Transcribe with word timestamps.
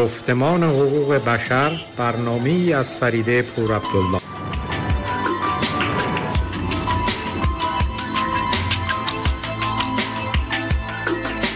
گفتمان 0.00 0.62
حقوق 0.62 1.14
بشر 1.14 1.80
برنامه 1.96 2.74
از 2.74 2.94
فریده 2.94 3.42
پور 3.42 3.74
عبدالله. 3.74 4.20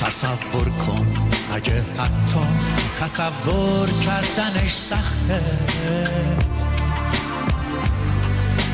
تصور 0.00 0.68
کن 0.86 1.07
اگه 1.52 1.82
حتی 1.98 2.40
تصور 3.00 3.88
کردنش 3.88 4.72
سخته. 4.72 5.40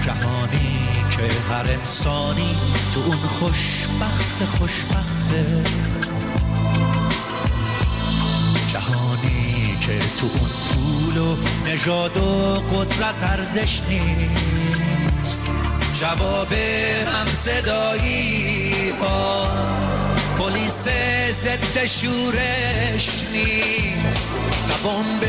جهانی 0.03 0.79
که 1.11 1.23
هر 1.55 1.71
انسانی 1.71 2.57
تو 2.95 3.01
اون 3.01 3.17
خوشبخت 3.17 4.45
خوشبخته. 4.45 5.90
تو 10.21 10.27
اون 10.27 10.51
پول 10.67 11.17
و 11.17 11.37
نژاد 11.67 12.17
و 12.17 12.55
قدرت 12.55 13.23
ارزش 13.23 13.81
نیست. 13.89 15.41
جواب 16.01 16.53
هم 16.53 17.27
صدایی 17.33 18.91
ها 19.03 19.49
پلیس 20.39 20.85
ضد 21.31 21.87
شورش 21.87 23.25
نیست. 23.33 24.29
نه 24.69 24.75
بمب 24.85 25.25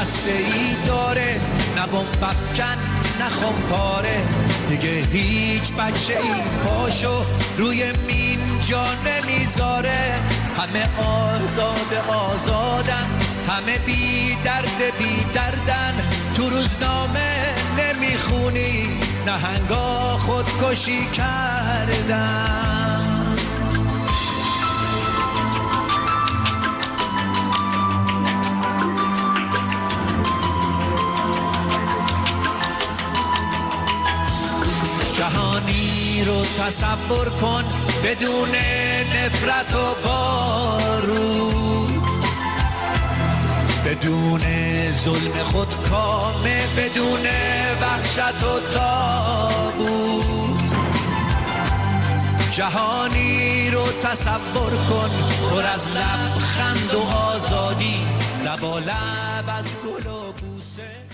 هسته 0.00 0.32
ای 0.32 0.76
داره 0.86 1.40
نه 1.76 1.86
بمب 1.86 2.24
افکن 2.24 2.78
نه 3.20 3.66
پاره 3.68 4.22
دیگه 4.68 4.90
هیچ 5.12 5.72
بچه 5.72 6.18
ای 6.18 6.40
پاشو 6.64 7.24
روی 7.58 7.84
مین 8.06 8.60
جا 8.68 8.84
نمی‌ذاره. 9.06 10.20
همه 10.56 11.00
آزاد 11.08 11.94
آزادن. 12.08 13.25
همه 13.48 13.78
بی 13.78 14.36
درد 14.44 14.82
بی 14.98 15.24
دردن. 15.34 15.94
تو 16.34 16.50
روزنامه 16.50 17.54
نمی‌خونی 17.78 18.88
نهنگا 19.26 20.18
خودکشی 20.18 21.06
کردن. 21.06 22.56
جهانی 35.14 36.24
رو 36.26 36.44
تصور 36.44 37.28
کن 37.28 37.64
بدون 38.04 38.48
نفرت 39.14 39.74
و 39.74 39.94
بارود 40.04 41.65
بدون 43.86 44.40
ظلم 44.92 45.32
خود 45.32 45.90
کامه 45.90 46.64
بدون 46.76 47.26
وحشت 47.80 48.42
و 48.44 48.60
تابود 48.74 50.26
جهانی 52.56 53.70
رو 53.70 53.86
تصور 54.02 54.70
کن 54.70 55.10
پر 55.50 55.62
از 55.74 55.88
لبخند 55.88 56.94
و 56.94 57.00
آزادی. 57.32 57.96
لبا 58.44 58.78
لب 58.78 59.44
از 59.58 59.76
گل 59.76 60.10
و 60.10 60.32
بوسه 60.32 61.06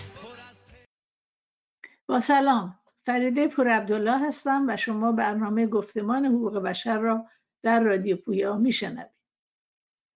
با 2.06 2.20
سلام. 2.20 2.78
فریده 3.06 3.48
پور 3.48 3.68
عبدالله 3.68 4.28
هستم 4.28 4.64
و 4.68 4.76
شما 4.76 5.12
برنامه 5.12 5.66
گفتمان 5.66 6.26
حقوق 6.26 6.58
بشر 6.58 6.98
را 6.98 7.26
در 7.62 7.80
رادیو 7.80 8.16
پویا 8.16 8.56
میشنوید. 8.56 9.11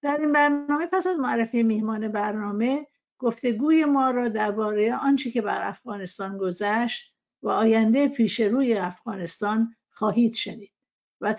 در 0.07 0.17
این 0.21 0.33
برنامه 0.33 0.87
پس 0.87 1.07
از 1.07 1.19
معرفی 1.19 1.63
میهمان 1.63 2.09
برنامه 2.09 2.87
گفتگوی 3.19 3.85
ما 3.85 4.11
را 4.11 4.29
درباره 4.29 4.95
آنچه 4.95 5.31
که 5.31 5.43
بر 5.43 5.69
افغانستان 5.69 6.39
گذشت 6.39 7.15
و 7.43 7.49
آینده 7.49 8.09
پیش 8.09 8.41
روی 8.41 8.75
افغانستان 8.75 9.75
خواهید 9.91 10.35
شنید 10.35 10.73
و 11.21 11.35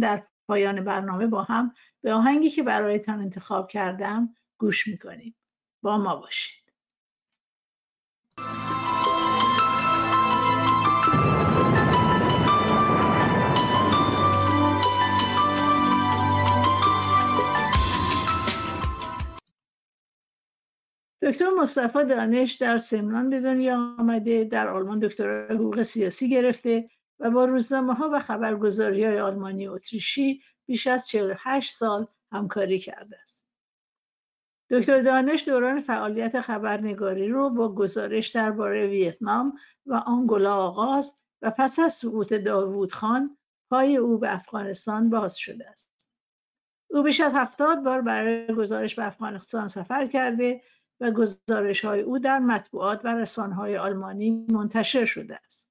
در 0.00 0.26
پایان 0.48 0.84
برنامه 0.84 1.26
با 1.26 1.42
هم 1.42 1.72
به 2.00 2.12
آهنگی 2.12 2.50
که 2.50 2.62
برایتان 2.62 3.20
انتخاب 3.20 3.68
کردم 3.68 4.34
گوش 4.58 4.88
می‌کنیم. 4.88 5.36
با 5.82 5.98
ما 5.98 6.16
باشید. 6.16 6.72
دکتر 21.22 21.50
مصطفی 21.50 22.04
دانش 22.04 22.52
در 22.52 22.78
سمنان 22.78 23.30
به 23.30 23.40
دنیا 23.40 23.96
آمده 23.98 24.44
در 24.44 24.68
آلمان 24.68 24.98
دکتر 24.98 25.52
حقوق 25.52 25.82
سیاسی 25.82 26.28
گرفته 26.28 26.90
و 27.20 27.30
با 27.30 27.44
روزنامه 27.44 27.94
ها 27.94 28.10
و 28.12 28.18
خبرگزاری 28.20 29.04
های 29.04 29.20
آلمانی 29.20 29.68
اتریشی 29.68 30.42
بیش 30.66 30.86
از 30.86 31.08
48 31.08 31.74
سال 31.74 32.06
همکاری 32.32 32.78
کرده 32.78 33.20
است. 33.22 33.48
دکتر 34.70 35.02
دانش 35.02 35.48
دوران 35.48 35.80
فعالیت 35.80 36.40
خبرنگاری 36.40 37.28
رو 37.28 37.50
با 37.50 37.74
گزارش 37.74 38.28
درباره 38.28 38.86
ویتنام 38.86 39.52
و 39.86 39.94
آنگولا 39.94 40.56
آغاز 40.56 41.16
و 41.42 41.50
پس 41.50 41.78
از 41.78 41.94
سقوط 41.94 42.32
داوود 42.32 42.92
خان 42.92 43.36
پای 43.70 43.96
او 43.96 44.18
به 44.18 44.34
افغانستان 44.34 45.10
باز 45.10 45.36
شده 45.36 45.70
است. 45.70 46.10
او 46.90 47.02
بیش 47.02 47.20
از 47.20 47.34
هفتاد 47.34 47.82
بار 47.82 48.00
برای 48.00 48.54
گزارش 48.54 48.94
به 48.94 49.06
افغانستان 49.06 49.68
سفر 49.68 50.06
کرده 50.06 50.62
و 51.02 51.10
گزارش 51.10 51.84
های 51.84 52.00
او 52.00 52.18
در 52.18 52.38
مطبوعات 52.38 53.00
و 53.04 53.08
رسانه 53.08 53.78
آلمانی 53.78 54.30
منتشر 54.30 55.04
شده 55.04 55.38
است. 55.44 55.70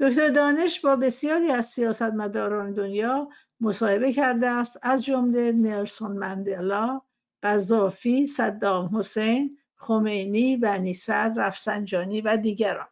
دکتر 0.00 0.28
دانش 0.28 0.80
با 0.80 0.96
بسیاری 0.96 1.50
از 1.50 1.66
سیاستمداران 1.66 2.72
دنیا 2.72 3.28
مصاحبه 3.60 4.12
کرده 4.12 4.46
است 4.46 4.78
از 4.82 5.04
جمله 5.04 5.52
نلسون 5.52 6.12
مندلا، 6.12 7.00
قذافی، 7.42 8.26
صدام 8.26 8.98
حسین، 8.98 9.58
خمینی، 9.76 10.56
بنی 10.56 10.94
صدر، 10.94 11.46
رفسنجانی 11.46 12.20
و 12.20 12.36
دیگران. 12.36 12.88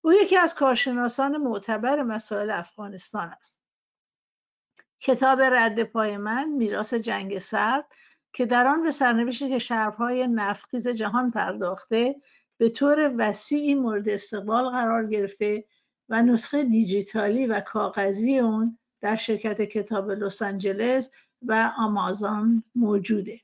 او 0.00 0.12
یکی 0.12 0.36
از 0.36 0.54
کارشناسان 0.54 1.36
معتبر 1.36 2.02
مسائل 2.02 2.50
افغانستان 2.50 3.28
است. 3.28 3.60
کتاب 5.00 5.40
رد 5.40 5.82
پای 5.82 6.16
من 6.16 6.48
میراث 6.48 6.94
جنگ 6.94 7.38
سرد 7.38 7.84
که 8.32 8.46
در 8.46 8.66
آن 8.66 8.82
به 8.82 8.90
سرنوشت 8.90 9.42
کشورهای 9.42 10.26
نفتخیز 10.26 10.88
جهان 10.88 11.30
پرداخته 11.30 12.16
به 12.58 12.68
طور 12.68 13.14
وسیعی 13.18 13.74
مورد 13.74 14.08
استقبال 14.08 14.70
قرار 14.70 15.06
گرفته 15.06 15.64
و 16.08 16.22
نسخه 16.22 16.64
دیجیتالی 16.64 17.46
و 17.46 17.60
کاغذی 17.60 18.38
اون 18.38 18.78
در 19.00 19.16
شرکت 19.16 19.62
کتاب 19.62 20.10
لس 20.10 20.42
آنجلس 20.42 21.10
و 21.42 21.72
آمازون 21.78 22.62
موجوده. 22.74 23.40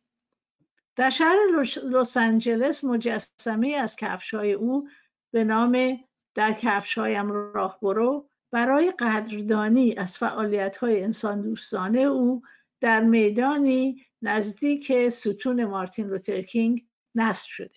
در 0.97 1.10
شهر 1.10 1.37
لس 1.84 2.16
آنجلس 2.16 2.84
مجسمه 2.84 3.69
از 3.69 3.97
کفشهای 3.97 4.53
او 4.53 4.88
به 5.31 5.44
نام 5.44 5.98
در 6.34 6.53
کفشهایم 6.53 7.32
راه 7.32 7.78
برو 7.82 8.28
برای 8.50 8.93
قدردانی 8.98 9.94
از 9.97 10.19
فعالیت‌های 10.19 11.03
انسان 11.03 11.43
دوستانه 11.43 12.00
او 12.00 12.43
در 12.81 13.00
میدانی 13.00 14.06
نزدیک 14.23 15.09
ستون 15.09 15.65
مارتین 15.65 16.06
لوترکینگ 16.06 16.87
نصب 17.15 17.47
شده. 17.47 17.75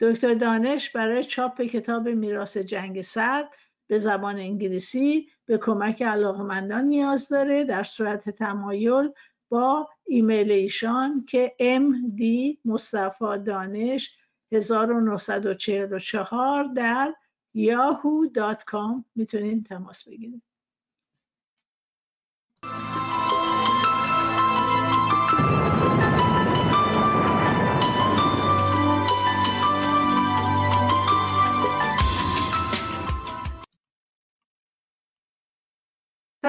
دکتر 0.00 0.34
دانش 0.34 0.90
برای 0.90 1.24
چاپ 1.24 1.62
کتاب 1.62 2.08
میراث 2.08 2.56
جنگ 2.56 3.02
سرد 3.02 3.54
به 3.86 3.98
زبان 3.98 4.36
انگلیسی 4.36 5.28
به 5.44 5.58
کمک 5.58 6.02
علاقمندان 6.02 6.84
نیاز 6.84 7.28
داره 7.28 7.64
در 7.64 7.82
صورت 7.82 8.30
تمایل 8.30 9.12
با 9.48 9.88
ایمیل 10.06 10.52
ایشان 10.52 11.24
که 11.28 11.56
md 11.60 12.22
مصطفی 12.64 13.38
دانش 13.46 14.16
1944 14.52 16.64
در 16.64 17.14
yahoo.com 17.56 19.04
می‌تونید 19.14 19.66
تماس 19.66 20.08
بگیرید. 20.08 20.42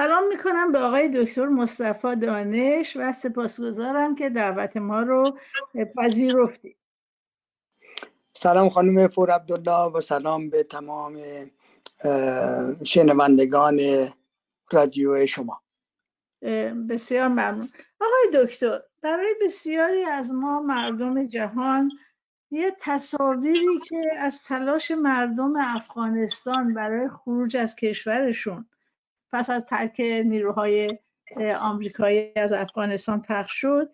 سلام 0.00 0.28
می‌کنم 0.28 0.72
به 0.72 0.78
آقای 0.78 1.08
دکتر 1.08 1.46
مصطفی 1.46 2.16
دانش 2.16 2.96
و 2.96 3.12
سپاسگزارم 3.12 4.14
که 4.14 4.30
دعوت 4.30 4.76
ما 4.76 5.02
رو 5.02 5.38
پذیرفتید. 5.96 6.76
سلام 8.34 8.68
خانم 8.68 9.08
پور 9.08 9.30
عبدالله 9.30 9.92
و 9.92 10.00
سلام 10.00 10.50
به 10.50 10.62
تمام 10.62 11.18
شنوندگان 12.84 13.80
رادیو 14.72 15.26
شما. 15.26 15.62
بسیار 16.88 17.28
ممنون. 17.28 17.68
آقای 18.00 18.44
دکتر 18.44 18.82
برای 19.02 19.34
بسیاری 19.44 20.04
از 20.04 20.32
ما 20.32 20.60
مردم 20.60 21.26
جهان 21.26 21.90
یه 22.50 22.76
تصاویری 22.80 23.78
که 23.88 24.02
از 24.18 24.42
تلاش 24.42 24.90
مردم 24.90 25.56
افغانستان 25.56 26.74
برای 26.74 27.08
خروج 27.08 27.56
از 27.56 27.76
کشورشون 27.76 28.68
پس 29.32 29.50
از 29.50 29.64
ترک 29.64 30.00
نیروهای 30.00 30.98
آمریکایی 31.60 32.32
از 32.36 32.52
افغانستان 32.52 33.22
پخش 33.22 33.60
شد. 33.60 33.90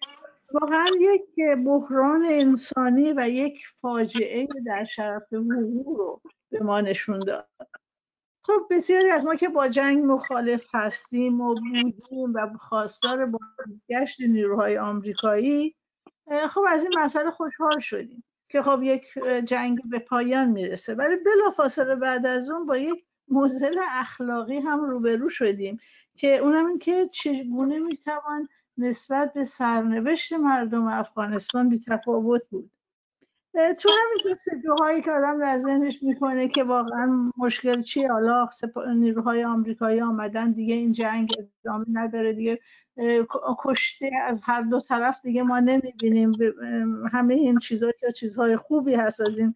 واقعا 0.52 0.86
یک 1.00 1.56
بحران 1.66 2.26
انسانی 2.26 3.12
و 3.16 3.28
یک 3.28 3.66
فاجعه 3.80 4.48
در 4.66 4.84
شرف 4.84 5.32
حقوق 5.32 5.98
رو 5.98 6.20
به 6.50 6.60
ما 6.60 6.80
نشون 6.80 7.18
داد. 7.18 7.48
خب 8.44 8.66
بسیاری 8.70 9.10
از 9.10 9.24
ما 9.24 9.34
که 9.34 9.48
با 9.48 9.68
جنگ 9.68 10.04
مخالف 10.04 10.66
هستیم 10.74 11.40
و 11.40 11.54
بودیم 11.54 12.32
و 12.34 12.58
خواستار 12.58 13.26
بازگشت 13.26 14.20
نیروهای 14.20 14.78
آمریکایی 14.78 15.76
خب 16.50 16.60
از 16.68 16.82
این 16.82 16.98
مسئله 16.98 17.30
خوشحال 17.30 17.78
شدیم 17.78 18.24
که 18.48 18.62
خب 18.62 18.80
یک 18.82 19.04
جنگ 19.44 19.80
به 19.90 19.98
پایان 19.98 20.48
می‌رسه. 20.48 20.94
ولی 20.94 21.16
بلافاصله 21.16 21.94
بعد 21.94 22.26
از 22.26 22.50
اون 22.50 22.66
با 22.66 22.76
یک 22.76 23.05
موزل 23.28 23.78
اخلاقی 23.90 24.58
هم 24.58 24.84
روبرو 24.84 25.30
شدیم 25.30 25.78
که 26.16 26.36
اونم 26.36 26.66
این 26.66 26.78
که 26.78 27.08
چگونه 27.12 27.78
می‌توان 27.78 28.48
نسبت 28.78 29.32
به 29.32 29.44
سرنوشت 29.44 30.32
مردم 30.32 30.86
افغانستان 30.86 31.68
بی 31.68 31.78
تفاوت 31.78 32.42
بود. 32.50 32.70
تو 33.78 33.88
همین 33.88 34.36
جاهایی 34.64 35.02
که 35.02 35.10
آدم 35.10 35.40
در 35.40 35.58
ذهنش 35.58 36.02
می‌کنه 36.02 36.48
که 36.48 36.64
واقعا 36.64 37.32
مشکل 37.36 37.82
چیه 37.82 38.12
حالا 38.12 38.48
نیروهای 38.96 39.44
آمریکایی 39.44 40.00
آمدن 40.00 40.52
دیگه 40.52 40.74
این 40.74 40.92
جنگ 40.92 41.32
ادامه 41.64 41.84
نداره 41.92 42.32
دیگه 42.32 42.58
کشته 43.58 44.10
از 44.26 44.42
هر 44.44 44.62
دو 44.62 44.80
طرف 44.80 45.20
دیگه 45.22 45.42
ما 45.42 45.60
نمی‌بینیم 45.60 46.32
همه 47.12 47.34
این 47.34 47.58
چیزها 47.58 47.92
که 48.00 48.12
چیزهای 48.12 48.56
خوبی 48.56 48.94
هست 48.94 49.20
از 49.20 49.38
این 49.38 49.54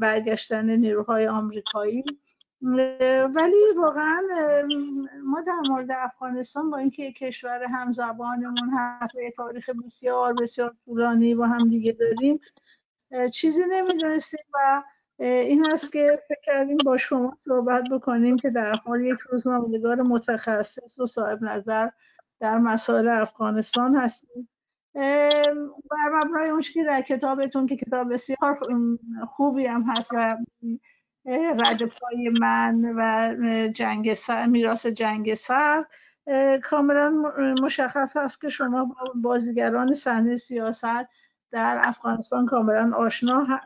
برگشتن 0.00 0.70
نیروهای 0.70 1.28
آمریکایی. 1.28 2.04
ولی 3.34 3.72
واقعا 3.76 4.22
ما 5.24 5.40
در 5.40 5.60
مورد 5.68 5.90
افغانستان 5.90 6.70
با 6.70 6.78
اینکه 6.78 7.12
کشور 7.12 7.64
همزبانمون 7.64 8.70
هست 8.78 9.14
و 9.14 9.18
تاریخ 9.36 9.70
بسیار 9.84 10.34
بسیار 10.34 10.74
طولانی 10.84 11.34
با 11.34 11.46
هم 11.46 11.68
دیگه 11.68 11.92
داریم 11.92 12.40
چیزی 13.32 13.62
نمی‌دونستیم 13.70 14.44
و 14.54 14.82
این 15.18 15.70
است 15.70 15.92
که 15.92 16.22
فکر 16.28 16.40
کردیم 16.44 16.76
با 16.84 16.96
شما 16.96 17.34
صحبت 17.36 17.84
بکنیم 17.90 18.36
که 18.36 18.50
در 18.50 18.74
حال 18.74 19.04
یک 19.04 19.18
روزنامه‌نگار 19.18 20.02
متخصص 20.02 20.98
و 20.98 21.06
صاحب 21.06 21.42
نظر 21.42 21.88
در 22.40 22.58
مسائل 22.58 23.08
افغانستان 23.08 23.96
هستیم. 23.96 24.48
بر 25.90 26.10
مبنای 26.12 26.50
اون 26.50 26.60
که 26.60 26.84
در 26.84 27.02
کتابتون 27.02 27.66
که 27.66 27.76
کتاب 27.76 28.12
بسیار 28.12 28.58
خوبی 29.28 29.66
هم 29.66 29.82
هست 29.82 30.10
و 30.14 30.36
رد 31.24 31.84
پای 31.84 32.28
من 32.40 32.84
و 32.96 33.68
جنگ 33.68 34.14
سر 34.14 34.46
میراث 34.46 34.86
جنگ 34.86 35.34
سر 35.34 35.84
کاملا 36.62 37.10
مشخص 37.62 38.16
هست 38.16 38.40
که 38.40 38.48
شما 38.48 38.84
با 38.84 39.12
بازیگران 39.14 39.94
صحنه 39.94 40.36
سیاست 40.36 41.08
در 41.50 41.78
افغانستان 41.82 42.46
کاملا 42.46 42.96
آشنا 42.96 43.60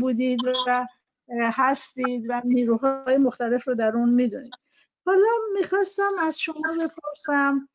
بودید 0.00 0.40
و 0.66 0.86
هستید 1.30 2.24
و 2.28 2.42
نیروهای 2.44 3.16
مختلف 3.16 3.68
رو 3.68 3.74
در 3.74 3.96
اون 3.96 4.08
می‌دونید. 4.08 4.54
حالا 5.06 5.28
می‌خواستم 5.54 6.12
از 6.22 6.40
شما 6.40 6.74
بپرسم 6.80 7.68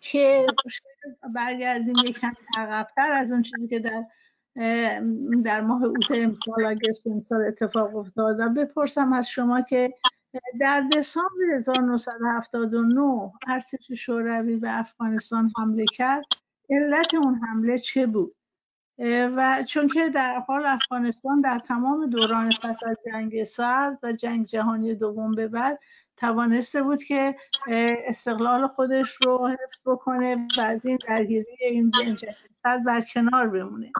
که 0.00 0.46
برگردیم 1.34 1.96
یکم 2.04 2.32
عقبتر 2.58 3.12
از 3.12 3.32
اون 3.32 3.42
چیزی 3.42 3.68
که 3.68 3.78
در 3.78 4.04
در 5.44 5.60
ماه 5.60 5.84
اوت 5.84 6.10
امسال 6.14 6.64
آگست 6.64 7.06
امسال 7.06 7.44
اتفاق 7.44 7.96
افتاد. 7.96 8.40
و 8.40 8.48
بپرسم 8.48 9.12
از 9.12 9.28
شما 9.28 9.60
که 9.60 9.94
در 10.60 10.84
دسامبر 10.92 11.54
1979 11.54 13.32
ارتش 13.46 13.92
شوروی 13.92 14.56
به 14.56 14.78
افغانستان 14.78 15.52
حمله 15.58 15.84
کرد. 15.92 16.24
علت 16.70 17.14
اون 17.14 17.34
حمله 17.34 17.78
چه 17.78 18.06
بود؟ 18.06 18.36
و 19.36 19.64
چون 19.68 19.88
که 19.88 20.08
در 20.08 20.40
حال 20.46 20.66
افغانستان 20.66 21.40
در 21.40 21.58
تمام 21.58 22.06
دوران 22.06 22.52
پس 22.62 22.80
از 22.86 22.96
جنگ 23.06 23.44
سرد 23.44 23.98
و 24.02 24.12
جنگ 24.12 24.46
جهانی 24.46 24.94
دوم 24.94 25.34
به 25.34 25.48
بعد 25.48 25.80
توانسته 26.16 26.82
بود 26.82 27.02
که 27.02 27.36
استقلال 28.06 28.66
خودش 28.66 29.16
رو 29.24 29.48
حفظ 29.48 29.80
بکنه 29.86 30.46
و 30.58 30.60
از 30.60 30.86
این 30.86 30.98
درگیری 31.08 31.56
این 31.60 31.90
جنگ 31.90 32.18
سرد 32.62 32.84
بر 32.84 33.00
کنار 33.00 33.48
بمونه. 33.48 33.92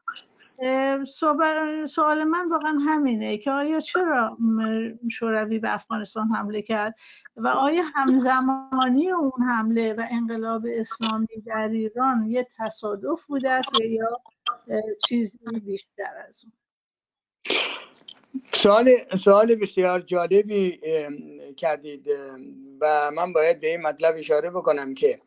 سوال 1.88 2.24
من 2.24 2.48
واقعا 2.48 2.78
همینه 2.86 3.38
که 3.38 3.50
آیا 3.50 3.80
چرا 3.80 4.38
شوروی 5.12 5.58
به 5.58 5.74
افغانستان 5.74 6.28
حمله 6.28 6.62
کرد 6.62 6.94
و 7.36 7.48
آیا 7.48 7.82
همزمانی 7.94 9.10
اون 9.10 9.42
حمله 9.48 9.94
و 9.94 10.02
انقلاب 10.10 10.62
اسلامی 10.68 11.26
در 11.46 11.68
ایران 11.68 12.26
یه 12.26 12.46
تصادف 12.58 13.24
بوده 13.26 13.50
است 13.50 13.80
یا 13.80 14.20
چیزی 15.08 15.38
بیشتر 15.64 16.12
از 16.28 16.44
اون؟ 16.44 16.52
سوال 18.52 18.90
سوال 19.18 19.54
بسیار 19.54 20.00
جالبی 20.00 20.80
کردید 21.56 22.08
و 22.80 23.10
من 23.10 23.32
باید 23.32 23.60
به 23.60 23.70
این 23.70 23.82
مطلب 23.82 24.14
اشاره 24.18 24.50
بکنم 24.50 24.94
که 24.94 25.20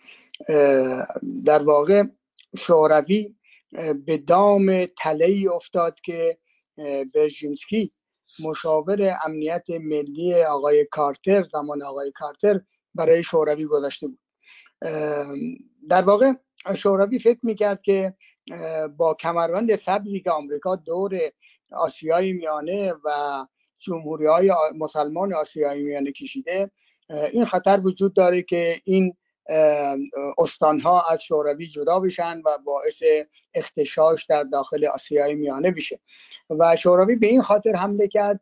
در 1.46 1.64
واقع 1.64 2.04
شوروی 2.58 3.36
به 4.06 4.18
دام 4.18 4.86
تله 4.86 5.46
افتاد 5.54 6.00
که 6.02 6.38
برژینسکی 7.16 7.92
مشاور 8.44 9.18
امنیت 9.26 9.70
ملی 9.70 10.44
آقای 10.44 10.86
کارتر 10.86 11.44
زمان 11.44 11.84
آقای 11.84 12.12
کارتر 12.16 12.62
برای 12.96 13.24
شوروی 13.24 13.66
گذاشته 13.66 14.08
بود. 14.08 14.20
در 15.90 16.02
واقع 16.02 16.34
شوروی 16.76 17.20
فکر 17.20 17.40
می‌کرد 17.44 17.82
که 17.82 18.14
با 18.98 19.14
کمربند 19.14 19.76
سبزی 19.76 20.20
که 20.20 20.32
آمریکا 20.32 20.76
دور 20.76 21.20
آسیای 21.72 22.34
میانه 22.34 22.94
و 23.04 23.46
جمهوری 23.80 24.26
های 24.26 24.52
مسلمان 24.78 25.34
آسیای 25.34 25.84
میانه 25.84 26.12
کشیده 26.12 26.72
این 27.10 27.46
خطر 27.46 27.82
وجود 27.84 28.14
داره 28.14 28.42
که 28.42 28.82
این 28.84 29.14
استانها 30.38 31.02
از 31.10 31.24
شوروی 31.24 31.68
جدا 31.68 32.00
بشن 32.00 32.42
و 32.46 32.58
باعث 32.66 33.04
اختشاش 33.54 34.26
در 34.26 34.44
داخل 34.44 34.86
آسیای 34.86 35.36
میانه 35.36 35.72
بشه. 35.72 36.00
و 36.50 36.76
شوروی 36.76 37.16
به 37.16 37.28
این 37.28 37.42
خاطر 37.42 37.76
حمله 37.76 38.08
کرد 38.08 38.42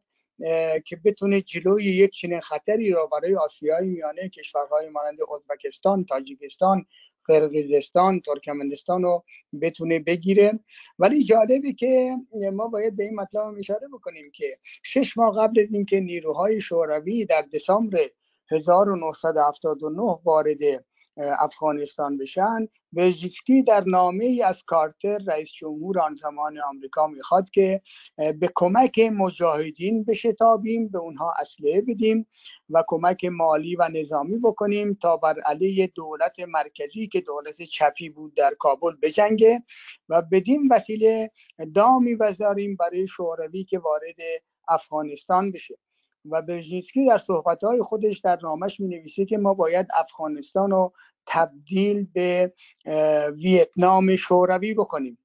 که 0.85 0.95
بتونه 1.05 1.41
جلوی 1.41 1.83
یک 1.83 2.11
چنین 2.11 2.39
خطری 2.39 2.91
را 2.91 3.05
برای 3.05 3.35
آسیای 3.35 3.85
میانه 3.85 4.29
کشورهای 4.29 4.89
مانند 4.89 5.17
ازبکستان، 5.35 6.05
تاجیکستان، 6.05 6.85
قرقیزستان، 7.25 8.19
ترکمنستان 8.19 9.03
رو 9.03 9.23
بتونه 9.61 9.99
بگیره. 9.99 10.59
ولی 10.99 11.23
جالبه 11.23 11.73
که 11.73 12.15
ما 12.53 12.67
باید 12.67 12.95
به 12.95 13.03
این 13.03 13.15
مطلب 13.15 13.55
اشاره 13.57 13.87
بکنیم 13.93 14.31
که 14.31 14.57
شش 14.83 15.17
ماه 15.17 15.35
قبل 15.37 15.61
از 15.61 15.67
اینکه 15.73 15.99
نیروهای 15.99 16.61
شوروی 16.61 17.25
در 17.25 17.45
دسامبر 17.53 18.09
1979 18.51 20.19
وارد 20.23 20.85
افغانستان 21.17 22.17
بشن. 22.17 22.67
برژیسکی 22.93 23.63
در 23.63 23.83
نامه 23.83 24.25
ای 24.25 24.41
از 24.41 24.63
کارتر 24.63 25.17
رئیس 25.27 25.51
جمهور 25.51 25.99
آن 25.99 26.15
زمان 26.15 26.59
آمریکا 26.59 27.07
می‌خواد 27.07 27.49
که 27.49 27.81
به 28.17 28.49
کمک 28.55 28.99
مجاهدین 28.99 30.03
بشتابیم 30.03 30.87
به 30.87 30.97
اونها 30.97 31.33
اسلحه 31.39 31.81
بدیم 31.81 32.27
و 32.69 32.83
کمک 32.87 33.25
مالی 33.25 33.75
و 33.75 33.89
نظامی 33.93 34.37
بکنیم 34.37 34.93
تا 35.01 35.17
بر 35.17 35.39
علیه 35.39 35.87
دولت 35.87 36.39
مرکزی 36.39 37.07
که 37.07 37.21
دولت 37.21 37.61
چپی 37.61 38.09
بود 38.09 38.35
در 38.35 38.53
کابل 38.59 38.91
بجنگه 39.01 39.63
و 40.09 40.21
بدین 40.21 40.67
وسیله 40.71 41.31
دامی 41.75 42.15
بذاریم 42.15 42.75
برای 42.75 43.07
شوروی 43.07 43.63
که 43.63 43.79
وارد 43.79 44.15
افغانستان 44.67 45.51
بشه. 45.51 45.77
و 46.31 46.41
برژینسکی 46.41 47.05
در 47.05 47.17
صحبتهای 47.17 47.81
خودش 47.81 48.19
در 48.19 48.39
نامش 48.43 48.79
می 48.79 48.87
نویسه 48.87 49.25
که 49.25 49.37
ما 49.37 49.53
باید 49.53 49.87
افغانستان 49.93 50.71
رو 50.71 50.93
تبدیل 51.27 52.07
به 52.13 52.53
ویتنام 53.35 54.15
شوروی 54.15 54.73
بکنیم. 54.73 55.17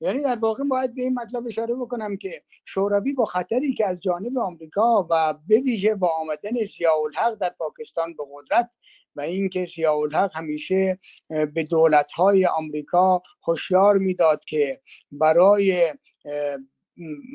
یعنی 0.00 0.22
در 0.22 0.36
واقع 0.36 0.64
باید 0.64 0.94
به 0.94 1.02
این 1.02 1.14
مطلب 1.14 1.46
اشاره 1.46 1.74
بکنم 1.74 2.16
که 2.16 2.42
شوروی 2.64 3.12
با 3.12 3.24
خطری 3.24 3.74
که 3.74 3.86
از 3.86 4.00
جانب 4.00 4.38
آمریکا 4.38 5.06
و 5.10 5.34
به 5.48 5.60
ویژه 5.60 5.94
با 5.94 6.08
آمدن 6.08 6.64
ضیاءالحق 6.64 7.34
در 7.34 7.50
پاکستان 7.58 8.14
به 8.14 8.24
قدرت 8.34 8.70
و 9.16 9.20
اینکه 9.20 9.66
ضیاءالحق 9.66 10.36
همیشه 10.36 10.98
به 11.28 11.62
دولت‌های 11.70 12.46
آمریکا 12.46 13.22
هشیار 13.48 13.98
می‌داد 13.98 14.44
که 14.44 14.80
برای 15.12 15.94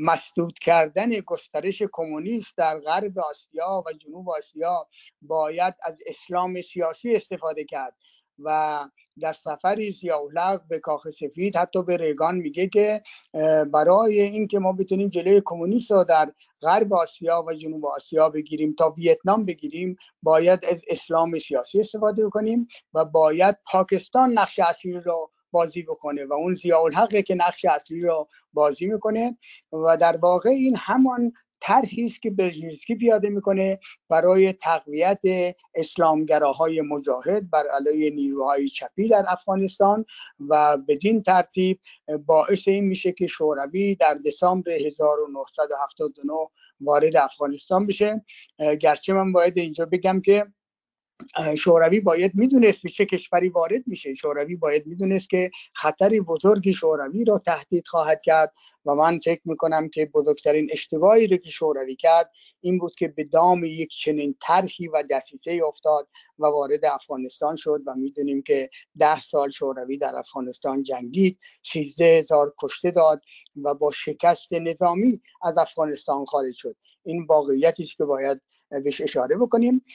مسدود 0.01 0.59
کردن 0.59 1.09
گسترش 1.09 1.83
کمونیست 1.91 2.57
در 2.57 2.79
غرب 2.79 3.19
آسیا 3.19 3.83
و 3.85 3.93
جنوب 3.93 4.29
آسیا 4.29 4.87
باید 5.21 5.73
از 5.83 5.97
اسلام 6.07 6.61
سیاسی 6.61 7.15
استفاده 7.15 7.63
کرد 7.63 7.95
و 8.43 8.79
در 9.19 9.33
سفری 9.33 9.91
زیاولق 9.91 10.61
به 10.67 10.79
کاخ 10.79 11.09
سفید 11.09 11.57
حتی 11.57 11.83
به 11.83 11.97
ریگان 11.97 12.35
میگه 12.35 12.67
که 12.67 13.01
برای 13.73 14.21
اینکه 14.21 14.59
ما 14.59 14.73
بتونیم 14.73 15.09
جلوی 15.09 15.41
کمونیست 15.45 15.91
رو 15.91 16.03
در 16.03 16.33
غرب 16.61 16.93
آسیا 16.93 17.43
و 17.47 17.53
جنوب 17.53 17.85
آسیا 17.85 18.29
بگیریم 18.29 18.73
تا 18.73 18.89
ویتنام 18.89 19.45
بگیریم 19.45 19.95
باید 20.23 20.65
از 20.65 20.81
اسلام 20.87 21.39
سیاسی 21.39 21.79
استفاده 21.79 22.29
کنیم 22.29 22.67
و 22.93 23.05
باید 23.05 23.57
پاکستان 23.71 24.31
نقش 24.31 24.59
اصلی 24.59 24.93
رو 24.93 25.31
بازی 25.51 25.81
بکنه 25.83 26.25
و 26.25 26.33
اون 26.33 26.55
زیاء 26.55 26.89
که 27.25 27.35
نقش 27.35 27.65
اصلی 27.65 28.01
رو 28.01 28.27
بازی 28.53 28.85
می‌کنه 28.85 29.37
و 29.71 29.97
در 29.97 30.17
واقع 30.17 30.49
این 30.49 30.75
همان 30.77 31.33
طرحی 31.61 32.05
است 32.05 32.21
که 32.21 32.29
برژینسکی 32.29 32.95
پیاده 32.95 33.29
می‌کنه 33.29 33.79
برای 34.09 34.53
تقویت 34.53 35.19
اسلامگراهای 35.75 36.81
مجاهد 36.81 37.49
بر 37.49 37.63
علیه 37.67 38.09
نیروهای 38.09 38.69
چپی 38.69 39.07
در 39.07 39.25
افغانستان 39.27 40.05
و 40.49 40.77
بدین 40.77 41.23
ترتیب 41.23 41.79
باعث 42.25 42.67
این 42.67 42.83
میشه 42.83 43.11
که 43.11 43.27
شوروی 43.27 43.95
در 43.95 44.13
دسامبر 44.13 44.71
1979 44.71 46.33
وارد 46.81 47.17
افغانستان 47.17 47.87
بشه. 47.87 48.25
گرچه 48.81 49.13
من 49.13 49.31
باید 49.31 49.57
اینجا 49.57 49.85
بگم 49.85 50.21
که 50.21 50.45
شوروی 51.57 51.99
باید 51.99 52.31
می‌دونست 52.35 52.81
به 52.81 52.89
چه 52.89 53.05
کشوری 53.05 53.49
وارد 53.49 53.83
میشه. 53.87 54.13
شوروی 54.13 54.55
باید 54.55 54.87
می‌دونست 54.87 55.29
که 55.29 55.51
خطری 55.73 56.21
بزرگی 56.21 56.73
شوروی 56.73 57.25
را 57.25 57.39
تهدید 57.39 57.87
خواهد 57.87 58.21
کرد 58.21 58.53
و 58.85 58.95
من 58.95 59.19
فکر 59.19 59.41
می‌کنم 59.45 59.89
که 59.89 60.05
بزرگترین 60.05 60.69
اشتباهی 60.71 61.27
رو 61.27 61.37
که 61.37 61.49
شوروی 61.49 61.95
کرد 61.95 62.31
این 62.61 62.77
بود 62.77 62.95
که 62.95 63.07
به 63.07 63.23
دام 63.23 63.63
یک 63.63 63.89
چنین 63.89 64.35
طرحی 64.41 64.87
و 64.87 65.03
دسیسه 65.09 65.61
افتاد 65.67 66.07
و 66.39 66.45
وارد 66.45 66.85
افغانستان 66.85 67.55
شد 67.55 67.81
و 67.85 67.95
می‌دونیم 67.95 68.41
که 68.41 68.69
ده 68.99 69.21
سال 69.21 69.49
شوروی 69.49 69.97
در 69.97 70.15
افغانستان 70.15 70.83
جنگید 70.83 71.39
13 71.63 72.05
هزار 72.05 72.53
کشته 72.59 72.91
داد 72.91 73.21
و 73.63 73.73
با 73.73 73.91
شکست 73.91 74.53
نظامی 74.53 75.21
از 75.43 75.57
افغانستان 75.57 76.25
خارج 76.25 76.55
شد. 76.55 76.75
این 77.03 77.25
واقعیتی 77.25 77.85
که 77.85 78.05
باید 78.05 78.41
بهش 78.69 79.01
اشاره 79.01 79.37
بکنیم. 79.37 79.85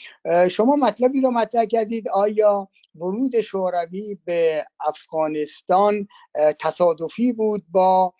شما 0.50 0.76
مطلبی 0.76 1.21
رو 1.21 1.31
مطرح 1.31 1.64
کردید 1.64 2.09
آیا 2.09 2.69
ورود 2.95 3.40
شوروی 3.40 4.19
به 4.25 4.66
افغانستان 4.81 6.09
تصادفی 6.61 7.33
بود 7.33 7.64
با 7.73 8.14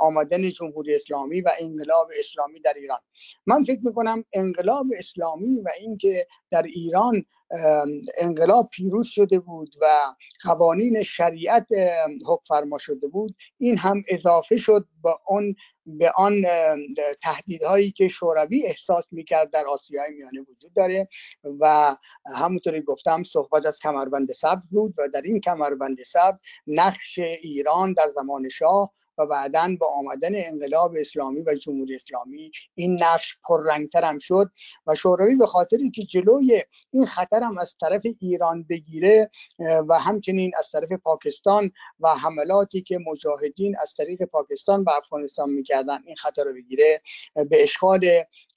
آمدن 0.00 0.50
جمهوری 0.50 0.94
اسلامی 0.94 1.40
و 1.40 1.50
انقلاب 1.58 2.08
اسلامی 2.18 2.60
در 2.60 2.74
ایران؟ 2.76 2.98
من 3.46 3.64
فکر 3.64 3.80
می‌کنم 3.82 4.24
انقلاب 4.32 4.86
اسلامی 4.98 5.60
و 5.60 5.68
اینکه 5.80 6.26
در 6.50 6.62
ایران 6.62 7.24
انقلاب 8.18 8.68
پیروز 8.72 9.06
شده 9.06 9.38
بود 9.38 9.76
و 9.80 9.86
قوانین 10.42 11.02
شریعت 11.02 11.66
حکم 12.26 12.44
فرما 12.48 12.78
شده 12.78 13.08
بود. 13.08 13.36
این 13.58 13.78
هم 13.78 14.02
اضافه 14.08 14.56
شد 14.56 14.86
با 15.02 15.20
اون 15.26 15.54
به 15.86 16.10
آن 16.16 16.42
تهدیدهایی 17.22 17.90
که 17.90 18.08
شوروی 18.08 18.66
احساس 18.66 19.04
می‌کرد 19.10 19.50
در 19.50 19.66
آسیای 19.66 20.10
میانه 20.10 20.40
وجود 20.40 20.72
داره 20.74 21.08
و 21.60 21.96
همونطوری 22.34 22.82
گفتم 22.82 23.22
صحبت 23.22 23.66
از 23.66 23.78
کمربند 23.78 24.32
سبز 24.32 24.68
بود 24.70 24.94
و 24.98 25.08
در 25.08 25.22
این 25.22 25.40
کمربند 25.40 26.02
سبز 26.02 26.38
نقش 26.66 27.18
ایران 27.18 27.92
در 27.92 28.10
زمان 28.14 28.48
شاه 28.48 28.92
و 29.20 29.26
بعدا 29.26 29.76
با 29.80 29.86
آمدن 29.86 30.32
انقلاب 30.34 30.94
اسلامی 30.96 31.40
و 31.40 31.54
جمهوری 31.54 31.94
اسلامی 31.94 32.52
این 32.74 33.02
نقش 33.02 33.36
پررنگتر 33.48 34.04
هم 34.04 34.18
شد 34.18 34.50
و 34.86 34.94
شوروی 34.94 35.34
به 35.34 35.46
خاطری 35.46 35.90
که 35.90 36.02
جلوی 36.02 36.62
این 36.90 37.06
خطر 37.06 37.42
هم 37.42 37.58
از 37.58 37.74
طرف 37.80 38.02
ایران 38.20 38.62
بگیره 38.62 39.30
و 39.58 39.98
همچنین 39.98 40.52
از 40.58 40.70
طرف 40.70 40.92
پاکستان 40.92 41.70
و 42.00 42.14
حملاتی 42.14 42.82
که 42.82 42.98
مجاهدین 42.98 43.76
از 43.82 43.94
طریق 43.98 44.22
پاکستان 44.22 44.84
به 44.84 44.96
افغانستان 44.96 45.50
می‌کردن 45.50 45.98
این 46.04 46.16
خطر 46.16 46.44
رو 46.44 46.52
بگیره. 46.52 47.02
به 47.34 47.62
اشغال 47.62 48.06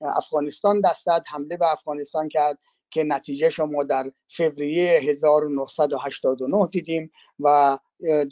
افغانستان 0.01 0.81
دست 0.81 1.07
حمله 1.27 1.57
به 1.57 1.71
افغانستان 1.71 2.29
کرد. 2.29 2.57
که 2.93 3.03
نتیجه 3.03 3.49
شما 3.49 3.83
در 3.83 4.11
فوریه 4.27 4.99
1989 4.99 6.67
دیدیم 6.71 7.11
و 7.39 7.79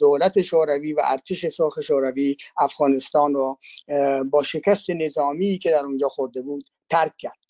دولت 0.00 0.42
شوروی 0.42 0.92
و 0.92 1.00
ارتش 1.04 1.46
سرخ 1.46 1.80
شوروی 1.80 2.36
افغانستان 2.58 3.34
رو 3.34 3.58
با 4.30 4.42
شکست 4.42 4.90
نظامی 4.90 5.58
که 5.58 5.70
در 5.70 5.84
اونجا 5.84 6.08
خورده 6.08 6.42
بود 6.42 6.70
ترک 6.90 7.16
کرد. 7.18 7.42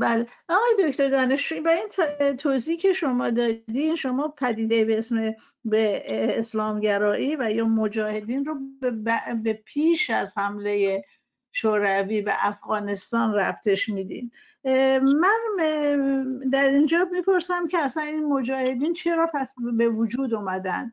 بله. 0.00 0.26
آقای 0.48 0.90
دکتر 0.90 1.08
دانشجوی 1.08 1.60
با 1.60 1.70
این 1.70 2.36
توضیح 2.36 2.76
که 2.76 2.92
شما 2.92 3.30
دادین 3.30 3.96
شما 3.96 4.28
پدیده 4.28 4.84
به 4.84 4.98
اسم 4.98 5.34
به 5.64 6.02
اسلامگرایی 6.38 7.36
و 7.36 7.50
یا 7.50 7.64
مجاهدین 7.64 8.44
رو 8.44 8.54
به 9.42 9.52
پیش 9.52 10.10
از 10.10 10.38
حمله 10.38 11.04
شوروی 11.52 12.20
به 12.20 12.32
افغانستان 12.36 13.34
ربطش 13.34 13.88
میدین. 13.88 14.30
من 14.64 15.38
در 16.52 16.68
اینجا 16.68 17.08
می‌پرسم 17.12 17.68
که 17.68 17.78
اصلا 17.78 18.02
این 18.02 18.24
مجاهدین 18.24 18.92
چرا 18.92 19.30
پس 19.34 19.54
به 19.76 19.88
وجود 19.88 20.34
اومدن؟ 20.34 20.92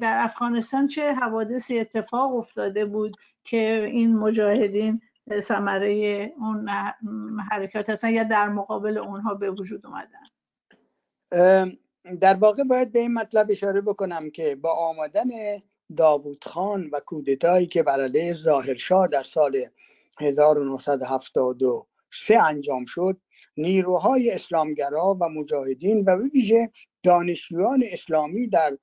در 0.00 0.18
افغانستان 0.20 0.86
چه 0.86 1.12
حوادثی 1.12 1.78
اتفاق 1.78 2.36
افتاده 2.36 2.84
بود 2.84 3.16
که 3.44 3.86
این 3.92 4.16
مجاهدین 4.16 5.00
ثمره 5.40 6.32
اون 6.38 6.68
حرکات 7.50 7.90
هستن 7.90 8.10
یا 8.10 8.24
در 8.24 8.48
مقابل 8.48 8.98
اونها 8.98 9.34
به 9.34 9.50
وجود 9.50 9.86
اومدن؟ 9.86 10.22
در 12.20 12.34
واقع 12.34 12.62
باید 12.62 12.92
به 12.92 12.98
این 12.98 13.14
مطلب 13.14 13.46
اشاره 13.50 13.80
بکنم 13.80 14.30
که 14.30 14.56
با 14.56 14.72
آمدن 14.72 15.28
داوود 15.96 16.44
خان 16.44 16.90
و 16.92 17.00
کودتایی 17.00 17.66
که 17.66 17.82
بر 17.82 18.00
علیه 18.00 18.34
ظاهرشاه 18.34 19.06
در 19.06 19.22
سال 19.22 19.66
1973 22.12 22.38
انجام 22.48 22.84
شد. 22.84 23.20
نیروهای 23.56 24.30
اسلامگرا 24.30 25.16
و 25.20 25.28
مجاهدین 25.28 26.04
و 26.04 26.16
ویژه 26.16 26.70
دانشجویان 27.02 27.84
اسلامی 27.86 28.46
در 28.46 28.78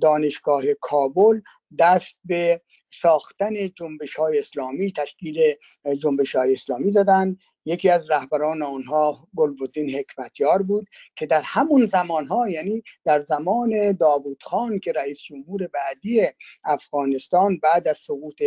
دانشگاه 0.00 0.62
کابل 0.80 1.40
دست 1.78 2.18
به 2.24 2.60
ساختن 2.92 3.68
جنبش 3.68 4.14
های 4.14 4.38
اسلامی 4.38 4.92
تشکیل 4.92 5.54
جنبش 6.02 6.36
های 6.36 6.52
اسلامی 6.52 6.92
زدند. 6.92 7.38
یکی 7.64 7.88
از 7.88 8.10
رهبران 8.10 8.62
آنها 8.62 9.28
گلبدین 9.36 9.90
حکمتیار 9.90 10.62
بود 10.62 10.86
که 11.16 11.26
در 11.26 11.42
همون 11.44 11.86
زمان 11.86 12.26
ها 12.26 12.48
یعنی 12.48 12.82
در 13.04 13.24
زمان 13.24 13.92
داوود 13.92 14.42
خان 14.42 14.78
که 14.78 14.92
رئیس 14.92 15.22
جمهور 15.22 15.66
بعدی 15.66 16.26
افغانستان 16.64 17.58
بعد 17.58 17.88
از 17.88 17.98
سقوط 17.98 18.42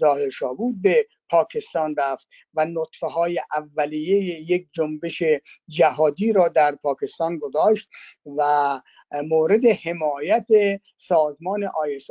ظاهرشاه 0.00 0.54
بود 0.56 0.82
به 0.82 1.06
پاکستان 1.30 1.94
رفت 1.98 2.28
و 2.54 2.64
نطفه 2.64 3.06
های 3.06 3.40
اولیه 3.56 4.50
یک 4.50 4.68
جنبش 4.72 5.22
جهادی 5.68 6.32
را 6.32 6.48
در 6.48 6.74
پاکستان 6.74 7.38
گذاشت 7.38 7.88
و 8.38 8.80
مورد 9.12 9.66
حمایت 9.66 10.46
سازمان 10.96 11.64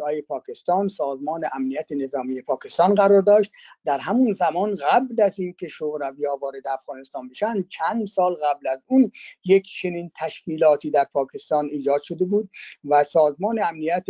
آی 0.06 0.22
پاکستان 0.22 0.88
سازمان 0.88 1.42
امنیت 1.54 1.92
نظامی 1.92 2.42
پاکستان 2.42 2.96
قرار 2.96 3.22
داشت. 3.22 3.52
در 3.86 4.00
همون 4.00 4.34
زمان 4.34 4.76
قبل 4.76 5.22
از 5.22 5.40
اینکه 5.40 5.68
شوروی 5.68 6.28
وارد 6.42 6.68
افغانستان 6.68 7.30
بشن 7.30 7.64
چند 7.70 8.08
سال 8.08 8.36
قبل 8.36 8.68
از 8.68 8.86
اون 8.90 9.12
یک 9.46 9.66
چنین 9.82 10.12
تشکیلاتی 10.20 10.92
در 10.92 11.04
پاکستان 11.04 11.66
ایجاد 11.66 12.02
شده 12.02 12.26
بود 12.26 12.50
و 12.86 13.04
سازمان 13.04 13.60
امنیت 13.64 14.06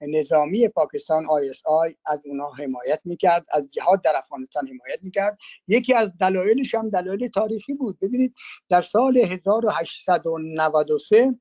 نظامی 0.00 0.68
پاکستان 0.68 1.26
آی 1.26 1.50
از 2.06 2.26
اونها 2.26 2.52
حمایت 2.52 3.00
می‌کرد 3.04 3.46
از 3.50 3.70
جهاد 3.70 4.02
در 4.02 4.12
افغانستان 4.16 4.66
حمایت 4.66 4.98
می‌کرد. 5.02 5.38
یکی 5.68 5.94
از 5.94 6.10
دلایلش 6.20 6.74
هم 6.74 6.90
دلایل 6.90 7.28
تاریخی 7.28 7.74
بود. 7.74 7.98
ببینید 8.00 8.34
در 8.68 8.82
سال 8.82 9.16
1893 9.16 11.34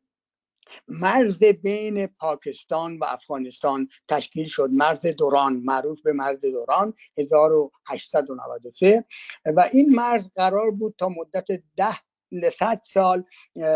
مرز 0.88 1.44
بین 1.44 2.08
پاکستان 2.08 2.98
و 2.98 3.04
افغانستان 3.04 3.88
تشکیل 4.08 4.46
شد. 4.48 4.70
مرز 4.72 5.06
دوران 5.06 5.54
معروف 5.54 6.02
به 6.02 6.14
مرز 6.14 6.42
دوران 6.42 6.94
1893 7.18 9.06
و 9.46 9.70
این 9.72 9.96
مرز 9.96 10.30
قرار 10.30 10.72
بود 10.72 10.96
تا 10.98 11.10
مدت 11.10 11.48
ده 11.78 11.98
صد 12.60 12.82
سال 12.84 13.24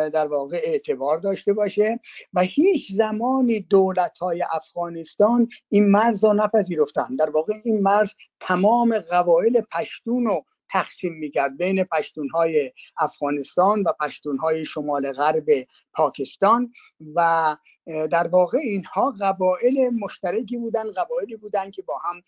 در 0.10 0.28
واقع 0.28 0.62
اعتبار 0.64 1.18
داشته 1.18 1.54
باشه. 1.54 2.00
و 2.34 2.42
هیچ 2.42 2.92
زمانی 2.92 3.60
دولت 3.60 4.18
های 4.18 4.44
افغانستان 4.52 5.48
این 5.70 5.92
مرز 5.92 6.26
را 6.26 6.34
نپذیرفتن 6.34 7.16
در 7.16 7.30
واقع 7.30 7.54
این 7.64 7.82
مرز 7.82 8.14
تمام 8.40 9.00
قبایل 9.00 9.62
پشتون 9.62 10.28
و 10.28 10.42
تقسیم 10.70 11.14
می‌کرد 11.14 11.58
بین 11.58 11.84
پشتونهای 11.84 12.72
افغانستان 12.98 13.82
و 13.82 13.92
پشتونهای 14.00 14.66
شمال 14.66 15.12
غرب 15.12 15.46
پاکستان 15.94 16.72
و 17.16 17.58
در 17.88 18.28
واقع 18.28 18.58
اینها 18.58 19.14
قبایل 19.22 19.90
مشترکی 19.90 20.58
بودن 20.58 20.92
قبایلی 20.92 21.36
بودن 21.36 21.72
که 21.72 21.82
با 21.82 21.98
هم 21.98 22.22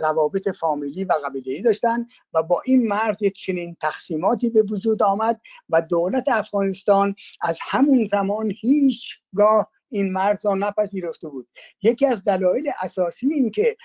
روابط 0.00 0.48
فامیلی 0.48 1.04
و 1.04 1.14
قبیله‌ای 1.24 1.62
داشتن 1.62 2.06
و 2.34 2.42
با 2.42 2.62
این 2.66 2.88
مرد 2.88 3.22
یک 3.22 3.34
چنین 3.34 3.76
تقسیماتی 3.80 4.50
به 4.50 4.62
وجود 4.62 5.02
آمد 5.02 5.40
و 5.68 5.82
دولت 5.82 6.28
افغانستان 6.28 7.14
از 7.40 7.58
همون 7.62 8.06
زمان 8.06 8.52
هیچگاه 8.60 9.70
این 9.92 10.12
مرز 10.12 10.46
را 10.46 10.54
نپذیرفته 10.54 11.28
بود. 11.28 11.48
یکی 11.82 12.06
از 12.06 12.24
دلایل 12.24 12.70
اساسی 12.80 13.34
این 13.34 13.50
که 13.50 13.76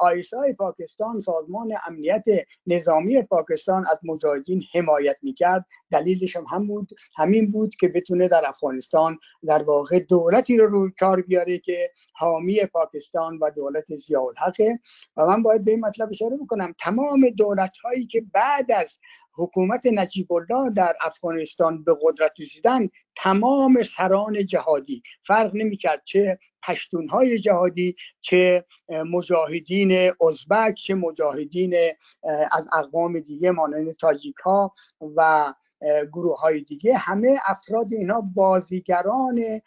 آیسای 0.00 0.52
پاکستان 0.52 1.20
سازمان 1.20 1.74
امنیت 1.86 2.24
نظامی 2.66 3.22
پاکستان 3.22 3.86
از 3.86 3.98
مجاهدین 4.02 4.62
حمایت 4.74 5.16
می‌کرد. 5.22 5.66
دلیلش 5.90 6.36
هم, 6.36 6.44
هم 6.50 6.66
بود 6.66 6.90
همین 7.16 7.50
بود 7.50 7.74
که 7.74 7.88
بتونه 7.88 8.28
در 8.28 8.42
افغانستان 8.46 9.18
در 9.46 9.62
واقع 9.62 9.98
دولتی 9.98 10.56
رو 10.56 10.66
روی 10.66 10.92
کار 11.00 11.22
بیاره 11.22 11.58
که 11.58 11.90
حامی 12.14 12.60
پاکستان 12.72 13.38
و 13.38 13.50
دولت 13.50 13.84
حقه 14.36 14.78
و 15.16 15.26
من 15.26 15.42
باید 15.42 15.64
به 15.64 15.70
این 15.70 15.80
مطلب 15.80 16.08
اشاره 16.10 16.36
بکنم. 16.36 16.74
تمام 16.78 17.30
دولت 17.30 17.76
هایی 17.84 18.06
که 18.06 18.24
بعد 18.32 18.72
از 18.72 18.98
حکومت 19.38 19.86
نجیب 19.86 20.32
الله 20.32 20.70
در 20.70 20.96
افغانستان 21.00 21.84
به 21.84 21.96
قدرت 22.02 22.40
رسیدن 22.40 22.88
تمام 23.16 23.82
سران 23.82 24.46
جهادی. 24.46 25.02
فرق 25.26 25.50
نمی‌کرد 25.54 26.02
چه 26.04 26.38
پشتونهای 26.68 27.38
جهادی 27.38 27.96
چه 28.20 28.64
مجاهدین 28.88 30.12
ازبک 30.28 30.74
چه 30.74 30.94
مجاهدین 30.94 31.74
از 32.52 32.68
اقوام 32.72 33.20
دیگه 33.20 33.50
مانند 33.50 33.96
تاجیک 33.96 34.36
ها 34.44 34.74
و 35.16 35.52
گروه 36.12 36.40
های 36.40 36.60
دیگه 36.60 36.96
همه 36.96 37.38
افراد 37.46 37.92
اینها 37.92 38.20
بازیگران 38.34 39.60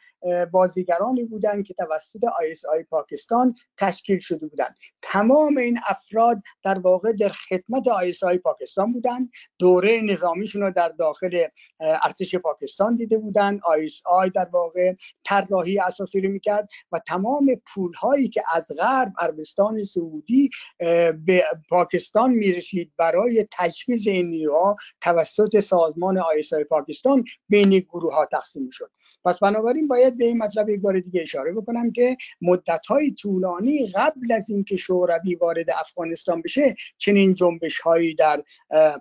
بازیگرانی 0.52 1.24
بودند 1.24 1.66
که 1.66 1.74
توسط 1.74 2.24
آی 2.70 2.84
پاکستان 2.90 3.56
تشکیل 3.78 4.20
شده 4.20 4.48
بودند. 4.48 4.76
تمام 5.02 5.58
این 5.58 5.80
افراد 5.88 6.42
در 6.64 6.80
واقع 6.80 7.12
در 7.12 7.30
خدمت 7.30 7.88
آی 8.24 8.38
پاکستان 8.44 8.94
بودند. 8.94 9.30
دوره 9.60 10.02
نظامیشون 10.02 10.62
رو 10.62 10.72
در 10.72 10.90
داخل 10.90 11.44
ارتش 11.80 12.36
پاکستان 12.36 12.96
دیده 12.96 13.18
بودند. 13.18 13.62
آی 14.06 14.30
در 14.30 14.48
واقع 14.52 14.94
طراحی 15.26 15.80
اساسی 15.80 16.22
رو 16.22 16.30
می‌کرد 16.30 16.70
و 16.92 17.00
تمام 17.00 17.46
پول 17.74 17.94
هایی 17.94 18.30
که 18.30 18.44
از 18.54 18.72
غرب 18.78 19.14
عربستان 19.20 19.84
سعودی 19.84 20.50
به 21.26 21.44
پاکستان 21.70 22.32
می‌رسید 22.32 22.92
برای 22.98 23.48
تجهیز 23.52 24.08
این 24.08 24.26
نیروها 24.26 24.76
توسط 25.02 25.60
سازمان 25.60 26.01
آی 26.04 26.64
پاکستان 26.70 27.24
بین 27.50 27.80
گروه 27.80 28.14
ها 28.14 28.26
تقسیم 28.26 28.70
شد. 28.70 28.92
پس 29.26 29.40
بنابراین 29.40 29.88
باید 29.88 30.18
به 30.18 30.26
این 30.26 30.38
مطلب 30.38 30.70
یک 30.70 30.82
بار 30.82 31.00
دیگه 31.00 31.22
اشاره 31.22 31.54
بکنم 31.54 31.92
که 31.92 32.18
مدت 32.42 32.86
های 32.86 33.12
طولانی 33.12 33.88
قبل 33.96 34.32
از 34.32 34.50
اینکه 34.50 34.78
شوروی 34.78 35.36
وارد 35.36 35.66
افغانستان 35.80 36.42
بشه 36.42 36.76
چنین 36.98 37.34
جنبش 37.34 37.80
هایی 37.80 38.16
در 38.16 38.44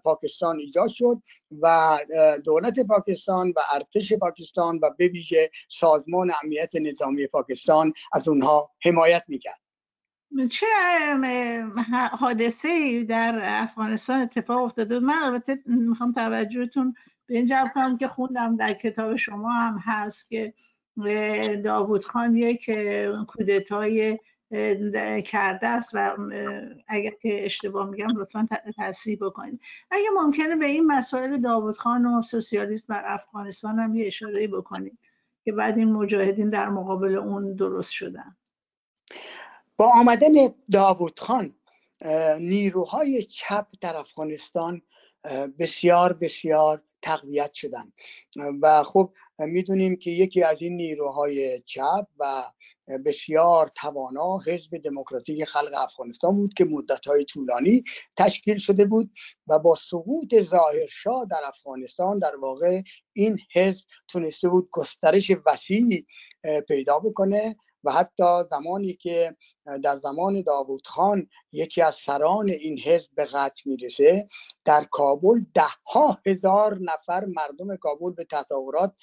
پاکستان 0.04 0.59
ایجاد 0.59 0.88
شد 0.88 1.23
و 1.61 1.99
دولت 2.45 2.80
پاکستان 2.80 3.52
و 3.57 3.61
ارتش 3.75 4.12
پاکستان 4.12 4.78
و 4.83 4.90
به 4.99 5.09
ویژه 5.09 5.50
سازمان 5.69 6.33
امنیت 6.42 6.76
نظامی 6.76 7.26
پاکستان 7.26 7.92
از 8.12 8.28
اونها 8.28 8.71
حمایت 8.85 9.23
می‌کرد. 9.28 9.69
چه 10.50 10.66
حادثه 12.12 13.04
در 13.04 13.40
افغانستان 13.44 14.20
اتفاق 14.20 14.62
افتاده؟ 14.62 14.99
من 14.99 15.14
البته 15.22 15.58
می‌خوام 15.66 16.12
توجهتون 16.12 16.94
به 17.26 17.37
این 17.37 17.44
جلب 17.44 17.72
کنم 17.75 17.96
که 17.96 18.08
خوندم 18.08 18.56
در 18.56 18.72
کتاب 18.72 19.16
شما 19.16 19.52
هم 19.52 19.78
هست 19.78 20.28
که 20.28 20.54
داوود 21.64 22.04
خان 22.04 22.37
یک 22.37 22.70
کودتای 23.28 24.18
کرده 25.25 25.66
است 25.66 25.90
و 25.94 26.16
اگر 26.88 27.10
که 27.10 27.44
اشتباه 27.44 27.90
میگم 27.90 28.16
لطفا 28.16 28.49
تصحیح 28.78 29.18
بکنید. 29.20 29.60
اگه 29.90 30.06
ممکنه 30.16 30.56
به 30.56 30.66
این 30.66 30.87
مسائل 30.87 31.37
داوود 31.37 31.76
خان 31.76 32.06
و 32.06 32.22
سوسیالیست 32.22 32.88
در 32.88 33.02
افغانستان 33.05 33.78
هم 33.78 33.94
یه 33.94 34.07
اشاره 34.07 34.48
بکنید 34.48 34.98
که 35.44 35.52
بعد 35.52 35.78
این 35.78 35.92
مجاهدین 35.92 36.50
در 36.50 36.68
مقابل 36.68 37.16
اون 37.16 37.55
درست 37.55 37.90
شدن. 37.90 38.37
با 39.81 39.93
آمدن 39.95 40.55
داوود 40.73 41.21
خان 41.21 41.53
نیروهای 42.38 43.23
چپ 43.23 43.66
در 43.81 43.97
افغانستان 43.97 44.83
بسیار 45.59 46.12
بسیار 46.12 46.83
تقویت 47.03 47.53
شدن 47.53 47.93
و 48.62 48.83
خب 48.83 49.12
می‌دونیم 49.38 49.97
که 49.97 50.11
یکی 50.11 50.43
از 50.43 50.62
این 50.62 50.77
نیروهای 50.77 51.61
چپ 51.61 52.07
و 52.19 52.45
بسیار 53.05 53.66
توانا 53.66 54.38
حزب 54.38 54.77
دموکراتیک 54.77 55.45
خلق 55.45 55.73
افغانستان 55.75 56.37
بود 56.37 56.55
که 56.55 56.64
مدتهای 56.64 57.25
طولانی 57.25 57.85
تشکیل 58.16 58.59
شده 58.59 58.85
بود 58.85 59.11
و 59.47 59.59
با 59.59 59.75
سقوط 59.75 60.40
ظاهرشاه 60.40 61.27
در 61.31 61.40
افغانستان 61.45 62.19
در 62.19 62.37
واقع 62.37 62.83
این 63.12 63.38
حزب 63.55 63.85
تونسته 64.09 64.49
بود 64.49 64.69
گسترش 64.73 65.33
وسیعی 65.47 66.07
پیدا 66.69 66.99
بکنه 66.99 67.57
و 67.85 67.93
حتی 67.93 68.45
زمانی 68.51 68.95
که 68.95 69.37
در 69.83 69.99
زمان 69.99 70.42
داوود 70.42 70.87
خان 70.87 71.29
یکی 71.53 71.83
از 71.83 71.94
سران 71.94 72.51
این 72.51 72.79
حزب 72.79 73.11
به 73.14 73.25
قتل 73.25 73.70
می‌رسه. 73.70 74.29
در 74.64 74.85
کابل 74.90 75.40
ده 75.55 75.62
ها 75.87 76.18
هزار 76.27 76.79
نفر 76.81 77.25
مردم 77.25 77.77
کابل 77.77 78.11
به 78.11 78.25
تظاهرات 78.25 78.94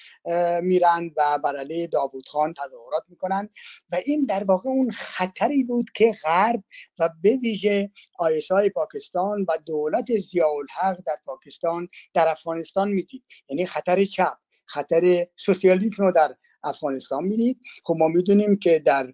میرن 0.62 1.12
و 1.18 1.40
بر 1.44 1.58
علیه 1.58 1.88
داوود 1.88 2.28
خان 2.28 2.54
تظاهرات 2.54 3.04
می‌کنن. 3.08 3.50
و 3.92 4.02
این 4.06 4.26
در 4.26 4.44
واقع 4.44 4.70
اون 4.70 4.92
خطری 4.92 5.64
بود 5.64 5.90
که 5.96 6.12
غرب 6.24 6.64
و 7.00 7.10
به 7.22 7.36
ویژه 7.36 7.92
آیسای 8.20 8.70
پاکستان 8.70 9.46
و 9.48 9.58
دولت 9.66 10.20
ضیاءالحق 10.20 10.98
در 11.06 11.18
پاکستان 11.26 11.88
در 12.14 12.28
افغانستان 12.28 12.90
می‌دید. 12.90 13.24
یعنی 13.50 13.66
خطر 13.66 14.06
چپ 14.06 14.38
خطر 14.66 15.28
سوسیالیسم 15.36 16.04
رو 16.04 16.12
در 16.12 16.36
افغانستان 16.68 17.24
می‌دید 17.24 17.60
خب 17.84 17.96
ما 18.00 18.08
می‌دونیم 18.08 18.56
که 18.56 18.80
در 18.80 19.14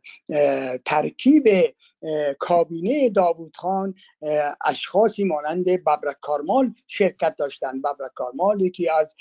ترکیب 0.85 1.47
کابینه 2.39 3.09
داوود 3.09 3.57
خان 3.57 3.95
اشخاصی 4.65 5.23
مانند 5.23 5.65
ببرک 5.65 6.19
کارمال 6.21 6.73
شرکت 6.87 7.35
داشتند. 7.37 7.81
ببرک 7.81 8.11
کارمال 8.15 8.61
یکی 8.61 8.89
از 8.89 9.15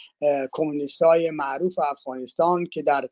کمونیست 0.53 1.03
های 1.03 1.31
معروف 1.31 1.79
افغانستان 1.79 2.67
که 2.67 2.83
در 2.83 3.09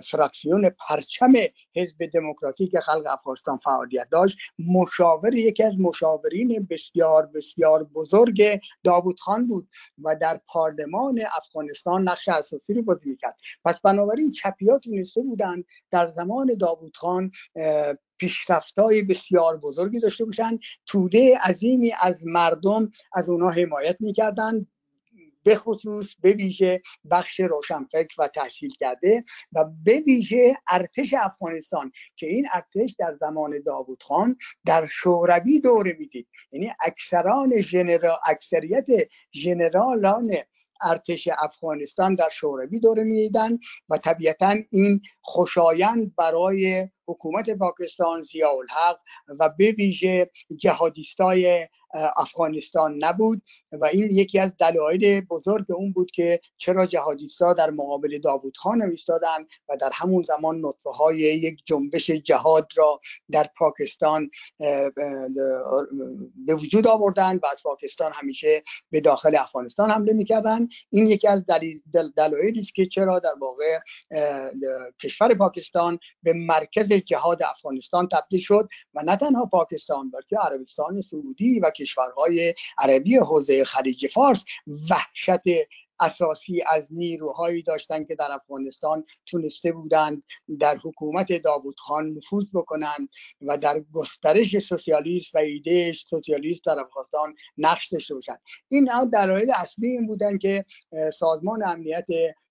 فراکسیون 0.00 0.70
پرچم 0.70 1.32
حزب 1.76 2.06
دموکراتیک 2.14 2.78
خلق 2.78 3.06
افغانستان 3.06 3.58
فعالیت 3.58 4.08
داشت. 4.10 4.38
مشاور 4.58 5.34
یکی 5.34 5.62
از 5.62 5.72
مشاورین 5.78 6.66
بسیار 6.70 7.26
بسیار 7.26 7.84
بزرگ 7.84 8.60
داوود 8.84 9.20
خان 9.20 9.46
بود 9.46 9.68
و 10.04 10.16
در 10.16 10.40
پارلمان 10.46 11.20
افغانستان 11.36 12.08
نقش 12.08 12.28
اساسی 12.28 12.74
رو 12.74 12.82
بازی 12.82 13.10
می‌کرد. 13.10 13.36
پس 13.64 13.80
بنابراین 13.80 14.30
چپیات 14.30 14.84
تونسته 14.84 15.22
بودند. 15.22 15.64
در 15.90 16.10
زمان 16.10 16.54
داوود 16.60 16.96
خان 16.96 17.30
های 18.78 19.02
بسیار 19.02 19.56
بزرگی 19.56 20.00
داشته 20.00 20.24
باشن 20.24 20.58
توده 20.86 21.38
عظیمی 21.38 21.92
از 22.00 22.26
مردم 22.26 22.92
از 23.14 23.28
اونها 23.28 23.50
حمایت 23.50 23.96
می‌کردن 24.00 24.66
به 25.44 25.56
خصوص 25.56 26.14
به 26.20 26.32
ویژه 26.32 26.82
بخش 27.10 27.40
روشنفکر 27.40 28.22
و 28.22 28.28
تحصیل 28.28 28.70
کرده 28.80 29.24
و 29.52 29.64
به 29.84 30.00
ویژه 30.00 30.56
ارتش 30.68 31.14
افغانستان 31.18 31.92
که 32.16 32.26
این 32.26 32.46
ارتش 32.54 32.96
در 32.98 33.16
زمان 33.20 33.62
داوود 33.66 34.02
خان 34.02 34.36
در 34.66 34.86
شوروی 34.86 35.60
دوره 35.60 35.96
می‌دید. 35.98 36.28
یعنی 36.52 36.72
اکثران 36.80 37.60
جنرال 37.60 38.16
اکثریت 38.26 38.86
ژنرالان 39.34 40.36
ارتش 40.82 41.28
افغانستان 41.38 42.14
در 42.14 42.28
شوروی 42.28 42.80
دوره 42.80 43.04
می‌دیدن 43.04 43.58
و 43.88 43.98
طبیعتا 43.98 44.56
این 44.70 45.00
خوشایند 45.20 46.14
برای 46.16 46.88
حکومت 47.06 47.50
پاکستان 47.50 48.22
زیاء 48.22 48.52
الحق 48.56 49.00
و 49.40 49.48
به 49.48 49.72
ویژه 49.72 50.30
جهادیستای 50.56 51.68
افغانستان 52.16 53.04
نبود 53.04 53.42
و 53.72 53.84
این 53.84 54.04
یکی 54.04 54.38
از 54.38 54.56
دلایل 54.56 55.20
بزرگ 55.20 55.72
اون 55.72 55.92
بود 55.92 56.10
که 56.10 56.40
چرا 56.56 56.86
جهادیستا 56.86 57.52
در 57.52 57.70
مقابل 57.70 58.18
داوود 58.18 58.56
خان 58.56 58.82
ایستادن 58.82 59.46
و 59.68 59.76
در 59.80 59.90
همون 59.92 60.22
زمان 60.22 60.60
نطفه 60.64 60.90
های 60.90 61.16
یک 61.16 61.62
جنبش 61.64 62.10
جهاد 62.10 62.72
را 62.76 63.00
در 63.30 63.50
پاکستان 63.56 64.30
به 66.46 66.54
وجود 66.54 66.86
آوردن 66.86 67.36
و 67.36 67.46
از 67.52 67.62
پاکستان 67.62 68.12
همیشه 68.14 68.62
به 68.90 69.00
داخل 69.00 69.36
افغانستان 69.36 69.90
حمله 69.90 70.12
می‌کردن. 70.12 70.68
این 70.90 71.06
یکی 71.06 71.28
از 71.28 71.44
دلایلی 72.16 72.60
است 72.60 72.74
که 72.74 72.86
چرا 72.86 73.18
در 73.18 73.34
واقع 73.40 73.78
کشور 75.02 75.34
پاکستان 75.34 75.98
به 76.22 76.32
مرکز 76.32 76.92
جهاد 76.92 77.42
افغانستان 77.42 78.08
تبدیل 78.08 78.40
شد 78.40 78.68
و 78.94 79.02
نه 79.02 79.16
تنها 79.16 79.46
پاکستان 79.46 80.10
بلکه 80.10 80.36
عربستان 80.38 81.00
سعودی 81.00 81.60
و 81.60 81.70
کشورهای 81.84 82.54
عربی 82.78 83.16
حوزه 83.16 83.64
خلیج 83.64 84.06
فارس 84.06 84.44
وحشت 84.90 85.68
اساسی 86.00 86.62
از 86.70 86.88
نیروهایی 86.92 87.62
داشتن 87.62 88.04
که 88.04 88.14
در 88.14 88.32
افغانستان 88.32 89.04
تونسته 89.26 89.72
بودند 89.72 90.22
در 90.60 90.76
حکومت 90.84 91.42
داوود 91.42 91.80
خان 91.80 92.06
نفوذ 92.06 92.44
بکنند 92.54 93.08
و 93.42 93.58
در 93.58 93.80
گسترش 93.92 94.58
سوسیالیسم 94.58 95.38
و 95.38 95.40
ایده 95.40 95.92
سوسیالیسم 95.92 96.60
در 96.66 96.80
افغانستان 96.80 97.34
نقش 97.58 97.88
داشته 97.88 98.14
باشند. 98.14 98.40
این 98.68 98.88
دلایل 99.12 99.52
اصلی 99.56 99.88
این 99.88 100.06
بودن 100.06 100.38
که 100.38 100.64
سازمان 101.18 101.64
امنیت 101.64 102.06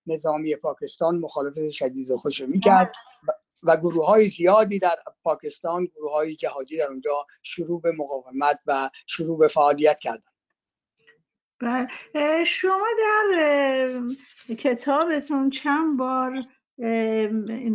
نظامی 0.07 0.55
پاکستان 0.55 1.19
مخالفت 1.19 1.69
شدید 1.69 2.11
و 2.11 2.17
خوش 2.17 2.41
می‌کرد 2.41 2.93
و 3.63 3.77
گروه 3.77 4.05
های 4.05 4.29
زیادی 4.29 4.79
در 4.79 4.95
پاکستان 5.23 5.85
گروه 5.85 6.11
های 6.11 6.35
جهادی 6.35 6.77
در 6.77 6.87
اونجا 6.87 7.25
شروع 7.43 7.81
به 7.81 7.91
مقاومت 7.91 8.59
و 8.65 8.89
شروع 9.07 9.37
به 9.37 9.47
فعالیت 9.47 9.99
کردن. 9.99 10.23
شما 12.45 12.87
در 12.99 14.01
کتابتون 14.55 15.49
چند 15.49 15.97
بار 15.97 16.43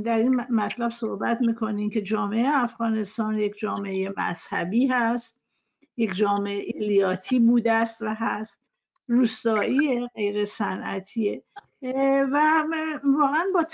در 0.05 0.19
این 0.19 0.35
مطلب 0.51 0.91
صحبت 0.91 1.39
می‌کنین 1.41 1.91
که 1.91 2.03
جامعه 2.03 2.47
افغانستان 2.49 3.39
یک 3.39 3.59
جامعه 3.59 4.13
مذهبی 4.17 4.87
هست 4.87 5.41
یک 5.97 6.15
جامعه 6.15 6.63
ایلیاتی 6.65 7.41
بوده 7.41 7.73
است 7.73 8.03
و 8.03 8.15
هست. 8.15 8.61
روستایی 9.09 10.07
غیر 10.07 10.45
صنعتیه 10.45 11.43
و 11.83 12.65
واقعا 13.05 13.45
با 13.55 13.67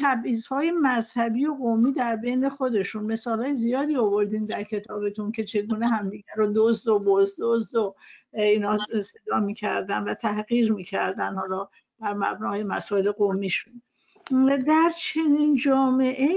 های 0.50 0.70
مذهبی 0.70 1.46
و 1.46 1.54
قومی 1.54 1.92
در 1.92 2.16
بین 2.16 2.48
خودشون 2.48 3.04
مثال 3.04 3.42
های 3.42 3.54
زیادی 3.54 3.96
آوردین 3.96 4.46
در 4.46 4.62
کتابتون 4.62 5.32
که 5.32 5.44
چگونه 5.44 5.88
همدیگر 5.88 6.34
رو 6.36 6.52
دزد 6.56 6.88
و 6.88 6.98
بزدزد 6.98 7.74
و 7.74 7.94
اینا 8.32 8.78
صدا 9.02 9.40
می‌کردن 9.40 10.02
و 10.02 10.14
تحقیر 10.14 10.72
می‌کردن 10.72 11.34
حالا 11.34 11.68
بر 12.00 12.14
مبنای 12.14 12.62
مسائل 12.62 13.10
قومیشون. 13.12 13.82
در 14.66 14.90
چنین 14.98 15.56
جامعه 15.56 16.28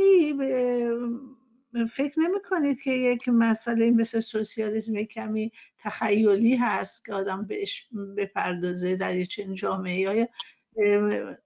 فکر 1.90 2.20
نمی 2.20 2.42
کنید 2.50 2.82
که 2.82 2.92
یک 2.92 3.30
مسئله 3.30 3.92
مثل 3.92 4.20
سوسیالیسم 4.20 5.04
کمی 5.04 5.52
تخیلی 5.80 6.56
هست 6.56 7.06
که 7.06 7.14
آدم 7.14 7.46
بهش 7.46 7.88
بپردازه 8.18 8.96
در 8.96 9.24
چنین 9.24 9.54
جامعه 9.54 10.08
های 10.08 10.28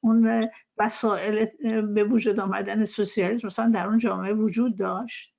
اون 0.01 0.49
وسائل 0.77 1.45
به 1.81 2.03
وجود 2.03 2.39
آمدن 2.39 2.85
سوسیالیسم 2.85 3.47
مثلا 3.47 3.71
در 3.73 3.87
اون 3.87 3.97
جامعه 3.97 4.33
وجود 4.33 4.77
داشت؟ 4.77 5.33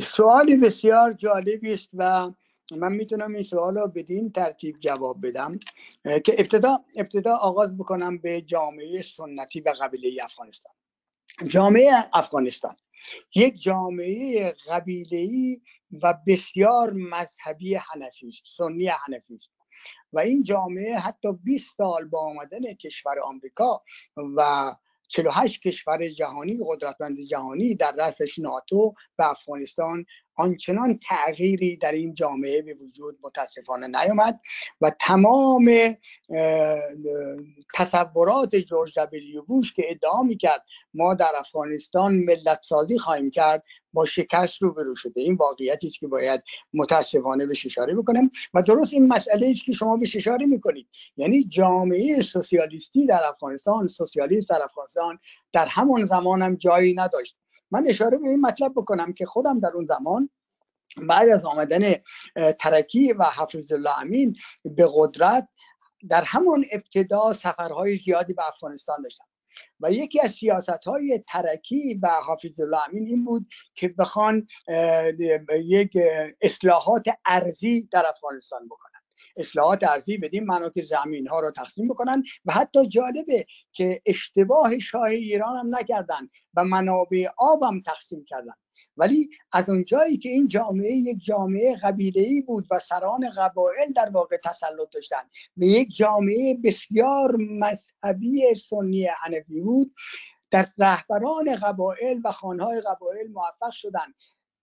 سوالی 0.00 0.56
بسیار 0.56 1.12
جالبی 1.12 1.72
است 1.72 1.90
و 1.94 2.30
من 2.76 2.92
می‌تونم 2.92 3.34
این 3.34 3.42
سوال 3.42 3.74
رو 3.74 3.86
بدین 3.86 4.32
ترتیب 4.32 4.80
جواب 4.80 5.26
بدم 5.26 5.58
که 6.04 6.34
ابتدا 6.38 6.84
ابتدا 6.96 7.36
آغاز 7.36 7.76
بکنم 7.76 8.18
به 8.18 8.40
جامعه 8.40 9.02
سنتی 9.02 9.60
و 9.60 9.74
قبیله 9.80 10.24
افغانستان. 10.24 10.72
جامعه 11.46 11.90
افغانستان 12.12 12.76
یک 13.34 13.62
جامعه 13.62 14.54
قبیله 14.68 15.60
و 16.02 16.14
بسیار 16.26 16.92
مذهبی 16.92 17.74
حنفی 17.74 18.32
سنی 18.44 18.86
حنفی 18.86 19.38
و 20.12 20.18
این 20.18 20.42
جامعه 20.42 20.98
حتی 20.98 21.32
20 21.32 21.76
سال 21.76 22.04
با 22.04 22.20
آمدن 22.20 22.74
کشور 22.74 23.20
آمریکا 23.20 23.82
و 24.36 24.72
48 25.08 25.62
کشور 25.62 26.08
جهانی 26.08 26.58
قدرتمند 26.66 27.20
جهانی 27.20 27.74
در 27.74 27.92
رأسش 27.98 28.38
ناتو 28.38 28.94
و 29.18 29.22
افغانستان 29.22 30.04
آنچنان 30.36 30.98
تغییری 30.98 31.76
در 31.76 31.92
این 31.92 32.14
جامعه 32.14 32.62
به 32.62 32.74
وجود 32.74 33.18
متاسفانه 33.22 33.86
نیامد 33.86 34.40
و 34.80 34.90
تمام 35.00 35.70
تصورات 37.74 38.56
جورج 38.56 38.98
دبلیو 38.98 39.42
بوش 39.42 39.72
که 39.72 39.82
ادعا 39.88 40.22
می‌کرد 40.22 40.64
ما 40.94 41.14
در 41.14 41.32
افغانستان 41.38 42.14
ملت 42.14 42.60
سازی 42.62 42.98
خواهیم 42.98 43.30
کرد 43.30 43.62
با 43.92 44.04
شکست 44.04 44.62
روبرو 44.62 44.96
شده. 44.96 45.20
این 45.20 45.34
واقعیتی 45.34 45.86
است 45.86 45.98
که 45.98 46.06
باید 46.06 46.42
متاسفانه 46.74 47.46
به 47.46 47.54
اشاره 47.64 47.94
بکنم. 47.94 48.30
و 48.54 48.62
درست 48.62 48.94
این 48.94 49.08
مسئله 49.08 49.50
است 49.50 49.64
که 49.64 49.72
شما 49.72 49.96
به 49.96 50.08
اشاره 50.14 50.46
می‌کنید. 50.46 50.88
یعنی 51.16 51.44
جامعه 51.44 52.22
سوسیالیستی 52.22 53.06
در 53.06 53.22
افغانستان 53.24 53.86
سوسیالیست 53.86 54.48
در 54.48 54.60
افغانستان 54.64 55.18
در 55.52 55.66
همون 55.66 56.06
زمان 56.06 56.42
هم 56.42 56.56
جایی 56.56 56.94
نداشت. 56.94 57.36
من 57.70 57.86
اشاره 57.86 58.18
به 58.18 58.28
این 58.28 58.40
مطلب 58.40 58.72
بکنم 58.76 59.12
که 59.12 59.26
خودم 59.26 59.60
در 59.60 59.70
اون 59.74 59.86
زمان 59.86 60.30
بعد 61.08 61.28
از 61.28 61.44
آمدن 61.44 61.94
ترکی 62.58 63.12
و 63.12 63.24
حفظ 63.24 63.72
الله 63.72 64.00
امین 64.00 64.36
به 64.64 64.88
قدرت 64.94 65.48
در 66.08 66.24
همون 66.24 66.64
ابتدا 66.72 67.32
سفرهای 67.32 67.96
زیادی 67.96 68.32
به 68.32 68.48
افغانستان 68.48 69.02
داشتم. 69.02 69.24
و 69.80 69.92
یکی 69.92 70.20
از 70.20 70.32
سیاست 70.32 70.84
های 70.86 71.24
ترکی 71.28 71.94
و 71.94 72.08
حافظ 72.08 72.60
الله 72.60 72.88
امین 72.88 73.06
این 73.06 73.24
بود 73.24 73.46
که 73.74 73.88
بخوان 73.88 74.46
یک 75.64 75.92
اصلاحات 76.40 77.04
ارزی 77.26 77.88
در 77.92 78.06
افغانستان 78.08 78.66
بکنن. 78.66 78.99
اصلاحات 79.36 79.84
ارزی 79.84 80.16
بدیم 80.16 80.44
معنا 80.44 80.70
که 80.70 80.82
زمین 80.82 81.28
ها 81.28 81.40
رو 81.40 81.50
تقسیم 81.50 81.88
بکنن 81.88 82.22
و 82.44 82.52
حتی 82.52 82.86
جالبه 82.86 83.46
که 83.72 84.02
اشتباه 84.06 84.78
شاه 84.78 85.02
ایران 85.02 85.56
هم 85.56 85.76
نکردن 85.76 86.28
و 86.54 86.64
منابع 86.64 87.26
آب 87.38 87.62
هم 87.62 87.80
تقسیم 87.80 88.24
کردن. 88.24 88.54
ولی 88.96 89.30
از 89.52 89.68
اونجایی 89.68 90.18
که 90.18 90.28
این 90.28 90.48
جامعه 90.48 90.92
یک 90.92 91.24
جامعه 91.24 91.76
قبیله 91.76 92.22
ای 92.22 92.40
بود 92.40 92.66
و 92.70 92.78
سران 92.78 93.30
قبایل 93.36 93.92
در 93.92 94.10
واقع 94.10 94.36
تسلط 94.36 94.88
داشتن 94.92 95.22
و 95.56 95.64
یک 95.64 95.96
جامعه 95.96 96.54
بسیار 96.64 97.36
مذهبی 97.36 98.54
سنی 98.54 99.06
حنفی 99.06 99.60
بود 99.60 99.94
در 100.50 100.68
رهبران 100.78 101.56
قبایل 101.56 102.20
و 102.24 102.32
خانهای 102.32 102.80
قبایل 102.80 103.32
موفق 103.32 103.70
شدند 103.72 104.14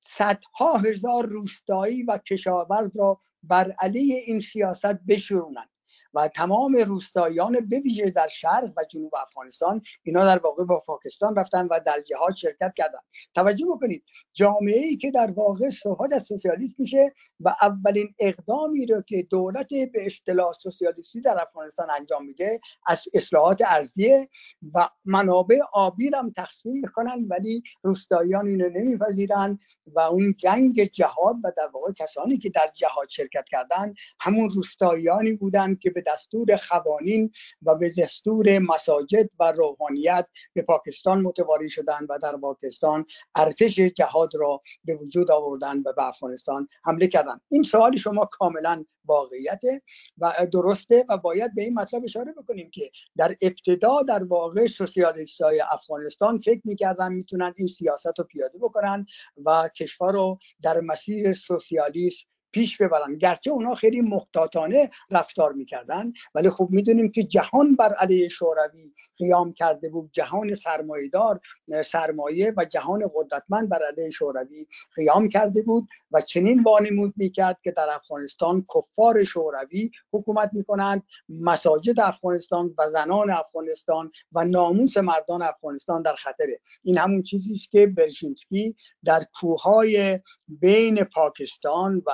صدها 0.01 0.77
هزار 0.77 1.25
روستایی 1.25 2.03
و 2.03 2.17
کشاورز 2.17 2.97
را 2.97 3.21
بر 3.43 3.71
علیه 3.81 4.15
این 4.27 4.39
سیاست 4.39 4.95
بشورونند 5.09 5.69
و 6.17 6.27
تمام 6.27 6.75
روستاییان 6.75 7.59
بویژه 7.59 8.09
در 8.09 8.27
شرق 8.27 8.73
و 8.77 8.83
جنوب 8.89 9.15
افغانستان 9.15 9.81
اینا 10.03 10.25
در 10.25 10.37
واقع 10.37 10.63
با 10.63 10.79
پاکستان 10.79 11.35
رفتن 11.35 11.67
و 11.67 11.79
در 11.85 12.01
جهاد 12.01 12.35
شرکت 12.35 12.73
کردن. 12.77 12.99
توجه 13.35 13.65
بکنید 13.65 14.03
جامعه 14.33 14.79
ای 14.79 14.97
که 14.97 15.11
در 15.11 15.31
واقع 15.31 15.69
صحبت 15.69 16.13
از 16.13 16.23
سوسیالیسم 16.23 16.75
میشه 16.77 17.13
و 17.39 17.55
اولین 17.61 18.13
اقدامی 18.19 18.85
رو 18.85 19.01
که 19.01 19.23
دولت 19.23 19.67
به 19.67 20.05
اصطلاح 20.05 20.53
سوسیالیستی 20.53 21.21
در 21.21 21.41
افغانستان 21.41 21.87
انجام 21.99 22.25
میده 22.25 22.59
از 22.87 23.03
اصلاحات 23.13 23.61
ارزیه 23.67 24.29
و 24.73 24.89
منابع 25.05 25.59
آبی 25.73 26.11
هم 26.13 26.31
تقسیم 26.31 26.73
می‌کنن 26.73 27.25
ولی 27.29 27.63
روستاییان 27.83 28.47
اینو 28.47 28.69
نمیپذیرن 28.69 29.59
و 29.87 29.99
اون 29.99 30.35
جنگ 30.37 30.83
جهاد 30.83 31.35
و 31.43 31.51
در 31.57 31.67
واقع 31.73 31.91
کسانی 31.91 32.37
که 32.37 32.49
در 32.49 32.71
جهاد 32.75 33.09
شرکت 33.09 33.45
کردن 33.51 33.93
همون 34.19 34.49
روستاییانی 34.49 35.33
بودن 35.33 35.75
که 35.75 35.89
به 35.89 36.01
دستور 36.07 36.55
خوانین 36.55 37.31
و 37.61 37.75
به 37.75 37.93
دستور 37.97 38.59
مساجد 38.59 39.29
و 39.39 39.51
روحانیت 39.51 40.27
به 40.53 40.61
پاکستان 40.61 41.21
متواری 41.21 41.69
شدند 41.69 42.07
و 42.09 42.19
در 42.19 42.37
پاکستان 42.37 43.05
ارتش 43.35 43.79
جهاد 43.79 44.35
را 44.35 44.61
به 44.85 44.95
وجود 44.95 45.31
آوردن 45.31 45.77
و 45.79 45.93
به 45.93 46.03
افغانستان 46.07 46.67
حمله 46.83 47.07
کردند. 47.07 47.41
این 47.49 47.63
سوال 47.63 47.95
شما 47.95 48.25
کاملا 48.25 48.85
واقعیت 49.05 49.61
و 50.17 50.47
درسته 50.53 51.05
و 51.09 51.17
باید 51.17 51.55
به 51.55 51.63
این 51.63 51.73
مطلب 51.73 52.03
اشاره 52.03 52.31
بکنیم 52.31 52.69
که 52.71 52.91
در 53.17 53.35
ابتدا 53.41 54.01
در 54.01 54.23
واقع 54.23 54.67
سوسیالیست 54.67 55.41
های 55.41 55.63
افغانستان 55.71 56.37
فکر 56.37 56.61
می‌کردن 56.63 57.13
می‌تونن 57.13 57.53
این 57.57 57.67
سیاست 57.67 58.19
رو 58.19 58.23
پیاده 58.23 58.57
بکنن 58.57 59.05
و 59.45 59.69
کشور 59.75 60.13
رو 60.13 60.39
در 60.61 60.79
مسیر 60.79 61.33
سوسیالیست 61.33 62.25
پیش 62.51 62.81
ببرن. 62.81 63.17
گرچه 63.17 63.51
اونا 63.51 63.75
خیلی 63.75 64.01
محتاطانه 64.01 64.89
رفتار 65.11 65.53
می‌کردن 65.53 66.13
ولی 66.35 66.49
خب 66.49 66.67
می‌دونیم 66.71 67.11
که 67.11 67.23
جهان 67.23 67.75
بر 67.75 67.93
علیه 67.93 68.29
شوروی 68.29 68.93
قیام 69.17 69.53
کرده 69.53 69.89
بود. 69.89 70.09
جهان 70.13 70.55
سرمایهدار 70.55 71.39
سرمایه 71.85 72.53
و 72.57 72.65
جهان 72.65 73.11
قدرتمند 73.15 73.69
بر 73.69 73.79
علیه 73.91 74.09
شوروی 74.09 74.67
قیام 74.95 75.29
کرده 75.29 75.61
بود 75.61 75.87
و 76.11 76.21
چنین 76.21 76.63
وانمود 76.63 77.13
می‌کرد 77.17 77.57
که 77.63 77.71
در 77.71 77.87
افغانستان 77.95 78.65
کفار 78.75 79.23
شوروی 79.23 79.91
حکومت 80.13 80.49
می‌کنند 80.53 81.03
مساجد 81.29 81.99
افغانستان 81.99 82.75
و 82.77 82.89
زنان 82.89 83.31
افغانستان 83.31 84.11
و 84.31 84.45
ناموس 84.45 84.97
مردان 84.97 85.41
افغانستان 85.41 86.01
در 86.01 86.15
خطره. 86.15 86.59
این 86.83 86.97
همون 86.97 87.23
چیزی 87.23 87.53
است 87.53 87.71
که 87.71 87.87
برشینسکی 87.87 88.75
در 89.05 89.25
کوههای 89.39 90.19
بین 90.47 91.03
پاکستان 91.03 92.03
و 92.05 92.11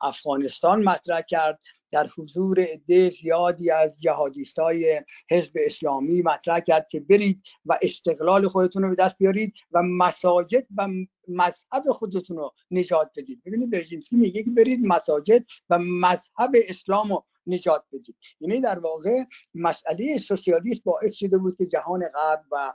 افغانستان 0.00 0.84
مطرح 0.84 1.20
کرد. 1.20 1.58
در 1.90 2.08
حضور 2.16 2.60
عده 2.60 3.10
زیادی 3.10 3.70
از 3.70 4.00
جهادیست 4.00 4.58
های 4.58 5.02
حزب 5.30 5.52
اسلامی 5.56 6.22
مطرح 6.22 6.60
کرد 6.60 6.88
که 6.90 7.00
برید 7.00 7.42
و 7.66 7.78
استقلال 7.82 8.48
خودتون 8.48 8.82
رو 8.82 8.88
به 8.88 8.94
دست 8.94 9.18
بیارید 9.18 9.52
و 9.72 9.82
مساجد 9.82 10.66
و 10.76 10.88
مذهب 11.28 11.92
خودتون 11.92 12.36
رو 12.36 12.54
نجات 12.70 13.10
بدید. 13.16 13.42
ببینید 13.46 13.70
برژینسکی 13.70 14.16
میگه؟ 14.16 14.42
که 14.42 14.50
برید 14.50 14.80
مساجد 14.86 15.44
و 15.70 15.78
مذهب 15.78 16.50
اسلام 16.68 17.08
رو 17.08 17.24
نجات 17.46 17.84
بدید. 17.92 18.16
یعنی 18.40 18.60
در 18.60 18.78
واقع 18.78 19.24
مسئله 19.54 20.18
سوسیالیست 20.18 20.84
باعث 20.84 21.14
شده 21.14 21.38
بود 21.38 21.56
که 21.56 21.66
جهان 21.66 22.08
غرب 22.08 22.44
و 22.50 22.72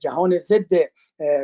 جهان 0.00 0.38
ضد 0.38 0.72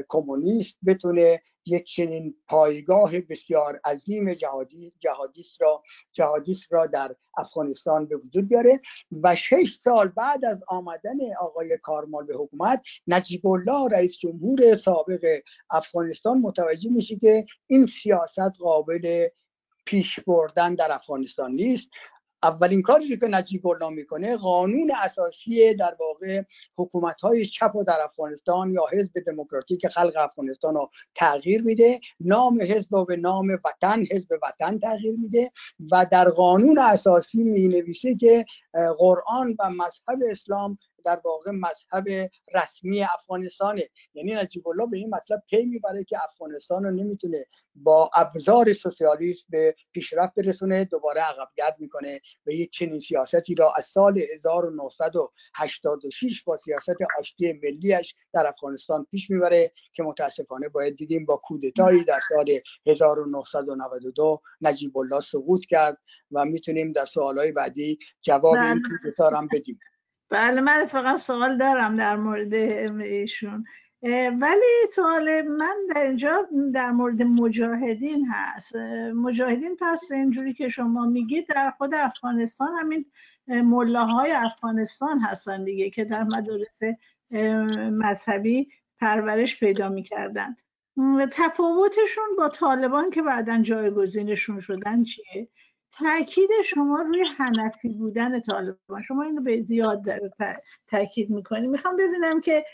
کمونیست 0.09 0.79
بتونه 0.87 1.43
یک 1.69 1.85
چنین 1.85 2.35
پایگاه 2.49 3.21
بسیار 3.21 3.81
عظیم 3.85 4.35
جهادی 4.35 4.93
جهادیست 4.99 5.63
را 5.63 5.83
جهادیست 6.13 6.73
را 6.73 6.87
در 6.87 7.17
افغانستان 7.37 8.07
به 8.07 8.17
وجود 8.17 8.49
بیاره 8.49 8.81
و 9.23 9.37
شش 9.37 9.79
سال 9.81 10.09
بعد 10.09 10.45
از 10.45 10.63
آمدن 10.69 11.17
آقای 11.41 11.79
کارمال 11.83 12.27
به 12.27 12.35
حکومت 12.37 12.83
نجیب 13.07 13.47
الله 13.47 13.89
رئیس 13.97 14.19
جمهور 14.19 14.77
سابق 14.77 15.41
افغانستان 15.71 16.39
متوجه 16.39 16.91
میشه 16.91 17.17
که 17.17 17.47
این 17.67 17.87
سیاست 17.87 18.59
قابل 18.61 19.29
پیش 19.85 20.21
بردن 20.21 20.75
در 20.75 20.93
افغانستان 20.93 21.53
نیست. 21.53 21.89
اولین 22.43 22.83
کاری 22.83 23.17
که 23.17 23.27
نجیب 23.27 23.67
الله 23.67 23.89
می‌کنه 23.89 24.37
قانون 24.37 24.93
اساسی 25.05 25.75
در 25.75 25.97
واقع 26.01 26.43
حکومت 26.77 27.21
های 27.21 27.47
چپ 27.47 27.77
و 27.77 27.85
در 27.85 27.99
افغانستان 28.05 28.73
یا 28.73 28.83
حزب 28.93 29.13
دموکراتیک 29.27 29.89
خلق 29.89 30.13
افغانستان 30.17 30.75
رو 30.75 30.91
تغییر 31.15 31.63
میده 31.63 32.01
نام 32.21 32.63
حزب 32.63 32.95
و 32.95 33.05
به 33.05 33.17
نام 33.17 33.49
وطن 33.65 34.05
حزب 34.13 34.29
وطن 34.43 34.79
تغییر 34.79 35.17
میده 35.19 35.51
و 35.93 36.07
در 36.11 36.29
قانون 36.29 36.79
اساسی 36.79 37.43
می 37.43 37.69
نویسه 37.69 38.15
که 38.15 38.45
قرآن 38.99 39.57
و 39.59 39.71
مذهب 39.71 40.19
اسلام 40.31 40.79
در 41.09 41.21
واقع 41.25 41.51
مذهب 41.51 42.31
رسمی 42.55 43.03
افغانستانه 43.03 43.89
یعنی 44.15 44.35
نجیب 44.35 44.69
الله 44.69 44.87
به 44.87 44.97
این 44.97 45.15
مطلب 45.15 45.43
پی 45.51 45.65
می‌بره 45.65 46.05
که 46.05 46.19
افغانستان 46.25 46.85
رو 46.85 46.91
نمی‌تونه 46.91 47.47
با 47.75 48.11
ابزار 48.15 48.73
سوسیالیسم 48.73 49.45
به 49.49 49.75
پیشرفت 49.93 50.35
برسونه 50.35 50.85
دوباره 50.85 51.21
عقب 51.21 51.49
گرد 51.57 51.77
می‌کنه 51.79 52.21
و 52.47 52.51
یک 52.51 52.71
چنین 52.71 53.01
سیاستی 53.01 53.55
را 53.55 53.73
از 53.77 53.85
سال 53.85 54.19
1986 54.19 56.43
با 56.43 56.57
سیاست 56.57 56.97
آشتی 57.19 57.53
ملیش 57.53 58.15
در 58.33 58.47
افغانستان 58.47 59.07
پیش 59.11 59.31
می‌بره 59.31 59.73
که 59.93 60.03
متاسفانه 60.03 60.69
باید 60.69 60.97
دیدیم 60.97 61.27
با 61.27 61.37
کودتایی 61.37 62.05
در 62.05 62.21
سال 62.29 62.61
1992 62.87 64.41
نجیب 64.61 64.99
الله 64.99 65.21
سقوط 65.21 65.67
کرد 65.67 65.99
و 66.33 66.45
می‌تونیم 66.45 66.93
در 66.93 67.07
سوالهای 67.07 67.53
بعدی 67.53 67.99
جواب 68.23 68.55
این. 68.55 68.83
کودتا 69.03 69.31
هم 69.31 69.49
بدیم 69.53 69.81
بله 70.31 70.61
من 70.61 70.81
اتفاقا 70.83 71.17
سوال 71.17 71.57
دارم 71.57 71.97
در 71.97 72.17
مورد 72.17 72.55
ایشون. 72.55 73.65
ولی 74.41 74.87
سوال 74.95 75.43
من 75.43 75.77
در 75.95 76.07
اینجا 76.07 76.49
در 76.75 76.91
مورد 76.91 77.23
مجاهدین 77.23 78.27
هست. 78.33 78.77
مجاهدین 79.15 79.77
پس 79.81 80.13
اینجوری 80.13 80.53
که 80.53 80.69
شما 80.69 81.07
میگید 81.07 81.47
در 81.49 81.71
خود 81.71 81.95
افغانستان 81.95 82.69
همین 82.79 83.05
ملاهای 83.49 84.31
افغانستان 84.31 85.21
هستن 85.21 85.65
دیگه 85.65 85.91
که 85.91 86.05
در 86.05 86.25
مدارس 86.25 86.81
مذهبی 87.93 88.69
پرورش 89.01 89.61
پیدا 89.61 89.89
می‌کردن. 89.89 90.57
تفاوتشون 91.33 92.25
با 92.39 92.49
طالبان 92.49 93.11
که 93.11 93.23
بعدا 93.23 93.63
جایگزینشون 93.63 94.61
شدن 94.61 95.05
چیه؟ 95.05 95.49
تاکید 95.93 96.51
شما 96.65 97.03
روی 97.03 97.25
هنفی 97.37 97.89
بودن 97.89 98.41
طالبان. 98.41 99.03
شما 99.03 99.23
اینو 99.23 99.43
به 99.43 99.63
زیاد 99.63 100.03
تاکید 100.87 101.31
می‌کنید 101.31 101.71
می‌خوام 101.71 101.97
ببینم 101.97 102.41
که 102.41 102.65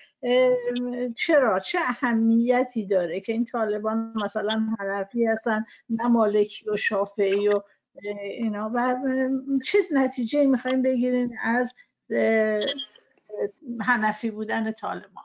چرا؟ 1.16 1.60
چه 1.60 1.78
اهمیتی 1.78 2.86
داره 2.86 3.20
که 3.20 3.32
این 3.32 3.44
طالبان 3.44 4.12
مثلا 4.24 4.66
هنفی 4.78 5.26
هستن 5.26 5.64
نه 5.90 6.08
مالکی 6.08 6.70
و 6.70 6.76
شافعی 6.76 7.48
و 7.48 7.62
اینا. 8.22 8.70
و 8.74 8.96
چه 9.64 9.78
نتیجه 9.92 10.46
می‌خوایم 10.46 10.82
بگیرین 10.82 11.36
از 11.44 11.74
هنفی 13.80 14.30
بودن 14.30 14.72
طالبان؟ 14.72 15.24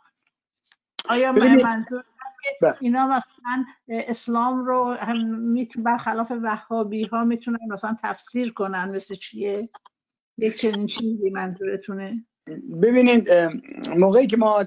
آیا 1.09 1.31
منظور 1.31 2.03
که 2.43 2.49
بله. 2.61 2.75
اینا 2.81 3.07
مثلا 3.07 3.65
اسلام 3.87 4.65
رو 4.65 4.85
هم 4.85 5.55
برخلاف 5.77 6.31
وهابی 6.43 7.03
ها 7.03 7.23
می‌تونن 7.23 7.59
مثلا 7.71 7.95
تفسیر 8.03 8.53
کنن 8.53 8.89
مثل 8.89 9.15
چیه؟ 9.15 9.69
یک 10.37 10.57
چنین 10.57 10.87
چیزی 10.87 11.29
منظورتونه؟ 11.29 12.25
ببینید 12.81 13.31
موقعی 13.95 14.27
که 14.27 14.37
ما 14.37 14.65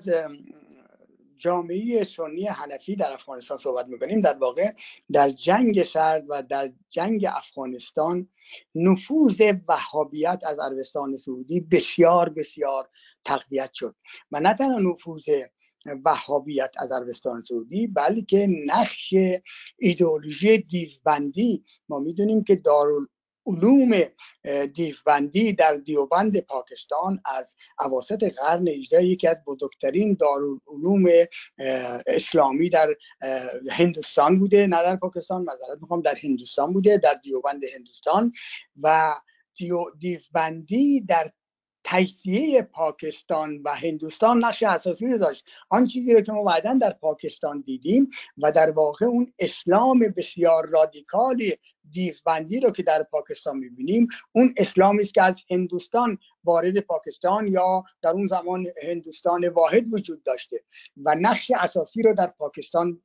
جامعه 1.37 2.05
سنی 2.05 2.47
حنفی 2.47 2.97
در 2.97 3.13
افغانستان 3.13 3.59
صحبت 3.59 3.87
می‌کنیم 3.87 4.21
در 4.21 4.35
واقع 4.35 4.73
در 5.13 5.31
جنگ 5.31 5.83
سرد 5.83 6.25
و 6.29 6.43
در 6.43 6.73
جنگ 6.91 7.27
افغانستان 7.29 8.29
نفوذ 8.75 9.53
وهابیت 9.69 10.43
از 10.47 10.59
عربستان 10.59 11.17
سعودی 11.17 11.61
بسیار 11.61 12.29
بسیار 12.29 12.89
تقویت 13.25 13.73
شد. 13.73 13.95
و 14.33 14.41
نه 14.41 14.55
تنها 14.55 14.79
نفوذ 14.79 15.29
وهابیت 16.05 16.71
از 16.79 16.93
عربستان 16.93 17.43
سعودی. 17.43 17.87
بلکه 17.87 18.47
نقش 18.67 19.15
ایدئولوژی 19.79 20.59
دیوبندی 20.59 21.65
ما 21.89 21.99
می‌دونیم 21.99 22.45
که 22.45 22.57
دارالعلوم 22.57 24.03
دیوبندی 24.75 25.53
در 25.53 25.75
دیوبند 25.75 26.41
پاکستان 26.41 27.21
از 27.25 27.57
اواسط 27.81 28.25
قرن 28.25 28.69
18 28.69 29.05
یکی 29.05 29.29
از 29.29 29.37
بزرگترین 29.47 30.17
دارالعلوم 30.21 31.09
اسلامی 32.07 32.69
در 32.71 32.95
هندوستان 33.71 34.39
بوده. 34.39 34.67
نه 34.67 34.83
در 34.83 34.97
پاکستان 34.97 35.43
معذرت 35.43 35.79
می‌خوام 35.81 36.01
در 36.01 36.15
هندوستان 36.23 36.73
بوده 36.73 36.99
در 36.99 37.15
دیوبند 37.15 37.65
هندوستان. 37.75 38.33
و 38.83 39.15
دیوبندی 39.99 41.01
در 41.01 41.31
تجزیه 41.85 42.63
پاکستان 42.63 43.63
و 43.65 43.75
هندوستان 43.75 44.45
نقش 44.45 44.63
اساسی 44.63 45.09
رو 45.09 45.19
داشت. 45.19 45.45
آن 45.69 45.87
چیزی 45.87 46.15
رو 46.15 46.21
که 46.21 46.33
ما 46.33 46.45
بعدا 46.45 46.75
در 46.75 46.93
پاکستان 46.93 47.61
دیدیم 47.61 48.11
و 48.39 48.53
در 48.53 48.71
واقع 48.71 49.07
اون 49.07 49.33
اسلام 49.39 49.99
بسیار 50.17 50.69
رادیکال 50.69 51.43
دیوبندی 51.91 52.61
رو 52.61 52.71
که 52.71 52.83
در 52.83 53.03
پاکستان 53.03 53.57
می‌بینیم 53.57 54.09
اون 54.33 54.55
اسلامی 54.57 55.03
است 55.03 55.15
که 55.15 55.23
از 55.23 55.43
هندوستان 55.51 56.19
وارد 56.45 56.81
پاکستان 56.81 57.47
یا 57.47 57.85
در 58.03 58.11
اون 58.11 58.27
زمان 58.27 58.67
هندوستان 58.89 59.49
واحد 59.49 59.93
وجود 59.93 60.23
داشته 60.23 60.57
و 60.97 61.17
نقش 61.21 61.51
اساسی 61.51 62.03
رو 62.03 62.15
در 62.15 62.27
پاکستان 62.27 63.01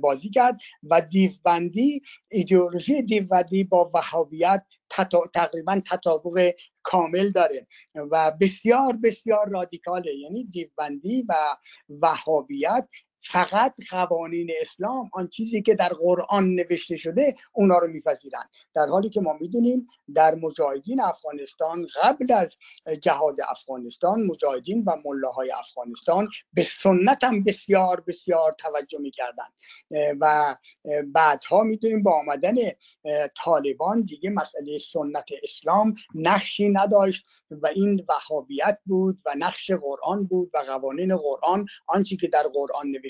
بازی 0.00 0.30
کرد 0.30 0.58
و 0.82 1.00
دیوبندی 1.00 2.02
ایدئولوژی 2.28 3.02
دیوبندی 3.02 3.64
با 3.64 3.90
وهابیت 3.94 4.62
تقریبا 5.34 5.82
تطابق 5.90 6.52
کامل 6.82 7.30
داره. 7.32 7.66
و 7.94 8.32
بسیار 8.40 8.92
بسیار 9.02 9.48
رادیکاله. 9.48 10.14
یعنی 10.14 10.44
دیوبندی 10.44 11.26
و 11.28 11.34
وهابیت 11.88 12.88
فقط 13.22 13.74
قوانین 13.90 14.50
اسلام 14.60 15.10
آن 15.12 15.28
چیزی 15.28 15.62
که 15.62 15.74
در 15.74 15.88
قرآن 15.88 16.54
نوشته 16.54 16.96
شده 16.96 17.34
اونا 17.52 17.78
رو 17.78 17.88
میپذیرن. 17.88 18.48
در 18.74 18.86
حالی 18.86 19.10
که 19.10 19.20
ما 19.20 19.32
می‌دونیم 19.40 19.86
در 20.14 20.34
مجاهدین 20.34 21.00
افغانستان 21.00 21.86
قبل 22.02 22.32
از 22.32 22.56
جهاد 23.02 23.36
افغانستان 23.48 24.22
مجاهدین 24.22 24.84
و 24.86 24.96
ملاهای 25.04 25.52
افغانستان 25.52 26.28
به 26.52 26.62
سنت 26.62 27.24
هم 27.24 27.44
بسیار 27.44 28.00
بسیار 28.00 28.52
توجه 28.52 28.98
می‌کردن 28.98 29.48
و 30.20 30.56
بعدها 31.06 31.62
می‌دونیم 31.62 32.02
با 32.02 32.12
آمدن 32.18 32.54
طالبان 33.36 34.02
دیگه 34.02 34.30
مسئله 34.30 34.78
سنت 34.78 35.28
اسلام 35.42 35.94
نقشی 36.14 36.68
نداشت 36.68 37.26
و 37.50 37.66
این 37.66 38.06
وهابیت 38.08 38.78
بود 38.86 39.18
و 39.26 39.34
نقش 39.38 39.70
قرآن 39.70 40.24
بود 40.26 40.50
و 40.54 40.58
قوانین 40.58 41.16
قرآن 41.16 41.66
آنچه 41.86 42.16
که 42.16 42.28
در 42.28 42.42
قرآن 42.54 42.86
نوشته 42.86 43.09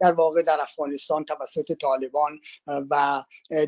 در 0.00 0.12
واقع 0.12 0.42
در 0.42 0.58
افغانستان 0.60 1.24
توسط 1.24 1.72
طالبان 1.72 2.40
و 2.66 3.24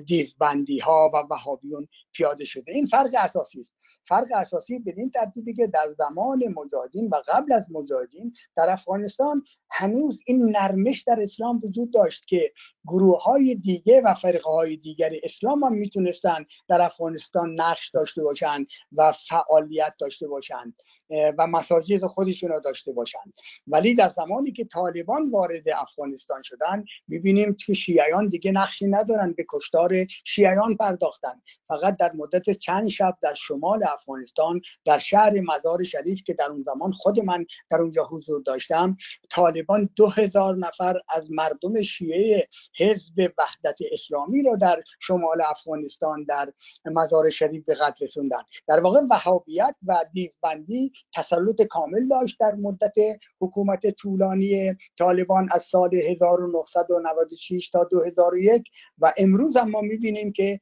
دیوبندی 0.07 0.79
ها 0.79 1.11
و 1.14 1.17
وهابیون 1.31 1.88
پیاده 2.12 2.45
شده. 2.45 2.73
این 2.73 2.87
فرق 2.87 3.11
اساسی 3.14 3.61
است. 3.61 3.75
فرق 4.09 4.27
اساسی 4.35 4.79
به 4.79 4.95
این 4.97 5.11
ترتیبی 5.11 5.55
که 5.55 5.67
در 5.67 5.95
زمان 5.99 6.49
مجاهدین 6.49 7.09
و 7.09 7.23
قبل 7.29 7.53
از 7.53 7.73
مجاهدین 7.73 8.35
در 8.57 8.71
افغانستان 8.71 9.45
هنوز 9.71 10.21
این 10.27 10.57
نرمش 10.57 11.03
در 11.03 11.21
اسلام 11.23 11.61
وجود 11.64 11.93
داشت 11.93 12.27
که 12.27 12.53
گروه 12.87 13.23
های 13.23 13.55
دیگه 13.55 14.01
و 14.01 14.14
فرقه 14.14 14.51
های 14.51 14.77
دیگر 14.77 15.12
اسلام 15.23 15.64
هم 15.64 15.73
می‌تونستن 15.73 16.47
در 16.69 16.83
افغانستان 16.83 17.55
نقش 17.61 17.91
داشته 17.91 18.23
باشند 18.23 18.67
و 18.93 19.12
فعالیت 19.12 19.95
داشته 19.99 20.29
باشند 20.29 20.83
و 21.11 21.47
مساجد 21.47 22.07
خودشون 22.07 22.51
را 22.51 22.61
داشته 22.61 22.93
باشند 22.93 23.35
ولی 23.67 23.95
در 23.95 24.09
زمانی 24.09 24.53
که 24.53 24.64
طالبان 24.64 25.31
وارد 25.31 25.68
افغانستان 25.71 26.43
شدن 26.43 26.85
می‌بینیم 27.09 27.55
که 27.55 27.75
شیعیان 27.75 28.29
دیگه 28.29 28.53
نقشی 28.53 28.87
ندارن 28.87 29.33
به 29.33 29.47
کشتار 29.49 30.07
شیعیان 30.25 30.77
پرداختن. 30.77 31.43
فقط 31.69 31.97
در 31.97 32.13
مدت 32.13 32.51
چند 32.51 32.89
شب 32.89 33.19
در 33.23 33.35
شمال 33.35 33.85
افغانستان 33.85 34.61
در 34.85 34.99
شهر 34.99 35.41
مزار 35.41 35.83
شریف 35.83 36.23
که 36.23 36.35
در 36.35 36.51
اون 36.51 36.63
زمان 36.63 36.93
خود 36.93 37.21
من 37.21 37.47
در 37.71 37.79
اونجا 37.79 38.05
حضور 38.05 38.43
داشتم 38.43 38.97
طالبان 39.31 39.89
دو 39.97 40.09
هزار 40.09 40.57
نفر 40.57 41.01
از 41.09 41.31
مردم 41.31 41.83
شیعه 41.83 42.49
حزب 42.79 43.33
وحدت 43.39 43.79
اسلامی 43.93 44.43
رو 44.43 44.57
در 44.57 44.83
شمال 45.01 45.43
افغانستان 45.43 46.25
در 46.25 46.53
مزار 46.85 47.31
شریف 47.31 47.65
به 47.65 47.75
قتل 47.75 48.05
رسوندن. 48.05 48.43
در 48.67 48.81
واقع 48.81 49.01
وهابیت 49.11 49.75
و 49.87 50.05
دیوبندی 50.13 50.93
تسلط 51.15 51.63
کامل 51.63 52.09
داشت 52.09 52.37
در 52.41 52.55
مدت 52.55 52.95
حکومت 53.41 53.91
طولانی 53.91 54.75
طالبان 54.99 55.49
از 55.59 55.64
سال 55.64 55.94
1996 55.94 57.71
تا 57.71 57.85
2001 57.85 58.62
و 58.99 59.12
امروز 59.16 59.57
هم 59.57 59.71
ما 59.71 59.81
می‌بینیم 59.81 60.33
که 60.33 60.61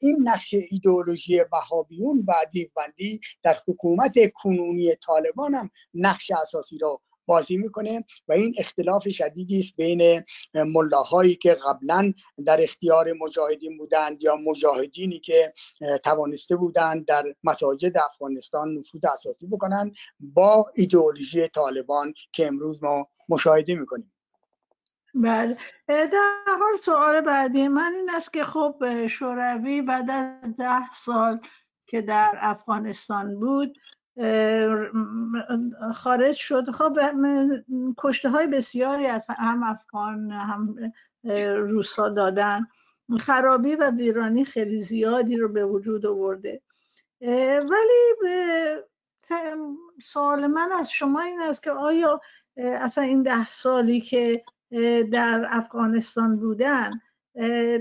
این 0.00 0.28
نقش 0.28 0.54
ایدئولوژی 0.70 1.40
وهابیون 1.52 2.24
و 2.28 2.32
دیوبندی 2.52 3.20
در 3.42 3.56
حکومت 3.68 4.14
کنونی 4.34 4.94
طالبان 4.94 5.54
هم 5.54 5.70
نقش 5.94 6.30
اساسی 6.30 6.78
را 6.78 7.00
بازی 7.30 7.56
می‌کنه 7.56 8.04
و 8.28 8.32
این 8.32 8.54
اختلاف 8.58 9.08
شدیدی 9.08 9.60
است 9.60 9.76
بین 9.76 10.24
ملاهایی 10.54 11.36
که 11.36 11.54
قبلا 11.54 12.12
در 12.46 12.62
اختیار 12.62 13.12
مجاهدین 13.12 13.78
بودند 13.78 14.22
یا 14.22 14.36
مجاهدینی 14.36 15.20
که 15.20 15.54
توانسته 16.04 16.56
بودند 16.56 17.04
در 17.06 17.34
مساجد 17.44 17.98
افغانستان 17.98 18.74
نفوذ 18.78 19.04
اساسی 19.04 19.46
بکنند 19.46 19.92
با 20.20 20.72
ایدئولوژی 20.74 21.48
طالبان 21.48 22.14
که 22.32 22.46
امروز 22.46 22.82
ما 22.82 23.08
مشاهده 23.28 23.74
می‌کنیم. 23.74 24.12
بله. 25.14 25.56
در 25.88 26.44
حال 26.46 26.78
سوال 26.82 27.20
بعدی 27.20 27.68
من 27.68 27.92
این 27.94 28.10
است 28.10 28.32
که 28.32 28.44
خب 28.44 29.06
شوروی 29.06 29.82
بعد 29.82 30.10
از 30.10 30.56
ده 30.56 30.92
سال 30.92 31.40
که 31.86 32.02
در 32.02 32.38
افغانستان 32.40 33.40
بود 33.40 33.78
خارج 35.94 36.36
شد. 36.36 36.70
خب 36.70 36.98
کشته 37.98 38.28
های 38.28 38.46
بسیاری 38.46 39.06
از 39.06 39.26
هم 39.28 39.62
افغان 39.62 40.30
هم 40.30 40.92
روسا 41.56 42.08
دادن. 42.08 42.66
خرابی 43.20 43.74
و 43.74 43.90
ویرانی 43.90 44.44
خیلی 44.44 44.80
زیادی 44.80 45.36
رو 45.36 45.48
به 45.48 45.64
وجود 45.64 46.06
آورده. 46.06 46.62
ولی 47.70 48.30
سوال 50.02 50.46
من 50.46 50.72
از 50.72 50.92
شما 50.92 51.20
این 51.20 51.40
است 51.40 51.62
که 51.62 51.70
آیا 51.70 52.20
اصلا 52.56 53.04
این 53.04 53.22
ده 53.22 53.50
سالی 53.50 54.00
که 54.00 54.44
در 55.12 55.46
افغانستان 55.50 56.36
بودن 56.36 56.90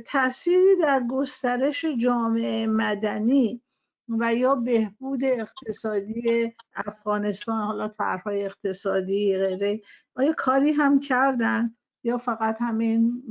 تأثیری 0.06 0.76
در 0.82 1.04
گسترش 1.10 1.86
جامعه 1.86 2.68
مدنی 2.68 3.62
و 4.10 4.36
یا 4.36 4.56
بهبود 4.56 5.24
اقتصادی 5.24 6.54
افغانستان 6.76 7.62
حالا 7.62 7.88
طرحهای 7.88 8.45
اقتصادی 8.45 9.38
غیره. 9.38 9.82
آیا 10.15 10.34
کاری 10.38 10.72
هم 10.72 11.00
کردن 11.00 11.76
یا 12.04 12.17
فقط 12.17 12.58
همین 12.60 13.24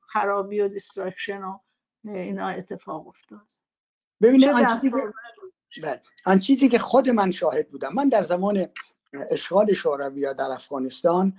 خرابی 0.00 0.60
و 0.60 0.68
destruction 0.68 1.42
و 1.42 1.58
اینا 2.04 2.48
اتفاق 2.48 3.08
افتاد. 3.08 3.48
ببینید 4.22 4.48
آن 4.48 4.80
چیزی, 4.80 4.90
که... 4.90 6.02
آن 6.24 6.38
چیزی 6.38 6.68
که 6.68 6.78
خود 6.78 7.10
من 7.10 7.30
شاهد 7.30 7.68
بودم. 7.68 7.92
من 7.94 8.08
در 8.08 8.24
زمان 8.24 8.66
اشغال 9.30 9.72
شوروی 9.72 10.34
در 10.34 10.50
افغانستان 10.50 11.38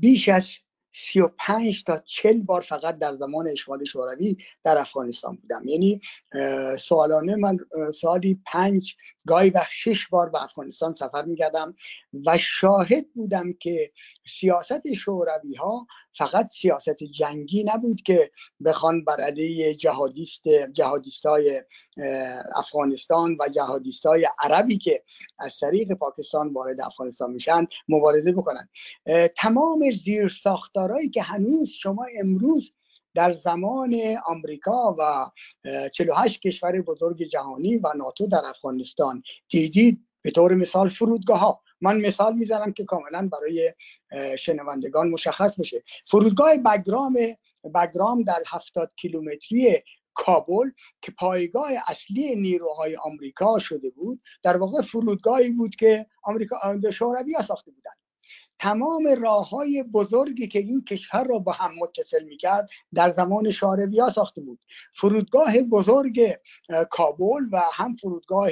بیش 0.00 0.28
از 0.28 0.58
35 0.92 1.84
تا 1.84 1.98
40 1.98 2.40
بار 2.40 2.60
فقط 2.60 2.98
در 2.98 3.16
زمان 3.16 3.48
اشغال 3.48 3.84
شوروی 3.84 4.36
در 4.64 4.78
افغانستان 4.78 5.36
بودم. 5.36 5.68
یعنی 5.68 6.00
سوالانه 6.78 7.36
من 7.36 7.58
سالی 7.94 8.40
پنج 8.46 8.96
گاهی 9.26 9.50
و 9.50 9.64
شش 9.70 10.08
بار 10.08 10.30
به 10.30 10.42
افغانستان 10.42 10.94
سفر 10.94 11.24
می‌کردم 11.24 11.74
و 12.26 12.38
شاهد 12.38 13.12
بودم 13.14 13.52
که 13.52 13.92
سیاست 14.26 14.92
شوروی 14.94 15.54
ها 15.54 15.86
فقط 16.12 16.52
سیاست 16.52 17.04
جنگی 17.04 17.64
نبود 17.64 18.02
که 18.02 18.30
بخوان 18.64 19.04
بر 19.04 19.20
علیه 19.20 19.74
جهادیست 19.74 20.42
جهادیست 20.72 21.26
های 21.26 21.62
افغانستان 22.54 23.36
و 23.40 23.48
جهادیست 23.48 24.06
های 24.06 24.28
عربی 24.38 24.78
که 24.78 25.04
از 25.38 25.56
طریق 25.60 25.92
پاکستان 25.92 26.52
وارد 26.52 26.80
افغانستان 26.80 27.30
میشن 27.30 27.66
مبارزه 27.88 28.32
بکنن. 28.32 28.68
تمام 29.36 29.90
زیر 29.90 30.28
ساختارهایی 30.28 31.10
که 31.10 31.22
هنوز 31.22 31.68
شما 31.68 32.06
امروز 32.20 32.72
در 33.14 33.34
زمان 33.34 33.96
آمریکا 34.26 34.96
و 34.98 35.26
48 35.92 36.40
کشور 36.40 36.80
بزرگ 36.80 37.22
جهانی 37.22 37.76
و 37.76 37.92
ناتو 37.96 38.26
در 38.26 38.42
افغانستان 38.46 39.22
دیدید. 39.48 40.06
به 40.22 40.30
طور 40.30 40.54
مثال 40.54 40.88
فرودگاه 40.88 41.38
ها 41.38 41.62
من 41.80 42.00
مثال 42.00 42.34
می‌زنم 42.34 42.72
که 42.72 42.84
کاملا 42.84 43.28
برای 43.32 43.74
شنوندگان 44.38 45.08
مشخص 45.08 45.54
بشه. 45.54 45.82
فرودگاه 46.06 46.56
بگرام 46.56 47.16
بگرام 47.74 48.22
در 48.22 48.42
هفتاد 48.46 48.92
کیلومتری 48.96 49.82
کابل 50.14 50.70
که 51.02 51.12
پایگاه 51.12 51.70
اصلی 51.86 52.36
نیروهای 52.36 52.96
آمریکا 52.96 53.58
شده 53.58 53.90
بود 53.90 54.22
در 54.42 54.56
واقع 54.56 54.82
فرودگاهی 54.82 55.50
بود 55.50 55.76
که 55.76 56.06
آمریکا 56.22 56.56
شوروی 56.92 57.34
ساخته 57.44 57.70
بودند 57.70 57.99
تمام 58.60 59.08
راه 59.20 59.48
های 59.48 59.82
بزرگی 59.82 60.48
که 60.48 60.58
این 60.58 60.84
کشور 60.84 61.24
را 61.24 61.38
با 61.38 61.52
هم 61.52 61.74
متصل 61.78 62.24
می‌کرد 62.24 62.68
در 62.94 63.12
زمان 63.12 63.50
شارویا 63.50 64.10
ساخته 64.10 64.40
بود. 64.40 64.58
فرودگاه 64.94 65.58
بزرگ 65.58 66.20
کابل 66.90 67.42
و 67.52 67.62
هم 67.72 67.96
فرودگاه 67.96 68.50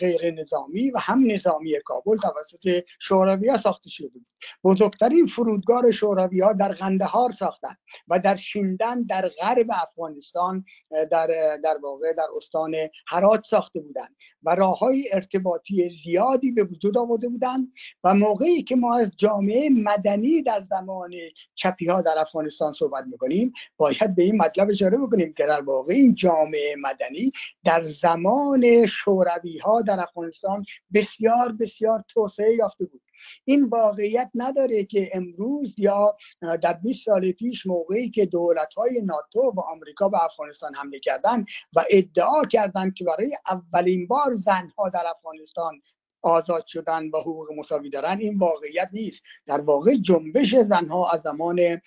غیر 0.00 0.30
نظامی 0.30 0.90
و 0.90 0.98
هم 0.98 1.32
نظامی 1.32 1.80
کابل 1.84 2.16
توسط 2.16 2.84
شورویا 3.00 3.56
ساخته 3.56 3.90
شده 3.90 4.08
بود. 4.08 4.26
بزرگترین 4.64 5.26
فرودگاه 5.26 5.90
شورویا 5.90 6.52
در 6.52 6.72
قندهار 6.72 7.32
ساختند 7.32 7.78
و 8.08 8.18
در 8.18 8.36
شیندن 8.36 9.02
در 9.02 9.28
غرب 9.28 9.66
افغانستان 9.70 10.64
در 11.10 11.56
در 11.64 11.78
واقع 11.82 12.12
در 12.12 12.26
استان 12.36 12.74
هرات 13.08 13.44
ساخته 13.44 13.80
بودند 13.80 14.16
و 14.42 14.54
راه 14.54 14.78
های 14.78 15.08
ارتباطی 15.12 15.90
زیادی 15.90 16.52
به 16.52 16.64
وجود 16.64 16.98
آورده 16.98 17.28
بودند 17.28 17.72
و 18.04 18.14
موقعی 18.14 18.62
که 18.62 18.76
ما 18.76 18.98
از 18.98 19.10
جامعه 19.22 19.70
مدنی 19.70 20.42
در 20.42 20.64
زمان 20.70 21.10
چپی 21.54 21.86
ها 21.86 22.02
در 22.02 22.14
افغانستان 22.18 22.72
صحبت 22.72 23.04
می‌کنیم 23.06 23.52
باید 23.76 24.14
به 24.14 24.22
این 24.22 24.36
مطلب 24.36 24.70
اشاره 24.70 24.98
بکنیم 24.98 25.32
که 25.32 25.46
در 25.46 25.60
واقع 25.60 25.94
این 25.94 26.14
جامعه 26.14 26.76
مدنی 26.78 27.32
در 27.64 27.84
زمان 27.84 28.86
شوروی 28.86 29.58
ها 29.58 29.82
در 29.82 30.00
افغانستان 30.00 30.64
بسیار 30.94 31.52
بسیار 31.52 32.00
توسعه 32.08 32.54
یافته 32.54 32.84
بود. 32.84 33.02
این 33.44 33.64
واقعیت 33.64 34.30
نداره 34.34 34.84
که 34.84 35.10
امروز 35.14 35.74
یا 35.78 36.16
در 36.62 36.72
20 36.72 37.04
سال 37.04 37.32
پیش 37.32 37.66
موقعی 37.66 38.10
که 38.10 38.26
دولت 38.26 38.74
های 38.74 39.00
ناتو 39.00 39.40
و 39.40 39.60
آمریکا 39.60 40.08
به 40.08 40.24
افغانستان 40.24 40.74
حمله 40.74 41.00
کردند 41.00 41.46
و 41.76 41.84
ادعا 41.90 42.44
کردند 42.44 42.94
که 42.94 43.04
برای 43.04 43.36
اولین 43.50 44.06
بار 44.06 44.34
زنها 44.34 44.88
در 44.88 45.04
افغانستان 45.16 45.80
آزاد 46.22 46.66
شدن 46.66 47.08
و 47.10 47.20
حقوق 47.20 47.52
مساوی 47.56 47.90
دارن 47.90 48.18
این 48.18 48.38
واقعیت 48.38 48.88
نیست. 48.92 49.22
در 49.46 49.60
واقع 49.60 49.94
جنبش 49.94 50.56
زنها 50.56 51.10
از 51.10 51.20
زمان 51.20 51.80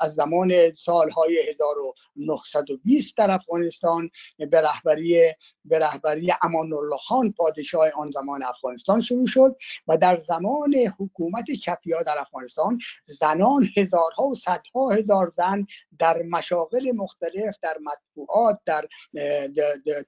از 0.00 0.14
زمان 0.14 0.74
سالهای 0.74 1.38
1920 1.48 3.16
در 3.16 3.30
افغانستان 3.30 4.10
به 4.50 4.60
رهبری 4.60 5.32
به 5.64 5.78
رهبری 5.78 6.32
امان 6.42 6.72
الله 6.72 6.96
خان 6.96 7.32
پادشاه 7.32 7.90
آن 7.96 8.10
زمان 8.10 8.42
افغانستان 8.42 9.00
شروع 9.00 9.26
شد 9.26 9.56
و 9.86 9.96
در 9.96 10.18
زمان 10.18 10.74
حکومت 10.98 11.50
چپیا 11.50 12.02
در 12.02 12.18
افغانستان 12.18 12.78
زنان 13.06 13.68
هزارها 13.76 14.24
و 14.24 14.34
صدها 14.34 14.90
هزار 14.90 15.32
زن 15.36 15.66
در 15.98 16.22
مشاغل 16.22 16.92
مختلف 16.92 17.56
در 17.62 17.76
مطبوعات 17.80 18.58
در 18.66 18.88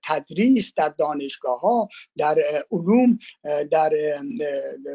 تدریس 0.05 0.73
در 0.77 0.89
دانشگاه 0.89 1.61
ها 1.61 1.89
در 2.17 2.58
علوم 2.71 3.19
در 3.71 3.93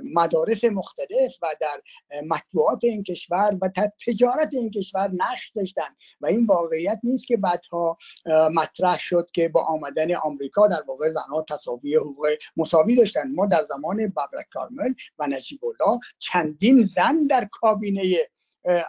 مدارس 0.03 0.63
مختلف 0.63 1.37
و 1.41 1.47
در 1.61 1.81
مطبوعات 2.25 2.83
این 2.83 3.03
کشور 3.03 3.57
و 3.61 3.69
تجارت 4.07 4.49
این 4.51 4.71
کشور 4.71 5.11
نقش 5.13 5.51
داشتن. 5.55 5.95
و 6.21 6.27
این 6.27 6.45
واقعیت 6.45 6.99
نیست 7.03 7.27
که 7.27 7.37
بعدها 7.37 7.97
مطرح 8.53 8.99
شد 8.99 9.29
که 9.33 9.49
با 9.49 9.63
آمدن 9.63 10.15
آمریکا 10.15 10.67
در 10.67 10.81
واقع 10.87 11.09
زنها 11.09 11.45
تصاوی 11.49 11.95
حقوق 11.95 12.27
مساوی 12.57 12.95
داشتن. 12.95 13.31
ما 13.31 13.45
در 13.45 13.65
زمان 13.69 13.97
ببرک 14.07 14.45
کارمل 14.53 14.93
و 15.19 15.27
نجیب 15.27 15.59
الله 15.65 15.99
چندین 16.19 16.83
زن 16.83 17.27
در 17.29 17.47
کابینه 17.51 18.17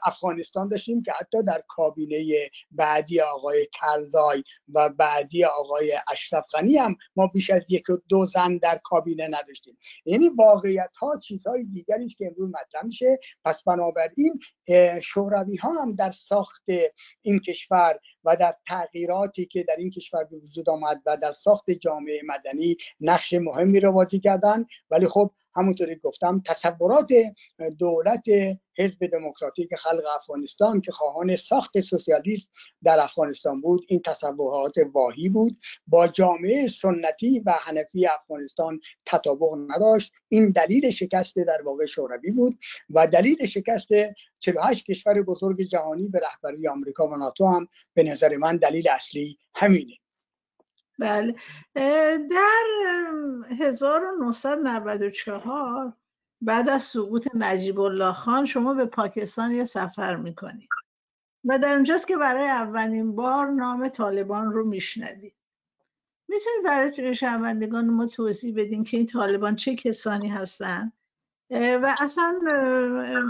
افغانستان 0.03 0.69
داشتیم 0.69 1.03
که 1.03 1.13
حتی 1.13 1.43
در 1.43 1.63
کابینه 1.69 2.51
بعدی 2.71 3.21
آقای 3.21 3.67
کرزای 3.73 4.45
و 4.75 4.89
بعدی 4.89 5.45
آقای 5.45 5.99
اشرف 6.13 6.45
غنی 6.53 6.77
هم 6.77 6.97
ما 7.17 7.27
بیش 7.27 7.51
از 7.51 7.65
یک 7.69 7.91
و 7.91 7.97
دو 8.09 8.27
زن 8.27 8.57
در 8.57 8.81
کابینه 8.85 9.27
نداشتیم. 9.27 9.79
یعنی 10.05 10.29
واقعیت 10.29 10.97
ها 11.01 11.19
چیزهای 11.19 11.65
دیگری 11.65 12.09
که 12.09 12.27
امروز 12.27 12.51
مطرح 12.51 12.85
میشه. 12.85 13.19
پس 13.45 13.63
بنابراین 13.63 14.41
شوروی 15.03 15.57
ها 15.57 15.83
هم 15.83 15.95
در 15.95 16.13
ساخت 16.13 16.65
این 17.23 17.39
کشور 17.39 17.99
و 18.25 18.37
در 18.37 18.55
تغییراتی 18.67 19.47
که 19.47 19.63
در 19.63 19.77
این 19.79 19.91
کشور 19.91 20.25
به 20.25 20.37
وجود 20.37 20.71
آمد 20.71 21.03
و 21.07 21.17
در 21.17 21.33
ساخت 21.33 21.71
جامعه 21.71 22.21
مدنی 22.27 22.77
نقش 23.01 23.35
مهمی 23.35 23.81
را 23.81 23.93
بازی 23.93 24.21
کردن. 24.21 24.67
ولی 24.91 25.09
خب 25.09 25.31
همونطوری 25.57 25.97
گفتم 25.97 26.43
تصورات 26.47 27.09
دولت 27.79 28.25
حزب 28.79 29.07
دموکراتیک 29.07 29.75
خلق 29.75 30.03
افغانستان 30.21 30.81
که 30.81 30.93
خواهان 30.93 31.37
ساخت 31.37 31.81
سوسیالیسم 31.81 32.47
در 32.83 33.01
افغانستان 33.01 33.61
بود 33.61 33.85
این 33.89 34.01
تصورات 34.03 34.75
واهی 34.93 35.29
بود. 35.29 35.59
با 35.87 36.09
جامعه 36.09 36.69
سنتی 36.69 37.43
و 37.47 37.53
حنفی 37.61 38.07
افغانستان 38.07 38.81
تطابق 39.07 39.55
نداشت. 39.69 40.13
این 40.29 40.51
دلیل 40.51 40.91
شکست 40.91 41.37
در 41.37 41.63
واقع 41.63 41.87
شوروی 41.87 42.31
بود 42.31 42.59
و 42.91 43.07
دلیل 43.07 43.47
شکست 43.47 43.89
48 44.45 44.87
کشور 44.87 45.23
بزرگ 45.23 45.61
جهانی 45.61 46.09
به 46.09 46.21
رهبری 46.21 46.69
آمریکا 46.69 47.09
و 47.09 47.17
ناتو 47.17 47.47
هم 47.47 47.69
به 47.95 48.03
نظر 48.03 48.37
من 48.37 48.57
دلیل 48.57 48.89
اصلی 48.89 49.39
همینه. 49.55 49.95
بله. 50.99 51.35
در 52.17 52.65
1994 53.61 55.93
بعد 56.41 56.69
از 56.69 56.83
سقوط 56.83 57.29
نجیب 57.35 57.81
الله 57.81 58.13
خان 58.13 58.45
شما 58.45 58.75
به 58.75 58.87
پاکستان 58.87 59.51
یه 59.51 59.65
سفر 59.65 60.17
می‌کنید. 60.17 60.69
و 61.45 61.59
در 61.59 61.75
اونجاست 61.75 62.09
که 62.09 62.17
برای 62.17 62.49
اولین 62.49 63.15
بار 63.15 63.51
نام 63.51 63.89
طالبان 63.89 64.53
رو 64.53 64.65
میشنوید. 64.65 65.35
می‌تونید 66.29 66.65
برای 66.65 67.15
شنوندگان 67.15 67.91
ما 67.91 68.07
توضیح 68.07 68.55
بدین 68.57 68.85
که 68.85 68.97
این 68.97 69.07
طالبان 69.07 69.57
چه 69.57 69.75
کسانی 69.75 70.29
هستند 70.29 70.93
و 71.51 71.97
اصلا 71.99 72.41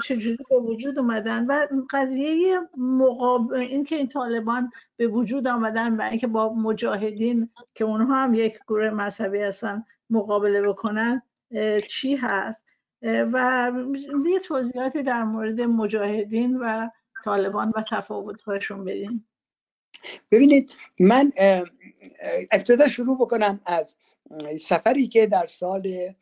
چجوری 0.04 0.38
به 0.50 0.56
وجود 0.56 0.98
اومدن 0.98 1.46
و 1.46 1.66
قضیه 1.90 2.60
مقاب... 2.76 3.52
اینکه 3.52 3.96
این 3.96 4.08
طالبان 4.08 4.70
به 4.96 5.06
وجود 5.06 5.48
آمدن 5.48 5.96
و 5.96 6.02
اینکه 6.02 6.26
با 6.26 6.54
مجاهدین 6.54 7.50
که 7.74 7.84
اونها 7.84 8.24
هم 8.24 8.34
یک 8.34 8.58
گروه 8.68 8.90
مذهبی 8.90 9.38
هستن 9.38 9.84
مقابله 10.10 10.62
بکنن 10.62 11.22
چی 11.88 12.16
هست؟ 12.16 12.66
و 13.02 13.72
یه 14.26 14.38
توضیحاتی 14.38 15.02
در 15.02 15.24
مورد 15.24 15.60
مجاهدین 15.60 16.56
و 16.56 16.88
طالبان 17.24 17.72
و 17.76 17.84
تفاوتهاشون 17.90 18.84
بدین. 18.84 19.24
ببینید 20.30 20.70
من 21.00 21.32
ابتدا 22.52 22.88
شروع 22.88 23.18
بکنم 23.18 23.60
از 23.66 23.96
سفری 24.60 25.08
که 25.08 25.26
در 25.26 25.46
سال 25.46 26.14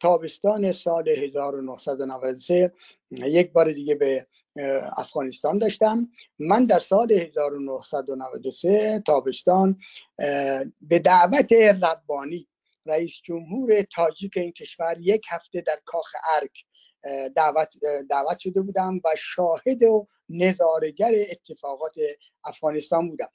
تابستان 0.00 0.72
سال 0.72 1.08
1993 1.08 2.72
یک 3.10 3.52
بار 3.52 3.72
دیگه 3.72 3.94
به 3.94 4.26
افغانستان 4.96 5.58
داشتم. 5.58 6.08
من 6.38 6.64
در 6.64 6.78
سال 6.78 7.12
1993 7.12 9.02
تابستان 9.06 9.78
به 10.80 10.98
دعوت 11.04 11.52
ربانی 11.52 12.48
رئیس 12.86 13.20
جمهور 13.24 13.82
تاجیک 13.82 14.36
این 14.36 14.52
کشور 14.52 14.96
یک 15.00 15.26
هفته 15.28 15.60
در 15.60 15.80
کاخ 15.84 16.12
ارک 16.36 16.64
دعوت, 17.36 17.74
دعوت 18.10 18.38
شده 18.38 18.60
بودم 18.60 19.00
و 19.04 19.08
شاهد 19.18 19.82
و 19.82 20.08
نظارگر 20.28 21.12
اتفاقات 21.30 21.94
افغانستان 22.44 23.08
بودم. 23.08 23.28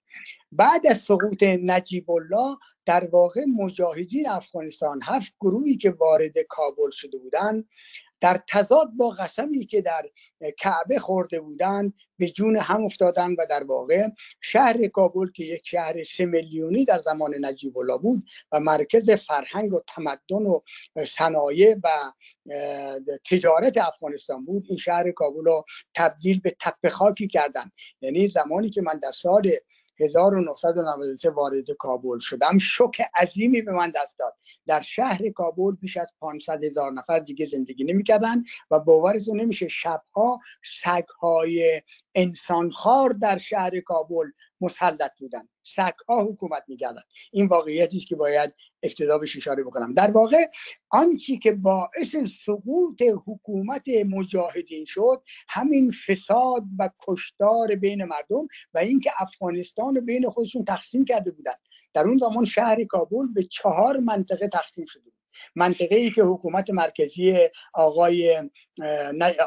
بعد 0.52 0.88
از 0.88 0.98
سقوط 1.02 1.44
نجیب 1.44 2.12
الله 2.12 2.58
در 2.86 3.06
واقع 3.06 3.46
مجاهدین 3.46 4.30
افغانستان 4.30 5.00
هفت 5.04 5.34
گروهی 5.40 5.78
که 5.78 5.92
وارد 5.92 6.34
کابل 6.50 6.90
شده 6.92 7.18
بودند 7.18 7.70
در 8.22 8.40
تضاد 8.50 8.92
با 8.98 9.10
قسمی 9.10 9.66
که 9.66 9.82
در 9.82 10.10
کعبه 10.58 11.00
خورده 11.00 11.40
بودند 11.40 11.94
به 12.18 12.30
جون 12.30 12.58
هم 12.58 12.84
افتادن 12.84 13.32
و 13.32 13.46
در 13.50 13.64
واقع 13.64 14.08
شهر 14.42 14.88
کابل 14.88 15.32
که 15.32 15.44
یک 15.44 15.62
شهر 15.68 16.04
سه 16.04 16.26
میلیونی 16.26 16.86
در 16.86 17.02
زمان 17.02 17.46
نجیب 17.46 17.78
الله 17.78 17.98
بود 17.98 18.24
و 18.52 18.60
مرکز 18.60 19.10
فرهنگ 19.12 19.74
و 19.74 19.82
تمدن 19.88 20.46
و 20.46 20.60
صنایع 21.08 21.76
و 21.84 21.90
تجارت 23.30 23.78
افغانستان 23.78 24.46
بود 24.46 24.66
این 24.70 24.78
شهر 24.78 25.12
کابل 25.12 25.46
رو 25.46 25.66
تبدیل 25.96 26.40
به 26.40 26.56
تپه 26.60 26.90
خاکی 26.90 27.28
کردن. 27.28 27.72
یعنی 28.02 28.30
زمانی 28.30 28.70
که 28.70 28.82
من 28.82 29.00
در 29.00 29.12
سال 29.12 29.52
1993 30.02 31.30
وارد 31.30 31.72
کابل 31.72 32.20
شدم. 32.20 32.58
شوک 32.58 33.02
عظیمی 33.16 33.62
به 33.62 33.72
من 33.72 33.92
دست 33.96 34.20
داد. 34.20 34.38
در 34.68 34.82
شهر 34.82 35.30
کابل 35.30 35.72
بیش 35.72 35.98
از 35.98 36.14
500 36.22 36.64
هزار 36.64 36.92
نفر 36.92 37.20
دیگه 37.20 37.46
زندگی 37.46 37.84
نمی‌کردن 37.84 38.44
و 38.72 38.80
باورتون 38.80 39.42
نمیشه 39.42 39.68
شبها 39.68 40.40
سگهای 40.64 41.82
انسانخوار 42.16 43.10
در 43.10 43.38
شهر 43.38 43.80
کابل 43.80 44.26
مسلط 44.62 45.12
بودن. 45.20 45.48
سگها 45.64 46.24
حکومت 46.24 46.64
می‌کردن. 46.68 47.02
این 47.32 47.46
واقعیتی 47.46 47.98
است 47.98 48.08
که 48.08 48.16
باید 48.16 48.54
ابتدا 48.84 49.18
بهش 49.18 49.38
اشاره 49.38 49.64
بکنم. 49.64 49.94
در 49.94 50.12
واقع 50.12 50.46
آنچه 50.90 51.38
که 51.38 51.52
باعث 51.52 52.16
سقوط 52.46 53.02
حکومت 53.26 53.84
مجاهدین 54.06 54.86
شد 54.86 55.24
همین 55.50 55.92
فساد 56.08 56.64
و 56.80 56.90
کشتار 57.08 57.76
بین 57.76 58.04
مردم 58.04 58.48
و 58.74 58.78
اینکه 58.78 59.12
افغانستان 59.18 59.96
رو 59.96 60.02
بین 60.02 60.30
خودشون 60.30 60.66
تقسیم 60.66 61.06
کرده 61.06 61.32
بودن. 61.32 61.54
در 61.94 62.08
اون 62.08 62.18
زمان 62.18 62.46
شهر 62.46 62.84
کابل 62.84 63.28
به 63.34 63.44
چهار 63.44 63.98
منطقه 63.98 64.48
تقسیم 64.48 64.86
شده 64.86 65.04
بود. 65.04 65.14
منطقه 65.56 65.96
ای 65.96 66.12
که 66.12 66.24
حکومت 66.24 66.70
مرکزی 66.70 67.38
آقای 67.74 68.50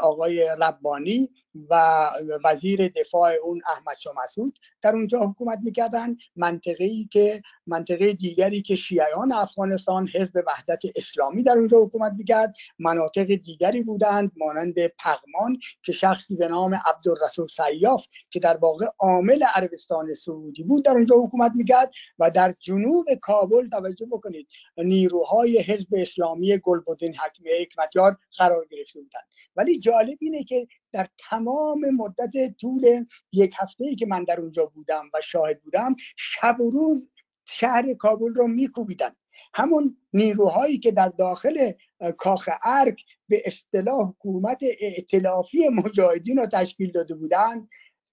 آقای 0.02 0.48
ربانی 0.60 1.30
و 1.70 2.10
وزیر 2.44 2.88
دفاع 2.88 3.32
اون 3.44 3.60
احمد 3.68 3.96
شاه 3.98 4.14
مسعود. 4.24 4.58
در 4.82 4.92
اونجا 4.94 5.20
حکومت 5.20 5.58
می‌کردن. 5.62 6.16
منطقه 6.36 6.84
ای 6.84 7.08
که 7.12 7.42
منطقه 7.66 8.12
دیگری 8.12 8.62
که 8.62 8.76
شیعیان 8.76 9.32
افغانستان 9.32 10.08
حزب 10.08 10.44
وحدت 10.46 10.82
اسلامی 10.96 11.42
در 11.42 11.58
اونجا 11.58 11.78
حکومت 11.78 12.12
می‌کرد. 12.16 12.54
مناطق 12.78 13.26
دیگری 13.26 13.82
بودند 13.82 14.32
مانند 14.36 14.86
پغمان 14.86 15.58
که 15.82 15.92
شخصی 15.92 16.36
به 16.36 16.48
نام 16.48 16.80
عبدالرسول 16.86 17.48
سیاف 17.48 18.06
که 18.30 18.40
در 18.40 18.56
واقع 18.56 18.86
عامل 18.98 19.42
عربستان 19.54 20.14
سعودی 20.14 20.62
بود 20.62 20.84
در 20.84 20.92
اونجا 20.92 21.16
حکومت 21.16 21.52
می‌کرد 21.54 21.92
و 22.18 22.30
در 22.30 22.54
جنوب 22.60 23.06
کابل 23.22 23.68
توجه 23.68 24.06
بکنید 24.06 24.48
نیروهای 24.78 25.58
حزب 25.58 25.88
اسلامی 25.92 26.58
گلبدین 26.58 27.14
حکمه 27.16 27.50
حکمتیار 27.62 28.18
قرار 28.38 28.66
گرفته 28.70 29.00
بودند 29.14 29.28
ولی 29.56 29.78
جالب 29.78 30.18
اینه 30.20 30.44
که 30.44 30.66
در 30.92 31.08
تمام 31.30 31.80
مدت 31.96 32.56
طول 32.60 33.06
یک 33.32 33.52
هفته 33.58 33.84
ای 33.84 33.96
که 33.96 34.06
من 34.06 34.24
در 34.24 34.40
اونجا 34.40 34.66
بودم 34.66 35.10
و 35.14 35.20
شاهد 35.20 35.62
بودم 35.62 35.96
شب 36.16 36.60
و 36.60 36.70
روز 36.70 37.10
شهر 37.46 37.94
کابل 37.94 38.34
رو 38.34 38.46
میکوبیدن. 38.46 39.10
همون 39.54 39.96
نیروهایی 40.12 40.78
که 40.78 40.92
در 40.92 41.08
داخل 41.08 41.72
کاخ 42.16 42.48
ارک 42.64 43.02
به 43.28 43.42
اصطلاح 43.44 44.08
حکومت 44.08 44.58
ائتلافی 44.80 45.68
مجاهدین 45.68 46.38
رو 46.38 46.46
تشکیل 46.46 46.90
داده 46.90 47.14
بودند 47.14 47.68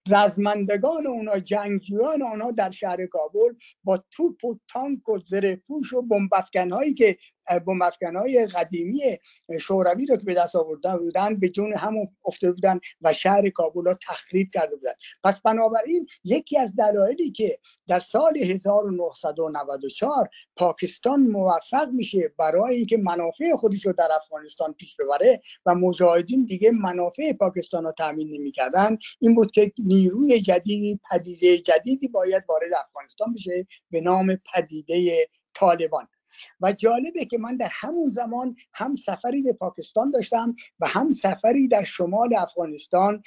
رزمندگان 0.07 1.07
اونا 1.07 1.39
جنگجویان 1.39 2.21
اونا 2.21 2.51
در 2.51 2.71
شهر 2.71 3.05
کابل 3.05 3.53
با 3.83 4.03
توپ 4.11 4.45
و 4.45 4.55
تانک 4.67 5.09
و 5.09 5.19
زرفوش 5.19 5.93
و 5.93 6.01
بمبافکن 6.01 6.71
هایی 6.71 6.93
که 6.93 7.17
بمبافکن 7.65 8.15
های 8.15 8.45
قدیمی 8.45 9.01
شوروی 9.59 10.05
رو 10.05 10.17
که 10.17 10.23
به 10.23 10.33
دست 10.33 10.55
آورده 10.55 10.97
بودن 10.97 11.39
به 11.39 11.49
جون 11.49 11.77
هم 11.77 11.95
افتاده 12.25 12.53
بودن 12.53 12.79
و 13.01 13.13
شهر 13.13 13.49
کابل 13.49 13.83
رو 13.85 13.93
تخریب 13.93 14.49
کرده 14.53 14.75
بودن. 14.75 14.93
پس 15.23 15.41
بنابراین 15.41 16.07
یکی 16.23 16.57
از 16.57 16.75
دلایلی 16.75 17.31
که 17.31 17.59
در 17.87 17.99
سال 17.99 18.37
1994 18.37 20.29
پاکستان 20.55 21.19
موفق 21.19 21.89
میشه 21.91 22.33
برای 22.37 22.75
اینکه 22.75 22.97
منافع 22.97 23.55
خودش 23.55 23.85
رو 23.85 23.93
در 23.93 24.09
افغانستان 24.11 24.73
پیش 24.73 24.95
ببره 24.99 25.41
و 25.65 25.75
مجاهدین 25.75 26.45
دیگه 26.45 26.71
منافع 26.71 27.33
پاکستان 27.33 27.83
رو 27.83 27.91
تامین 27.91 28.33
نمی‌کردن 28.33 28.97
این 29.19 29.35
بود 29.35 29.51
که 29.51 29.71
نیروی 29.77 30.41
جدیدی 30.41 30.99
پدیده 31.11 31.57
جدیدی 31.57 32.07
باید 32.07 32.43
وارد 32.49 32.73
افغانستان 32.87 33.33
بشه 33.33 33.67
به 33.91 34.01
نام 34.01 34.37
پدیده 34.53 35.27
طالبان. 35.53 36.07
و 36.61 36.71
جالبه 36.71 37.25
که 37.25 37.37
من 37.37 37.57
در 37.57 37.69
همون 37.71 38.09
زمان 38.09 38.55
هم 38.73 38.95
سفری 38.95 39.41
به 39.41 39.53
پاکستان 39.53 40.11
داشتم 40.11 40.55
و 40.79 40.87
هم 40.87 41.13
سفری 41.13 41.67
در 41.67 41.83
شمال 41.83 42.35
افغانستان 42.35 43.23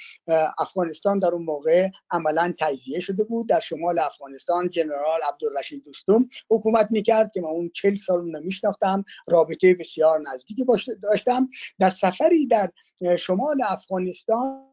افغانستان 0.59 1.19
در 1.19 1.27
اون 1.27 1.43
موقع 1.43 1.89
عملا 2.11 2.53
تجزیه 2.59 2.99
شده 2.99 3.23
بود. 3.23 3.49
در 3.49 3.59
شمال 3.59 3.99
افغانستان 3.99 4.69
جنرال 4.69 5.19
عبدالرشید 5.27 5.83
دوستم 5.83 6.29
حکومت 6.49 6.91
می‌کرد 6.91 7.31
که 7.33 7.41
من 7.41 7.47
اون 7.47 7.69
چل 7.69 7.95
سال 7.95 8.39
نمیشناختم 8.39 9.03
رابطه 9.27 9.73
بسیار 9.73 10.21
نزدیکی 10.21 10.65
داشتم. 11.03 11.49
در 11.79 11.89
سفری 11.89 12.47
در 12.47 12.71
شمال 13.19 13.61
افغانستان 13.67 14.65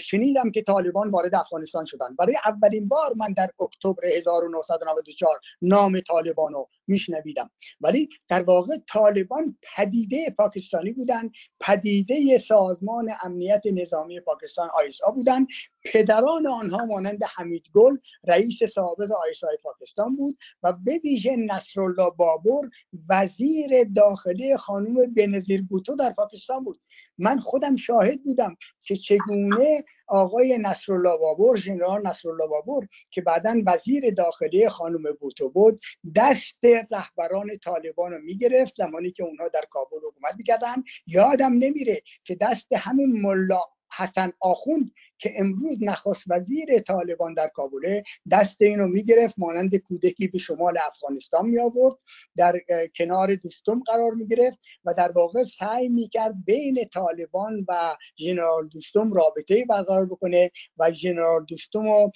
شنیدم 0.00 0.50
که 0.50 0.62
طالبان 0.62 1.10
وارد 1.10 1.34
افغانستان 1.34 1.84
شدن. 1.84 2.14
برای 2.18 2.36
اولین 2.44 2.88
بار 2.88 3.14
من 3.16 3.32
در 3.32 3.50
اکتبر 3.60 4.06
1994 4.06 5.40
نام 5.62 6.00
طالبان 6.00 6.52
رو 6.52 6.68
میشنویدم. 6.86 7.50
ولی 7.80 8.08
در 8.28 8.42
واقع 8.42 8.76
طالبان 8.88 9.58
پدیده 9.76 10.30
پاکستانی 10.38 10.92
بودن 10.92 11.30
پدیده 11.60 12.38
سازمان 12.38 13.10
امنیت 13.22 13.62
نظامی 13.72 14.20
پاکستان 14.20 14.68
آیسا 14.74 15.10
بودن. 15.10 15.46
پدران 15.84 16.46
آنها 16.46 16.84
مانند 16.84 17.24
حمید 17.36 17.66
گل 17.74 17.96
رئیس 18.24 18.64
سابق 18.64 19.12
آیسای 19.12 19.58
پاکستان 19.62 20.16
بود 20.16 20.38
و 20.62 20.72
به 20.72 21.00
ویژه 21.04 21.36
نصرالله 21.36 22.10
بابر 22.10 22.68
وزیر 23.08 23.84
داخلی 23.96 24.56
خانم 24.56 25.14
بنظیر 25.14 25.62
بوتو 25.62 25.96
در 25.96 26.10
پاکستان 26.10 26.64
بود. 26.64 26.80
من 27.18 27.38
خودم 27.38 27.76
شاهد 27.76 28.22
بودم 28.24 28.56
که 28.80 28.96
چگونه 28.96 29.59
آقای 30.06 30.58
نصرالله 30.58 31.16
بابر 31.16 31.56
ژنرال 31.56 32.06
نصرالله 32.06 32.46
بابر 32.46 32.86
که 33.10 33.20
بعدا 33.20 33.62
وزیر 33.66 34.10
داخلی 34.10 34.68
خانم 34.68 35.02
بوتو 35.20 35.48
بود 35.48 35.80
دست 36.16 36.58
رهبران 36.90 37.56
طالبان 37.56 38.12
رو 38.12 38.18
می‌گرفت 38.22 38.74
زمانی 38.76 39.10
که 39.10 39.24
اونها 39.24 39.48
در 39.48 39.64
کابل 39.70 39.96
حکومت 40.08 40.34
می‌کردن. 40.36 40.76
یادم 41.06 41.52
نمیره 41.52 42.02
که 42.24 42.34
دست 42.34 42.72
همین 42.72 43.22
ملا 43.22 43.60
حسن 43.96 44.32
آخوند 44.40 44.90
که 45.18 45.32
امروز 45.36 45.78
نخست 45.80 46.24
وزیر 46.28 46.78
طالبان 46.78 47.34
در 47.34 47.48
کابله 47.48 48.02
دست 48.30 48.62
اینو 48.62 48.88
می‌گرفت 48.88 49.34
مانند 49.38 49.76
کودکی 49.76 50.28
به 50.28 50.38
شمال 50.38 50.78
افغانستان 50.86 51.46
می 51.46 51.58
آورد 51.58 51.96
در 52.36 52.60
کنار 52.96 53.34
دوستم 53.34 53.82
قرار 53.86 54.10
می 54.10 54.26
گرفت 54.26 54.58
و 54.84 54.94
در 54.94 55.10
واقع 55.10 55.44
سعی 55.44 55.88
می 55.88 56.08
کرد 56.08 56.34
بین 56.44 56.88
طالبان 56.94 57.64
و 57.68 57.96
ژنرال 58.18 58.68
دوستم 58.68 59.12
رابطه 59.12 59.64
برقرار 59.64 60.06
بکنه 60.06 60.50
و 60.76 60.92
ژنرال 60.92 61.44
دوستم 61.44 61.82
رو 61.82 62.12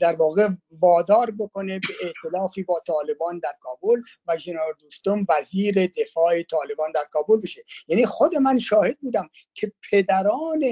در 0.00 0.16
واقع 0.16 0.48
وادار 0.70 1.30
بکنه 1.30 1.78
به 1.78 1.88
اعتلافی 2.02 2.62
با 2.62 2.82
طالبان 2.86 3.38
در 3.38 3.54
کابل 3.60 4.02
و 4.26 4.38
ژنرال 4.38 4.72
دوستم 4.80 5.26
وزیر 5.28 5.86
دفاع 5.86 6.42
طالبان 6.42 6.92
در 6.92 7.04
کابل 7.12 7.36
بشه. 7.36 7.64
یعنی 7.88 8.06
خود 8.06 8.36
من 8.36 8.58
شاهد 8.58 8.98
بودم 9.00 9.30
که 9.54 9.72
پدران 9.90 10.64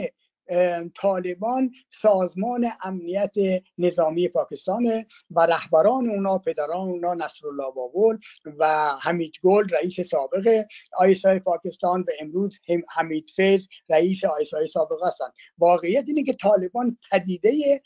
طالبان 0.94 1.70
سازمان 1.90 2.66
امنیت 2.82 3.34
نظامی 3.78 4.28
پاکستان 4.28 5.04
و 5.30 5.46
رهبران 5.46 6.08
اونا 6.08 6.38
پدران 6.38 6.88
اونا 6.88 7.14
نصرالله 7.14 7.70
بابول 7.76 8.18
و 8.58 8.90
حمید 9.02 9.32
گل 9.42 9.68
رئیس 9.68 10.00
سابق 10.00 10.64
آیسای 10.92 11.38
پاکستان 11.38 12.00
و 12.00 12.10
امروز 12.20 12.58
حمید 12.96 13.30
فیض 13.36 13.66
رئیس 13.88 14.24
آیسای 14.24 14.66
سابق 14.66 15.06
هستند 15.06 15.32
واقعیت 15.58 16.04
اینه 16.06 16.22
که 16.22 16.32
طالبان 16.32 16.98
پدیده 17.10 17.82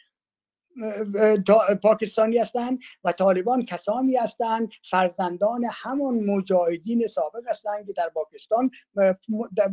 پاکستانی 1.83 2.39
هستند 2.39 2.78
و 3.05 3.12
طالبان 3.12 3.64
کسانی 3.64 4.16
هستند 4.16 4.68
فرزندان 4.91 5.64
همون 5.72 6.24
مجاهدین 6.24 7.07
سابق 7.07 7.49
هستند 7.49 7.87
که 7.87 7.93
در 7.93 8.09
پاکستان 8.09 8.70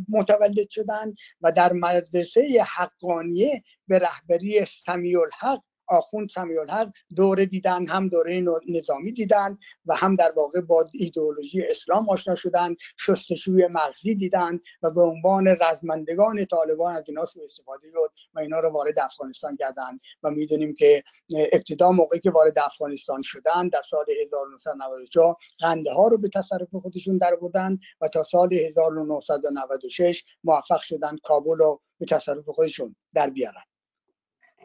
متولد 0.08 0.70
شدند 0.70 1.16
و 1.40 1.52
در 1.52 1.72
مدرسه 1.72 2.66
حقانیه 2.76 3.62
به 3.88 3.98
رهبری 3.98 4.64
سمیع 4.64 5.20
الحق 5.20 5.64
آخوند 5.88 6.28
سمیع 6.28 6.60
الحق 6.60 6.88
دوره 7.16 7.46
دیدن 7.46 7.86
هم 7.86 8.08
دوره 8.08 8.44
نظامی 8.68 9.12
دیدن 9.12 9.58
و 9.86 9.94
هم 9.94 10.16
در 10.16 10.32
واقع 10.36 10.60
با 10.60 10.86
ایدئولوژی 10.92 11.62
اسلام 11.70 12.10
آشنا 12.10 12.34
شدن 12.34 12.74
شستشوی 12.96 13.66
مغزی 13.66 14.14
دیدن 14.14 14.60
و 14.82 14.90
به 14.90 15.00
عنوان 15.02 15.56
رزمندگان 15.60 16.44
طالبان 16.44 16.94
از 16.94 17.04
اینا 17.08 17.24
سو 17.24 17.40
استفاده 17.44 17.90
شد 17.90 18.12
و 18.34 18.40
اینا 18.40 18.60
رو 18.60 18.70
وارد 18.70 18.98
افغانستان 18.98 19.56
کردن 19.56 19.98
و 20.22 20.30
می‌دونیم 20.30 20.74
که 20.74 21.02
ابتدا 21.52 21.92
موقعی 21.92 22.20
که 22.20 22.30
وارد 22.30 22.58
افغانستان 22.58 23.22
شدن 23.22 23.68
در 23.68 23.82
سال 23.82 24.04
1994 24.22 25.36
قنده 25.58 25.92
ها 25.92 26.08
رو 26.08 26.18
به 26.18 26.28
تصرف 26.28 26.68
خودشون 26.82 27.18
در 27.18 27.34
بودن 27.34 27.78
و 28.00 28.08
تا 28.08 28.22
سال 28.22 28.54
1996 28.54 30.24
موفق 30.44 30.80
شدن 30.80 31.16
کابل 31.22 31.56
رو 31.58 31.80
به 31.98 32.06
تصرف 32.06 32.48
خودشون 32.48 32.96
در 33.14 33.30
بیارن. 33.30 33.67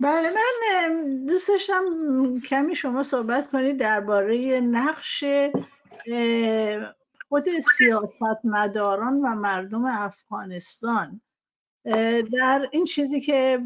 بله 0.02 0.30
من 0.30 1.26
دوست 1.26 1.48
داشتم 1.48 1.84
کمی 2.50 2.76
شما 2.76 3.04
صحبت 3.04 3.52
کنید 3.52 3.78
درباره 3.78 4.60
نقش 4.60 5.24
خود 7.30 7.46
سیاستمداران 7.78 9.14
و 9.14 9.36
مردم 9.36 9.86
افغانستان. 9.86 11.22
در 12.34 12.70
این 12.72 12.86
چیزی 12.86 13.22
که 13.22 13.60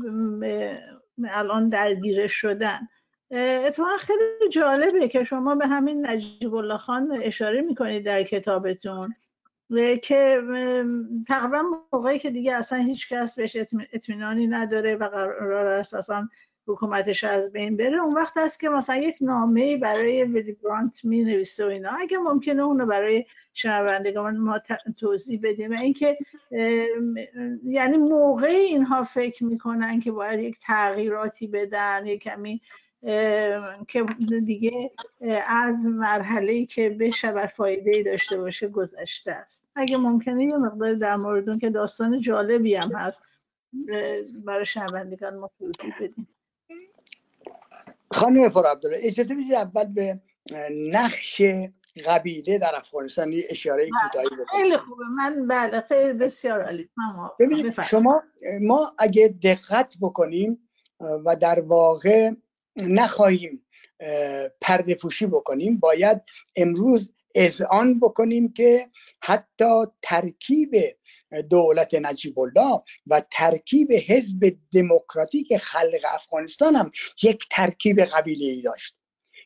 الان 1.30 1.70
درگیره 1.70 2.28
شدن. 2.28 2.88
اتفاقا 3.32 3.98
خیلی 3.98 4.50
جالبه 4.52 5.08
که 5.08 5.24
شما 5.24 5.56
به 5.56 5.68
همین 5.68 6.08
نجیب 6.08 6.56
الله 6.56 6.78
خان 6.78 7.20
اشاره 7.24 7.62
می‌کنید 7.62 8.06
در 8.06 8.24
کتابتون. 8.24 9.16
که 10.04 10.42
تقریبا 11.28 11.64
موقعی 11.94 12.20
که 12.20 12.32
دیگه 12.32 12.56
اصلا 12.56 12.80
هیچ 12.80 13.14
کس 13.14 13.36
بهش 13.36 13.58
اطمینانی 13.94 14.48
نداره 14.48 14.96
و 14.96 15.04
قرار 15.10 15.68
است 15.68 15.94
اصلا 15.94 16.28
حکومتش 16.68 17.24
از 17.24 17.52
بین 17.52 17.78
بره 17.78 17.98
اون 17.98 18.14
وقت 18.14 18.34
هست 18.38 18.60
که 18.60 18.70
مثلا 18.70 18.96
یک 18.96 19.18
نامه 19.22 19.78
برای 19.78 20.24
ویلی 20.24 20.54
برانت 20.54 21.06
می 21.06 21.24
نویسه 21.24 21.66
و 21.66 21.70
اینا. 21.70 21.90
اگه 22.00 22.18
ممکنه 22.18 22.64
اونو 22.64 22.86
برای 22.86 23.26
شنوندگان 23.54 24.38
ما 24.38 24.60
توضیح 24.98 25.40
بدیم 25.44 25.72
اینکه 25.72 26.18
یعنی 27.64 27.98
موقع 27.98 28.48
اینها 28.48 29.04
فکر 29.04 29.44
می‌کنن 29.44 30.00
که 30.00 30.12
باید 30.12 30.40
یک 30.40 30.58
تغییراتی 30.62 31.48
بدن 31.48 32.06
یک 32.06 32.24
کمی 32.24 32.62
که 33.88 34.06
دیگه 34.46 34.92
از 35.48 35.86
مرحله 35.86 36.52
ای 36.52 36.66
که 36.66 36.90
بشود 36.90 37.46
فایده 37.46 37.92
ای 37.92 38.04
داشته 38.04 38.38
باشه 38.38 38.68
گذشته 38.68 39.32
است. 39.32 39.68
اگه 39.76 39.98
ممکنه 39.98 40.46
یه 40.46 40.58
مقدار 40.58 40.94
در 40.94 41.16
مورد 41.16 41.50
اون 41.50 41.60
که 41.60 41.70
داستان 41.70 42.20
جالبی 42.20 42.76
هم 42.76 42.92
هست 42.96 43.22
برای 44.46 44.66
شنوندگان 44.66 45.38
ما 45.38 45.50
توضیح 45.60 45.94
بدیم 46.02 46.28
خانم 48.12 48.50
پر 48.50 48.68
عبدالله 48.68 49.00
اجازه 49.02 49.36
بدید 49.36 49.54
اول 49.54 49.84
به 49.84 50.20
نقش 50.72 51.42
قبیله 52.06 52.58
در 52.58 52.76
افغانستان 52.76 53.34
اشاره 53.50 53.84
بله، 53.84 53.92
کوتاهی 54.04 54.26
بکنم. 54.26 54.46
خیلی 54.46 54.78
خوبه. 54.78 55.04
من 55.18 55.48
بله 55.48 55.82
خیلی 55.82 56.14
بسیار 56.14 56.64
عالی. 56.64 56.90
ببینید 57.40 57.82
شما 57.82 58.24
ما 58.62 58.96
اگه 58.98 59.36
دقت 59.44 59.96
بکنیم 60.02 60.70
و 61.00 61.36
در 61.36 61.60
واقع 61.60 62.32
نخواهیم 62.82 63.66
پرده 64.62 64.96
پوشی 64.96 65.26
بکنیم. 65.26 65.78
باید 65.78 66.22
امروز 66.56 67.12
اذعان 67.36 68.00
بکنیم 68.00 68.54
که 68.54 68.90
حتی 69.22 69.86
ترکیب 70.02 70.76
دولت 71.50 71.96
نجیب 71.96 72.40
الله 72.40 72.82
و 73.08 73.22
ترکیب 73.32 73.94
حزب 73.94 74.58
دموکراتیک 74.74 75.58
خلق 75.58 76.02
افغانستان 76.14 76.76
هم 76.76 76.92
یک 77.24 77.46
ترکیب 77.52 78.02
قبیله 78.02 78.46
ای 78.46 78.62
داشت. 78.62 78.96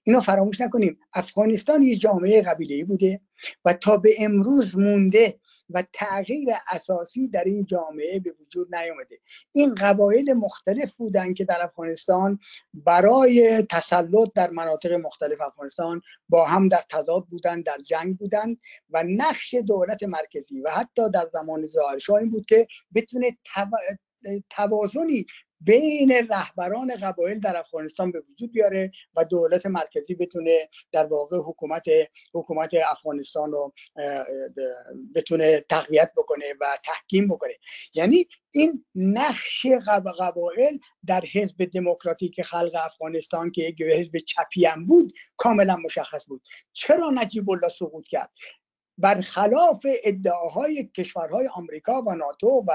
اینو 0.04 0.20
فراموش 0.20 0.62
نکنیم. 0.62 1.00
افغانستان 1.14 1.82
یک 1.82 2.02
جامعه 2.02 2.42
قبیله 2.42 2.76
ای 2.76 2.84
بوده 2.84 3.22
و 3.66 3.74
تا 3.74 3.98
به 3.98 4.16
امروز 4.20 4.78
مونده 4.78 5.40
و 5.74 5.84
تغییر 5.94 6.50
اساسی 6.72 7.28
در 7.28 7.44
این 7.44 7.66
جامعه 7.66 8.20
به 8.20 8.36
وجود 8.42 8.76
نیامده. 8.76 9.18
این 9.52 9.76
قبایل 9.76 10.34
مختلف 10.34 10.94
بودند 10.94 11.36
که 11.36 11.46
در 11.46 11.64
افغانستان 11.64 12.40
برای 12.74 13.62
تسلط 13.62 14.30
در 14.36 14.50
مناطق 14.50 14.94
مختلف 14.94 15.42
افغانستان 15.42 16.02
با 16.30 16.46
هم 16.46 16.68
در 16.68 16.84
تضاد 16.90 17.26
بودند 17.26 17.64
در 17.64 17.78
جنگ 17.86 18.18
بودند 18.18 18.58
و 18.90 19.04
نقش 19.04 19.54
دولت 19.54 20.04
مرکزی 20.04 20.62
و 20.62 20.70
حتی 20.70 21.10
در 21.10 21.28
زمان 21.34 21.68
ظاهرشاه 21.68 22.16
این 22.16 22.32
بود 22.32 22.46
که 22.46 22.68
بتونه 22.96 23.38
توازنی 24.50 25.26
بین 25.62 26.12
رهبران 26.30 26.96
قبایل 26.96 27.40
در 27.40 27.58
افغانستان 27.58 28.12
به 28.12 28.24
وجود 28.30 28.52
بیاره 28.52 28.92
و 29.16 29.26
دولت 29.26 29.66
مرکزی 29.66 30.16
بتونه 30.16 30.70
در 30.92 31.06
واقع 31.06 31.38
حکومت 31.38 31.86
حکومت 32.34 32.74
افغانستان 32.90 33.52
رو 33.52 33.74
بتونه 35.16 35.66
تقویت 35.70 36.12
بکنه 36.18 36.46
و 36.62 36.78
تحکیم 36.86 37.28
بکنه. 37.28 37.54
یعنی 37.94 38.28
این 38.52 38.86
نقش 38.96 39.66
قبایل 40.20 40.80
در 41.08 41.24
حزب 41.34 41.66
دموکراتیک 41.66 42.42
خلق 42.42 42.72
افغانستان 42.86 43.52
که 43.52 43.62
یک 43.62 43.82
حزب 43.82 44.18
چپی 44.18 44.68
بود 44.88 45.14
کاملا 45.38 45.76
مشخص 45.76 46.26
بود. 46.28 46.42
چرا 46.74 47.10
نجیب 47.10 47.50
الله 47.50 47.70
سقوط 47.70 48.08
کرد؟ 48.08 48.32
برخلاف 49.02 49.86
ادعاهای 50.04 50.84
کشورهای 50.84 51.48
آمریکا 51.48 52.02
و 52.02 52.16
ناتو 52.16 52.66
و 52.68 52.74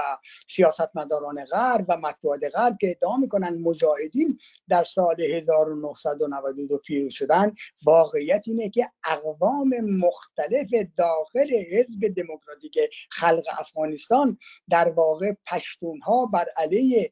سیاستمداران 0.49 1.45
غرب 1.45 1.85
و 1.89 1.97
مطبوعات 1.97 2.41
غرب 2.55 2.77
که 2.81 2.91
ادعا 2.91 3.17
می‌کنن 3.17 3.61
مجاهدین 3.61 4.39
در 4.69 4.83
سال 4.83 5.21
1992 5.21 6.77
پیروز 6.77 7.13
شدن 7.13 7.55
واقعیت 7.85 8.43
اینه 8.47 8.69
که 8.69 8.89
اقوام 9.03 9.69
مختلف 9.81 10.69
داخل 10.97 11.53
حزب 11.71 12.07
دموکراتیک 12.17 12.79
خلق 13.09 13.43
افغانستان 13.59 14.37
در 14.69 14.89
واقع 14.89 15.33
پشتون 15.51 16.01
ها 16.01 16.25
بر 16.25 16.45
علیه 16.57 17.11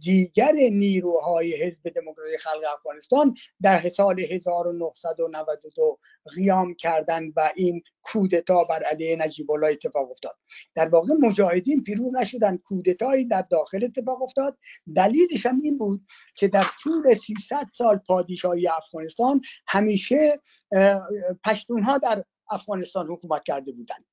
دیگر 0.00 0.52
نیروهای 0.52 1.62
حزب 1.62 1.88
دموکراتیک 1.88 2.40
خلق 2.40 2.62
افغانستان 2.72 3.34
در 3.62 3.88
سال 3.88 4.20
1992 4.20 5.98
قیام 6.34 6.74
کردن 6.74 7.32
و 7.36 7.50
این 7.56 7.82
کودتا 8.04 8.64
بر 8.64 8.82
علیه 8.82 9.16
نجیب 9.16 9.50
الله 9.50 9.66
اتفاق 9.66 10.10
افتاد. 10.10 10.36
در 10.74 10.88
واقع 10.88 11.14
مجاهدین 11.20 11.82
پیروز 11.82 12.14
نشدن 12.14 12.56
کودتایی 12.56 13.24
در 13.24 13.42
داخل 13.42 13.84
اتفاق 13.84 14.22
افتاد. 14.22 14.58
دلیلش 14.96 15.46
هم 15.46 15.60
این 15.62 15.78
بود 15.78 16.06
که 16.34 16.48
در 16.48 16.66
طول 16.82 17.14
300 17.14 17.66
سال 17.74 17.96
پادشاهی 17.96 18.68
افغانستان 18.68 19.40
همیشه 19.66 20.40
پشتون 21.44 21.82
ها 21.82 21.98
در 21.98 22.24
افغانستان 22.50 23.06
حکومت 23.06 23.42
کرده 23.44 23.72
بودند. 23.72 24.04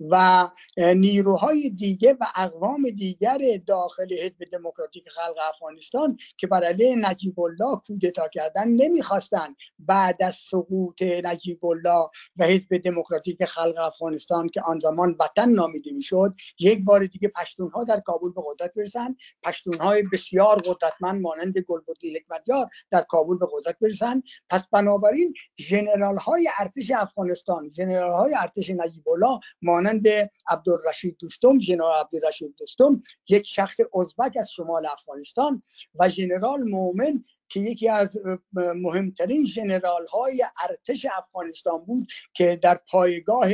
و 0.00 0.48
نیروهای 0.78 1.70
دیگه 1.70 2.16
و 2.20 2.26
اقوام 2.36 2.90
دیگر 2.90 3.38
داخل 3.66 4.14
حزب 4.14 4.44
دموکراتیک 4.52 5.08
خلق 5.08 5.36
افغانستان 5.54 6.16
که 6.36 6.46
بر 6.46 6.64
علیه 6.64 6.96
نجیب 6.96 7.40
الله 7.40 7.80
کودتا 7.86 8.28
کردن 8.28 8.68
نمی‌خواستند 8.68 9.56
بعد 9.78 10.22
از 10.22 10.34
سقوط 10.34 11.02
نجیب 11.02 11.66
الله 11.66 12.08
و 12.36 12.44
حزب 12.44 12.76
دموکراتیک 12.76 13.44
خلق 13.44 13.78
افغانستان 13.78 14.48
که 14.48 14.62
آن 14.62 14.80
زمان 14.80 15.16
وطن 15.20 15.48
نامیده 15.48 15.92
می‌شد 15.92 16.34
یک 16.58 16.84
بار 16.84 17.06
دیگه 17.06 17.28
پشتون 17.28 17.70
ها 17.70 17.84
در 17.84 18.00
کابل 18.00 18.30
به 18.30 18.42
قدرت 18.46 18.74
برسند. 18.74 19.16
پشتون 19.42 19.74
های 19.74 20.02
بسیار 20.12 20.56
قدرتمند 20.56 21.20
مانند 21.20 21.58
گلبدی 21.58 22.16
حکمتیار 22.16 22.68
در 22.90 23.02
کابل 23.02 23.38
به 23.38 23.46
قدرت 23.52 23.78
برسند. 23.78 24.22
پس 24.50 24.62
بنابراین 24.72 25.34
ژنرال 25.60 26.16
های 26.16 26.48
ارتش 26.58 26.90
افغانستان 26.90 27.72
ژنرال 27.76 28.12
های 28.12 28.34
ارتش 28.34 28.70
نجیب 28.70 29.08
الله 29.08 29.40
مانند 29.68 30.06
عبدالرشید 30.48 31.16
دوستم 31.20 31.58
ژنرال 31.58 32.00
عبدالرشید 32.00 32.54
دوستم 32.58 33.02
یک 33.28 33.46
شخص 33.46 33.76
ازبک 33.94 34.36
از 34.40 34.50
شمال 34.50 34.86
افغانستان 34.86 35.62
و 35.94 36.08
ژنرال 36.08 36.62
مومن 36.62 37.24
که 37.48 37.60
یکی 37.60 37.88
از 37.88 38.08
مهمترین 38.52 39.44
جنرال 39.44 40.06
های 40.06 40.44
ارتش 40.68 41.06
افغانستان 41.18 41.84
بود 41.84 42.06
که 42.34 42.56
در 42.62 42.80
پایگاه 42.90 43.48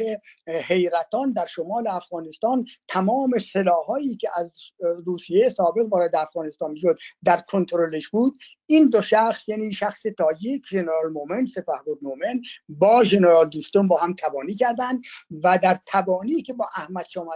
حیرتان 0.47 1.33
در 1.33 1.47
شمال 1.47 1.89
افغانستان 1.89 2.67
تمام 2.89 3.39
سلاحهایی 3.39 4.17
که 4.17 4.29
از 4.37 4.53
روسیه 5.07 5.49
سابق 5.49 5.87
وارد 5.93 6.17
افغانستان 6.17 6.71
می‌شد 6.71 6.99
در 7.25 7.41
کنترلش 7.41 8.09
بود. 8.09 8.39
این 8.67 8.89
دو 8.89 9.03
شخص 9.03 9.49
یعنی 9.49 9.73
شخص 9.73 10.03
تاجیک 10.03 10.67
ژنرال 10.67 11.13
مومن 11.13 11.47
سپهبد 11.47 11.99
مومن 12.03 12.41
با 12.69 13.05
ژنرال 13.05 13.49
دوستون 13.49 13.89
با 13.89 13.97
هم 13.97 14.15
تبانی 14.15 14.55
کردند 14.55 15.03
و 15.43 15.59
در 15.63 15.79
تبانی 15.87 16.43
که 16.43 16.53
با 16.53 16.69
احمد 16.77 17.07
شاه 17.09 17.27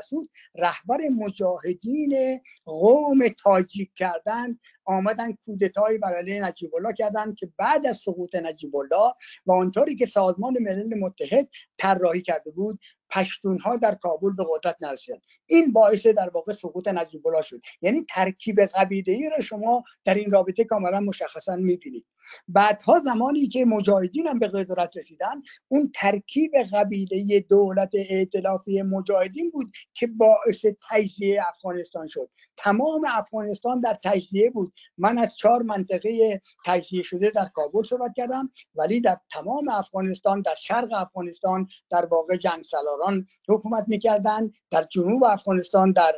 رهبر 0.54 0.98
مجاهدین 1.16 2.40
قوم 2.64 3.28
تاجیک 3.28 3.90
کردند 3.96 4.60
آمدن 4.88 5.32
کودتایی 5.32 5.98
بر 5.98 6.14
علیه 6.14 6.44
نجیب 6.44 6.74
الله 6.74 6.92
کردند 6.92 7.36
که 7.36 7.48
بعد 7.56 7.86
از 7.86 7.96
سقوط 7.96 8.34
نجیب 8.34 8.76
الله 8.76 9.12
و 9.46 9.52
آنطوری 9.52 9.96
که 9.96 10.06
سازمان 10.06 10.56
ملل 10.60 10.98
متحد 10.98 11.48
طراحی 11.78 12.22
کرده 12.22 12.50
بود 12.50 12.80
پشتون 13.10 13.58
ها 13.58 13.76
در 13.76 13.94
کابل 13.94 14.32
به 14.32 14.46
قدرت 14.54 14.76
نرسیدن 14.80 15.18
این 15.48 15.72
باعث 15.72 16.06
در 16.06 16.30
واقع 16.34 16.52
سقوط 16.52 16.88
نجیب 16.88 17.26
الله 17.26 17.42
شد. 17.42 17.60
یعنی 17.82 18.06
ترکیب 18.08 18.60
قبیله 18.60 19.12
ای 19.12 19.30
را 19.30 19.40
شما 19.40 19.84
در 20.04 20.14
این 20.14 20.30
رابطه 20.30 20.64
کاملا 20.64 21.00
مشخصا 21.00 21.56
می‌بینید. 21.56 22.06
بعدها 22.48 23.00
زمانی 23.00 23.48
که 23.48 23.64
مجاهدین 23.64 24.26
هم 24.26 24.38
به 24.38 24.48
قدرت 24.48 24.96
رسیدن 24.96 25.42
اون 25.68 25.92
ترکیب 25.94 26.52
قبیله 26.72 27.40
دولت 27.40 27.90
ائتلافی 28.10 28.82
مجاهدین 28.82 29.50
بود 29.50 29.72
که 29.94 30.06
باعث 30.06 30.66
تجزیه 30.90 31.42
افغانستان 31.48 32.08
شد. 32.08 32.30
تمام 32.56 33.04
افغانستان 33.08 33.80
در 33.80 33.98
تجزیه 34.04 34.50
بود. 34.50 34.72
من 34.98 35.18
از 35.18 35.36
چهار 35.36 35.62
منطقه 35.62 36.42
تجزیه 36.66 37.02
شده 37.02 37.30
در 37.30 37.46
کابل 37.54 37.82
صحبت 37.82 38.12
کردم 38.16 38.50
ولی 38.74 39.00
در 39.00 39.16
تمام 39.32 39.68
افغانستان 39.68 40.42
در 40.42 40.54
شرق 40.54 40.92
افغانستان 40.92 41.68
در 41.90 42.06
واقع 42.06 42.36
جنگ 42.36 42.64
سالاران 42.64 43.26
حکومت 43.48 43.84
می‌کردند 43.88 44.52
در 44.70 44.82
جنوب 44.82 45.24
افغانستان 45.38 45.92
در 45.92 46.12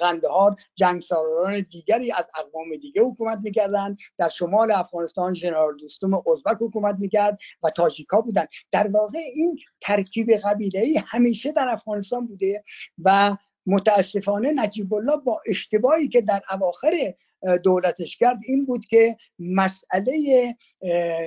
قندهار 0.00 0.56
جنگ 0.74 1.02
سالاران 1.02 1.60
دیگری 1.60 2.12
از 2.12 2.24
اقوام 2.38 2.76
دیگه 2.80 3.02
حکومت 3.02 3.38
می‌کردند. 3.42 3.98
در 4.18 4.28
شمال 4.28 4.72
افغانستان 4.72 5.34
ژنرال 5.34 5.76
دوستم 5.76 6.14
ازبک 6.14 6.56
حکومت 6.60 6.96
می‌کرد 6.98 7.38
و 7.62 7.70
تاجیکا 7.70 8.20
بودن 8.20 8.44
در 8.72 8.88
واقع 8.88 9.18
این 9.34 9.58
ترکیب 9.80 10.32
قبیله 10.32 10.80
ای 10.80 11.00
همیشه 11.06 11.52
در 11.52 11.68
افغانستان 11.68 12.26
بوده 12.26 12.64
و 13.04 13.36
متاسفانه 13.66 14.52
نجیب 14.56 14.94
الله 14.94 15.16
با 15.16 15.40
اشتباهی 15.46 16.08
که 16.08 16.20
در 16.20 16.42
اواخر 16.50 17.14
دولتش 17.64 18.16
کرد 18.16 18.38
این 18.48 18.66
بود 18.66 18.86
که 18.86 19.16
مسئله 19.38 20.54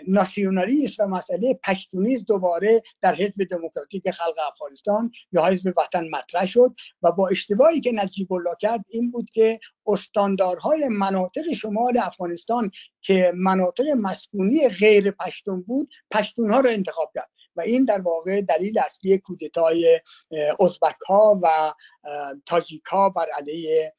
ناسیونالیسم 0.07 1.03
و 1.03 1.07
مسئله 1.07 1.59
پشتونیز 1.63 2.25
دوباره 2.25 2.83
در 3.01 3.15
حزب 3.15 3.43
دموکراتیک 3.51 4.11
خلق 4.11 4.35
افغانستان 4.51 5.11
یا 5.31 5.45
حزب 5.45 5.73
وطن 5.77 6.07
مطرح 6.09 6.45
شد 6.45 6.75
و 7.01 7.11
با 7.11 7.27
اشتباهی 7.27 7.81
که 7.81 7.91
نجیب 7.91 8.33
الله 8.33 8.55
کرد 8.59 8.85
این 8.89 9.11
بود 9.11 9.29
که 9.29 9.59
استاندارهای 9.87 10.87
مناطق 10.89 11.53
شمال 11.53 11.97
افغانستان 11.97 12.71
که 13.01 13.31
مناطق 13.35 13.85
مسکونی 13.97 14.69
غیر 14.69 15.11
پشتون 15.11 15.61
بود 15.61 15.89
پشتون 16.11 16.51
ها 16.51 16.59
رو 16.59 16.69
انتخاب 16.69 17.11
کرد. 17.15 17.29
و 17.55 17.61
این 17.61 17.85
در 17.85 18.01
واقع 18.01 18.41
دلیل 18.41 18.79
اصلی 18.79 19.17
کودتای 19.17 20.01
ازبک 20.59 20.97
ها 21.07 21.39
و 21.43 21.73
تاجیک 22.45 22.83
ها 22.83 23.09
بر 23.09 23.25
علیه 23.37 23.93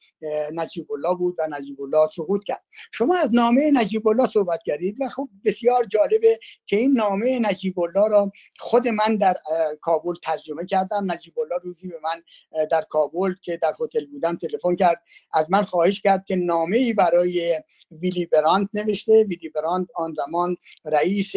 نجیب 0.53 0.91
الله 0.91 1.15
بود 1.15 1.35
و 1.39 1.47
نجیب 1.49 1.81
الله 1.81 2.07
سقوط 2.07 2.43
کرد. 2.43 2.63
شما 2.91 3.17
از 3.17 3.29
نامه 3.33 3.71
نجیب 3.73 4.07
الله 4.07 4.27
صحبت 4.27 4.59
کردید 4.65 4.97
و 4.99 5.09
خب 5.09 5.29
بسیار 5.45 5.83
جالبه 5.83 6.39
که 6.65 6.75
این 6.75 6.93
نامه 6.93 7.39
نجیب 7.39 7.79
الله 7.79 8.07
را 8.07 8.31
خود 8.59 8.87
من 8.87 9.15
در 9.15 9.37
کابل 9.81 10.13
ترجمه 10.23 10.65
کردم. 10.65 11.11
نجیب 11.11 11.39
الله 11.39 11.55
روزی 11.63 11.87
به 11.87 11.99
من 12.03 12.23
در 12.65 12.81
کابل 12.81 13.33
که 13.41 13.57
در 13.57 13.73
هتل 13.81 14.05
بودم 14.05 14.37
تلفن 14.37 14.75
کرد. 14.75 15.03
از 15.33 15.45
من 15.49 15.63
خواهش 15.63 16.01
کرد 16.01 16.25
که 16.25 16.35
نامه 16.35 16.77
ای 16.77 16.93
برای 16.93 17.61
ویلی 17.91 18.25
برانت 18.25 18.69
نوشته. 18.73 19.23
ویلی 19.23 19.49
برانت 19.49 19.87
آن 19.95 20.13
زمان 20.13 20.57
رئیس 20.85 21.33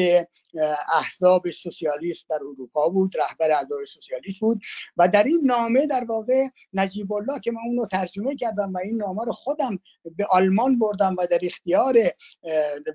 احزاب 0.95 1.51
سوسیالیست 1.51 2.29
در 2.29 2.37
اروپا 2.37 2.89
بود 2.89 3.13
رهبر 3.19 3.51
احزاب 3.51 3.85
سوسیالیست 3.85 4.41
بود 4.41 4.61
و 4.97 5.09
در 5.09 5.25
این 5.25 5.41
نامه 5.45 5.87
در 5.87 6.05
واقع 6.05 6.49
نجیب 6.73 7.13
الله 7.13 7.41
که 7.41 7.53
من 7.53 7.61
اونو 7.67 7.87
ترجمه 7.87 8.37
کردم 8.37 8.73
و 8.73 8.79
این 8.79 8.97
نامه 8.97 9.25
رو 9.25 9.33
خودم 9.33 9.79
به 10.17 10.27
آلمان 10.31 10.79
بردم 10.79 11.17
و 11.19 11.27
در 11.31 11.39
اختیار 11.43 11.99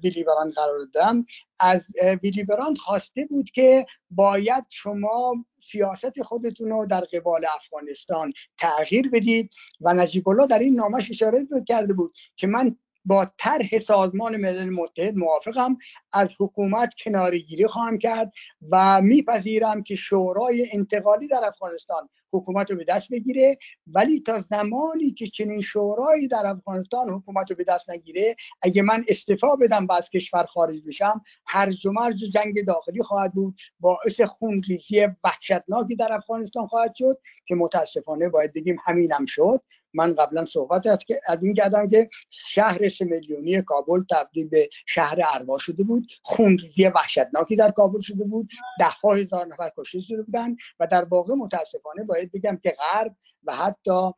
ویلی 0.04 0.24
برانت 0.24 0.56
قرار 0.56 0.78
دادم 0.94 1.26
از 1.60 1.88
ویلی 2.24 2.44
برانت 2.44 2.78
خواسته 2.78 3.26
بود 3.26 3.50
که 3.50 3.86
باید 4.10 4.66
شما 4.70 5.46
سیاست 5.60 6.22
خودتون 6.22 6.70
رو 6.70 6.86
در 6.86 7.02
قبال 7.02 7.46
افغانستان 7.56 8.34
تغییر 8.58 9.10
بدید 9.10 9.50
و 9.82 9.94
نجیب 9.94 10.30
الله 10.30 10.48
در 10.48 10.60
این 10.60 10.76
نامش 10.76 11.10
اشاره 11.10 11.48
کرده 11.68 11.94
بود 11.94 12.14
که 12.36 12.48
من 12.48 12.78
با 13.06 13.28
طرح 13.38 13.80
سازمان 13.80 14.38
ملل 14.38 14.70
متحد 14.70 15.16
موافقم 15.16 15.78
از 16.14 16.36
حکومت 16.40 16.94
کنارگیری 17.04 17.68
خواهم 17.68 17.98
کرد 17.98 18.32
و 18.72 19.02
میپذیرم 19.02 19.84
که 19.84 19.96
شورای 19.96 20.68
انتقالی 20.74 21.28
در 21.28 21.42
افغانستان 21.46 22.10
حکومت 22.34 22.72
رو 22.72 22.78
به 22.78 22.84
دست 22.84 23.10
بگیره. 23.10 23.58
ولی 23.88 24.20
تا 24.20 24.40
زمانی 24.40 25.12
که 25.12 25.28
چنین 25.28 25.62
شورایی 25.62 26.28
در 26.28 26.44
افغانستان 26.46 27.10
حکومت 27.10 27.50
رو 27.50 27.56
به 27.56 27.64
دست 27.64 27.90
نگیره 27.90 28.36
اگه 28.62 28.82
من 28.82 29.06
استفا 29.08 29.56
بدم 29.56 29.86
و 29.86 29.94
از 29.94 30.10
کشور 30.10 30.46
خارج 30.46 30.82
بشم 30.88 31.24
هرج 31.46 31.86
و 31.86 31.94
جنگ 32.34 32.66
داخلی 32.66 33.04
خواهد 33.04 33.34
بود 33.34 33.56
باعث 33.80 34.22
خونریزی 34.22 35.08
وحشتناکی 35.24 35.96
در 35.96 36.14
افغانستان 36.14 36.68
خواهد 36.68 36.96
شد 36.96 37.20
که 37.48 37.56
متاسفانه 37.56 38.30
باید 38.30 38.54
بگیم 38.54 38.78
همینم 38.86 39.26
شد. 39.26 39.62
من 39.96 40.16
قبلا 40.16 40.46
صحبت 40.46 40.88
از 41.28 41.44
این 41.44 41.54
کردم 41.54 41.90
که 41.90 42.10
شهر 42.30 42.90
سه 42.90 43.06
میلیونی 43.06 43.62
کابل 43.62 44.04
تبدیل 44.12 44.48
به 44.48 44.70
شهر 44.86 45.20
اروا 45.34 45.58
شده 45.58 45.84
بود. 45.84 46.08
خونریزی 46.22 46.88
وحشتناکی 46.88 47.56
در 47.56 47.72
کابل 47.72 48.02
شده 48.02 48.24
بود. 48.24 48.50
ده 48.80 48.90
ها 49.04 49.14
هزار 49.14 49.48
نفر 49.48 49.72
کشته 49.78 50.02
شده 50.02 50.24
بودن 50.24 50.56
و 50.80 50.88
در 50.88 51.04
واقع 51.04 51.34
متاسفانه 51.34 52.04
باید 52.04 52.32
بگم 52.32 52.60
که 52.64 52.76
غرب 52.80 53.16
و 53.48 53.56
حتی 53.56 54.12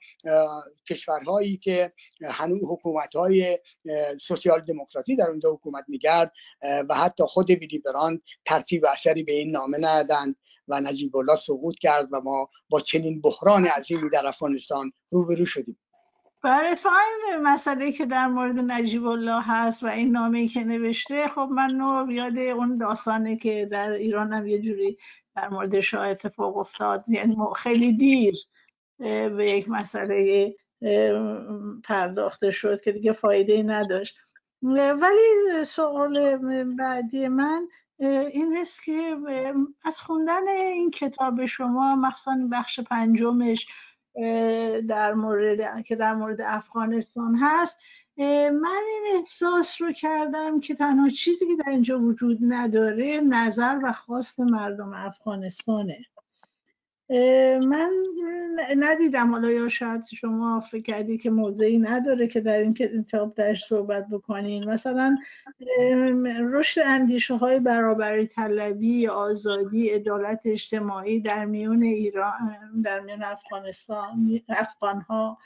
کشورهایی 0.90 1.58
که 1.58 1.94
هنوز 2.30 2.62
حکومت 2.64 3.16
های 3.16 3.60
سوسیال 4.22 4.62
دموکراتی 4.62 5.16
در 5.16 5.30
اونجا 5.30 5.54
حکومت 5.54 5.86
می‌کرد 5.88 6.32
و 6.62 6.96
حتی 6.96 7.24
خود 7.28 7.50
ویلی 7.50 7.80
بران 7.80 8.22
ترتیب 8.46 8.86
اثری 8.86 9.24
به 9.24 9.32
این 9.32 9.52
نامه 9.52 9.78
ندادند. 9.78 10.36
و 10.68 10.80
نجیب 10.80 11.18
الله 11.18 11.36
سقوط 11.36 11.76
کرد 11.76 12.08
و 12.12 12.22
ما 12.22 12.50
با 12.70 12.80
چنین 12.80 13.22
بحران 13.22 13.66
عظیمی 13.66 14.10
در 14.10 14.28
افغانستان 14.28 14.92
روبرو 15.12 15.46
شدیم. 15.46 15.80
برای 16.44 16.76
این 17.32 17.42
مسئله 17.42 17.92
که 17.92 18.06
در 18.06 18.28
مورد 18.28 18.60
نجیب 18.60 19.06
الله 19.06 19.42
هست 19.42 19.84
و 19.84 19.88
این 19.88 20.12
نامه 20.12 20.48
که 20.48 20.64
نوشته 20.64 21.28
خب 21.28 21.50
من 21.52 21.72
نو 21.72 22.12
یاد 22.12 22.38
اون 22.38 22.78
داستانه 22.78 23.36
که 23.36 23.68
در 23.72 23.90
ایران 23.90 24.34
هم 24.34 24.48
یه 24.48 24.60
جوری 24.60 24.98
در 25.36 25.50
مورد 25.50 25.80
شاه 25.80 26.08
اتفاق 26.08 26.58
افتاد. 26.58 27.10
یعنی 27.10 27.36
خیلی 27.56 27.94
دیر 27.94 28.36
به 29.30 29.52
یک 29.58 29.70
مسئله 29.70 30.56
پرداخته 31.84 32.52
شد 32.52 32.82
که 32.82 32.92
دیگه 32.92 33.12
فایده 33.12 33.64
نداشت. 33.64 34.16
ولی 34.62 35.66
سوال 35.66 36.38
بعدی 36.64 37.28
من 37.28 37.68
این 38.00 38.58
است 38.58 38.84
که 38.84 39.18
از 39.86 40.00
خوندن 40.00 40.48
این 40.48 40.92
کتاب 40.92 41.46
شما 41.46 41.96
مخصوصا 41.96 42.38
بخش 42.52 42.80
پنجمش 42.80 43.68
در 44.88 45.14
مورد 45.14 45.84
که 45.84 45.96
در 45.96 46.16
مورد 46.16 46.42
افغانستان 46.42 47.36
هست 47.36 47.78
من 48.52 48.82
این 48.88 49.18
احساس 49.18 49.82
رو 49.82 49.92
کردم 49.92 50.60
که 50.60 50.76
تنها 50.76 51.10
چیزی 51.10 51.48
که 51.48 51.64
در 51.66 51.72
اینجا 51.72 52.00
وجود 52.00 52.38
نداره 52.42 53.22
نظر 53.22 53.80
و 53.84 53.94
خواست 53.94 54.40
مردم 54.40 54.94
افغانستانه. 54.94 55.98
من 57.10 57.92
ندیدم 58.78 59.32
حالا 59.32 59.52
یا 59.52 59.70
شاید 59.70 60.06
شما 60.06 60.60
فکر 60.60 60.84
کردی 60.84 61.18
که 61.18 61.30
موضعی 61.30 61.78
نداره 61.78 62.28
که 62.28 62.42
در 62.42 62.58
این 62.58 62.74
کتاب 62.74 63.34
درش 63.36 63.66
صحبت 63.66 64.08
بکنین. 64.08 64.70
مثلا 64.70 65.18
رشد 66.52 66.82
اندیشه 66.86 67.36
های 67.36 67.60
برابری 67.60 68.28
طلبی 68.28 69.08
آزادی 69.08 69.90
عدالت 69.90 70.42
اجتماعی 70.46 71.20
در 71.20 71.46
میون 71.46 71.84
ایران 71.84 72.58
در 72.84 73.00
میون 73.00 73.24
افغانستان 73.24 74.42
افغان 74.50 75.02
ها 75.02 75.38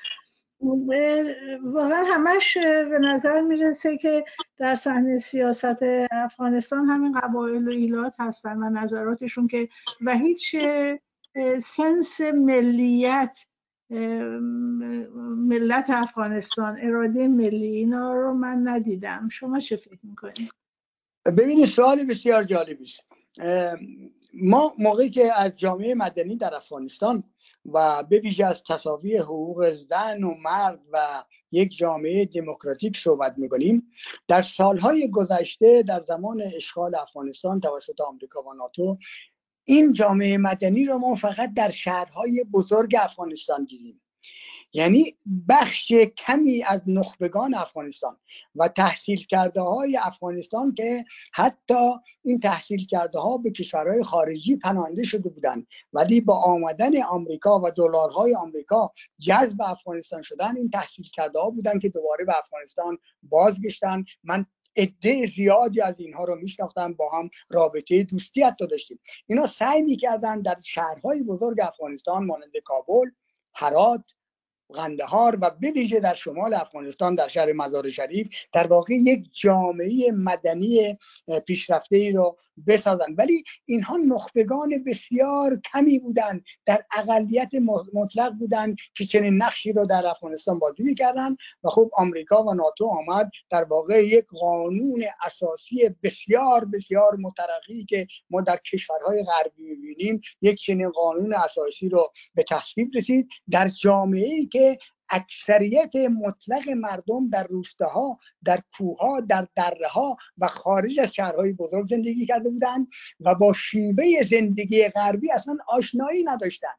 واقعا 1.63 2.03
همش 2.03 2.57
به 2.91 2.99
نظر 2.99 3.41
می‌رسه 3.41 3.97
که 3.97 4.25
در 4.57 4.75
صحنه 4.75 5.19
سیاست 5.19 5.83
افغانستان 6.11 6.85
همین 6.85 7.11
قبایل 7.11 7.67
و 7.67 7.71
ایلات 7.71 8.15
هستن 8.19 8.57
و 8.57 8.69
نظراتشون 8.69 9.47
که 9.47 9.69
و 10.01 10.17
هیچ 10.17 10.55
سنس 11.61 12.21
ملیت 12.21 13.45
ملت 15.49 15.89
افغانستان 15.89 16.77
اراده 16.81 17.27
ملی 17.27 17.75
اینا 17.75 18.13
رو 18.13 18.33
من 18.33 18.67
ندیدم. 18.67 19.29
شما 19.29 19.59
چه 19.59 19.75
فکر 19.75 19.99
می‌کنید؟ 20.03 20.51
ببینید 21.25 21.65
سوال 21.65 22.03
بسیار 22.03 22.43
جالبی 22.43 22.83
است. 22.83 23.01
ما 24.33 24.75
موقعی 24.79 25.09
که 25.09 25.39
از 25.41 25.51
جامعه 25.55 25.95
مدنی 25.95 26.35
در 26.35 26.55
افغانستان 26.55 27.23
و 27.65 28.03
به 28.03 28.19
ویژه 28.19 28.45
از 28.45 28.63
تصاوی 28.69 29.17
حقوق 29.17 29.71
زن 29.73 30.23
و 30.23 30.33
مرد 30.33 30.79
و 30.93 31.23
یک 31.51 31.77
جامعه 31.77 32.25
دموکراتیک 32.25 32.97
صحبت 32.97 33.37
می‌کنیم 33.37 33.91
در 34.27 34.41
سالهای 34.41 35.09
گذشته 35.11 35.83
در 35.83 36.03
زمان 36.07 36.41
اشغال 36.55 36.95
افغانستان 36.95 37.59
توسط 37.59 38.01
آمریکا 38.01 38.41
و 38.41 38.53
ناتو 38.53 38.97
این 39.65 39.93
جامعه 39.93 40.37
مدنی 40.37 40.85
رو 40.85 40.97
ما 40.97 41.15
فقط 41.15 41.53
در 41.53 41.71
شهرهای 41.71 42.43
بزرگ 42.53 42.95
افغانستان 42.99 43.65
دیدیم. 43.65 44.01
یعنی 44.73 45.17
بخش 45.49 45.91
کمی 45.91 46.63
از 46.63 46.81
نخبگان 46.87 47.55
افغانستان 47.55 48.17
و 48.55 48.67
تحصیل 48.67 49.25
کرده 49.25 49.61
های 49.61 49.97
افغانستان 49.97 50.73
که 50.73 51.05
حتی 51.33 51.89
این 52.23 52.39
تحصیل 52.39 52.85
کرده 52.85 53.19
ها 53.19 53.37
به 53.37 53.51
کشورهای 53.51 54.03
خارجی 54.03 54.55
پناهنده 54.55 55.03
شده 55.03 55.29
بودند 55.29 55.67
ولی 55.93 56.21
با 56.21 56.35
آمدن 56.35 57.01
آمریکا 57.01 57.59
و 57.59 57.71
دلارهای 57.71 58.35
آمریکا 58.35 58.93
جذب 59.19 59.61
افغانستان 59.61 60.21
شدن 60.21 60.57
این 60.57 60.69
تحصیل 60.69 61.05
کرده 61.13 61.39
ها 61.39 61.49
بودن 61.49 61.79
که 61.79 61.89
دوباره 61.89 62.25
به 62.25 62.37
افغانستان 62.37 62.97
بازگشتن 63.23 64.05
من 64.23 64.45
عده 64.75 65.25
زیادی 65.25 65.81
از 65.81 65.95
اینها 65.97 66.23
رو 66.23 66.35
میشناختم 66.35 66.93
با 66.93 67.09
هم 67.09 67.29
رابطه 67.49 68.03
دوستی 68.03 68.43
حتی 68.43 68.67
داشتیم. 68.67 68.99
اینا 69.27 69.47
سعی 69.47 69.81
می‌کردن 69.81 70.41
در 70.41 70.57
شهرهای 70.63 71.23
بزرگ 71.23 71.59
افغانستان 71.61 72.25
مانند 72.25 72.57
کابل 72.65 73.09
هرات 73.53 74.03
غندهار 74.73 75.37
و 75.41 75.49
به 75.49 75.99
در 75.99 76.15
شمال 76.15 76.53
افغانستان 76.53 77.15
در 77.15 77.27
شهر 77.27 77.53
مزار 77.53 77.89
شریف 77.89 78.29
در 78.53 78.67
واقع 78.67 78.93
یک 78.93 79.29
جامعه 79.33 80.11
مدنی 80.11 80.97
پیشرفته 81.45 81.95
ای 81.95 82.11
رو 82.11 82.37
بسازند 82.67 83.15
ولی 83.17 83.43
اینها 83.65 83.97
نخبگان 83.97 84.83
بسیار 84.87 85.61
کمی 85.73 85.99
بودند 85.99 86.43
در 86.65 86.85
اقلیت 86.97 87.51
مطلق 87.93 88.33
بودند 88.33 88.75
که 88.95 89.05
چنین 89.05 89.43
نقشی 89.43 89.73
رو 89.73 89.85
در 89.85 90.07
افغانستان 90.07 90.59
بازی 90.59 90.83
می‌کردن 90.83 91.35
و 91.63 91.69
خب 91.69 91.91
آمریکا 91.93 92.43
و 92.43 92.53
ناتو 92.53 92.85
آمد 92.85 93.31
در 93.49 93.63
واقع 93.63 94.05
یک 94.05 94.25
قانون 94.25 95.03
اساسی 95.25 95.89
بسیار 96.03 96.65
بسیار 96.65 97.15
مترقی 97.15 97.85
که 97.85 98.07
ما 98.29 98.41
در 98.41 98.59
کشورهای 98.71 99.23
غربی 99.23 99.63
می‌بینیم 99.63 100.21
یک 100.41 100.59
چنین 100.59 100.89
قانون 100.89 101.33
اساسی 101.33 101.89
رو 101.89 102.11
به 102.35 102.45
تصویب 102.49 102.91
رسید. 102.95 103.27
در 103.51 103.69
جامعه 103.69 104.27
ای 104.27 104.45
که 104.45 104.77
اکثریت 105.11 105.95
مطلق 105.95 106.69
مردم 106.69 107.29
در 107.29 107.43
روستاها 107.43 108.19
در 108.43 108.59
کوهها 108.77 109.19
در 109.19 109.47
دره 109.55 109.87
ها 109.87 110.17
و 110.37 110.47
خارج 110.47 110.99
از 110.99 111.13
شهرهای 111.13 111.53
بزرگ 111.53 111.87
زندگی 111.89 112.25
کرده 112.25 112.49
بودند 112.49 112.87
و 113.19 113.35
با 113.35 113.53
شیوه 113.53 114.23
زندگی 114.23 114.89
غربی 114.89 115.31
اصلا 115.31 115.57
آشنایی 115.67 116.23
نداشتند. 116.23 116.77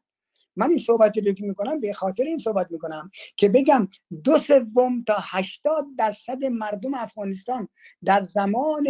من 0.56 0.68
این 0.68 0.78
صحبتی 0.78 1.20
رو 1.20 1.32
که 1.32 1.44
می‌کنم 1.44 1.80
به 1.80 1.92
خاطر 1.92 2.24
این 2.24 2.38
صحبت 2.38 2.70
می‌کنم 2.70 3.10
که 3.36 3.48
بگم 3.48 3.88
دو 4.24 4.38
سوم 4.38 5.02
تا 5.06 5.16
هشتاد 5.18 5.84
درصد 5.98 6.44
مردم 6.44 6.94
افغانستان 6.94 7.68
در 8.04 8.24
زمان 8.24 8.86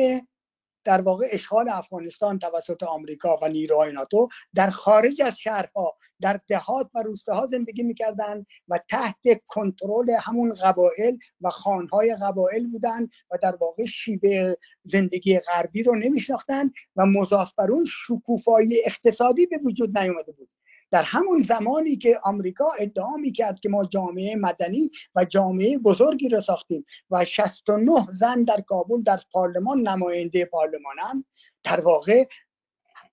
در 0.84 1.00
واقع 1.00 1.26
اشغال 1.30 1.68
افغانستان 1.68 2.38
توسط 2.38 2.82
آمریکا 2.82 3.38
و 3.42 3.48
نیروهای 3.48 3.92
ناتو 3.92 4.28
در 4.54 4.70
خارج 4.70 5.22
از 5.22 5.38
شهرها 5.38 5.96
در 6.20 6.40
دهات 6.48 6.90
و 6.94 7.02
روستاها 7.02 7.46
زندگی 7.46 7.82
می‌کردند 7.82 8.46
و 8.68 8.78
تحت 8.90 9.42
کنترل 9.46 10.10
همون 10.20 10.52
قبایل 10.52 11.18
و 11.40 11.50
خانهای 11.50 12.16
قبایل 12.22 12.66
بودند 12.70 13.10
و 13.30 13.38
در 13.42 13.56
واقع 13.56 13.84
شیبه 13.84 14.58
زندگی 14.84 15.38
غربی 15.38 15.82
رو 15.82 15.94
نمیشناختند 15.94 16.72
و 16.96 17.06
مضاف 17.06 17.52
بر 17.58 17.70
اون 17.70 17.84
شکوفایی 17.88 18.82
اقتصادی 18.84 19.46
به 19.46 19.58
وجود 19.64 19.98
نیومده 19.98 20.32
بود. 20.32 20.52
در 20.92 21.02
همون 21.02 21.42
زمانی 21.42 21.96
که 21.96 22.20
آمریکا 22.24 22.70
ادعا 22.78 23.16
می‌کرد 23.16 23.60
که 23.60 23.68
ما 23.68 23.84
جامعه 23.84 24.36
مدنی 24.36 24.90
و 25.14 25.24
جامعه 25.24 25.78
بزرگی 25.78 26.28
را 26.28 26.40
ساختیم 26.40 26.84
و 27.10 27.24
69 27.24 28.06
زن 28.12 28.44
در 28.44 28.60
کابل 28.60 29.02
در 29.02 29.20
پارلمان 29.32 29.88
نماینده 29.88 30.44
پارلمانند 30.44 31.24
در 31.64 31.80
واقع 31.80 32.24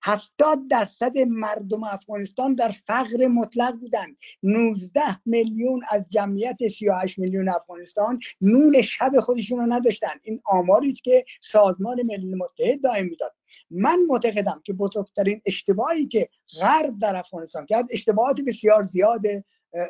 هفتاد 0.02 0.58
درصد 0.70 1.18
مردم 1.18 1.84
افغانستان 1.84 2.54
در 2.54 2.70
فقر 2.70 3.26
مطلق 3.26 3.74
بودند. 3.74 4.16
19 4.42 5.00
میلیون 5.26 5.80
از 5.90 6.04
جمعیت 6.10 6.68
38 6.68 7.18
میلیون 7.18 7.48
افغانستان 7.48 8.20
نون 8.40 8.82
شب 8.82 9.20
خودشون 9.20 9.58
رو 9.58 9.66
نداشتن. 9.66 10.20
این 10.22 10.40
آماری 10.44 10.90
است 10.90 11.02
که 11.02 11.24
سازمان 11.40 12.02
ملل 12.02 12.34
متحد 12.38 12.82
دائم 12.82 13.04
می‌داد. 13.04 13.34
من 13.70 13.98
معتقدم 14.08 14.62
که 14.64 14.72
بزرگترین 14.72 15.40
اشتباهی 15.46 16.06
که 16.06 16.28
غرب 16.60 16.98
در 16.98 17.16
افغانستان 17.16 17.66
کرد 17.66 17.86
اشتباهات 17.90 18.40
بسیار 18.40 18.88
زیاد 18.92 19.22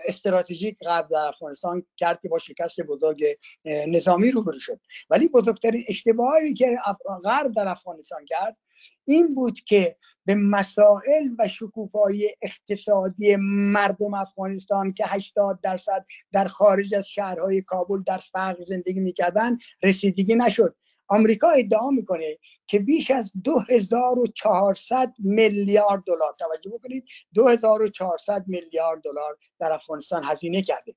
استراتژیک 0.08 0.78
غرب 0.78 1.08
در 1.08 1.26
افغانستان 1.26 1.86
کرد 1.96 2.20
که 2.22 2.28
با 2.28 2.38
شکست 2.38 2.80
بزرگ 2.80 3.24
نظامی 3.66 4.30
روبرو 4.30 4.60
شد. 4.60 4.80
ولی 5.10 5.28
بزرگترین 5.28 5.84
اشتباهی 5.88 6.54
که 6.54 6.76
غرب 7.24 7.52
در 7.52 7.68
افغانستان 7.68 8.24
کرد 8.24 8.56
این 9.04 9.34
بود 9.34 9.60
که 9.60 9.96
به 10.24 10.34
مسائل 10.34 11.28
و 11.38 11.48
شکوفایی 11.48 12.28
اقتصادی 12.42 13.36
مردم 13.72 14.14
افغانستان 14.14 14.92
که 14.92 15.04
80 15.06 15.60
درصد 15.62 16.06
در 16.32 16.48
خارج 16.48 16.94
از 16.94 17.08
شهرهای 17.08 17.62
کابل 17.62 18.02
در 18.06 18.20
فقر 18.32 18.64
زندگی 18.64 19.00
می‌کردن 19.00 19.58
رسیدگی 19.82 20.34
نشد. 20.34 20.76
آمریکا 21.08 21.50
ادعا 21.50 21.90
می‌کنه 21.90 22.38
که 22.70 22.78
بیش 22.78 23.10
از 23.10 23.32
2400 23.44 25.14
میلیارد 25.18 26.02
دلار 26.06 26.34
توجه 26.38 26.70
بکنید 26.70 27.04
2400 27.34 28.44
میلیارد 28.46 29.02
دلار 29.02 29.36
در 29.58 29.72
افغانستان 29.72 30.24
هزینه 30.24 30.62
کرده. 30.62 30.94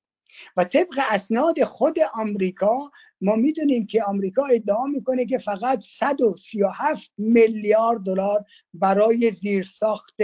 و 0.58 0.64
طبق 0.64 1.00
اسناد 1.10 1.64
خود 1.64 2.00
آمریکا 2.14 2.92
ما 3.22 3.36
می‌دونیم 3.36 3.88
که 3.88 4.04
آمریکا 4.04 4.46
ادعا 4.46 4.86
می‌کنه 4.86 5.26
که 5.26 5.38
فقط 5.38 5.82
137 5.82 7.12
میلیارد 7.18 8.04
دلار 8.04 8.46
برای 8.74 9.32
زیرساخت 9.32 10.16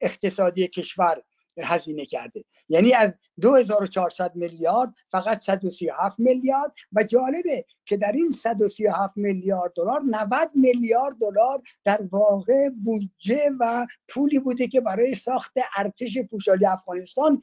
اقتصادی 0.00 0.68
کشور 0.68 1.22
هزینه 1.58 2.06
کرده. 2.06 2.44
یعنی 2.68 2.94
از 2.94 3.12
2400 3.40 4.34
میلیارد 4.34 4.94
فقط 5.08 5.42
137 5.42 6.18
میلیارد 6.18 6.72
و 6.92 7.02
جالبه 7.02 7.64
که 7.84 7.96
در 7.96 8.12
این 8.12 8.32
137 8.32 9.16
میلیارد 9.16 9.72
دلار 9.76 10.00
90 10.06 10.50
میلیارد 10.54 11.16
دلار 11.20 11.62
در 11.84 12.00
واقع 12.10 12.68
بودجه 12.84 13.50
و 13.60 13.86
پولی 14.08 14.38
بوده 14.38 14.66
که 14.66 14.80
برای 14.80 15.14
ساخت 15.14 15.52
ارتش 15.76 16.18
پوشالی 16.18 16.66
افغانستان 16.66 17.42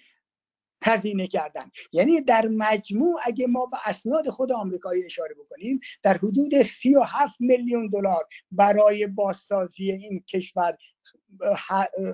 هزینه 0.88 1.28
کردن. 1.28 1.72
یعنی 1.92 2.22
در 2.22 2.48
مجموع 2.48 3.20
اگه 3.26 3.48
ما 3.48 3.66
به 3.66 3.78
اسناد 3.86 4.30
خود 4.30 4.52
آمریکایی 4.52 5.06
اشاره 5.06 5.36
بکنیم 5.36 5.80
در 6.04 6.18
حدود 6.18 6.62
37 6.62 7.36
میلیون 7.40 7.88
دلار 7.88 8.28
برای 8.52 9.08
بازسازی 9.08 9.92
این 9.92 10.24
کشور 10.28 10.78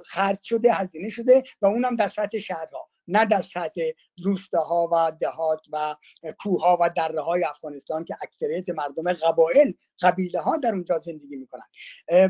خرج 0.06 0.40
شده 0.44 0.74
هزینه 0.74 1.10
شده 1.10 1.44
و 1.62 1.66
اونم 1.66 1.96
در 1.96 2.10
سطح 2.10 2.40
شهرها. 2.40 2.90
نه 3.08 3.26
در 3.26 3.42
سطح 3.42 3.82
روستاها 4.24 4.90
و 4.92 5.12
دهات 5.20 5.62
و 5.72 5.96
کوه 6.40 6.78
و 6.80 6.90
دره 6.98 7.22
های 7.22 7.44
افغانستان 7.44 8.06
که 8.06 8.16
اکثریت 8.22 8.70
مردم 8.70 9.14
قبایل 9.14 9.74
قبیله 10.02 10.42
ها 10.42 10.58
در 10.58 10.74
اونجا 10.74 11.00
زندگی 11.00 11.36
می‌کنن. 11.36 11.64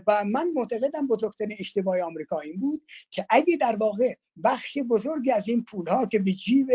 و 0.07 0.23
من 0.23 0.51
معتقدم 0.53 1.07
بزرگترین 1.07 1.57
اشتباه 1.59 2.01
آمریکا 2.01 2.39
این 2.39 2.59
بود 2.59 2.81
که 3.11 3.25
اگه 3.29 3.57
در 3.57 3.75
واقع 3.75 4.13
بخش 4.43 4.77
بزرگی 4.89 5.31
از 5.31 5.47
این 5.47 5.63
پول 5.63 5.87
ها 5.87 6.05
که 6.05 6.19
به 6.19 6.31
جیب 6.31 6.67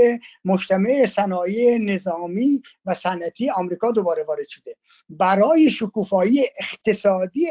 مجتمع 0.45 1.07
صنایع 1.07 1.79
نظامی 1.79 2.63
و 2.85 2.95
صنعتی 2.95 3.51
آمریکا 3.51 3.91
دوباره 3.91 4.25
وارد 4.25 4.49
شده 4.49 4.77
برای 5.09 5.71
شکوفایی 5.71 6.47
اقتصادی 6.61 7.47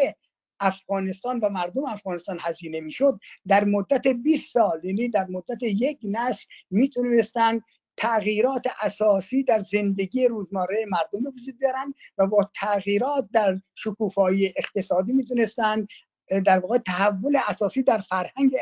افغانستان 0.59 1.39
و 1.39 1.49
مردم 1.49 1.85
افغانستان 1.85 2.37
هزینه 2.41 2.81
می‌شد 2.81 3.19
در 3.47 3.63
مدت 3.63 4.07
20 4.07 4.53
سال 4.53 4.85
یعنی 4.85 5.09
در 5.09 5.25
مدت 5.29 5.63
یک 5.63 5.99
نسل 6.03 6.43
می‌تونستن 6.69 7.61
تغییرات 7.97 8.67
اساسی 8.81 9.43
در 9.43 9.63
زندگی 9.63 10.27
روزمره 10.27 10.85
مردم 10.89 11.23
به 11.23 11.29
وجود 11.29 11.59
بیارن 11.59 11.93
و 12.17 12.27
با 12.27 12.49
تغییرات 12.55 13.27
در 13.33 13.61
شکوفایی 13.75 14.53
اقتصادی 14.57 15.13
می‌تونستن 15.13 15.87
در 16.45 16.59
واقع 16.59 16.77
تحول 16.77 17.37
اساسی 17.47 17.83
در 17.83 17.97
فرهنگ 17.97 18.55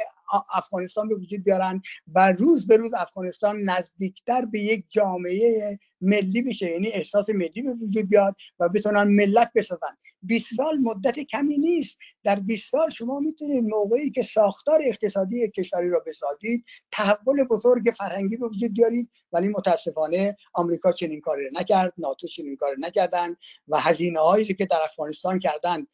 افغانستان 0.53 1.09
به 1.09 1.15
وجود 1.15 1.43
بیارن 1.43 1.81
و 2.15 2.31
روز 2.31 2.67
به 2.67 2.77
روز 2.77 2.93
افغانستان 2.93 3.61
نزدیکتر 3.61 4.45
به 4.45 4.59
یک 4.59 4.85
جامعه 4.89 5.79
ملی 6.01 6.41
بشه 6.41 6.71
یعنی 6.71 6.87
احساس 6.87 7.29
ملی 7.29 7.61
به 7.61 7.73
وجود 7.73 8.09
بیاد 8.09 8.35
و 8.59 8.69
بتونن 8.69 9.03
ملت 9.03 9.51
بسازن. 9.55 9.97
20 10.27 10.53
سال 10.57 10.77
مدت 10.77 11.19
کمی 11.19 11.57
نیست. 11.57 11.97
در 12.23 12.39
20 12.39 12.71
سال 12.71 12.89
شما 12.89 13.19
می‌تونید 13.19 13.63
موقعی 13.63 14.11
که 14.11 14.21
ساختار 14.21 14.81
اقتصادی 14.85 15.49
کشوری 15.49 15.89
را 15.89 16.03
بسازید 16.07 16.65
تحول 16.91 17.43
بزرگ 17.43 17.93
فرهنگی 17.97 18.37
به 18.37 18.47
وجود 18.47 18.73
بیارید 18.73 19.09
ولی 19.31 19.47
متاسفانه 19.47 20.37
آمریکا 20.53 20.91
چنین 20.91 21.21
کاری 21.21 21.49
نکرد 21.53 21.93
ناتو 21.97 22.27
چنین 22.27 22.55
کاری 22.55 22.75
نکردن 22.79 23.35
و 23.67 23.79
هزینه 23.79 24.19
هایی 24.19 24.53
که 24.53 24.65
در 24.65 24.79
افغانستان 24.83 25.39
کردن 25.39 25.87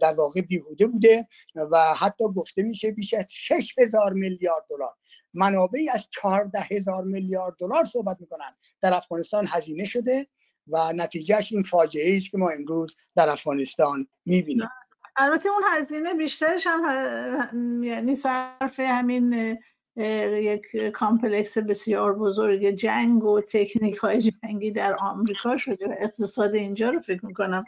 در 0.00 0.14
واقع 0.14 0.40
بیهوده 0.40 0.86
بوده 0.86 1.28
و 1.54 1.94
حتی 1.94 2.24
گفته 2.24 2.62
میشه 2.62 2.90
بیش 2.90 3.14
از 3.14 3.26
6 3.28 3.74
هزار 3.78 4.12
میلیارد 4.12 4.64
دلار. 4.70 4.94
منابعی 5.34 5.88
از 5.88 6.08
14 6.10 6.60
هزار 6.60 7.04
میلیارد 7.04 7.56
دلار 7.58 7.84
صحبت 7.84 8.16
می‌کنن. 8.20 8.56
در 8.82 8.94
افغانستان 8.94 9.46
هزینه 9.48 9.84
شده. 9.84 10.26
و 10.70 10.92
نتیجهش 10.92 11.52
این 11.52 11.62
فاجعه 11.62 12.16
است 12.16 12.30
که 12.30 12.38
ما 12.38 12.50
امروز 12.50 12.96
در 13.16 13.28
افغانستان 13.28 14.06
می‌بینیم. 14.24 14.68
البته 15.16 15.48
اون 15.48 15.62
هزینه 15.66 16.14
بیشترش 16.14 16.66
هم 16.66 17.82
یعنی 17.84 18.16
صرف 18.16 18.80
همین 18.80 19.56
یک 19.96 20.76
complex 20.76 21.58
بسیار 21.58 22.14
بزرگ 22.14 22.70
جنگ 22.70 23.24
و 23.24 23.40
تکنیک 23.40 23.96
های 23.96 24.20
جنگی 24.20 24.70
در 24.70 24.96
آمریکا 25.00 25.56
شده 25.56 25.88
و 25.88 25.94
اقتصاد 25.98 26.54
اینجا 26.54 26.90
رو 26.90 27.00
فکر 27.00 27.26
می‌کنم 27.26 27.64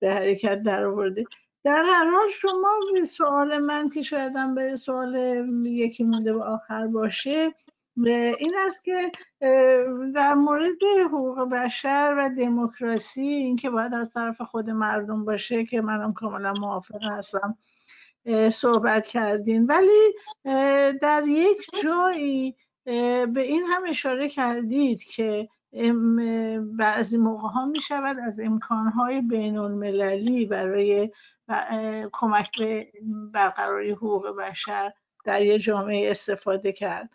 به 0.00 0.10
حرکت 0.10 0.62
در 0.62 0.84
آورده 0.84 1.24
در 1.64 1.82
هر 1.86 2.10
حال 2.10 2.30
شما 2.30 3.04
سوال 3.04 3.58
من 3.58 3.90
که 3.90 4.02
شایدم 4.02 4.54
به 4.54 4.76
سوال 4.76 5.16
یکی 5.64 6.04
مونده 6.04 6.32
به 6.32 6.42
آخر 6.42 6.86
باشه 6.86 7.54
این 7.96 8.54
است 8.66 8.84
که 8.84 9.12
در 10.14 10.34
مورد 10.34 10.82
حقوق 11.06 11.48
بشر 11.48 12.14
و 12.18 12.30
دموکراسی 12.36 13.20
اینکه 13.20 13.70
باید 13.70 13.94
از 13.94 14.10
طرف 14.10 14.40
خود 14.40 14.70
مردم 14.70 15.24
باشه 15.24 15.64
که 15.64 15.80
منم 15.80 16.12
کاملا 16.12 16.52
موافق 16.52 17.02
هستم 17.02 17.58
صحبت 18.50 19.06
کردین. 19.06 19.66
ولی 19.66 20.14
در 21.00 21.24
یک 21.26 21.66
جایی 21.82 22.56
به 22.84 23.40
این 23.40 23.64
هم 23.68 23.82
اشاره 23.88 24.28
کردید 24.28 25.04
که 25.04 25.48
بعضی 26.60 27.16
موقع 27.16 27.48
ها 27.48 27.66
می 27.66 27.80
شود 27.80 28.16
از 28.26 28.40
امکانهای 28.40 29.20
بین 29.20 29.58
المللی 29.58 30.46
برای 30.46 31.10
کمک 32.12 32.50
به 32.58 32.92
برقراری 33.32 33.90
حقوق 33.90 34.36
بشر 34.36 34.92
در 35.24 35.42
یه 35.42 35.58
جامعه 35.58 36.10
استفاده 36.10 36.72
کرد. 36.72 37.10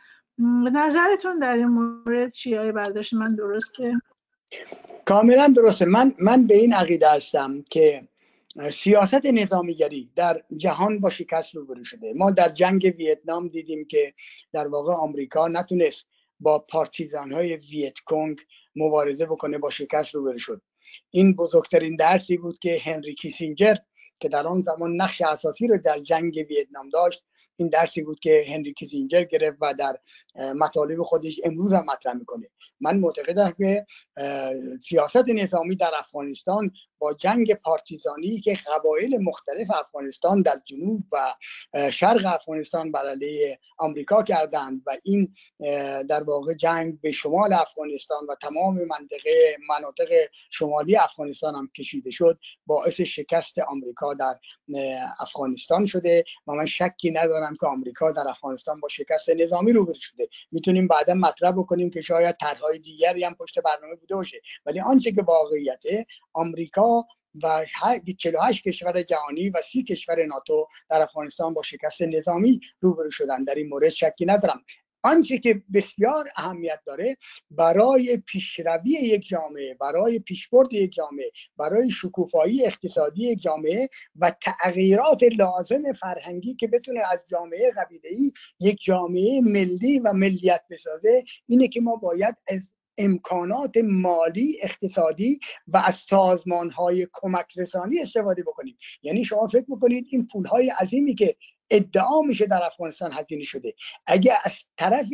نظرتون 0.74 1.40
در 1.40 1.56
این 1.56 1.68
مورد 1.68 2.34
چیه 2.34 2.72
برداشت 2.72 3.14
من 3.14 3.36
درسته؟ 3.36 3.94
کاملا 5.06 5.54
درسته. 5.56 5.86
من 5.86 6.16
من 6.20 6.48
به 6.48 6.56
این 6.56 6.74
عقیده 6.74 7.12
هستم 7.12 7.62
که 7.62 8.08
سیاست 8.72 9.26
نظامیگری 9.26 10.10
در 10.16 10.44
جهان 10.58 11.00
با 11.00 11.10
شکست 11.10 11.56
روبرو 11.56 11.84
شده. 11.84 12.14
ما 12.14 12.32
در 12.32 12.50
جنگ 12.50 12.96
ویتنام 12.98 13.48
دیدیم 13.48 13.86
که 13.86 14.14
در 14.54 14.68
واقع 14.68 14.94
آمریکا 14.94 15.48
نتونست 15.48 16.06
با 16.40 16.60
پارتیزان 16.60 17.32
های 17.32 17.56
ویت 17.56 18.00
کنگ 18.00 18.38
مبارزه 18.76 19.26
بکنه 19.26 19.58
با 19.58 19.70
شکست 19.70 20.16
روبرو 20.16 20.40
شد. 20.40 20.62
این 21.10 21.36
بزرگترین 21.36 21.96
درسی 21.96 22.38
بود 22.38 22.60
که 22.60 22.82
هنری 22.84 23.16
کیسینجر 23.16 23.76
که 24.20 24.30
در 24.30 24.48
آن 24.48 24.62
زمان 24.62 24.96
نقش 24.96 25.22
اساسی 25.22 25.68
رو 25.68 25.78
در 25.78 26.00
جنگ 26.00 26.46
ویتنام 26.50 26.90
داشت 26.90 27.24
این 27.56 27.70
درسی 27.70 28.02
بود 28.02 28.20
که 28.20 28.46
هنری 28.48 28.74
کیسینجر 28.74 29.24
گرفت 29.24 29.58
و 29.62 29.74
در 29.74 30.00
مطالب 30.56 31.04
خودش 31.04 31.40
امروز 31.44 31.74
هم 31.74 31.86
مطرح 31.86 32.14
می‌کنه. 32.14 32.50
من 32.82 32.98
معتقدم 32.98 33.52
که 33.52 33.86
سیاست 34.84 35.30
نظامی 35.30 35.76
در 35.76 35.92
افغانستان 36.00 36.72
با 37.00 37.14
جنگ 37.14 37.54
پارتیزانی 37.54 38.40
که 38.40 38.58
قبایل 38.76 39.18
مختلف 39.22 39.72
افغانستان 39.72 40.42
در 40.42 40.62
جنوب 40.66 41.04
و 41.12 41.34
شرق 41.92 42.26
افغانستان 42.26 42.92
بر 42.92 43.10
علیه 43.10 43.60
آمریکا 43.78 44.24
کردند 44.24 44.82
و 44.86 44.98
این 45.04 45.36
در 46.10 46.24
واقع 46.24 46.54
جنگ 46.54 47.02
به 47.02 47.12
شمال 47.12 47.54
افغانستان 47.54 48.26
و 48.30 48.36
تمام 48.42 48.76
منطقه 48.76 49.58
مناطق 49.70 50.10
شمالی 50.52 50.96
افغانستان 50.96 51.56
هم 51.56 51.70
کشیده 51.78 52.12
شد 52.12 52.40
باعث 52.66 53.02
شکست 53.02 53.60
آمریکا 53.60 54.14
در 54.14 54.40
افغانستان 55.20 55.86
شده 55.86 56.24
و 56.48 56.54
من 56.54 56.66
شکی 56.66 57.12
ندارم 57.12 57.29
که 57.60 57.68
آمریکا 57.68 58.12
در 58.12 58.28
افغانستان 58.28 58.80
با 58.80 58.88
شکست 58.88 59.30
نظامی 59.30 59.74
روبرو 59.74 59.94
شده. 59.94 60.28
می‌تونیم 60.52 60.88
بعدا 60.88 61.14
مطرح 61.14 61.52
بکنیم 61.52 61.90
که 61.90 62.02
شاید 62.02 62.36
طرحهای 62.42 62.80
دیگری 62.80 63.24
هم 63.24 63.36
پشت 63.36 63.60
برنامه 63.60 63.96
بوده 63.96 64.16
باشه. 64.16 64.42
ولی 64.66 64.80
آنچه 64.80 65.12
که 65.12 65.22
واقعیته 65.22 66.06
آمریکا 66.34 67.06
و 67.44 67.66
48 68.18 68.64
کشور 68.64 69.02
جهانی 69.02 69.50
و 69.50 69.62
30 69.62 69.84
کشور 69.84 70.26
ناتو 70.26 70.68
در 70.90 71.02
افغانستان 71.02 71.54
با 71.54 71.62
شکست 71.62 72.02
نظامی 72.02 72.60
روبرو 72.82 73.12
شدن. 73.12 73.44
در 73.44 73.56
این 73.56 73.70
مورد 73.70 73.90
شکی 73.90 74.26
ندارم. 74.26 74.64
آنچه 75.04 75.38
که 75.38 75.64
بسیار 75.74 76.32
اهمیت 76.36 76.80
داره 76.86 77.18
برای 77.52 78.18
پیشروی 78.18 78.90
یک 78.90 79.28
جامعه 79.28 79.74
برای 79.82 80.20
پیشبرد 80.20 80.74
یک 80.74 80.94
جامعه 80.94 81.32
برای 81.58 81.90
شکوفایی 81.90 82.66
اقتصادی 82.66 83.32
یک 83.32 83.42
جامعه 83.42 83.90
و 84.16 84.32
تغییرات 84.42 85.24
لازم 85.38 85.94
فرهنگی 86.00 86.56
که 86.56 86.68
بتونه 86.68 87.00
از 87.12 87.24
جامعه 87.30 87.72
قبیله‌ای 87.78 88.32
یک 88.60 88.78
جامعه 88.82 89.42
ملی 89.42 90.00
و 90.00 90.14
ملیت 90.14 90.62
بسازه 90.70 91.24
اینه 91.48 91.68
که 91.68 91.82
ما 91.82 91.96
باید 91.96 92.36
از 92.48 92.74
امکانات 92.98 93.78
مالی 93.84 94.58
اقتصادی 94.62 95.40
و 95.68 95.78
از 95.78 95.96
سازمان 95.96 96.70
های 96.70 97.08
کمک 97.14 97.58
رسانی 97.58 98.00
استفاده 98.00 98.44
بکنیم. 98.44 98.78
یعنی 99.04 99.26
شما 99.26 99.48
فکر 99.48 99.66
بکنید 99.70 100.06
این 100.10 100.28
پول 100.28 100.46
های 100.46 100.70
عظیمی 100.70 101.16
که 101.16 101.36
ادعا 101.72 102.22
میشه 102.22 102.46
در 102.46 102.66
افغانستان 102.66 103.14
هزینه 103.14 103.44
شده. 103.44 103.74
اگه 104.06 104.34
از 104.44 104.54
طرف 104.78 105.06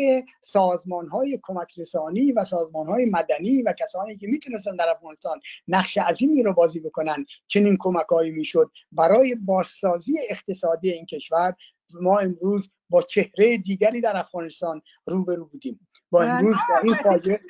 سازمان 0.41 1.09
های 1.09 1.39
کمک 1.43 1.79
رسانی 1.79 2.31
و 2.31 2.43
سازمان 2.43 2.87
های 2.87 3.05
مدنی 3.05 3.61
و 3.61 3.73
کسانی 3.79 4.17
که 4.17 4.27
می‌تونستن 4.27 4.75
در 4.75 4.89
افغانستان 4.89 5.39
نقش 5.67 5.97
عظیمی 5.97 6.43
رو 6.43 6.53
بازی 6.53 6.79
بکنن 6.79 7.25
چنین 7.47 7.77
کمک 7.79 8.07
هایی 8.07 8.31
می‌شد. 8.31 8.71
برای 8.91 9.35
بازسازی 9.35 10.19
اقتصادی 10.29 10.91
این 10.91 11.05
کشور 11.05 11.53
ما 12.01 12.19
امروز 12.19 12.71
با 12.89 13.01
چهره 13.01 13.57
دیگری 13.57 14.01
در 14.01 14.17
افغانستان 14.17 14.81
روبرو 15.05 15.45
بودیم. 15.45 15.87
با 16.11 16.23
امروز 16.23 16.55
با 16.69 16.79
این 16.83 16.95
فاجعه 16.95 17.41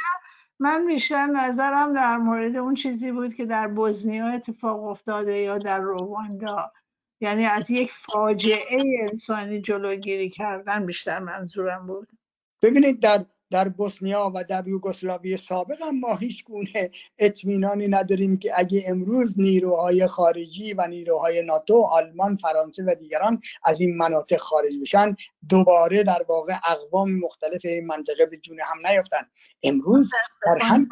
من 0.60 0.86
بیشتر 0.86 1.26
نظرم 1.26 1.94
در 1.94 2.18
مورد 2.18 2.56
اون 2.56 2.74
چیزی 2.74 3.12
بود 3.12 3.34
که 3.34 3.46
در 3.46 3.68
بوزنیا 3.68 4.28
اتفاق 4.28 4.84
افتاده 4.84 5.38
یا 5.38 5.58
در 5.58 5.80
رواندا. 5.80 6.72
یعنی 7.22 7.46
از 7.46 7.72
یک 7.72 7.92
فاجعه 7.92 8.82
انسانی 9.02 9.62
جلوگیری 9.62 10.30
کردن 10.30 10.86
بیشتر 10.86 11.20
منظورم 11.20 11.88
بود. 11.88 12.08
ببینید 12.62 13.00
در 13.00 13.26
در 13.52 13.70
بوسنیا 13.70 14.32
و 14.36 14.44
در 14.44 14.68
یوگسلاوی 14.68 15.38
سابق 15.38 15.82
هم 15.82 16.00
ما 16.00 16.16
هیچ 16.16 16.44
گونه 16.44 16.92
اطمینانی 17.20 17.88
نداریم 17.88 18.38
که 18.38 18.52
اگه 18.56 18.84
امروز 18.88 19.40
نیروهای 19.40 20.08
خارجی 20.08 20.74
و 20.74 20.88
نیروهای 20.88 21.46
ناتو 21.46 21.82
آلمان 21.82 22.38
فرانسه 22.38 22.84
و 22.84 22.96
دیگران 22.96 23.42
از 23.64 23.82
این 23.82 23.98
مناطق 23.98 24.38
خارج 24.38 24.74
بشن 24.82 25.16
دوباره 25.50 26.04
در 26.04 26.26
واقع 26.28 26.54
اقوام 26.70 27.20
مختلف 27.20 27.62
این 27.66 27.86
منطقه 27.86 28.26
به 28.26 28.38
جون 28.38 28.58
هم 28.64 28.88
نیفتن. 28.88 29.30
امروز 29.64 30.12
در 30.46 30.58
هم 30.62 30.90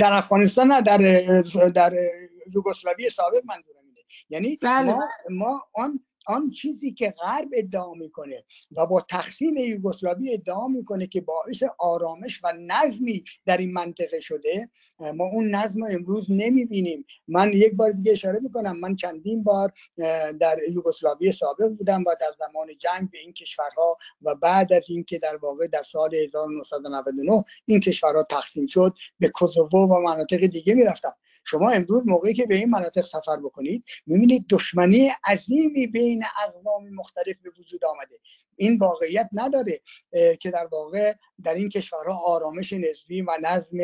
در 0.00 0.12
افغانستان 0.12 0.80
در 0.80 0.98
در 1.74 1.94
یوگسلاوی 2.54 3.10
سابق 3.10 3.42
منظورم 3.44 3.81
یعنی 4.28 4.58
بله. 4.62 4.92
ما 4.92 5.08
ما 5.30 5.62
آن 5.72 6.00
آن 6.26 6.50
چیزی 6.50 6.92
که 6.92 7.10
غرب 7.10 7.48
ادعا 7.52 7.94
می‌کنه 7.94 8.44
و 8.76 8.86
با 8.86 9.00
تقسیم 9.00 9.56
یوگسلاوی 9.56 10.34
ادعا 10.34 10.68
می‌کنه 10.68 11.06
که 11.06 11.20
باعث 11.20 11.62
آرامش 11.78 12.40
و 12.44 12.52
نظمی 12.58 13.24
در 13.46 13.56
این 13.56 13.72
منطقه 13.72 14.20
شده 14.20 14.70
ما 15.14 15.24
اون 15.24 15.54
نظم 15.54 15.80
رو 15.84 15.88
امروز 15.90 16.26
نمی‌بینیم 16.30 17.04
من 17.28 17.52
یک 17.52 17.74
بار 17.74 17.92
دیگه 17.92 18.12
اشاره 18.12 18.38
می‌کنم 18.40 18.78
من 18.78 18.96
چندین 18.96 19.42
بار 19.42 19.72
در 20.40 20.58
یوگسلاوی 20.70 21.32
سابق 21.32 21.68
بودم 21.68 22.00
و 22.00 22.14
در 22.20 22.32
زمان 22.38 22.68
جنگ 22.78 23.10
به 23.10 23.18
این 23.18 23.32
کشورها 23.32 23.98
و 24.22 24.34
بعد 24.34 24.72
از 24.72 24.82
اینکه 24.88 25.18
در 25.18 25.36
واقع 25.36 25.66
در 25.66 25.82
سال 25.82 26.14
1999 26.14 27.44
این 27.64 27.80
کشورها 27.80 28.22
تقسیم 28.22 28.66
شد 28.66 28.94
به 29.18 29.28
کوزوو 29.28 29.88
و 29.88 30.00
مناطق 30.00 30.46
دیگه 30.46 30.74
می‌رفتم 30.74 31.16
شما 31.44 31.70
امروز 31.70 32.02
موقعی 32.06 32.34
که 32.34 32.46
به 32.46 32.54
این 32.54 32.70
مناطق 32.70 33.04
سفر 33.04 33.36
بکنید 33.36 33.84
می‌بینید 34.06 34.46
دشمنی 34.50 35.10
عظیمی 35.26 35.86
بین 35.86 36.24
اقوام 36.48 36.88
مختلف 36.88 37.36
به 37.42 37.50
وجود 37.58 37.84
آمده. 37.84 38.16
این 38.56 38.78
واقعیت 38.78 39.28
نداره 39.32 39.80
که 40.40 40.50
در 40.50 40.66
واقع 40.72 41.14
در 41.44 41.54
این 41.54 41.68
کشورها 41.68 42.20
آرامش 42.24 42.72
نسبی 42.72 43.22
و 43.22 43.30
نظم 43.42 43.78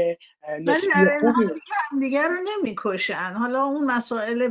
نسبی 0.60 0.90
خوبی 1.20 1.60
دیگر 2.00 2.28
رو 2.28 2.36
نمی‌کشن. 2.58 3.32
حالا 3.38 3.64
اون 3.64 3.84
مسائل 3.84 4.48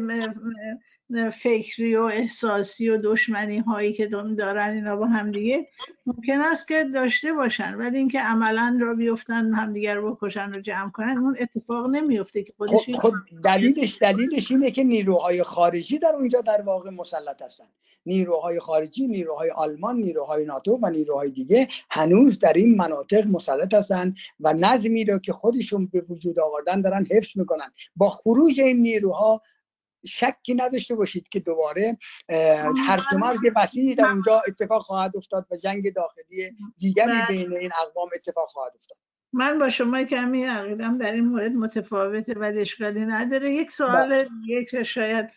فکری 1.33 1.95
و 1.95 2.01
احساسی 2.01 2.89
و 2.89 2.97
دشمنی 2.97 3.59
هایی 3.59 3.93
که 3.93 4.07
دارن 4.37 4.73
اینا 4.73 4.95
با 4.95 5.05
همدیگه 5.05 5.67
ممکن 6.05 6.41
است 6.41 6.67
که 6.67 6.83
داشته 6.83 7.33
باشن. 7.33 7.75
ولی 7.75 7.97
اینکه 7.97 8.19
عملا 8.19 8.77
را 8.81 8.93
بیفتن 8.93 9.53
همدیگه 9.53 9.93
رو 9.93 10.15
بکشن 10.15 10.53
و 10.53 10.59
جمع 10.59 10.91
کنن 10.91 11.17
اون 11.17 11.37
اتفاق 11.39 11.89
نمیفته 11.89 12.43
که 12.43 12.53
خودش 12.57 12.89
خب, 12.89 12.97
خب 12.97 13.13
دلیلش 13.43 13.97
دلیلش 14.01 14.51
اینه 14.51 14.71
که 14.71 14.83
نیروهای 14.83 15.43
خارجی 15.43 15.99
در 15.99 16.15
اونجا 16.15 16.41
در 16.41 16.61
واقع 16.61 16.89
مسلط 16.89 17.41
هستن. 17.41 17.65
نیروهای 18.07 18.59
خارجی 18.59 19.07
نیروهای 19.07 19.49
آلمان 19.49 19.95
نیروهای 19.95 20.45
ناتو 20.45 20.79
و 20.83 20.89
نیروهای 20.89 21.29
دیگه 21.29 21.67
هنوز 21.89 22.39
در 22.39 22.53
این 22.53 22.75
مناطق 22.75 23.27
مسلط 23.27 23.73
هستن 23.73 24.13
و 24.39 24.53
نظمی 24.53 25.05
رو 25.05 25.19
که 25.19 25.33
خودشون 25.33 25.87
به 25.87 26.01
وجود 26.09 26.39
آوردن 26.39 26.81
دارن 26.81 27.05
حفظ 27.11 27.37
می‌کنن. 27.37 27.71
با 27.95 28.09
خروج 28.09 28.59
این 28.59 28.81
نیروها 28.81 29.41
شکی 30.05 30.53
نداشته 30.53 30.95
باشید 30.95 31.29
که 31.29 31.39
دوباره 31.39 31.97
هر 32.87 33.01
مرز 33.19 33.39
وسیعی 33.55 33.95
در 33.95 34.09
اونجا 34.09 34.41
اتفاق 34.47 34.81
خواهد 34.81 35.17
افتاد 35.17 35.47
و 35.51 35.57
جنگ 35.57 35.93
داخلی 35.93 36.51
دیگری 36.77 37.11
بین 37.29 37.57
این 37.57 37.71
اقوام 37.81 38.09
اتفاق 38.15 38.47
خواهد 38.47 38.71
افتاد. 38.75 38.97
من 39.33 39.59
با 39.59 39.69
شما 39.69 40.03
کمی 40.03 40.43
عقیدم 40.43 40.97
در 40.97 41.11
این 41.11 41.25
مورد 41.25 41.51
متفاوته 41.51 42.33
ولی 42.33 42.61
اشکالی 42.61 42.99
نداره. 42.99 43.53
یک 43.53 43.71
سوال 43.71 44.29
یک 44.47 44.83
شاید 44.83 45.29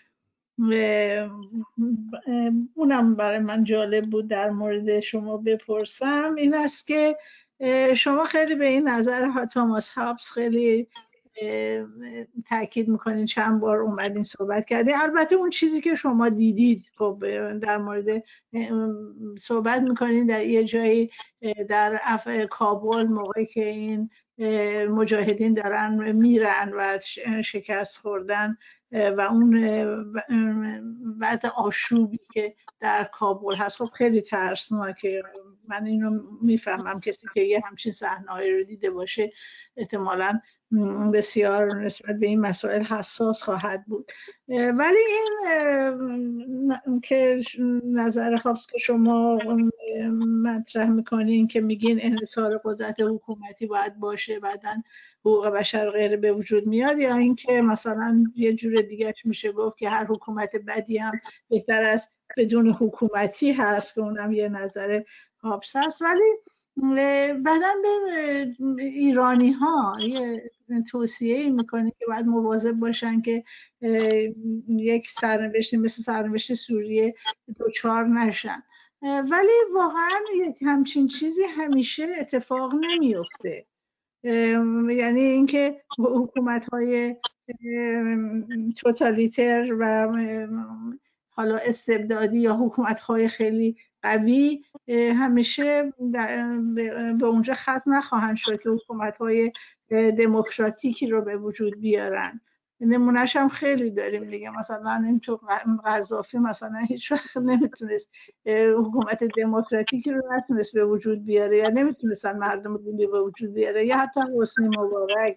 اونم 2.74 3.14
برای 3.14 3.38
من 3.38 3.64
جالب 3.64 4.04
بود 4.04 4.28
در 4.28 4.50
مورد 4.50 5.00
شما 5.00 5.36
بپرسم. 5.36 6.34
این 6.38 6.54
است 6.54 6.86
که 6.86 7.16
شما 7.96 8.24
خیلی 8.24 8.54
به 8.54 8.66
این 8.66 8.88
نظر 8.88 9.46
تاماس 9.52 9.90
هابس 9.90 10.30
خیلی 10.30 10.88
تاکید 12.46 12.88
می‌کنین 12.88 13.26
چند 13.26 13.60
بار 13.60 13.78
اومدین 13.78 14.22
صحبت 14.22 14.64
کردین. 14.64 14.94
البته 14.96 15.34
اون 15.34 15.50
چیزی 15.50 15.80
که 15.80 15.94
شما 15.94 16.28
دیدید 16.28 16.90
خب 16.98 17.24
در 17.58 17.78
مورد 17.78 18.24
صحبت 19.38 19.82
می‌کنین 19.82 20.26
در 20.26 20.44
یه 20.44 20.64
جایی 20.64 21.10
در 21.68 22.00
کابل 22.50 23.02
موقعی 23.06 23.46
که 23.46 23.64
این 23.64 24.10
مجاهدین 24.88 25.54
دارن 25.54 26.12
میرن 26.12 26.72
و 26.76 26.98
شکست 27.44 27.98
خوردن. 27.98 28.56
و 28.92 29.20
اون 29.20 29.54
وضع 31.20 31.48
آشوبی 31.48 32.20
که 32.32 32.54
در 32.80 33.04
کابل 33.12 33.54
هست. 33.54 33.76
خب 33.76 33.90
خیلی 33.94 34.20
ترسناکه. 34.20 35.22
من 35.68 35.86
اینو 35.86 36.20
می‌فهمم. 36.42 37.00
کسی 37.00 37.26
که 37.34 37.40
یه 37.40 37.62
همچین 37.64 37.92
صحنه 37.92 38.50
رو 38.56 38.64
دیده 38.64 38.90
باشه 38.90 39.32
احتمالا 39.76 40.40
بسیار 41.14 41.84
نسبت 41.84 42.16
به 42.16 42.26
این 42.26 42.40
مسائل 42.40 42.82
حساس 42.82 43.42
خواهد 43.42 43.84
بود. 43.86 44.12
ولی 44.48 44.98
این 46.86 47.00
که 47.02 47.42
نظر 47.84 48.36
خواست 48.36 48.72
که 48.72 48.78
شما 48.78 49.38
مطرح 50.42 50.88
می‌کنین 50.88 51.46
که 51.46 51.60
میگین 51.60 51.98
انحصار 52.02 52.60
قدرت 52.64 53.00
حکومتی 53.00 53.66
باید 53.66 53.96
باشه 53.96 54.40
بعدا 54.40 54.82
حقوق 55.20 55.46
بشر 55.46 55.90
غیر 55.90 56.16
به 56.16 56.32
وجود 56.32 56.66
میاد 56.66 56.98
یا 56.98 57.16
اینکه 57.16 57.62
مثلا 57.62 58.24
یه 58.34 58.52
جور 58.52 58.82
دیگه 58.82 59.14
میشه 59.24 59.52
گفت 59.52 59.78
که 59.78 59.90
هر 59.90 60.04
حکومت 60.04 60.56
بدی 60.56 60.98
هم 60.98 61.20
بهتر 61.48 61.82
از 61.82 62.08
بدون 62.36 62.70
حکومتی 62.70 63.52
هست 63.52 63.94
که 63.94 64.00
اونم 64.00 64.32
یه 64.32 64.48
نظر 64.48 65.02
هابس 65.42 65.76
هست. 65.76 66.02
ولی 66.02 66.22
بعدا 67.32 67.74
به 68.76 68.82
ایرانی 68.82 69.52
ها 69.52 69.96
یه 70.00 70.50
توصیه 70.90 71.50
می‌کنه 71.50 71.90
که 71.90 72.06
باید 72.08 72.26
مواظب 72.26 72.72
باشن 72.72 73.20
که 73.20 73.44
یک 74.68 75.08
سرنوشتی 75.10 75.76
مثل 75.76 76.02
سرنوشت 76.02 76.54
سوریه 76.54 77.14
دوچار 77.58 78.06
نشن. 78.06 78.62
ولی 79.02 79.52
واقعا 79.74 80.20
یک 80.36 80.62
همچین 80.62 81.08
چیزی 81.08 81.42
همیشه 81.42 82.06
اتفاق 82.20 82.74
نمیفته 82.74 83.66
یعنی 84.22 85.20
اینکه 85.20 85.82
حکومت 85.98 86.68
های 86.72 87.16
توتالیتر 88.76 89.76
و 89.78 90.12
حالا 91.30 91.56
استبدادی 91.56 92.40
یا 92.40 92.56
حکومت 92.56 93.00
های 93.00 93.28
خیلی 93.28 93.76
قوی 94.02 94.64
همیشه 94.88 95.92
به 97.18 97.26
اونجا 97.26 97.54
ختم 97.54 97.94
نخواهند 97.94 98.36
شد 98.36 98.62
که 98.62 98.68
حکومت 98.68 99.16
های 99.16 99.52
دموکراتیکی 99.90 101.06
رو 101.06 101.22
به 101.22 101.36
وجود 101.36 101.80
بیارن. 101.80 102.40
نمونهش 102.80 103.36
هم 103.36 103.48
خیلی 103.48 103.90
داریم 103.90 104.30
دیگه. 104.30 104.50
مثلا 104.50 105.02
این 105.06 105.20
تو 105.20 105.40
قذافی 105.84 106.38
مثلا 106.38 106.78
هیچ 106.78 107.12
وقت 107.12 107.36
نمی‌تونست 107.36 108.10
حکومت 108.46 109.24
دموکراتیکی 109.24 110.12
رو 110.12 110.22
نتونست 110.36 110.74
به 110.74 110.84
وجود 110.84 111.24
بیاره 111.24 111.56
یا 111.56 111.68
نمی‌تونستن 111.68 112.38
مردم 112.38 112.74
رو 112.74 112.96
به 113.12 113.22
وجود 113.22 113.54
بیاره 113.54 113.86
یا 113.86 113.96
حتی 113.98 114.20
حسنی 114.40 114.68
مبارک. 114.68 115.36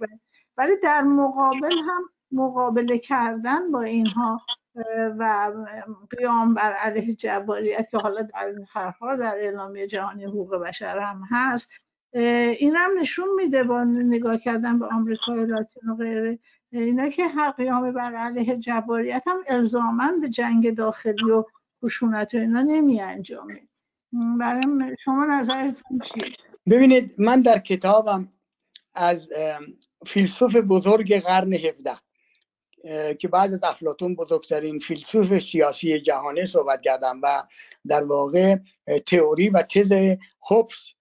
ولی 0.58 0.74
در 0.84 1.02
مقابل 1.02 1.74
هم 1.88 2.10
مقابله 2.32 2.98
کردن 2.98 3.72
با 3.72 3.82
اینها 3.82 4.42
و 5.20 5.52
قیام 6.10 6.54
بر 6.54 6.74
علیه 6.74 7.14
جباریت 7.14 7.90
که 7.92 7.98
حالا 7.98 8.22
در 8.22 8.54
حال 9.00 9.18
در 9.18 9.36
اعلامیه 9.36 9.88
جهانی 9.88 10.26
حقوق 10.26 10.56
بشر 10.56 11.00
هم 11.00 11.22
هست 11.32 11.70
این 12.14 12.76
هم 12.76 12.92
نشون 13.00 13.26
میده 13.36 13.64
با 13.64 13.84
نگاه 13.84 14.38
کردن 14.38 14.80
به 14.80 14.86
آمریکای 14.86 15.46
لاتین 15.46 15.90
و 15.90 15.96
غیره. 15.96 16.40
اینا 16.80 17.10
که 17.10 17.28
هر 17.28 17.52
قیام 17.52 17.92
بر 17.92 18.16
علیه 18.16 18.58
جباریت 18.58 19.24
هم 19.28 19.44
الزاما 19.48 20.12
به 20.22 20.30
جنگ 20.30 20.76
داخلی 20.76 21.32
و 21.32 21.44
خشونت 21.84 22.34
و 22.34 22.38
اینا 22.38 22.62
نمی 22.62 23.02
انجامه 23.02 23.68
برای 24.40 24.66
شما 25.00 25.26
نظرتون 25.26 26.00
چیه؟ 26.00 26.26
ببینید 26.70 27.16
من 27.18 27.42
در 27.42 27.60
کتابم 27.60 28.30
از 28.94 29.28
فیلسوف 30.06 30.56
بزرگ 30.56 31.22
قرن 31.22 31.54
17 31.54 31.92
که 33.20 33.28
بعد 33.28 33.54
از 33.54 33.64
افلاتون 33.64 34.16
بزرگترین 34.16 34.80
فیلسوف 34.80 35.40
سیاسی 35.40 36.00
جهانه 36.00 36.46
صحبت 36.46 36.82
کردم 36.82 37.20
و 37.24 37.44
در 37.88 38.04
واقع 38.04 38.58
تئوری 39.06 39.50
و 39.50 39.62
تز 39.62 39.92
هوبس 40.50 40.94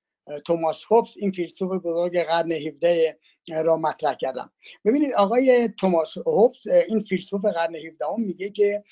توماس 0.45 0.85
هوبس 0.91 1.15
این 1.17 1.33
فیلسوف 1.33 1.73
بزرگ 1.85 2.23
قرن 2.23 2.53
17 2.53 3.19
را 3.49 3.77
مطرح 3.77 4.15
کردم. 4.15 4.53
ببینید 4.85 5.13
آقای 5.13 5.69
توماس 5.79 6.19
هوبس 6.19 6.67
این 6.89 7.03
فیلسوف 7.03 7.45
قرن 7.45 7.75
17 7.75 8.07
میگه 8.19 8.51
که 8.51 8.85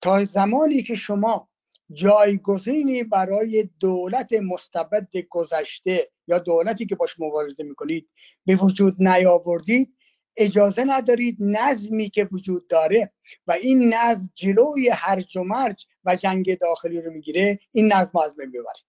تا 0.00 0.24
زمانی 0.24 0.82
که 0.82 0.94
شما 0.94 1.48
جایگزینی 1.92 3.04
برای 3.04 3.68
دولت 3.80 4.32
مستبد 4.32 5.08
گذشته 5.30 6.10
یا 6.26 6.38
دولتی 6.38 6.86
که 6.86 6.94
باش 6.94 7.20
مبارزه 7.20 7.64
می‌کنید 7.64 8.08
به 8.46 8.56
وجود 8.56 8.96
نیاوردید 8.98 9.94
اجازه 10.36 10.84
ندارید 10.84 11.36
نظمی 11.40 12.10
که 12.10 12.28
وجود 12.32 12.66
داره 12.66 13.12
و 13.46 13.52
این 13.52 13.94
نظم 13.94 14.30
جلوی 14.34 14.88
هرج 14.88 15.36
و 15.36 15.42
مرج 15.42 15.86
و 16.04 16.16
جنگ 16.16 16.58
داخلی 16.58 17.00
رو 17.00 17.12
می‌گیره 17.12 17.58
این 17.72 17.92
نظم 17.92 18.18
از 18.18 18.36
بین 18.36 18.50
ببرید. 18.50 18.84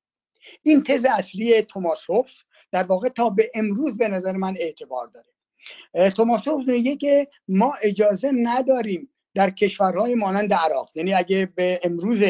این 0.64 0.84
تز 0.84 1.06
اصلی 1.06 1.62
توماس 1.62 2.10
هوبز 2.10 2.44
در 2.74 2.84
واقع 2.84 3.10
تا 3.10 3.30
به 3.30 3.50
امروز 3.56 3.98
به 3.98 4.08
نظر 4.08 4.32
من 4.32 4.56
اعتبار 4.60 5.08
داره. 5.08 6.12
توماس 6.12 6.48
هوبز 6.48 6.70
میگه 6.70 6.96
که 6.96 7.28
ما 7.48 7.74
اجازه 7.82 8.32
نداریم 8.32 9.10
در 9.36 9.50
کشورهای 9.50 10.16
مانند 10.16 10.54
عراق 10.54 10.90
یعنی 10.96 11.14
اگه 11.14 11.46
به 11.56 11.80
امروز 11.84 12.24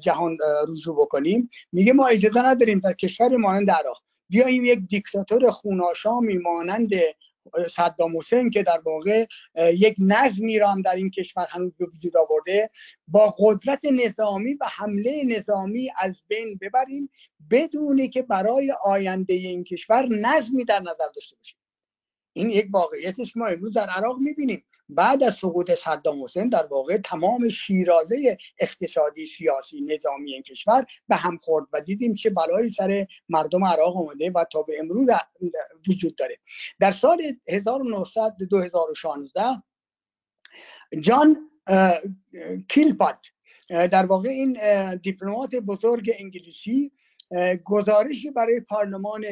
جهان 0.00 0.38
رجوع 0.68 0.96
بکنیم 0.96 1.50
میگه 1.72 1.92
ما 1.92 2.06
اجازه 2.06 2.42
نداریم 2.42 2.78
در 2.78 2.92
کشور 2.92 3.36
مانند 3.36 3.70
عراق 3.70 4.02
بیاییم 4.28 4.64
یک 4.64 4.78
دیکتاتور 4.88 5.50
خوناشامی 5.50 6.38
مانند 6.38 6.90
صدام 7.70 8.18
حسین 8.18 8.50
که 8.50 8.62
در 8.62 8.80
واقع 8.84 9.26
یک 9.56 9.96
نظمی 9.98 10.58
را 10.58 10.70
هم 10.70 10.82
در 10.82 10.96
این 10.96 11.10
کشور 11.10 11.46
هنوز 11.50 11.72
به 11.78 11.86
وجود 11.86 12.16
آورده. 12.16 12.70
با 13.08 13.34
قدرت 13.38 13.84
نظامی 13.84 14.54
و 14.54 14.66
حمله 14.72 15.22
نظامی 15.24 15.90
از 15.98 16.22
بین 16.28 16.58
ببریم 16.60 17.10
بدونی 17.50 18.08
که 18.08 18.22
برای 18.22 18.74
آینده 18.84 19.34
این 19.34 19.64
کشور 19.64 20.08
نظمی 20.10 20.64
در 20.64 20.80
نظر 20.80 21.06
داشته 21.14 21.36
باشیم. 21.36 21.58
این 22.32 22.50
یک 22.50 22.66
واقعیتی 22.70 23.24
که 23.24 23.38
ما 23.38 23.46
امروز 23.46 23.72
در 23.72 23.90
عراق 23.90 24.18
می‌بینیم. 24.18 24.64
بعد 24.94 25.24
از 25.24 25.34
سقوط 25.34 25.74
صدام 25.74 26.24
حسین 26.24 26.48
در 26.48 26.66
واقع 26.66 26.96
تمام 26.96 27.48
شیرازه 27.48 28.38
اقتصادی 28.58 29.26
سیاسی 29.26 29.80
نظامی 29.80 30.32
این 30.32 30.42
کشور 30.42 30.86
به 31.08 31.16
هم 31.16 31.38
خورد 31.42 31.66
و 31.72 31.80
دیدیم 31.80 32.14
چه 32.14 32.30
بلایی 32.30 32.70
سر 32.70 33.06
مردم 33.28 33.64
عراق 33.64 33.96
آمده 33.96 34.30
و 34.30 34.44
تا 34.52 34.62
به 34.62 34.74
امروز 34.78 35.08
وجود 35.88 36.16
داره. 36.16 36.38
در 36.80 36.92
سال 36.92 37.22
1900 37.48 38.36
2016 38.50 39.42
جان 41.00 41.50
کیلپات 42.68 43.26
در 43.68 44.06
واقع 44.06 44.28
این 44.28 44.58
دیپلمات 44.96 45.54
بزرگ 45.54 46.10
انگلیسی 46.18 46.92
گزارشی 47.64 48.30
برای 48.30 48.60
پارلمان 48.60 49.24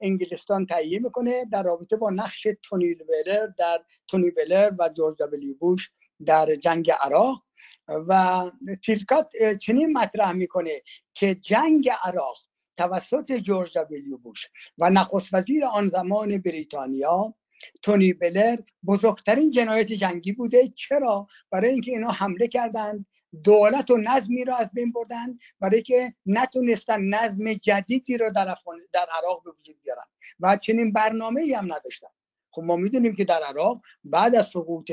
انگلستان 0.00 0.66
تهیه 0.66 0.98
می‌کنه 0.98 1.44
در 1.44 1.62
رابطه 1.62 1.96
با 1.96 2.10
نقش 2.10 2.46
تونی 2.62 2.94
بلر 2.94 3.46
در 3.58 3.84
تونی 4.08 4.30
بلر 4.30 4.70
و 4.78 4.88
جورج 4.88 5.16
دبلیو 5.22 5.54
بوش 5.54 5.90
در 6.26 6.56
جنگ 6.56 6.90
عراق 6.90 7.42
و 7.88 8.42
تیلکات 8.84 9.30
چنین 9.60 9.98
مطرح 9.98 10.32
می‌کنه 10.32 10.82
که 11.14 11.34
جنگ 11.34 11.90
عراق 12.04 12.36
توسط 12.76 13.32
جورج 13.32 13.78
دبلیو 13.78 14.18
بوش 14.18 14.46
و 14.78 14.90
نخست 14.90 15.34
وزیر 15.34 15.64
آن 15.64 15.88
زمان 15.88 16.38
بریتانیا 16.38 17.34
تونی 17.82 18.12
بلر 18.12 18.56
بزرگترین 18.86 19.50
جنایت 19.50 19.92
جنگی 19.92 20.32
بوده. 20.32 20.68
چرا؟ 20.68 21.26
برای 21.50 21.70
اینکه 21.70 21.90
اینا 21.90 22.10
حمله 22.10 22.48
کردند 22.48 23.06
دولت 23.44 23.90
و 23.90 23.96
نظمی 23.96 24.44
را 24.44 24.56
از 24.56 24.70
بین 24.72 24.92
بردن 24.92 25.38
برای 25.60 25.82
که 25.82 26.14
نتونستن 26.26 27.00
نظم 27.00 27.52
جدیدی 27.52 28.16
را 28.16 28.30
در, 28.30 28.56
در 28.92 29.06
عراق 29.18 29.42
به 29.44 29.50
وجود 29.50 29.76
بیارن. 29.82 30.04
و 30.40 30.56
چنین 30.56 30.92
برنامه 30.92 31.40
ای 31.40 31.54
هم 31.54 31.72
نداشتن. 31.74 32.08
خب 32.50 32.62
ما 32.62 32.76
می‌دونیم 32.76 33.16
که 33.16 33.24
در 33.24 33.42
عراق 33.42 33.82
بعد 34.04 34.36
از 34.36 34.46
سقوط 34.46 34.90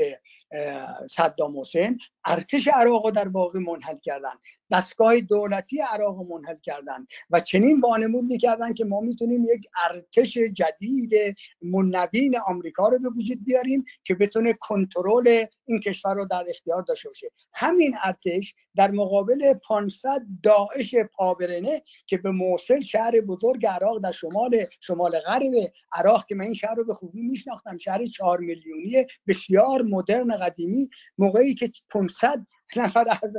صدام 1.10 1.60
حسین 1.60 1.98
ارتش 2.24 2.68
عراق 2.68 3.10
در 3.10 3.28
واقع 3.28 3.58
منحل 3.58 3.98
کردن. 4.02 4.32
دستگاه 4.72 5.20
دولتی 5.20 5.80
عراق 5.80 6.16
منحل 6.32 6.56
کردن 6.62 7.06
و 7.30 7.40
چنین 7.40 7.80
وانمود 7.80 8.24
می‌کردن 8.24 8.74
که 8.74 8.84
ما 8.84 9.00
می‌تونیم 9.00 9.44
یک 9.44 9.66
ارتش 9.90 10.38
جدید 10.38 11.36
منبین 11.62 12.38
آمریکا 12.38 12.88
رو 12.88 12.98
به 12.98 13.08
وجود 13.08 13.44
بیاریم 13.44 13.84
که 14.04 14.14
بتونه 14.14 14.52
کنترل 14.52 15.44
این 15.66 15.80
کشور 15.80 16.14
رو 16.14 16.24
در 16.24 16.44
اختیار 16.48 16.82
داشته 16.82 17.08
باشه. 17.08 17.30
همین 17.52 17.94
ارتش 18.04 18.54
در 18.76 18.90
مقابل 18.90 19.54
500 19.54 20.22
داعش 20.42 20.94
پابرنه 21.12 21.82
که 22.06 22.16
به 22.16 22.30
موصل 22.30 22.82
شهر 22.82 23.20
بزرگ 23.20 23.66
عراق 23.66 23.98
در 23.98 24.12
شمال 24.12 24.66
شمال 24.80 25.18
غرب 25.18 25.52
عراق 25.92 26.26
که 26.26 26.34
من 26.34 26.44
این 26.44 26.54
شهر 26.54 26.74
رو 26.74 26.84
به 26.84 26.94
خوبی 26.94 27.20
میشناختم 27.20 27.76
شهر 27.76 28.06
4 28.06 28.40
میلیونی 28.40 29.06
بسیار 29.28 29.82
مدرن 29.82 30.33
قدیمی 30.36 30.90
موقعی 31.18 31.54
که 31.54 31.70
500 31.90 32.46
نفر 32.76 33.04
از 33.22 33.36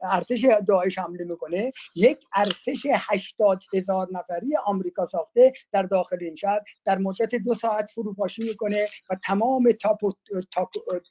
ارتش 0.00 0.46
داعش 0.68 0.98
حمله 0.98 1.24
می‌کنه. 1.24 1.72
یک 1.94 2.18
ارتش 2.36 2.86
80 3.10 3.62
هزار 3.74 4.08
نفری 4.12 4.56
آمریکا 4.66 5.06
ساخته 5.06 5.52
در 5.72 5.82
داخل 5.82 6.18
این 6.20 6.36
شهر 6.36 6.60
در 6.84 6.98
مدت 6.98 7.34
دو 7.34 7.54
ساعت 7.54 7.90
فروپاشی 7.90 8.42
می‌کنه 8.42 8.86
و 9.10 9.16
تمام 9.24 9.72
تاپ 9.72 10.04
و 10.04 10.12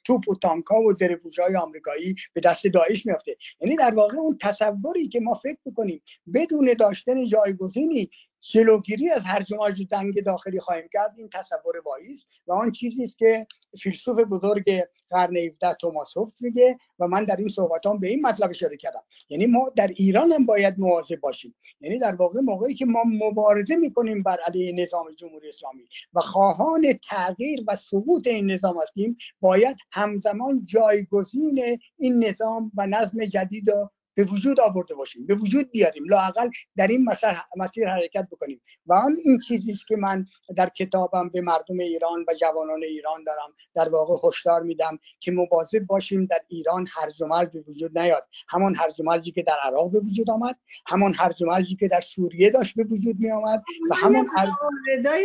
توپ 0.04 0.28
و 0.28 0.34
تانک 0.34 0.64
ها 0.64 0.80
و 0.80 0.92
زرهپوش 0.92 1.38
های 1.38 1.56
آمریکایی 1.56 2.14
به 2.32 2.40
دست 2.40 2.66
داعش 2.66 3.06
میافته. 3.06 3.36
یعنی 3.60 3.76
در 3.76 3.94
واقع 3.94 4.16
اون 4.16 4.38
تصوری 4.40 5.08
که 5.08 5.20
ما 5.20 5.34
فکر 5.34 5.58
می‌کنیم 5.64 6.02
بدون 6.34 6.74
داشتن 6.78 7.26
جایگزینی 7.26 8.10
جلوگیری 8.52 9.10
از 9.10 9.24
هرج 9.24 9.52
و 9.52 9.70
جنگ 9.70 10.22
داخلی 10.22 10.60
خواهیم 10.60 10.88
کرد 10.92 11.14
این 11.16 11.28
تصور 11.28 11.80
واییست. 11.84 12.26
و 12.46 12.52
آن 12.52 12.72
چیزی 12.72 13.02
است 13.02 13.18
که 13.18 13.46
فیلسوف 13.82 14.18
بزرگ 14.18 14.84
قرن 15.10 15.36
17 15.36 15.74
توماس 15.74 16.16
هوبز 16.16 16.42
میگه 16.42 16.78
و 16.98 17.08
من 17.08 17.24
در 17.24 17.36
این 17.36 17.48
صحبتام 17.48 17.98
به 18.00 18.08
این 18.08 18.26
مطلب 18.26 18.50
اشاره 18.50 18.76
کردم. 18.76 19.02
یعنی 19.28 19.46
ما 19.46 19.72
در 19.76 19.88
ایران 19.88 20.32
هم 20.32 20.46
باید 20.46 20.78
مواظب 20.78 21.20
باشیم. 21.20 21.54
یعنی 21.80 21.98
در 21.98 22.14
واقع 22.14 22.40
موقعی 22.40 22.74
که 22.74 22.86
ما 22.86 23.02
مبارزه 23.06 23.76
می‌کنیم 23.76 24.22
بر 24.22 24.38
علیه 24.46 24.72
نظام 24.72 25.06
جمهوری 25.16 25.48
اسلامی 25.48 25.84
و 26.14 26.20
خواهان 26.20 26.92
تغییر 26.92 27.64
و 27.68 27.76
سقوط 27.76 28.26
این 28.26 28.50
نظام 28.50 28.80
هستیم 28.82 29.16
باید 29.40 29.76
همزمان 29.92 30.62
جایگزین 30.66 31.78
این 31.98 32.24
نظام 32.24 32.72
و 32.76 32.86
نظم 32.86 33.24
جدید 33.24 33.70
به 34.14 34.24
وجود 34.24 34.60
آورده 34.60 34.94
باشیم 34.94 35.26
به 35.26 35.34
وجود 35.34 35.70
بیاریم 35.70 36.04
لاقل 36.08 36.48
در 36.76 36.86
این 36.86 37.04
مسیر, 37.04 37.30
مسیر 37.56 37.88
حرکت 37.88 38.28
بکنیم. 38.30 38.60
و 38.86 38.94
آن 38.94 39.16
این 39.24 39.38
چیزی 39.38 39.72
است 39.72 39.86
که 39.86 39.96
من 39.96 40.26
در 40.56 40.68
کتابم 40.68 41.28
به 41.28 41.40
مردم 41.40 41.78
ایران 41.78 42.24
و 42.28 42.34
جوانان 42.40 42.82
ایران 42.82 43.24
دارم 43.24 43.54
در 43.74 43.88
واقع 43.88 44.28
هشدار 44.28 44.62
میدم 44.62 44.98
که 45.20 45.32
مواظب 45.32 45.86
باشیم 45.86 46.26
در 46.26 46.40
ایران 46.48 46.86
هرج 46.92 47.22
و 47.22 47.26
مرج 47.26 47.52
به 47.52 47.64
وجود 47.68 47.98
نیاد. 47.98 48.28
همان 48.48 48.74
هرج 48.74 49.00
و 49.00 49.04
مرجی 49.04 49.32
که 49.32 49.42
در 49.42 49.56
عراق 49.62 49.90
به 49.90 50.00
وجود 50.00 50.30
آمد 50.30 50.56
همان 50.86 51.14
هرج 51.14 51.42
و 51.42 51.46
مرجی 51.46 51.76
که 51.76 51.88
در 51.88 52.00
سوریه 52.00 52.50
داشت 52.50 52.76
به 52.76 52.84
وجود 52.84 53.16
می 53.18 53.30
آمد 53.30 53.62
و 53.90 53.94
همان 53.94 54.26
هر... 54.36 54.48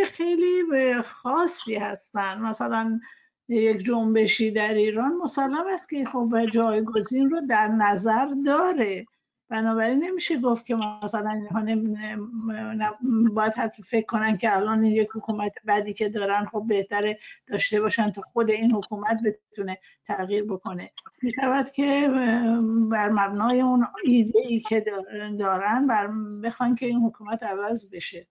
خیلی 0.06 0.64
خاصی 1.02 1.76
هستن. 1.76 2.42
مثلا 2.42 3.00
یک 3.50 3.86
جنبشی 3.86 4.52
در 4.52 4.74
ایران 4.74 5.18
مسلم 5.18 5.68
است 5.74 5.90
که 5.90 6.06
خب 6.06 6.46
جایگزین 6.52 7.30
رو 7.30 7.42
در 7.50 7.68
نظر 7.68 8.28
داره. 8.46 9.06
بنابراین 9.50 10.04
نمیشه 10.04 10.40
گفت 10.40 10.66
که 10.66 10.76
مثلا 11.04 11.30
اینها 11.30 12.98
باید 13.34 13.54
حتی 13.54 13.84
فکر 13.84 14.06
کنن 14.06 14.38
که 14.38 14.56
الان 14.56 14.84
یک 14.84 15.10
حکومت 15.16 15.52
بعدی 15.66 15.94
که 15.94 16.10
دارن 16.10 16.46
خب 16.46 16.64
بهتره 16.68 17.20
داشته 17.48 17.82
باشن 17.82 18.12
تا 18.12 18.22
خود 18.22 18.50
این 18.52 18.72
حکومت 18.72 19.18
بتونه 19.26 19.78
تغییر 20.06 20.44
بکنه. 20.44 20.92
می‌شود 21.22 21.72
که 21.72 22.10
بر 22.92 23.10
مبنای 23.10 23.62
اون 23.62 23.88
ایده 24.04 24.40
ای 24.40 24.60
که 24.60 24.86
دارن 25.40 25.88
بر 25.88 26.08
بخوان 26.44 26.76
که 26.76 26.86
این 26.86 27.00
حکومت 27.00 27.44
عوض 27.44 27.90
بشه. 27.90 28.28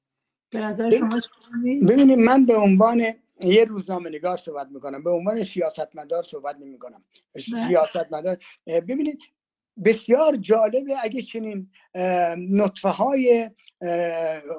به 0.50 0.60
نظر 0.60 0.98
شما 0.98 1.20
ببینید 1.64 2.18
من 2.18 2.46
به 2.46 2.56
عنوان 2.56 3.02
یه 3.40 3.64
روزنامه 3.64 4.10
نگار 4.10 4.36
صحبت 4.36 4.68
می‌کنم. 4.70 5.04
به 5.04 5.10
عنوان 5.10 5.44
سیاستمدار 5.44 6.22
صحبت 6.22 6.56
نمی 6.56 6.78
کنم 6.78 7.04
بله. 7.34 7.68
سیاستمدار. 7.68 8.38
ببینید 8.66 9.18
بسیار 9.84 10.36
جالبه 10.36 10.94
اگه 11.02 11.22
چنین 11.22 11.70
نطفه 12.50 12.88
های 12.88 13.50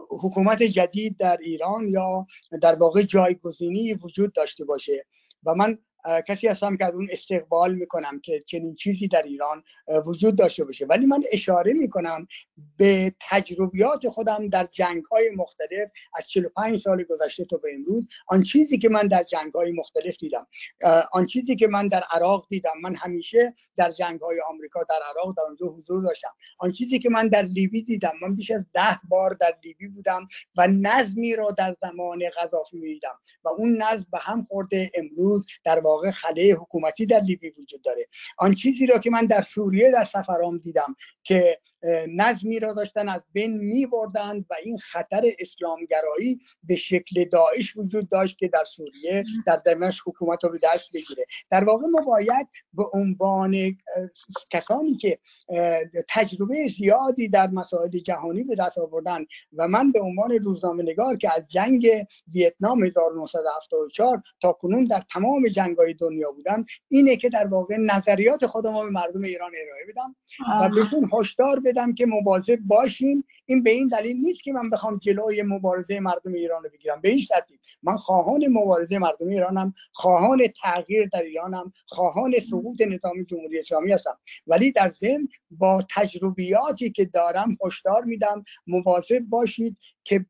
حکومت 0.09 0.63
جدید 0.63 1.17
در 1.17 1.38
ایران 1.38 1.88
یا 1.88 2.27
در 2.61 2.75
واقع 2.75 3.01
جایگزینی 3.01 3.93
وجود 3.93 4.34
داشته 4.34 4.65
باشه. 4.65 5.05
و 5.43 5.55
من 5.55 5.77
کسی 6.28 6.47
هستم 6.47 6.78
که 6.78 6.86
از 6.86 6.93
اون 6.93 7.08
استقبال 7.12 7.76
می‌کنم 7.76 8.20
که 8.20 8.39
چنین 8.39 8.76
چیزی 8.76 9.08
در 9.08 9.24
ایران 9.24 9.64
وجود 10.06 10.36
داشته 10.36 10.64
باشه. 10.64 10.86
ولی 10.86 11.06
من 11.06 11.24
اشاره 11.32 11.74
می‌کنم 11.74 12.28
به 12.78 13.16
تجربیات 13.30 14.10
خودم 14.10 14.50
در 14.50 14.68
جنگ 14.72 15.06
های 15.06 15.30
مختلف 15.36 15.89
از 16.18 16.30
45 16.30 16.82
سال 16.82 17.04
گذشته 17.04 17.45
تا 17.45 17.58
به 17.58 17.70
امروز 17.74 18.08
آن 18.28 18.43
چیزی 18.43 18.78
که 18.78 18.89
من 18.89 19.08
در 19.08 19.24
جنگ 19.24 19.54
های 19.54 19.72
مختلف 19.72 20.18
دیدم. 20.18 20.47
آن 21.12 21.26
چیزی 21.26 21.56
که 21.56 21.68
من 21.68 21.88
در 21.88 22.04
عراق 22.12 22.47
دیدم. 22.50 22.74
من 22.82 22.95
همیشه 22.95 23.56
در 23.78 23.91
جنگ 23.91 24.22
های 24.22 24.41
آمریکا 24.50 24.84
در 24.84 25.00
عراق 25.10 25.38
در 25.38 25.43
اونجا 25.43 25.68
حضور 25.68 26.04
داشتم. 26.04 26.32
آن 26.60 26.72
چیزی 26.72 27.00
که 27.00 27.10
من 27.10 27.28
در 27.28 27.41
لیبی 27.41 27.84
دیدم. 27.84 28.14
من 28.22 28.36
بیش 28.36 28.52
از 28.52 28.66
ده 28.74 29.00
بار 29.10 29.34
در 29.34 29.58
لیبی 29.64 29.88
بودم 29.88 30.28
و 30.58 30.68
نظمی 30.68 31.36
را 31.36 31.52
در 31.52 31.76
زمان 31.82 32.20
غذافی 32.38 32.78
می‌دیدم. 32.78 33.20
و 33.43 33.50
اون 33.50 33.84
نظم 33.84 34.06
به 34.12 34.18
هم 34.22 34.47
خورده 34.50 34.91
امروز 34.93 35.45
در 35.64 35.80
واقع 35.90 36.12
خله 36.12 36.54
حکومتی 36.54 37.06
در 37.06 37.20
لیبی 37.20 37.50
وجود 37.50 37.82
داره. 37.82 38.08
آن 38.38 38.56
چیزی 38.56 38.86
را 38.86 39.00
که 39.00 39.10
من 39.10 39.26
در 39.26 39.42
سوریه 39.42 39.92
در 39.92 40.06
سفرام 40.06 40.58
دیدم 40.58 40.96
که 41.24 41.60
نظمی 42.15 42.59
را 42.59 42.73
داشتن 42.73 43.09
از 43.09 43.21
بین 43.34 43.57
می 43.57 43.86
بردند 43.86 44.45
و 44.49 44.55
این 44.64 44.77
خطر 44.77 45.23
اسلامگرایی 45.39 46.39
به 46.64 46.76
شکل 46.76 47.26
داعش 47.26 47.77
وجود 47.77 48.10
داشت 48.10 48.38
که 48.38 48.47
در 48.47 48.65
سوریه 48.65 49.23
در 49.47 49.56
دمشق 49.56 50.03
حکومت 50.07 50.43
رو 50.43 50.49
به 50.49 50.60
دست 50.64 50.93
بگیره. 50.93 51.26
در 51.49 51.64
واقع 51.64 51.88
ما 51.88 52.01
باید 52.01 52.47
به 52.73 52.84
عنوان 52.93 53.77
کسانی 54.51 54.97
که 54.97 55.19
تجربه 56.10 56.68
زیادی 56.68 57.30
در 57.30 57.49
مسائل 57.49 57.99
جهانی 57.99 58.43
به 58.43 58.56
دست 58.56 58.77
آوردن 58.77 59.26
و 59.53 59.68
من 59.68 59.91
به 59.91 60.01
عنوان 60.01 60.31
روزنامه 60.31 60.84
نگار 60.84 61.18
که 61.18 61.34
از 61.35 61.43
جنگ 61.47 61.88
ویتنام 62.34 62.84
1974 62.84 64.22
تا 64.41 64.51
کنون 64.51 64.85
در 64.85 65.03
تمام 65.14 65.47
جنگ 65.47 65.77
های 65.77 65.93
دنیا 65.93 66.31
بودم 66.31 66.65
اینه 66.88 67.15
که 67.15 67.30
در 67.30 67.47
واقع 67.47 67.77
نظریات 67.77 68.45
خودم 68.45 68.73
به 68.73 68.89
مردم 68.89 69.22
ایران 69.22 69.51
ارائه 69.61 69.85
بدم 69.89 70.15
و 70.61 70.69
بهشون 70.69 71.10
هشدار 71.14 71.60
بدم 71.70 71.94
که 71.94 72.06
مواظب 72.06 72.60
باشیم 72.60 73.24
این 73.46 73.64
به 73.64 73.70
این 73.70 73.88
دلیل 73.88 74.18
نیست 74.18 74.44
که 74.44 74.54
من 74.54 74.70
بخوام 74.70 74.98
جلوی 74.98 75.44
مبارزه 75.44 76.00
مردم 76.00 76.34
ایران 76.34 76.64
رو 76.64 76.70
بگیرم. 76.70 77.02
به 77.02 77.10
هیچ 77.10 77.30
ترتیب. 77.30 77.60
من 77.84 77.96
خواهان 77.96 78.48
مبارزه 78.48 79.00
مردم 79.00 79.28
ایرانم 79.28 79.74
خواهان 79.91 80.48
تغییر 80.48 81.10
در 81.14 81.24
ایرانم 81.24 81.74
خواهان 81.86 82.40
سقوط 82.40 82.82
نظام 82.82 83.24
جمهوری 83.24 83.60
اسلامی 83.60 83.91
هستم. 83.91 84.20
ولی 84.48 84.72
در 84.72 84.91
ضمن 84.91 85.28
با 85.52 85.84
تجربیاتی 85.96 86.91
که 86.91 87.06
دارم 87.06 87.58
هشدار 87.66 88.04
میدم. 88.04 88.44
مواظب 88.68 89.20
باشید 89.20 89.78
که 90.04 90.26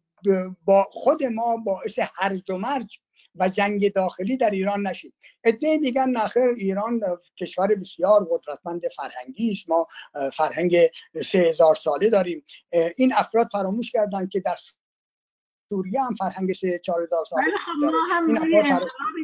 با 0.65 0.87
خود 0.91 1.23
ما 1.23 1.57
باعث 1.57 1.99
هرج 2.15 2.49
و 2.51 2.57
مرج 2.57 2.99
و 3.39 3.49
جنگ 3.49 3.93
داخلی 3.93 4.37
در 4.37 4.49
ایران 4.49 4.87
نشید. 4.87 5.13
ادعی 5.43 5.77
میگن 5.77 6.09
نخیر 6.09 6.49
ایران 6.57 7.01
کشور 7.39 7.75
بسیار 7.75 8.27
قدرتمند 8.31 8.81
فرهنگی 8.87 9.51
است. 9.51 9.69
ما 9.69 9.87
فرهنگ 10.33 10.77
سه 11.25 11.39
هزار 11.39 11.75
ساله 11.75 12.09
داریم. 12.09 12.45
این 12.97 13.13
افراد 13.15 13.49
فراموش 13.51 13.91
کردن 13.91 14.27
که 14.27 14.39
در 14.39 14.55
سوریه 15.69 16.01
هم 16.01 16.13
فرهنگ 16.13 16.53
سه 16.53 16.79
چهار 16.83 17.03
هزار 17.03 17.25
ساله 17.25 17.43
خب 17.57 17.85
ما 17.85 17.91
هم 18.11 18.35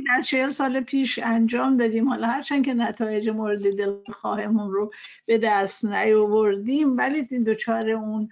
در 0.08 0.22
چهل 0.22 0.50
سال 0.50 0.82
پیش 0.82 1.20
انجام 1.24 1.78
دادیم. 1.78 2.10
حالا 2.10 2.28
هرچند 2.28 2.66
که 2.66 2.74
نتایج 2.74 3.30
مورد 3.30 3.78
دلخواهمون 3.78 4.72
رو 4.72 4.92
به 5.26 5.38
دست 5.38 5.86
نیاوردیم 5.86 6.98
ولی 6.98 7.24
دوچار 7.24 7.90
اون 7.90 8.30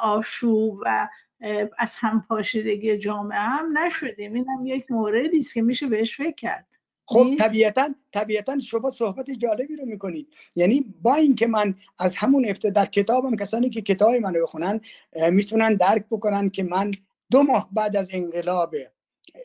آشوب 0.00 0.78
و 0.86 1.08
از 1.78 1.94
هم 1.96 2.24
پاشیدگی 2.28 2.96
جامعه 2.96 3.38
هم 3.38 3.78
نشدیم. 3.78 4.34
این 4.34 4.48
هم 4.48 4.66
یک 4.66 4.90
موردی 4.90 5.38
است 5.38 5.54
که 5.54 5.62
میشه 5.62 5.86
بهش 5.86 6.16
فکر 6.16 6.34
کرد. 6.34 6.66
خب 7.06 7.26
طبیعتا 7.38 7.94
طبیعتا 8.12 8.58
شما 8.58 8.90
صحبت 8.90 9.30
جالبی 9.30 9.76
رو 9.76 9.84
می‌کنید. 9.84 10.28
یعنی 10.56 10.94
با 11.02 11.14
اینکه 11.14 11.46
من 11.46 11.74
از 11.98 12.16
همون 12.16 12.44
ابتدا 12.48 12.70
در 12.70 12.86
کتابم 12.86 13.36
کسانی 13.36 13.70
که 13.70 13.82
کتاب 13.82 14.14
منو 14.14 14.42
بخونن 14.42 14.80
می‌تونن 15.30 15.74
درک 15.74 16.04
بکنن 16.10 16.50
که 16.50 16.62
من 16.62 16.90
دو 17.30 17.42
ماه 17.42 17.68
بعد 17.72 17.96
از 17.96 18.08
انقلاب 18.10 18.74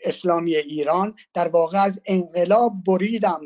اسلامی 0.03 0.55
ایران 0.55 1.15
در 1.33 1.47
واقع 1.47 1.83
از 1.83 1.99
انقلاب 2.05 2.73
بریدم 2.87 3.41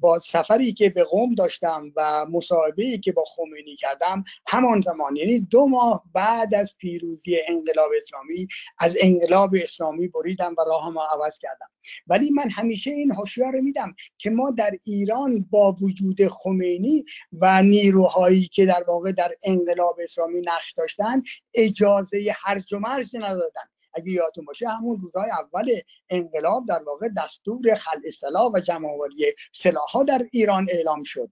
با 0.00 0.20
سفری 0.20 0.72
که 0.72 0.90
به 0.90 1.04
قوم 1.04 1.34
داشتم 1.34 1.92
و 1.96 2.26
مصاحبه 2.26 2.98
که 2.98 3.12
با 3.12 3.24
خمینی 3.24 3.76
کردم 3.76 4.24
همان 4.46 4.80
زمان. 4.80 5.16
یعنی 5.16 5.40
دو 5.40 5.66
ماه 5.66 6.04
بعد 6.12 6.54
از 6.54 6.76
پیروزی 6.78 7.36
انقلاب 7.48 7.90
اسلامی 8.02 8.48
از 8.78 8.94
انقلاب 9.00 9.54
اسلامی 9.62 10.08
بریدم 10.08 10.54
و 10.58 10.62
راهم 10.68 10.98
عوض 10.98 11.38
کردم. 11.38 11.66
ولی 12.06 12.30
من 12.30 12.50
همیشه 12.50 12.90
این 12.90 13.12
هشیار 13.22 13.60
میدم 13.60 13.94
که 14.18 14.30
ما 14.30 14.50
در 14.50 14.78
ایران 14.84 15.46
با 15.50 15.76
وجود 15.80 16.28
خمینی 16.28 17.04
و 17.32 17.62
نیروهایی 17.62 18.46
که 18.46 18.66
در 18.66 18.84
واقع 18.88 19.12
در 19.12 19.34
انقلاب 19.42 20.00
اسلامی 20.02 20.40
نقش 20.40 20.72
داشتن 20.72 21.22
اجازه 21.54 22.34
هرج 22.44 22.72
و 22.72 22.78
مرج 22.78 23.16
ندادن. 23.16 23.73
اگه 23.94 24.12
یادتون 24.12 24.44
باشه 24.44 24.68
همون 24.68 25.00
روزهای 25.00 25.30
اول 25.30 25.70
انقلاب 26.10 26.66
در 26.68 26.82
واقع 26.82 27.08
دستور 27.16 27.74
خلع 27.74 28.10
سلاح 28.10 28.52
و 28.54 28.60
جمعآوری 28.60 29.34
سلاحها 29.52 30.04
در 30.04 30.28
ایران 30.32 30.66
اعلام 30.70 31.02
شد. 31.02 31.30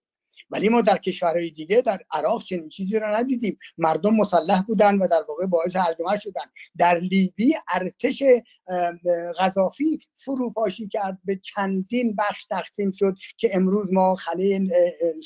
ولی 0.53 0.69
ما 0.69 0.81
در 0.81 0.99
کشورهای 0.99 1.51
دیگه 1.51 1.81
در 1.81 2.01
عراق 2.13 2.45
چنین 2.45 2.69
چیزی 2.69 2.99
را 2.99 3.19
ندیدیم. 3.19 3.59
مردم 3.79 4.15
مسلح 4.15 4.63
بودن 4.63 4.99
و 4.99 5.09
در 5.09 5.23
واقع 5.29 5.47
باعث 5.47 5.77
هرجمر 5.77 6.17
شدن. 6.17 6.45
در 6.79 6.99
لیبی 6.99 7.55
ارتش 7.75 8.23
غذافی 9.39 9.99
فروپاشی 10.17 10.89
کرد 10.89 11.19
به 11.25 11.37
چندین 11.37 12.17
بخش 12.17 12.45
تقسیم 12.45 12.91
شد 12.91 13.17
که 13.37 13.51
امروز 13.57 13.93
ما 13.93 14.15
خله 14.15 14.61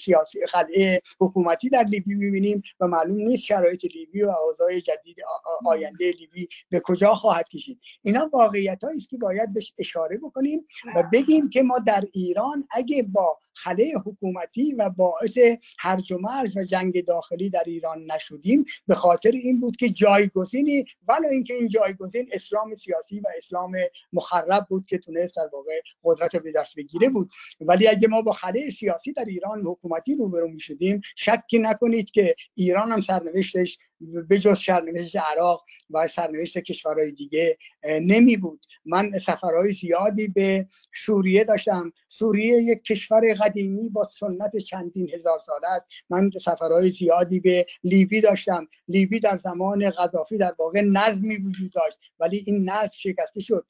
سیاسی 0.04 0.46
خله 0.46 1.00
حکومتی 1.20 1.68
در 1.68 1.82
لیبی 1.82 2.14
می‌بینیم 2.14 2.62
و 2.80 2.86
معلوم 2.86 3.16
نیست 3.16 3.42
شرایط 3.42 3.84
لیبی 3.84 4.22
و 4.22 4.30
اوضاع 4.30 4.80
جدید 4.80 5.16
آینده 5.64 6.10
لیبی 6.10 6.48
به 6.70 6.80
کجا 6.80 7.14
خواهد 7.14 7.48
کشید. 7.48 7.80
اینا 8.02 8.30
واقعیت 8.32 8.84
است 8.84 9.08
که 9.08 9.16
باید 9.16 9.54
بهش 9.54 9.72
اشاره 9.78 10.18
بکنیم 10.18 10.66
و 10.96 11.02
بگیم 11.12 11.50
که 11.50 11.62
ما 11.62 11.78
در 11.78 12.04
ایران 12.12 12.68
اگه 12.70 13.02
با 13.02 13.38
خله 13.56 13.92
حکومتی 14.04 14.74
و 14.74 14.88
باعث 14.88 15.38
هرج 15.78 16.12
و 16.12 16.18
مرج 16.18 16.56
و 16.56 16.64
جنگ 16.64 17.04
داخلی 17.04 17.50
در 17.50 17.62
ایران 17.66 18.12
نشدیم. 18.12 18.64
به 18.86 18.94
خاطر 18.94 19.30
این 19.30 19.60
بود 19.60 19.76
که 19.76 19.88
جایگزینی 19.88 20.84
ولی 21.08 21.26
اینکه 21.26 21.54
این 21.54 21.68
جایگزین 21.68 22.28
اسلام 22.32 22.76
سیاسی 22.76 23.20
و 23.20 23.28
اسلام 23.36 23.76
مخرب 24.12 24.66
بود 24.68 24.86
که 24.86 24.98
تونست 24.98 25.36
در 25.36 25.48
واقع 25.52 25.80
قدرت 26.04 26.36
به 26.36 26.52
دست 26.52 26.76
بگیره 26.76 27.08
بود. 27.08 27.30
ولی 27.60 27.88
اگه 27.88 28.08
ما 28.08 28.22
با 28.22 28.32
خله 28.32 28.70
سیاسی 28.70 29.12
در 29.12 29.24
ایران 29.24 29.60
حکومتی 29.60 30.16
روبرو 30.16 30.48
می 30.48 30.60
شدیم 30.60 31.00
شکی 31.16 31.58
نکنید 31.58 32.10
که 32.10 32.34
ایران 32.54 32.92
هم 32.92 33.00
سرنوشتش 33.00 33.78
به 34.00 34.38
جز 34.38 34.58
سرنوشت 34.58 35.16
عراق 35.16 35.64
و 35.90 36.08
سرنوشت 36.08 36.58
کشورهای 36.58 37.12
دیگه 37.12 37.58
نمی 37.84 38.36
بود. 38.36 38.66
من 38.84 39.10
سفرهای 39.10 39.72
زیادی 39.72 40.28
به 40.28 40.68
سوریه 40.94 41.44
داشتم. 41.44 41.92
سوریه 42.08 42.62
یک 42.62 42.82
کشور 42.82 43.34
قدیمی 43.34 43.88
با 43.88 44.04
سنت 44.04 44.56
چندین 44.56 45.10
هزار 45.14 45.38
ساله 45.46 45.68
است. 45.70 45.86
من 46.10 46.30
سفرهای 46.42 46.90
زیادی 46.90 47.40
به 47.40 47.66
لیبی 47.84 48.20
داشتم. 48.20 48.68
لیبی 48.88 49.20
در 49.20 49.36
زمان 49.36 49.90
غذافی 49.90 50.38
در 50.38 50.54
واقع 50.58 50.80
نظمی 50.80 51.36
وجود 51.36 51.72
داشت 51.72 51.98
ولی 52.20 52.44
این 52.46 52.70
نظم 52.70 52.90
شکسته 52.92 53.40
شد. 53.40 53.66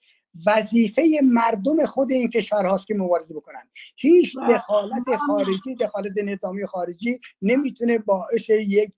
وظیفه 0.46 1.02
مردم 1.22 1.86
خود 1.86 2.12
این 2.12 2.30
کشور 2.30 2.66
هاست 2.66 2.86
که 2.86 2.94
مبارزه 2.94 3.34
بکنن. 3.34 3.68
هیچ 3.96 4.38
دخالت 4.38 5.16
خارجی 5.26 5.74
دخالت 5.80 6.18
نظامی 6.18 6.66
خارجی 6.66 7.20
نمی‌تونه 7.42 7.98
باعث 7.98 8.50
یک 8.50 8.92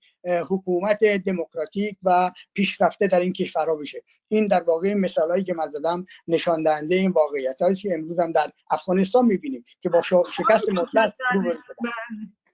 حکومت 0.48 1.05
دموکراتیک 1.05 1.97
و 2.02 2.31
پیشرفته 2.55 3.06
در 3.06 3.20
این 3.20 3.32
کشورها 3.32 3.74
بشه. 3.74 4.02
این 4.28 4.47
در 4.47 4.62
واقع 4.62 4.94
مثالهایی 4.94 5.44
که 5.44 5.55
من 5.55 5.70
زدم 5.73 6.06
نشان 6.28 6.62
دهنده 6.62 6.94
این 6.94 7.10
واقعیت 7.10 7.62
هایی 7.62 7.74
که 7.74 7.94
امروز 7.94 8.20
هم 8.20 8.32
در 8.32 8.52
افغانستان 8.70 9.27
می‌بینیم 9.27 9.65
که 9.81 9.89
با 9.89 10.02
شکست 10.02 10.69
مطلق 10.69 11.12
روبرو 11.35 11.55
شدن. 11.66 11.90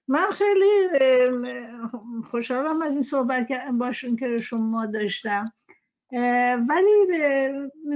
من 0.07 0.27
خیلی 0.31 0.89
خوشحالم 2.31 2.81
از 2.81 2.91
این 2.91 3.01
صحبت 3.01 3.47
باشون 3.79 4.15
که 4.15 4.37
شما 4.41 4.85
داشتم. 4.85 5.45
ولی 6.69 6.91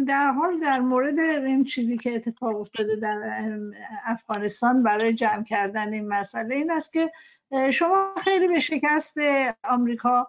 در 0.08 0.32
حال 0.32 0.60
در 0.60 0.80
مورد 0.80 1.20
این 1.20 1.64
چیزی 1.64 1.98
که 1.98 2.16
اتفاق 2.16 2.62
افتاده 2.62 2.96
در 2.96 3.42
افغانستان 4.06 4.84
برای 4.84 5.14
جمع 5.14 5.44
کردن 5.44 5.94
این 5.94 6.08
مسئله 6.08 6.56
این 6.56 6.72
است 6.72 6.94
که 6.94 7.12
شما 7.72 8.14
خیلی 8.24 8.48
به 8.48 8.60
شکست 8.60 9.18
آمریکا 9.64 10.28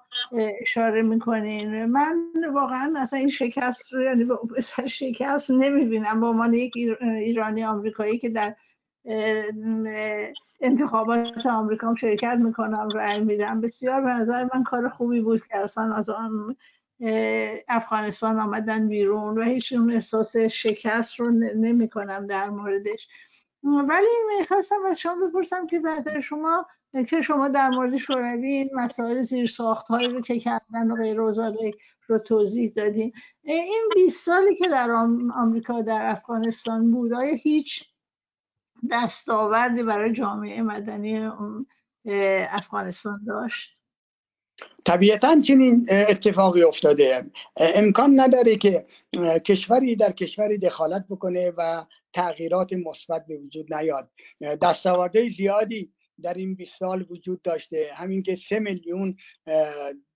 اشاره 0.61 1.03
می‌کنین. 1.03 1.85
من 1.85 2.31
واقعا 2.55 2.95
اصلا 2.97 3.19
این 3.19 3.29
شکست 3.29 3.93
رو 3.93 4.03
یعنی 4.03 4.27
شکست 4.87 5.51
نمی‌بینم. 5.51 6.21
با 6.21 6.29
عنوان 6.29 6.55
یک 6.55 6.73
ایرانی 7.01 7.65
آمریکایی 7.65 8.19
که 8.19 8.29
در 8.29 8.55
انتخابات 10.61 11.47
آمریکا 11.47 11.95
شرکت 11.95 12.37
می‌کنم 12.37 12.89
رأی 12.95 13.21
میدم. 13.21 13.61
بسیار 13.61 14.01
به 14.01 14.11
نظر 14.11 14.49
من 14.55 14.63
کار 14.63 14.89
خوبی 14.89 15.21
بود 15.21 15.47
که 15.47 15.57
اصلا 15.57 15.95
از 15.95 16.09
آن 16.09 16.57
افغانستان 17.69 18.41
آمدن 18.41 18.89
بیرون 18.89 19.39
و 19.39 19.43
هیچ 19.43 19.75
احساس 19.91 20.37
شکست 20.37 21.21
رو 21.21 21.31
نمی 21.57 21.89
کنم 21.89 22.27
در 22.27 22.51
موردش. 22.51 23.09
ولی 23.63 24.07
می‌خواستم 24.39 24.87
از 24.89 25.01
شما 25.01 25.27
بپرسم 25.27 25.67
که 25.67 25.81
به 25.81 26.21
شما 26.21 26.67
که 27.09 27.23
شما 27.23 27.49
در 27.49 27.69
مورد 27.69 27.97
شوروی 27.97 28.47
این 28.47 28.71
مسائل 28.75 29.21
زیر 29.21 29.47
ساخت 29.47 29.87
هایی 29.87 30.09
رو 30.09 30.21
که 30.21 30.39
کردن 30.39 30.91
و 30.91 30.97
غیر 30.97 31.17
رو 32.07 32.19
توضیح 32.19 32.73
دادین 32.77 33.13
این 33.43 33.89
20 33.95 34.25
سالی 34.25 34.57
که 34.57 34.69
در 34.69 34.91
آمریکا 35.35 35.83
در 35.83 36.11
افغانستان 36.11 36.91
بود 36.91 37.13
آیا 37.13 37.35
هیچ 37.35 37.85
دستاوردی 38.91 39.83
برای 39.83 40.13
جامعه 40.13 40.63
مدنی 40.63 41.31
افغانستان 42.51 43.25
داشت؟ 43.27 43.80
طبیعتا 44.85 45.41
چنین 45.41 45.87
اتفاقی 45.91 46.63
افتاده. 46.63 47.25
امکان 47.57 48.21
نداره 48.21 48.57
که 48.57 48.87
کشوری 49.47 49.97
در 49.97 50.13
کشوری 50.13 50.59
دخالت 50.59 51.05
بکنه 51.11 51.53
و 51.57 51.85
تغییرات 52.13 52.73
مثبت 52.73 53.27
به 53.27 53.37
وجود 53.37 53.75
نیاد. 53.75 54.11
دستاوردهای 54.63 55.31
زیادی 55.31 55.93
در 56.23 56.35
این 56.35 56.55
20 56.55 56.79
سال 56.79 57.07
وجود 57.11 57.43
داشته. 57.43 57.91
همین 57.95 58.23
که 58.23 58.37
سه 58.37 58.59
میلیون 58.59 59.17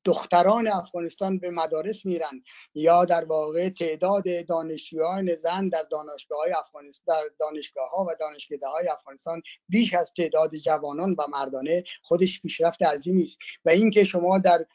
دختران 0.05 0.69
افغانستان 0.69 1.39
به 1.39 1.51
مدارس 1.51 2.07
میرن 2.07 2.43
یا 2.75 3.05
در 3.05 3.25
واقع 3.25 3.69
تعداد 3.69 4.47
دانشجویان 4.49 5.35
زن 5.35 5.69
در 5.69 5.83
دانشگاه 5.91 6.39
های 6.39 6.53
افغانستان 6.53 7.17
در 7.17 7.23
دانشگاه 7.39 7.91
ها 7.91 8.05
و 8.05 8.17
دانشکده 8.21 8.67
های 8.67 8.89
افغانستان 8.89 9.43
بیش 9.69 9.95
از 9.95 10.13
تعداد 10.17 10.57
جوانان 10.57 11.15
و 11.19 11.23
مردانه 11.33 11.85
خودش 12.03 12.41
پیشرفت 12.41 12.83
عظیمی 12.83 13.25
است. 13.25 13.39
و 13.65 13.71
اینکه 13.71 14.05
شما 14.05 14.39
در 14.39 14.67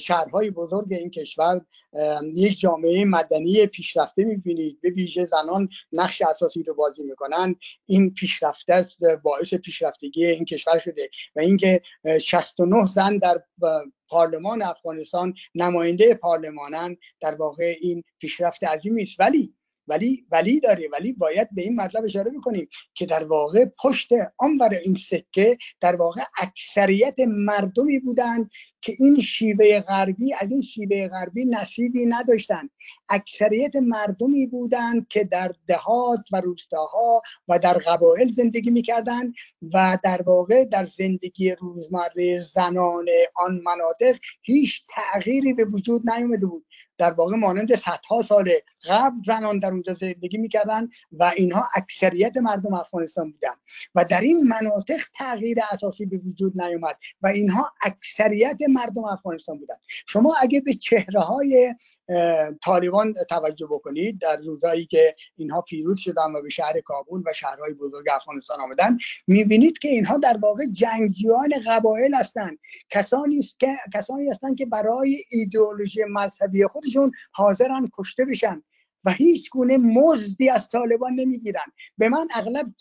شهرهای 0.00 0.50
بزرگ 0.50 0.92
این 0.92 1.10
کشور 1.10 1.60
یک 2.34 2.58
جامعه 2.58 3.04
مدنی 3.04 3.66
پیشرفته 3.66 4.24
می‌بینید 4.24 4.80
به 4.80 4.90
ویژه 4.90 5.24
زنان 5.24 5.68
نقش 5.92 6.22
اساسی 6.22 6.62
رو 6.62 6.74
بازی 6.74 7.02
می‌کنن 7.02 7.56
این 7.86 8.14
پیشرفته 8.14 8.88
باعث 9.22 9.54
پیشرفتگی 9.54 10.26
این 10.26 10.44
کشور 10.44 10.78
شده. 10.78 11.10
و 11.36 11.40
اینکه 11.40 11.82
69 12.20 12.86
زن 12.86 13.18
در 13.18 13.42
پارلمان 14.08 14.62
افغانستان 14.62 15.34
نماینده 15.54 16.14
پارلمانن 16.14 16.96
در 17.20 17.34
واقع 17.34 17.74
این 17.80 18.04
پیشرفت 18.18 18.64
عظیمی 18.64 19.02
است. 19.02 19.20
ولی 19.20 19.54
ولی 19.88 20.26
ولی 20.30 20.60
داره 20.60 20.88
ولی 20.92 21.12
باید 21.12 21.48
به 21.52 21.62
این 21.62 21.76
مطلب 21.76 22.04
اشاره 22.04 22.30
می‌کنیم 22.30 22.68
که 22.94 23.06
در 23.06 23.24
واقع 23.24 23.64
پشت 23.64 24.08
آنور 24.38 24.74
این 24.74 24.96
سکه 24.96 25.58
در 25.80 25.96
واقع 25.96 26.22
اکثریت 26.38 27.14
مردمی 27.26 27.98
بودند 27.98 28.50
که 28.80 28.94
این 28.98 29.20
شیوه 29.20 29.80
غربی 29.80 30.34
از 30.34 30.50
این 30.50 30.62
شیوه 30.62 31.08
غربی 31.08 31.44
نصیبی 31.44 32.06
نداشتند 32.06 32.70
اکثریت 33.08 33.76
مردمی 33.76 34.46
بودند 34.46 35.08
که 35.08 35.24
در 35.24 35.52
دهات 35.66 36.20
و 36.32 36.40
روستاها 36.40 37.22
و 37.48 37.58
در 37.58 37.74
قبایل 37.74 38.32
زندگی 38.32 38.70
می‌کردند 38.70 39.34
و 39.74 39.98
در 40.04 40.22
واقع 40.22 40.64
در 40.64 40.86
زندگی 40.86 41.50
روزمره 41.50 42.40
زنان 42.40 43.06
آن 43.34 43.60
مناطق 43.64 44.16
هیچ 44.42 44.84
تغییری 44.88 45.52
به 45.52 45.64
وجود 45.64 46.10
نیامده 46.10 46.46
بود. 46.46 46.66
در 46.98 47.12
واقع 47.12 47.36
مانند 47.36 47.74
صدها 47.74 48.22
سال 48.22 48.50
قبل 48.88 49.16
زنان 49.26 49.58
در 49.58 49.70
اونجا 49.72 49.94
زندگی 49.94 50.38
می‌کردن 50.38 50.88
و 51.12 51.32
اینها 51.36 51.68
اکثریت 51.74 52.36
مردم 52.36 52.74
افغانستان 52.74 53.30
بودن. 53.30 53.54
و 53.94 54.04
در 54.04 54.20
این 54.20 54.48
مناطق 54.48 55.00
تغییر 55.18 55.58
اساسی 55.72 56.06
به 56.06 56.18
وجود 56.18 56.62
نیومد 56.62 56.96
و 57.22 57.26
اینها 57.26 57.72
اکثریت 57.82 58.58
مردم 58.68 59.04
افغانستان 59.04 59.58
بودن. 59.58 59.76
شما 60.06 60.34
اگه 60.40 60.60
به 60.60 60.74
چهره 60.74 61.20
های 61.20 61.74
طالبان 62.64 63.12
توجه 63.12 63.66
بکنید 63.66 64.20
در 64.20 64.36
روزایی 64.36 64.86
که 64.86 65.16
اینها 65.36 65.60
پیروز 65.60 66.00
شدن 66.00 66.32
و 66.32 66.42
به 66.42 66.48
شهر 66.48 66.80
کابل 66.80 67.22
و 67.26 67.32
شهرهای 67.32 67.72
بزرگ 67.72 68.06
افغانستان 68.12 68.60
آمدن 68.60 68.98
می‌بینید 69.26 69.78
که 69.78 69.88
اینها 69.88 70.18
در 70.18 70.36
واقع 70.36 70.66
جنگجویان 70.72 71.48
قبایل 71.66 72.14
هستند 72.14 72.58
کسانی 72.90 73.42
که 73.58 73.68
کسانی 73.94 74.28
هستند 74.28 74.56
که 74.56 74.66
برای 74.66 75.24
ایدئولوژی 75.30 76.04
مذهبی 76.04 76.64
خودشون 76.88 77.12
حاضرن 77.32 77.90
کشته 77.98 78.24
بشن 78.24 78.62
و 79.04 79.10
هیچ 79.10 79.50
گونه 79.50 79.76
مزدی 79.76 80.48
از 80.48 80.68
طالبان 80.68 81.12
نمی‌گیرن. 81.14 81.72
به 81.98 82.08
من 82.08 82.28
اغلب 82.34 82.72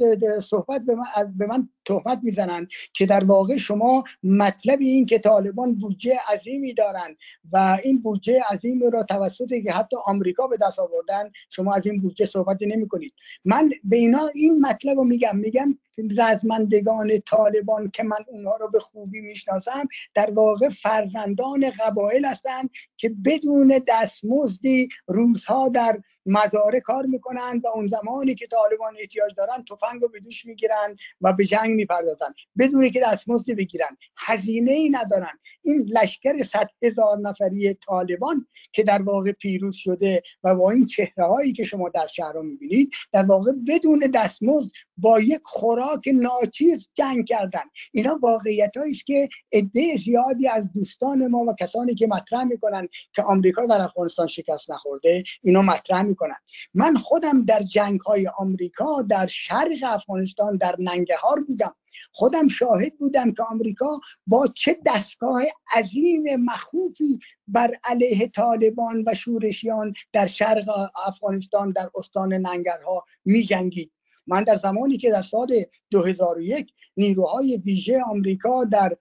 صحبت 0.43 0.81
به 0.81 0.95
من, 0.95 1.05
به 1.37 1.45
من 1.45 1.69
تهمت 1.85 2.19
می‌زنن 2.23 2.67
که 2.93 3.05
در 3.05 3.23
واقع 3.23 3.57
شما 3.57 4.03
مطلب 4.23 4.81
این 4.81 5.05
که 5.05 5.19
طالبان 5.19 5.75
بودجه 5.75 6.17
عظیمی 6.33 6.73
دارند 6.73 7.17
و 7.51 7.77
این 7.83 8.01
بودجه 8.01 8.41
عظیمی 8.51 8.89
را 8.93 9.03
توسط 9.03 9.53
که 9.63 9.71
حتی 9.71 9.97
آمریکا 10.05 10.47
به 10.47 10.57
دست 10.61 10.79
آوردن 10.79 11.31
شما 11.49 11.73
از 11.73 11.81
این 11.85 12.01
بودجه 12.01 12.25
صحبت 12.25 12.57
نمی 12.61 12.87
کنید 12.87 13.13
من 13.45 13.69
به 13.83 13.97
اینا 13.97 14.27
این 14.35 14.65
مطلب 14.65 14.97
رو 14.97 15.03
میگم. 15.03 15.37
میگم 15.37 15.77
رزمندگان 16.17 17.19
طالبان 17.19 17.89
که 17.89 18.03
من 18.03 18.17
اونها 18.27 18.57
رو 18.57 18.69
به 18.69 18.79
خوبی 18.79 19.21
می‌شناسم 19.21 19.87
در 20.13 20.31
واقع 20.31 20.69
فرزندان 20.69 21.71
قبایل 21.79 22.25
هستند 22.25 22.69
که 22.97 23.09
بدون 23.25 23.81
دستمزدی 23.87 24.89
روزها 25.07 25.69
در 25.69 25.99
مزاره 26.27 26.79
کار 26.79 27.05
می‌کنن 27.05 27.61
و 27.63 27.67
اون 27.67 27.87
زمانی 27.87 28.35
که 28.35 28.47
طالبان 28.47 28.93
احتیاج 28.99 29.33
دارن 29.37 29.65
تفنگ 29.69 30.01
رو 30.01 30.07
به 30.07 30.19
دوش 30.19 30.45
می‌گیرن 30.45 30.95
و 31.21 31.33
به 31.33 31.45
جنگ 31.45 31.69
می‌پردازن. 31.69 32.33
بدون 32.57 32.89
که 32.89 33.01
دستمزدی 33.01 33.55
بگیرن. 33.55 33.97
هزینه 34.17 34.71
ای 34.71 34.89
ندارن. 34.89 35.39
این 35.61 35.89
لشکر 36.01 36.43
صد 36.43 36.69
هزار 36.83 37.17
نفری 37.19 37.73
طالبان 37.73 38.47
که 38.71 38.83
در 38.83 39.01
واقع 39.01 39.31
پیروز 39.31 39.75
شده 39.75 40.21
و 40.43 40.55
با 40.55 40.71
این 40.71 40.85
چهره 40.85 41.25
هایی 41.25 41.53
که 41.53 41.63
شما 41.63 41.89
در 41.89 42.07
شهر 42.07 42.41
می‌بینید 42.41 42.91
در 43.11 43.23
واقع 43.23 43.51
بدون 43.67 43.99
دستمزد 44.13 44.71
با 44.97 45.19
یک 45.19 45.41
خوراک 45.43 46.09
ناچیز 46.13 46.89
جنگ 46.93 47.25
کردن. 47.25 47.63
اینا 47.93 48.19
واقعیت 48.21 48.71
است 48.91 49.05
که 49.05 49.29
عده 49.53 49.97
زیادی 49.97 50.47
از 50.47 50.71
دوستان 50.73 51.27
ما 51.27 51.37
و 51.37 51.55
کسانی 51.59 51.95
که 51.95 52.07
مطرح 52.07 52.43
می‌کنن 52.43 52.87
که 53.15 53.21
آمریکا 53.21 53.65
در 53.65 53.81
افغانستان 53.81 54.27
شکست 54.27 54.71
نخورده 54.71 55.23
اینا 55.43 55.61
مطرح 55.61 56.01
می‌کنن. 56.17 56.37
من 56.73 56.97
خودم 56.97 57.45
در 57.45 57.63
جنگ 57.63 57.99
های 57.99 58.27
آمریکا 58.27 59.01
در 59.01 59.27
شرق 59.27 59.83
افغانستان 59.83 60.57
در 60.57 60.75
ننگهار 60.79 61.43
بودم. 61.47 61.75
خودم 62.11 62.47
شاهد 62.47 62.97
بودم 62.97 63.31
که 63.31 63.43
آمریکا 63.43 63.99
با 64.27 64.47
چه 64.47 64.77
دستگاه 64.85 65.43
عظیم 65.75 66.35
مخوفی 66.35 67.19
بر 67.47 67.75
علیه 67.83 68.27
طالبان 68.27 69.03
و 69.07 69.13
شورشیان 69.13 69.93
در 70.13 70.27
شرق 70.27 70.89
افغانستان 71.05 71.71
در 71.71 71.89
استان 71.95 72.33
ننگرها 72.33 73.05
می 73.25 73.43
جنگید 73.43 73.91
من 74.27 74.43
در 74.43 74.57
زمانی 74.57 74.97
که 74.97 75.11
در 75.11 75.21
سال 75.21 75.63
2001 75.91 76.73
نیروهای 76.97 77.57
ویژه 77.57 78.01
آمریکا 78.03 78.63
در 78.63 78.97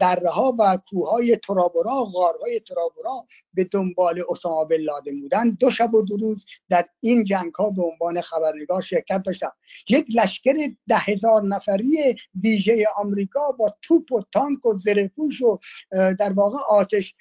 دره 0.00 0.30
ها 0.30 0.56
و 0.58 0.78
کوههای 0.90 1.36
ترابورا 1.36 2.04
غارهای 2.04 2.60
ترابورا 2.60 3.26
به 3.54 3.64
دنبال 3.64 4.22
اسامه 4.30 4.64
بن 4.64 4.76
لادن 4.76 5.20
بودن. 5.20 5.50
دو 5.50 5.70
شب 5.70 5.94
و 5.94 6.02
دو 6.02 6.16
روز 6.16 6.46
در 6.68 6.88
این 7.00 7.24
جنگ 7.24 7.54
ها 7.54 7.70
به 7.70 7.82
عنوان 7.82 8.20
خبرنگار 8.20 8.82
شرکت 8.82 9.22
داشتم 9.22 9.52
یک 9.88 10.06
لشکر 10.14 10.52
ده 10.88 10.96
هزار 10.96 11.42
نفری 11.42 12.16
ویژه 12.42 12.84
آمریکا 12.96 13.52
با 13.52 13.74
توپ 13.82 14.12
و 14.12 14.22
تانک 14.32 14.66
و 14.66 14.76
زرهپوش 14.76 15.42
و 15.42 15.58
در 15.90 16.32
واقع 16.32 16.58
آتش 16.58 17.14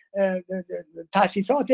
تاسیسات 1.12 1.72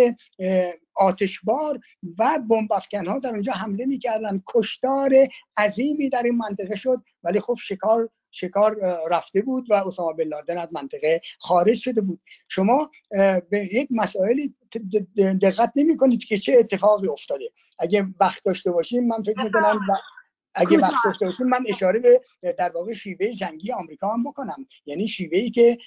آتشبار 0.95 1.79
و 2.17 2.39
بمب 2.49 2.71
ها 3.07 3.19
در 3.19 3.29
اونجا 3.29 3.53
حمله 3.53 3.85
می‌کردن. 3.85 4.43
کشتار 4.47 5.11
عظیمی 5.57 6.09
در 6.09 6.23
این 6.23 6.37
منطقه 6.37 6.75
شد. 6.75 7.03
ولی 7.23 7.39
خب 7.39 7.55
شکار 7.61 8.09
شکار 8.35 8.77
رفته 9.09 9.41
بود 9.41 9.71
و 9.71 9.73
اسامه 9.73 10.13
بن 10.13 10.23
لادن 10.23 10.57
از 10.57 10.67
منطقه 10.71 11.21
خارج 11.39 11.77
شده 11.77 12.01
بود. 12.01 12.21
شما 12.47 12.91
به 13.49 13.69
یک 13.73 13.87
مسائلی 13.91 14.55
دقت 15.41 15.71
نمی 15.75 15.97
کنید 15.97 16.23
که 16.23 16.37
چه 16.37 16.55
اتفاقی 16.59 17.07
افتاده. 17.07 17.45
اگه 17.79 18.07
وقت 18.19 18.43
داشته 18.45 18.71
باشیم 18.71 19.07
من 19.07 19.23
فکر 19.23 19.43
می‌کنم 19.43 19.79
اگه 20.53 20.77
وقت 20.77 20.93
داشته 21.05 21.25
باشیم 21.25 21.47
من 21.47 21.63
اشاره 21.67 21.99
به 21.99 22.21
در 22.57 22.69
واقع 22.69 22.93
شیوه 22.93 23.33
جنگی 23.33 23.71
آمریکا 23.71 24.09
هم 24.09 24.23
بکنم. 24.23 24.67
یعنی 24.85 25.07
شیوه 25.07 25.37
ای 25.37 25.49
که 25.49 25.77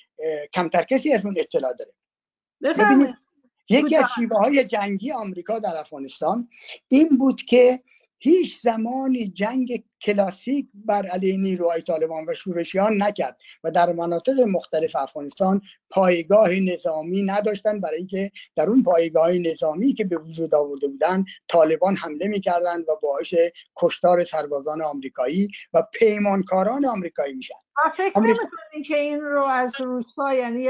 کمتر 0.54 0.82
کسی 0.82 1.12
از 1.12 1.26
اون 1.26 1.34
اطلاع 1.38 1.72
داره. 1.72 1.92
ببینید 2.60 3.14
یکی 3.70 3.96
از 3.96 4.06
شیوه 4.14 4.36
های 4.36 4.64
جنگی 4.64 5.12
آمریکا 5.12 5.58
در 5.58 5.76
افغانستان 5.76 6.48
این 6.88 7.08
بود 7.08 7.42
که 7.42 7.82
هیچ 8.18 8.60
زمانی 8.60 9.28
جنگ 9.28 9.84
کلاسیک 10.02 10.68
بر 10.74 11.06
علیه 11.06 11.36
نیروهای 11.36 11.82
طالبان 11.82 12.24
و 12.28 12.34
شورشیان 12.34 13.02
نکرد 13.02 13.36
و 13.64 13.70
در 13.70 13.92
مناطق 13.92 14.40
مختلف 14.40 14.96
افغانستان 14.96 15.60
پایگاه 15.90 16.54
نظامی 16.54 17.22
نداشتند. 17.22 17.80
برای 17.80 17.98
اینکه 17.98 18.30
در 18.56 18.70
اون 18.70 18.82
پایگاه 18.82 19.32
نظامی 19.32 19.94
که 19.94 20.04
به 20.04 20.18
وجود 20.18 20.54
آورده 20.54 20.88
بودند 20.88 21.24
طالبان 21.48 21.96
حمله 21.96 22.28
می‌کردند 22.28 22.88
و 22.88 22.92
باعث 23.02 23.34
کشتار 23.76 24.24
سربازان 24.24 24.82
آمریکایی 24.82 25.48
و 25.72 25.82
پیمانکاران 25.92 26.86
آمریکایی 26.86 27.34
میشن 27.34 27.54
فکر 27.96 28.12
آمریکا... 28.14 28.46
که 28.86 28.96
این 28.96 29.20
رو 29.20 29.44
از 29.44 29.80
روسا 29.80 30.34
یعنی 30.34 30.68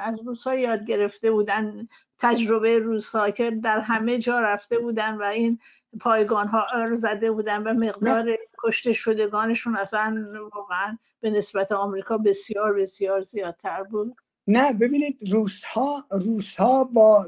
از 0.00 0.20
روسا 0.26 0.54
یاد 0.54 0.84
گرفته 0.84 1.30
بودن 1.30 1.88
تجربه 2.18 2.78
روسا 2.78 3.30
که 3.30 3.50
در 3.50 3.80
همه 3.80 4.18
جا 4.18 4.40
رفته 4.40 4.78
بودن 4.78 5.14
و 5.14 5.22
این 5.22 5.58
پایگان 6.00 6.48
ها 6.48 6.66
ار 6.74 6.94
زده 6.94 7.30
بودن 7.30 7.62
و 7.62 7.72
مقدار 7.72 8.36
کشته 8.64 8.92
شدگانشون 8.92 9.76
اصلا 9.76 10.26
واقعا 10.54 10.98
به 11.20 11.30
نسبت 11.30 11.72
آمریکا 11.72 12.18
بسیار 12.18 12.74
بسیار 12.74 13.20
زیادتر 13.20 13.82
بود. 13.82 14.16
نه 14.46 14.72
ببینید 14.72 15.18
روس 15.30 15.64
ها 15.64 16.04
روس 16.10 16.56
ها 16.56 16.84
با 16.84 17.26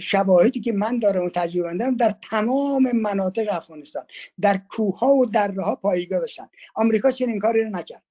شواهدی 0.00 0.60
که 0.60 0.72
من 0.72 0.98
دارم 0.98 1.24
و 1.24 1.30
تجربه 1.30 1.74
دارم 1.74 1.96
در 1.96 2.14
تمام 2.30 2.92
مناطق 2.94 3.46
افغانستان 3.50 4.06
در 4.40 4.60
کوه 4.70 4.98
ها 4.98 5.14
و 5.14 5.26
دره 5.26 5.62
ها 5.62 5.76
پایگاه 5.76 6.20
داشتن. 6.20 6.48
آمریکا 6.74 7.10
چنین 7.10 7.38
کاری 7.38 7.64
رو 7.64 7.70
نکرد. 7.70 8.02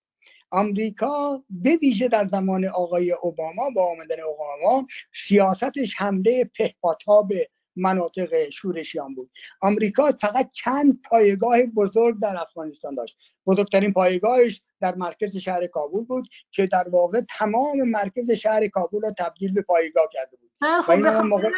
آمریکا 0.51 1.43
به 1.49 1.75
ویژه 1.75 2.07
در 2.07 2.27
زمان 2.27 2.65
آقای 2.65 3.11
اوباما 3.11 3.69
با 3.75 3.91
آمدن 3.91 4.15
اوباما 4.19 4.87
سیاستش 5.13 5.95
حمله 5.97 6.43
پهپادها 6.43 7.21
به 7.21 7.49
مناطق 7.79 8.49
شورشیان 8.49 9.15
بود. 9.15 9.31
آمریکا 9.61 10.11
فقط 10.21 10.49
چند 10.51 11.01
پایگاه 11.09 11.63
بزرگ 11.63 12.19
در 12.21 12.37
افغانستان 12.41 12.95
داشت. 12.95 13.17
بزرگترین 13.45 13.93
پایگاهش 13.93 14.61
در 14.81 14.95
مرکز 14.95 15.37
شهر 15.37 15.67
کابل 15.67 15.99
بود 15.99 16.27
که 16.51 16.67
در 16.67 16.89
واقع 16.89 17.21
تمام 17.39 17.81
مرکز 17.81 18.31
شهر 18.31 18.67
کابل 18.67 19.01
را 19.03 19.11
تبدیل 19.11 19.53
به 19.53 19.61
پایگاه 19.61 20.07
کرده 20.13 20.37
بود. 20.37 20.49
خب 20.85 20.91
موقع... 21.25 21.49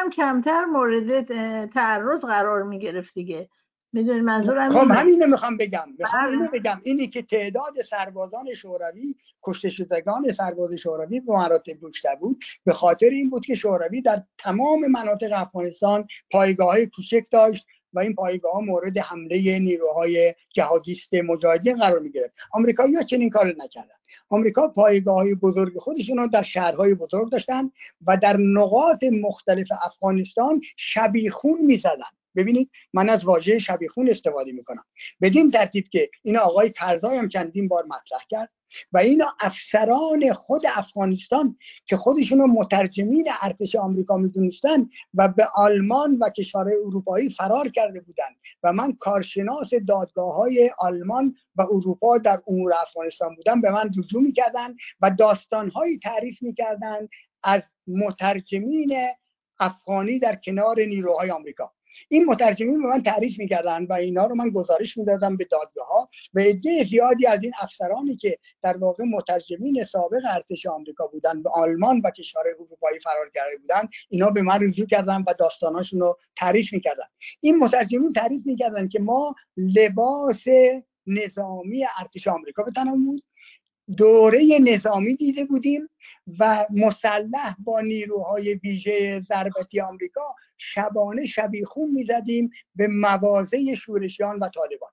هم 0.00 0.10
کمتر 0.10 0.64
مورد 0.64 1.24
تعرض 1.66 2.24
قرار 2.24 2.62
می 2.62 2.78
گرفت 2.78 3.14
دیگه. 3.14 3.48
می‌دونی 3.94 4.20
منظورم 4.20 4.70
خب 4.70 4.90
همینه 4.90 5.26
می‌خوام 5.26 5.56
بگم. 5.56 5.84
می‌خوام 5.98 6.30
اینو 6.30 6.48
بله. 6.48 6.60
بگم. 6.60 6.80
اینی 6.84 7.06
که 7.08 7.22
تعداد 7.22 7.82
سربازان 7.82 8.54
شوروی 8.54 9.14
کشته 9.42 9.68
شدگان 9.68 10.32
سرباز 10.32 10.74
شوروی 10.74 11.20
به 11.20 11.32
مراتب 11.32 11.86
بیشتر 11.86 12.14
بود 12.14 12.44
به 12.64 12.72
خاطر 12.72 13.06
این 13.06 13.30
بود 13.30 13.46
که 13.46 13.54
شوروی 13.54 14.02
در 14.02 14.22
تمام 14.38 14.86
مناطق 14.86 15.30
افغانستان 15.32 16.06
پایگاه 16.30 16.68
های 16.68 16.86
کوچک 16.86 17.24
داشت 17.30 17.66
و 17.92 17.98
این 17.98 18.14
پایگاه 18.14 18.52
ها 18.52 18.60
مورد 18.60 18.98
حمله 18.98 19.58
نیروهای 19.58 20.34
جهادیست 20.54 21.14
مجاهدین 21.14 21.76
قرار 21.76 21.98
می 21.98 22.10
گرفت 22.10 22.34
آمریکایی 22.52 22.94
ها 22.94 23.02
چنین 23.02 23.30
کار 23.30 23.46
نکردن. 23.46 23.94
آمریکا 24.30 24.68
پایگاه 24.68 25.14
های 25.14 25.34
بزرگ 25.34 25.78
خودشون 25.78 26.16
رو 26.16 26.26
در 26.26 26.42
شهرهای 26.42 26.94
بزرگ 26.94 27.30
داشتن 27.30 27.70
و 28.06 28.16
در 28.16 28.36
نقاط 28.36 29.04
مختلف 29.04 29.68
افغانستان 29.84 30.60
شبیخون 30.76 31.60
می 31.60 31.76
زدن. 31.76 32.23
ببینید 32.36 32.70
من 32.92 33.10
از 33.10 33.24
واژه 33.24 33.58
شبیخون 33.58 34.10
استفاده 34.10 34.52
می‌کنم. 34.52 34.84
بدین 35.22 35.50
ترتیب 35.50 35.88
که 35.88 36.10
این 36.22 36.36
آقای 36.36 36.70
کرزای 36.70 37.18
هم 37.18 37.28
چندین 37.28 37.68
بار 37.68 37.84
مطرح 37.84 38.20
کرد 38.30 38.50
و 38.92 38.98
اینا 38.98 39.36
افسران 39.40 40.32
خود 40.32 40.62
افغانستان 40.76 41.56
که 41.86 41.96
خودشون 41.96 42.38
رو 42.38 42.46
مترجمین 42.46 43.28
ارتش 43.42 43.74
آمریکا 43.76 44.16
می‌دونستن 44.16 44.88
و 45.14 45.28
به 45.28 45.48
آلمان 45.54 46.18
و 46.20 46.28
کشورهای 46.28 46.76
اروپایی 46.86 47.30
فرار 47.30 47.68
کرده 47.68 48.00
بودند 48.00 48.36
و 48.62 48.72
من 48.72 48.92
کارشناس 48.92 49.70
دادگاه 49.88 50.34
های 50.34 50.70
آلمان 50.78 51.36
و 51.56 51.62
اروپا 51.62 52.18
در 52.18 52.42
امور 52.46 52.72
افغانستان 52.82 53.34
بودم 53.34 53.60
به 53.60 53.70
من 53.70 53.90
رجوع 53.98 54.22
می‌کردن 54.22 54.74
و 55.00 55.10
داستانهایی 55.10 55.98
تعریف 55.98 56.42
می‌کردن 56.42 57.08
از 57.42 57.72
مترجمین 57.86 58.96
افغانی 59.60 60.18
در 60.18 60.36
کنار 60.44 60.80
نیروهای 60.80 61.30
آمریکا. 61.30 61.72
این 62.08 62.24
مترجمین 62.24 62.82
به 62.82 62.88
من 62.88 63.02
تعریف 63.02 63.38
می‌کردن 63.38 63.84
و 63.84 63.92
اینا 63.92 64.26
رو 64.26 64.34
من 64.34 64.50
گزارش 64.50 64.98
می‌دادم 64.98 65.36
به 65.36 65.44
دادگاه 65.44 65.86
ها 65.86 66.08
و 66.34 66.40
عده 66.40 66.84
زیادی 66.84 67.26
از 67.26 67.38
این 67.42 67.52
افسرانی 67.60 68.16
که 68.16 68.38
در 68.62 68.76
واقع 68.76 69.04
مترجمین 69.04 69.84
سابق 69.84 70.22
ارتش 70.30 70.66
آمریکا 70.66 71.06
بودن 71.06 71.42
به 71.42 71.50
آلمان 71.50 72.00
و 72.04 72.10
کشور 72.10 72.42
اروپایی 72.54 73.00
فرار 73.00 73.30
کرده 73.34 73.56
بودن 73.56 73.88
اینا 74.08 74.30
به 74.30 74.42
من 74.42 74.62
رجوع 74.62 74.86
کردن 74.86 75.24
و 75.26 75.34
داستاناشون 75.38 76.00
رو 76.00 76.18
تعریف 76.36 76.72
می‌کردن. 76.72 77.06
این 77.40 77.58
مترجمین 77.58 78.12
تعریف 78.12 78.42
می‌کردن 78.46 78.88
که 78.88 79.00
ما 79.00 79.34
لباس 79.56 80.44
نظامی 81.06 81.84
ارتش 81.98 82.28
آمریکا 82.28 82.62
به 82.62 82.70
تنم 82.70 83.04
بود 83.04 83.22
دوره 83.96 84.58
نظامی 84.60 85.16
دیده 85.16 85.44
بودیم 85.44 85.88
و 86.38 86.66
مسلح 86.70 87.56
با 87.64 87.80
نیروهای 87.80 88.54
ویژه 88.54 89.20
ضربتی 89.20 89.80
آمریکا 89.80 90.34
شبانه 90.58 91.26
شبیخون 91.26 91.90
می‌زدیم 91.90 92.50
به 92.76 92.88
موازه 92.88 93.74
شورشیان 93.74 94.38
و 94.38 94.48
طالبان 94.48 94.90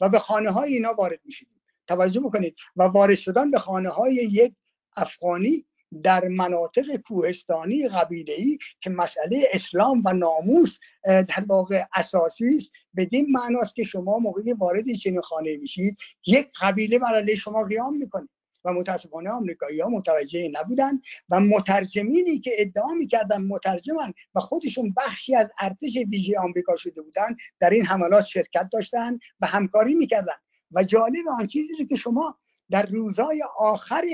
و 0.00 0.08
به 0.08 0.18
خانه 0.18 0.50
های 0.50 0.72
اینا 0.72 0.94
وارد 0.94 1.20
می‌شدیم. 1.24 1.62
توجه 1.86 2.20
بکنید. 2.20 2.56
و 2.76 2.82
وارد 2.82 3.14
شدن 3.14 3.50
به 3.50 3.58
خانه 3.58 3.88
های 3.88 4.14
یک 4.14 4.54
افغانی 4.96 5.64
در 6.02 6.28
مناطق 6.28 6.96
کوهستانی 6.96 7.88
قبیله 7.88 8.58
که 8.80 8.90
مسئله 8.90 9.48
اسلام 9.52 10.02
و 10.04 10.12
ناموس 10.12 10.78
در 11.04 11.44
واقع 11.46 11.84
اساسی 11.94 12.56
است. 12.56 12.70
بدین 12.96 13.26
معناست 13.30 13.74
که 13.74 13.82
شما 13.82 14.18
موقعی 14.18 14.52
وارد 14.52 14.92
چنین 14.92 15.20
خانه 15.20 15.56
میشید 15.56 15.96
یک 16.26 16.48
قبیله 16.60 16.98
بر 16.98 17.34
شما 17.34 17.64
قیام 17.64 17.96
می‌کنه 17.96 18.28
و 18.64 18.72
متاسفانه 18.72 19.30
آمریکایی 19.30 19.80
ها 19.80 19.88
متوجه 19.88 20.48
نبودن 20.52 21.00
و 21.28 21.40
مترجمینی 21.40 22.38
که 22.38 22.50
ادعا 22.58 22.94
می‌کردن 22.94 23.42
مترجمن 23.42 24.12
و 24.34 24.40
خودشون 24.40 24.94
بخشی 24.96 25.34
از 25.34 25.52
ارتش 25.60 25.96
ویژه 26.10 26.38
آمریکا 26.38 26.76
شده 26.76 27.02
بودن 27.02 27.36
در 27.60 27.70
این 27.70 27.86
حملات 27.86 28.24
شرکت 28.24 28.68
داشتن 28.72 29.18
و 29.40 29.46
همکاری 29.46 29.94
می‌کردن 29.94 30.34
و 30.70 30.84
جالب 30.84 31.28
آن 31.38 31.46
چیزی 31.46 31.86
که 31.88 31.96
شما 31.96 32.38
در 32.70 32.86
روزهای 32.86 33.42
آخر 33.58 34.04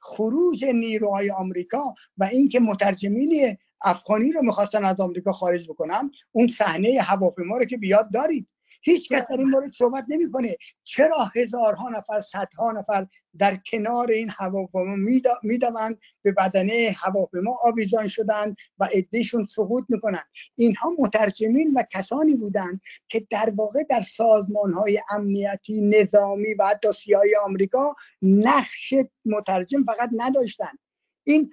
خروج 0.00 0.64
نیروهای 0.64 1.30
آمریکا 1.30 1.94
و 2.18 2.24
اینکه 2.24 2.60
مترجمین 2.60 3.56
افغانی 3.84 4.32
رو 4.32 4.42
می‌خواستن 4.42 4.84
از 4.84 5.00
آمریکا 5.00 5.32
خارج 5.32 5.68
بکنم 5.70 6.10
اون 6.32 6.48
صحنه 6.48 7.00
هواپیما 7.02 7.56
رو 7.56 7.64
که 7.64 7.76
بیاد 7.76 8.12
دارید. 8.12 8.48
هیچ 8.80 9.08
کس 9.12 9.22
در 9.30 9.36
این 9.36 9.50
مورد 9.50 9.72
صحبت 9.72 10.04
نمی‌کنه. 10.08 10.56
چرا 10.84 11.30
هزارها 11.36 11.88
نفر 11.88 12.20
صدها 12.20 12.72
نفر 12.72 13.06
در 13.38 13.56
کنار 13.56 14.10
این 14.10 14.30
هواپیما 14.38 14.96
می‌دوند؟ 15.42 15.98
به 16.22 16.32
بدنه 16.32 16.94
هواپیما 16.98 17.58
آویزان 17.62 18.08
شدند 18.08 18.56
و 18.78 18.88
عدهشون 18.94 19.46
سقوط 19.46 19.84
می‌کنن 19.88 20.22
اینها 20.54 20.92
مترجمین 20.98 21.72
و 21.76 21.82
کسانی 21.92 22.34
بودند 22.34 22.80
که 23.08 23.26
در 23.30 23.52
واقع 23.56 23.82
در 23.82 24.02
سازمان 24.02 24.72
های 24.72 25.00
امنیتی 25.10 25.80
نظامی 25.80 26.54
و 26.54 26.66
حتی 26.66 26.92
سیایی 26.92 27.36
آمریکا 27.36 27.94
نقش 28.22 28.94
مترجم 29.24 29.84
فقط 29.84 30.10
نداشتند. 30.16 30.78
این 31.28 31.52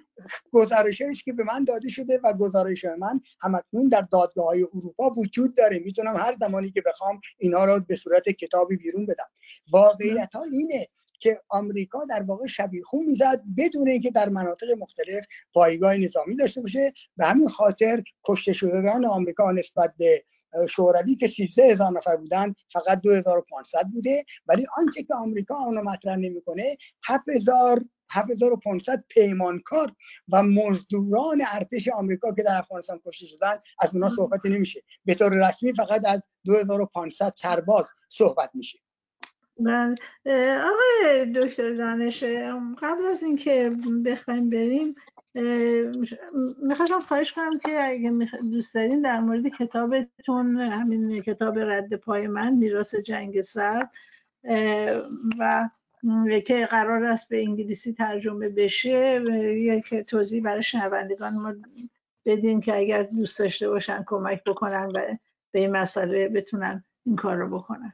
گزارش 0.52 1.02
است 1.02 1.24
که 1.24 1.32
به 1.32 1.44
من 1.44 1.64
داده 1.64 1.88
شده 1.88 2.20
و 2.24 2.32
گزارش 2.32 2.84
من 2.84 3.20
همکنون 3.40 3.88
در 3.88 4.00
دادگاه 4.00 4.46
های 4.46 4.62
اروپا 4.62 5.10
وجود 5.10 5.56
داره. 5.56 5.78
می‌تونم 5.78 6.16
هر 6.16 6.36
زمانی 6.40 6.70
که 6.70 6.80
بخوام 6.80 7.20
اینا 7.38 7.64
رو 7.64 7.80
به 7.80 7.96
صورت 7.96 8.28
کتابی 8.28 8.76
بیرون 8.76 9.06
بدم. 9.06 9.28
واقعیت 9.70 10.34
ها 10.34 10.42
اینه 10.42 10.88
که 11.20 11.40
آمریکا 11.48 12.04
در 12.04 12.22
واقع 12.22 12.46
شبیخون 12.46 13.04
می‌زد 13.04 13.42
بدون 13.56 13.88
اینکه 13.88 14.10
در 14.10 14.28
مناطق 14.28 14.66
مختلف 14.78 15.24
پایگاه 15.54 15.96
نظامی 15.96 16.36
داشته 16.36 16.60
باشه. 16.60 16.92
به 17.16 17.26
همین 17.26 17.48
خاطر 17.48 18.02
کشته 18.24 18.52
شدگان 18.52 19.04
آمریکا 19.04 19.52
نسبت 19.52 19.94
به 19.98 20.24
شوروی 20.68 21.16
که 21.16 21.26
13 21.26 21.64
هزار 21.64 21.92
نفر 21.92 22.16
بودن 22.16 22.54
فقط 22.72 23.00
2500 23.00 23.84
بوده. 23.92 24.24
ولی 24.46 24.66
آنچه 24.76 25.02
که 25.02 25.14
آمریکا 25.14 25.54
اونو 25.54 25.82
مطرح 25.82 26.16
نمی‌کنه 26.16 26.76
7000 27.04 27.84
7500 28.08 29.04
پیمانکار 29.08 29.92
و 30.32 30.42
مزدوران 30.42 31.42
ارتش 31.52 31.88
آمریکا 31.88 32.34
که 32.34 32.42
در 32.42 32.58
افغانستان 32.58 33.00
کشته 33.06 33.26
شدن 33.26 33.54
از 33.80 33.94
اونها 33.94 34.08
صحبت 34.08 34.46
نمیشه. 34.46 34.82
به 35.04 35.14
طور 35.14 35.48
رسمی 35.48 35.72
فقط 35.72 36.06
از 36.06 36.22
2500 36.44 37.34
سرباز 37.36 37.84
صحبت 38.08 38.50
میشه. 38.54 38.78
بله. 39.60 39.94
آقای 40.58 41.32
دکتر 41.34 41.74
دانش 41.74 42.24
قبل 42.82 43.06
از 43.10 43.22
اینکه 43.22 43.70
بخوایم 44.04 44.50
بریم 44.50 44.94
می‌خواستم 46.62 47.00
خواهش 47.00 47.32
کنم 47.32 47.58
که 47.58 47.84
اگه 47.84 48.12
دوست 48.50 48.74
دارین 48.74 49.02
در 49.02 49.20
مورد 49.20 49.48
کتابتون 49.48 50.56
همین 50.56 51.22
کتاب 51.22 51.58
رد 51.58 51.96
پای 51.96 52.26
من 52.26 52.54
میراث 52.54 52.94
جنگ 52.94 53.42
سرد 53.42 53.90
و 55.38 55.68
که 56.46 56.66
قرار 56.66 57.04
است 57.04 57.28
به 57.28 57.40
انگلیسی 57.40 57.92
ترجمه 57.92 58.48
بشه 58.48 59.20
یک 59.58 59.94
توضیح 59.94 60.42
برای 60.42 60.62
شنوندگان 60.62 61.34
ما 61.34 61.54
بدین 62.26 62.60
که 62.60 62.76
اگر 62.76 63.02
دوست 63.02 63.38
داشته 63.38 63.68
باشن 63.68 64.04
کمک 64.06 64.44
بکنن 64.44 64.86
و 64.86 65.16
به 65.50 65.60
این 65.60 65.70
مسئله 65.70 66.28
بتونن 66.28 66.84
این 67.06 67.16
کار 67.16 67.36
رو 67.36 67.58
بکنن. 67.58 67.92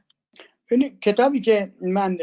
کتابی 1.01 1.41
که 1.41 1.73
من 1.81 2.17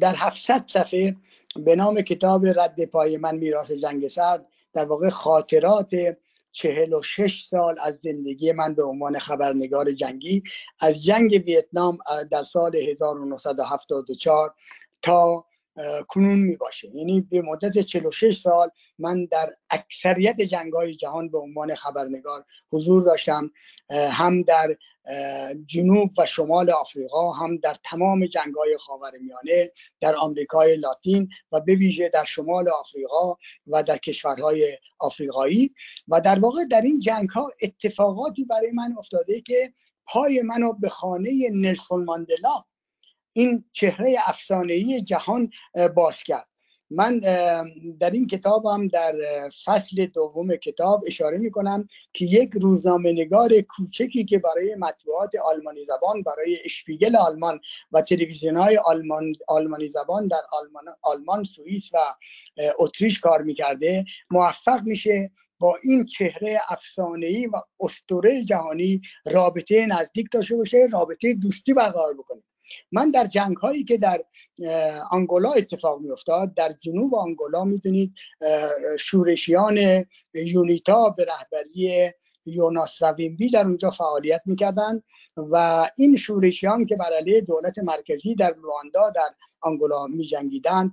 در 0.00 0.14
700 0.16 0.64
صفحه 0.68 1.16
به 1.56 1.76
نام 1.76 2.00
کتاب 2.00 2.46
رد 2.46 2.84
پای 2.84 3.16
من 3.16 3.36
میراث 3.36 3.70
جنگ 3.72 4.08
سرد 4.08 4.46
در 4.72 4.84
واقع 4.84 5.08
خاطرات 5.08 5.94
چهل 6.52 6.92
و 6.92 7.02
شش 7.02 7.44
سال 7.44 7.76
از 7.84 7.98
زندگی 8.00 8.52
من 8.52 8.74
به 8.74 8.84
عنوان 8.84 9.18
خبرنگار 9.18 9.92
جنگی 9.92 10.42
از 10.80 11.04
جنگ 11.04 11.42
ویتنام 11.46 11.98
در 12.30 12.44
سال 12.44 12.76
1974 12.76 14.54
تا 15.02 15.44
کنون 16.08 16.38
می 16.38 16.56
باشه 16.56 16.88
یعنی 16.94 17.20
به 17.20 17.42
مدت 17.42 17.78
46 17.78 18.40
سال 18.40 18.70
من 18.98 19.24
در 19.24 19.56
اکثریت 19.70 20.40
جنگ 20.40 20.72
های 20.72 20.96
جهان 20.96 21.28
به 21.28 21.38
عنوان 21.38 21.74
خبرنگار 21.74 22.44
حضور 22.72 23.02
داشتم 23.02 23.50
هم 23.90 24.42
در 24.42 24.76
جنوب 25.66 26.10
و 26.18 26.26
شمال 26.26 26.70
آفریقا 26.70 27.30
هم 27.30 27.56
در 27.56 27.76
تمام 27.84 28.26
جنگ 28.26 28.54
های 28.54 28.78
خاورمیانه 28.78 29.72
در 30.00 30.16
آمریکای 30.16 30.76
لاتین 30.76 31.28
و 31.52 31.60
به 31.60 31.74
ویژه 31.74 32.08
در 32.08 32.24
شمال 32.24 32.68
آفریقا 32.68 33.36
و 33.66 33.82
در 33.82 33.98
کشورهای 33.98 34.78
آفریقایی. 34.98 35.74
و 36.08 36.20
در 36.20 36.38
واقع 36.38 36.64
در 36.70 36.80
این 36.80 37.00
جنگ 37.00 37.28
ها 37.28 37.50
اتفاقاتی 37.62 38.44
برای 38.44 38.70
من 38.70 38.94
افتاده 38.98 39.40
که 39.40 39.72
پای 40.06 40.42
منو 40.42 40.72
به 40.72 40.88
خانه 40.88 41.50
نلسون 41.52 42.04
ماندلا 42.04 42.64
این 43.38 43.64
چهره 43.72 44.16
افسانه‌ای 44.26 45.02
جهان 45.02 45.50
باز 45.94 46.22
کرد. 46.22 46.48
من 46.90 47.18
در 48.00 48.10
این 48.10 48.26
کتابم 48.26 48.88
در 48.88 49.14
فصل 49.64 50.06
دوم 50.06 50.56
کتاب 50.56 51.04
اشاره 51.06 51.38
می 51.38 51.50
کنم 51.50 51.88
که 52.12 52.24
یک 52.24 52.50
روزنامه 52.60 53.12
نگار 53.12 53.60
کوچکی 53.60 54.24
که 54.24 54.38
برای 54.38 54.74
مطبوعات 54.74 55.30
آلمانی 55.44 55.84
زبان 55.84 56.22
برای 56.22 56.58
اشپیگل 56.64 57.16
آلمان 57.16 57.60
و 57.92 58.02
تلویزیون 58.02 58.56
های 58.56 58.76
آلمان، 58.76 59.32
آلمانی 59.48 59.88
زبان 59.88 60.28
در 60.28 60.42
آلمان, 60.52 60.84
آلمان 61.02 61.44
سوئیس 61.44 61.90
و 61.92 61.98
اتریش 62.78 63.20
کار 63.20 63.42
می‌کرده 63.42 64.04
موفق 64.30 64.82
میشه 64.82 65.30
با 65.58 65.76
این 65.82 66.06
چهره 66.06 66.60
افسانه‌ای 66.68 67.46
و 67.46 67.52
اسطوره 67.80 68.44
جهانی 68.44 69.00
رابطه 69.26 69.86
نزدیک 69.86 70.26
داشته 70.32 70.56
باشه 70.56 70.88
رابطه 70.92 71.34
دوستی 71.34 71.74
برقرار 71.74 72.14
بکنه. 72.14 72.42
من 72.92 73.10
در 73.10 73.26
جنگ 73.26 73.56
هایی 73.56 73.84
که 73.84 73.96
در 73.98 74.24
آنگولا 75.10 75.52
اتفاق 75.52 76.00
می 76.00 76.10
افتاد 76.10 76.54
در 76.54 76.74
جنوب 76.80 77.14
آنگولا 77.14 77.64
می‌دونید 77.64 78.14
شورشیان 78.98 80.04
یونیتا 80.34 81.08
به 81.08 81.24
رهبری 81.24 82.10
یوناس 82.48 83.02
روینبی 83.02 83.50
در 83.50 83.66
اونجا 83.66 83.90
فعالیت 83.90 84.42
می‌کردند 84.46 85.02
و 85.36 85.86
این 85.96 86.16
شورشیان 86.16 86.86
که 86.86 86.96
بر 86.96 87.10
علیه 87.18 87.40
دولت 87.40 87.78
مرکزی 87.78 88.34
در 88.34 88.50
رواندا 88.50 89.10
در 89.10 89.28
آنگولا 89.60 90.06
می 90.06 90.24
جنگیدن 90.24 90.92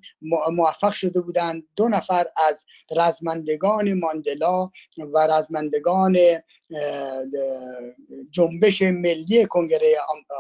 موفق 0.52 0.94
شده 0.94 1.22
بودند. 1.22 1.64
دو 1.76 1.90
نفر 1.90 2.26
از 2.50 2.66
رزمندگان 2.98 3.94
ماندلا 3.94 4.72
و 5.14 5.28
رزمندگان 5.28 6.18
جنبش 8.32 8.82
ملی 8.82 9.46
کنگره 9.46 9.96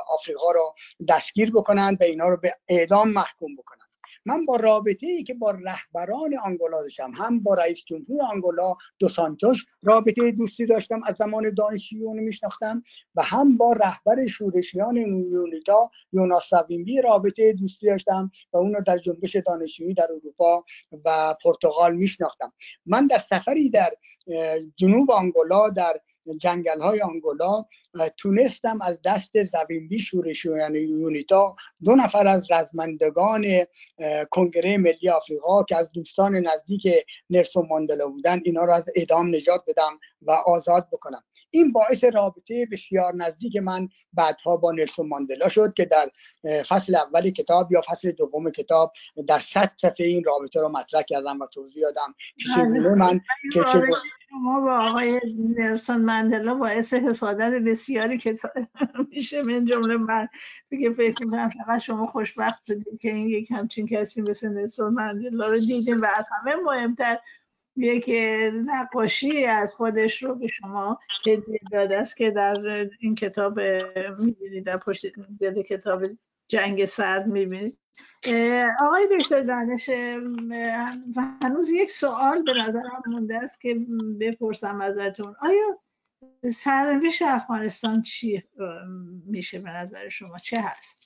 آفریقا 0.08 0.52
را 0.52 0.76
دستگیر 1.10 1.52
بکنند 1.52 2.02
و 2.02 2.04
اینا 2.04 2.28
رو 2.28 2.38
به 2.38 2.56
اعدام 2.68 3.10
محکوم 3.10 3.56
بکنند. 3.56 3.85
من 4.26 4.45
با 4.45 4.56
رابطه 4.56 5.07
ای 5.07 5.23
که 5.23 5.34
با 5.34 5.52
رهبران 5.52 6.38
آنگولا 6.43 6.81
داشتم 6.81 7.11
هم 7.15 7.39
با 7.39 7.53
رئیس 7.53 7.84
جمهور 7.85 8.22
آنگولا 8.22 8.76
دو 8.99 9.10
سانتوش 9.10 9.65
رابطه 9.81 10.31
دوستی 10.31 10.65
داشتم 10.65 11.02
از 11.06 11.15
زمان 11.15 11.53
دانشجویی 11.53 12.14
میشناختم 12.14 12.84
و 13.15 13.23
هم 13.23 13.57
با 13.57 13.73
رهبر 13.73 14.27
شورشیان 14.27 14.97
یونیتا 14.97 15.91
یوناس 16.14 16.43
سوینبی 16.49 17.02
رابطه 17.02 17.53
دوستی 17.53 17.85
داشتم 17.85 18.31
و 18.53 18.57
اونو 18.57 18.81
در 18.81 18.97
جنبش 18.97 19.35
دانشجویی 19.35 19.93
در 19.93 20.07
اروپا 20.11 20.64
و 21.06 21.35
پرتغال 21.43 21.95
میشناختم. 21.95 22.53
من 22.85 23.07
در 23.07 23.19
سفری 23.19 23.69
در 23.69 23.93
جنوب 24.76 25.11
آنگولا 25.11 25.69
در 25.69 26.02
جنگل 26.38 26.80
های 26.80 27.02
آنگولا 27.02 27.65
تونستم 28.18 28.80
از 28.81 28.99
دست 29.06 29.43
زوینبی 29.43 29.99
شورشیان 29.99 30.76
یونیتا 30.76 31.56
دو 31.84 31.95
نفر 31.95 32.27
از 32.27 32.52
رزمندگان 32.52 33.45
کنگره 34.31 34.77
ملی 34.77 35.10
آفریقا 35.10 35.64
که 35.64 35.77
از 35.77 35.91
دوستان 35.91 36.35
نزدیک 36.35 36.88
نرسون 37.30 37.68
ماندلا 37.69 38.07
بودن 38.07 38.41
اینا 38.43 38.64
را 38.64 38.76
از 38.76 38.85
اعدام 38.95 39.35
نجات 39.35 39.64
بدم 39.68 39.99
و 40.22 40.31
آزاد 40.31 40.88
بکنم. 40.91 41.23
این 41.56 41.72
باعث 41.72 42.03
رابطه 42.03 42.68
بسیار 42.72 43.15
نزدیک 43.15 43.56
من 43.56 43.90
بعدها 44.14 44.57
با 44.57 44.72
نلسون 44.72 45.07
ماندلا 45.07 45.49
شد 45.49 45.73
که 45.73 45.86
در 45.86 46.11
فصل 46.64 46.95
اول 46.95 47.30
کتاب 47.30 47.72
یا 47.72 47.82
فصل 47.88 48.11
دوم 48.11 48.52
کتاب 48.52 48.94
در 49.27 49.40
صد 49.40 49.72
صفحه 49.77 50.06
این 50.06 50.23
رابطه 50.23 50.61
رو 50.61 50.69
مطرح 50.69 51.02
کردم 51.02 51.40
و 51.40 51.48
توضیح 51.48 51.84
دادم 51.84 52.15
که 52.56 52.61
من 52.98 53.22
که 53.53 53.61
شما 54.30 54.61
با 54.61 54.90
آقای 54.90 55.22
نلسون 55.57 56.06
ماندلا 56.06 56.56
باعث 56.56 56.94
حسادت 56.94 57.60
بسیاری 57.60 58.18
که 58.18 58.36
میشه 59.11 59.44
من 59.44 59.65
جمله 59.65 59.98
من 59.98 60.27
دیگه 60.69 60.94
فکر 60.94 61.26
می‌کنم 61.26 61.49
فقط 61.49 61.80
شما 61.80 62.06
خوشبخت 62.06 62.64
بودید 62.68 63.02
که 63.02 63.10
این 63.10 63.30
یک 63.30 63.52
همچین 63.52 63.88
کسی 63.88 64.22
مثل 64.22 64.49
نلسون 64.49 64.94
ماندلا 64.94 65.48
رو 65.48 65.60
دیدیم 65.60 66.02
و 66.02 66.07
از 66.18 66.27
همه 66.32 66.56
مهمتر 66.56 67.18
یک 67.77 68.11
نقاشی 68.65 69.45
از 69.45 69.76
خودش 69.76 70.23
رو 70.23 70.35
به 70.35 70.47
شما 70.47 70.99
هدیه 71.27 71.60
داده 71.72 71.97
است 71.97 72.18
که 72.18 72.31
در 72.31 72.88
این 72.99 73.15
کتاب 73.15 73.60
می‌بینید 74.19 74.65
در 74.65 74.77
پشت 74.77 75.06
دل 75.39 75.61
کتاب 75.61 76.03
جنگ 76.47 76.85
سرد 76.85 77.27
می‌بینید. 77.27 77.80
آقای 78.81 79.07
دکتر 79.19 79.41
دانش 79.41 79.89
هنوز 81.43 81.69
یک 81.69 81.91
سوال 81.91 82.43
به 82.43 82.53
نظرم 82.53 83.03
مونده 83.07 83.35
است 83.35 83.61
که 83.61 83.80
بپرسم 84.19 84.81
ازتون. 84.81 85.35
آیا 85.41 85.80
سرنوشت 86.53 87.22
افغانستان 87.22 88.02
چی 88.02 88.43
میشه 89.26 89.60
به 89.60 89.69
نظر 89.69 90.10
شما؟ 90.10 90.38
چه 90.38 90.61
هست؟ 90.61 91.05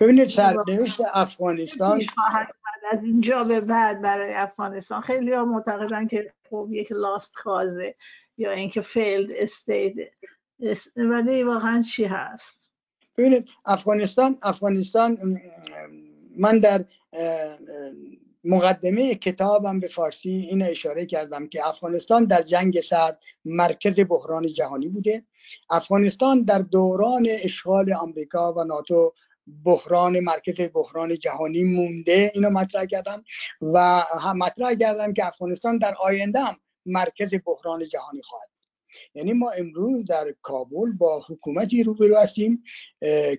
ببینید 0.00 0.28
سرنوشت 0.28 1.00
افغانستان 1.14 2.02
از 2.92 3.04
اینجا 3.04 3.44
به 3.44 3.60
بعد 3.60 4.02
برای 4.02 4.34
افغانستان. 4.34 5.00
خیلی 5.00 5.32
ها 5.32 5.44
معتقدن 5.44 6.06
که 6.06 6.32
خب 6.50 6.68
یک 6.70 6.92
lost 6.92 7.34
cause 7.34 7.84
ه 7.84 7.94
یا 8.38 8.52
اینکه 8.52 8.80
failed 8.80 9.30
state 9.32 9.94
ولی 10.96 11.42
واقعا 11.42 11.82
چی 11.82 12.04
هست؟ 12.04 12.72
ببینید 13.16 13.48
افغانستان 13.64 14.38
افغانستان 14.42 15.38
من 16.36 16.58
در 16.58 16.84
مقدمه 18.44 19.14
کتابم 19.14 19.80
به 19.80 19.88
فارسی 19.88 20.30
این 20.30 20.62
اشاره 20.62 21.06
کردم 21.06 21.48
که 21.48 21.68
افغانستان 21.68 22.24
در 22.24 22.42
جنگ 22.42 22.80
سرد 22.80 23.20
مرکز 23.44 24.00
بحران 24.00 24.46
جهانی 24.46 24.88
بوده. 24.88 25.24
افغانستان 25.70 26.42
در 26.42 26.58
دوران 26.58 27.26
اشغال 27.30 27.92
آمریکا 27.92 28.52
و 28.52 28.64
ناتو 28.64 29.14
بحران 29.64 30.20
مرکز 30.20 30.60
بحران 30.74 31.18
جهانی 31.18 31.64
مونده. 31.64 32.32
اینو 32.34 32.50
مطرح 32.50 32.84
کردم 32.84 33.24
و 33.62 34.02
هم 34.20 34.38
مطرح 34.38 34.74
کردم 34.74 35.12
که 35.12 35.26
افغانستان 35.26 35.78
در 35.78 35.94
آینده 35.94 36.40
هم 36.40 36.56
مرکز 36.86 37.34
بحران 37.46 37.88
جهانی 37.88 38.22
خواهد 38.22 38.48
یعنی 39.14 39.32
ما 39.32 39.50
امروز 39.50 40.04
در 40.04 40.34
کابل 40.42 40.92
با 40.98 41.24
حکومتی 41.28 41.82
روبرو 41.82 42.16
هستیم 42.16 42.62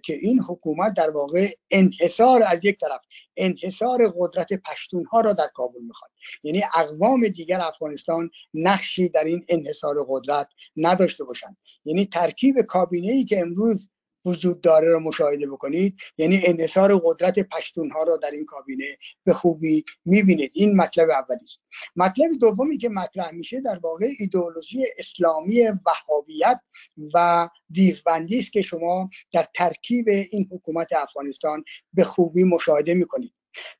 که 0.03 0.13
این 0.21 0.41
حکومت 0.41 0.93
در 0.93 1.09
واقع 1.09 1.47
انحصار 1.71 2.43
از 2.43 2.59
یک 2.63 2.79
طرف 2.79 3.01
انحصار 3.37 4.13
قدرت 4.17 4.53
پشتون 4.53 5.05
ها 5.05 5.21
را 5.21 5.33
در 5.33 5.47
کابل 5.47 5.81
می‌خواد. 5.81 6.11
یعنی 6.43 6.63
اقوام 6.75 7.27
دیگر 7.27 7.61
افغانستان 7.61 8.29
نقشی 8.53 9.09
در 9.09 9.23
این 9.23 9.45
انحصار 9.49 10.05
قدرت 10.09 10.47
نداشته 10.77 11.23
باشند. 11.23 11.57
یعنی 11.85 12.05
ترکیب 12.05 12.61
کابینه 12.61 13.11
ای 13.11 13.25
که 13.25 13.39
امروز 13.39 13.89
وجود 14.27 14.61
داره 14.61 14.89
رو 14.89 14.99
مشاهده 14.99 15.47
بکنید. 15.47 15.97
یعنی 16.17 16.41
انحصار 16.45 17.01
قدرت 17.03 17.39
پشتون 17.39 17.91
ها 17.91 18.03
رو 18.03 18.17
در 18.17 18.31
این 18.31 18.45
کابینه 18.45 18.97
به 19.23 19.33
خوبی 19.33 19.83
می‌بینید. 20.05 20.51
این 20.53 20.75
مطلب 20.75 21.09
اولی 21.09 21.43
است 21.43 21.61
مطلب 21.95 22.31
دومی 22.39 22.77
که 22.77 22.89
مطرح 22.89 23.31
میشه 23.31 23.61
در 23.61 23.79
واقع 23.79 24.07
ایدئولوژی 24.19 24.85
اسلامی 24.97 25.61
وهابیت 25.85 26.59
و 27.13 27.49
دیوبندی 27.69 28.39
است 28.39 28.51
که 28.51 28.61
شما 28.61 29.09
در 29.33 29.47
ترکیب 29.55 30.09
این 30.09 30.49
حکومت 30.51 30.87
افغانستان 30.93 31.63
به 31.93 32.03
خوبی 32.03 32.43
مشاهده 32.43 32.93
می‌کنید. 32.93 33.33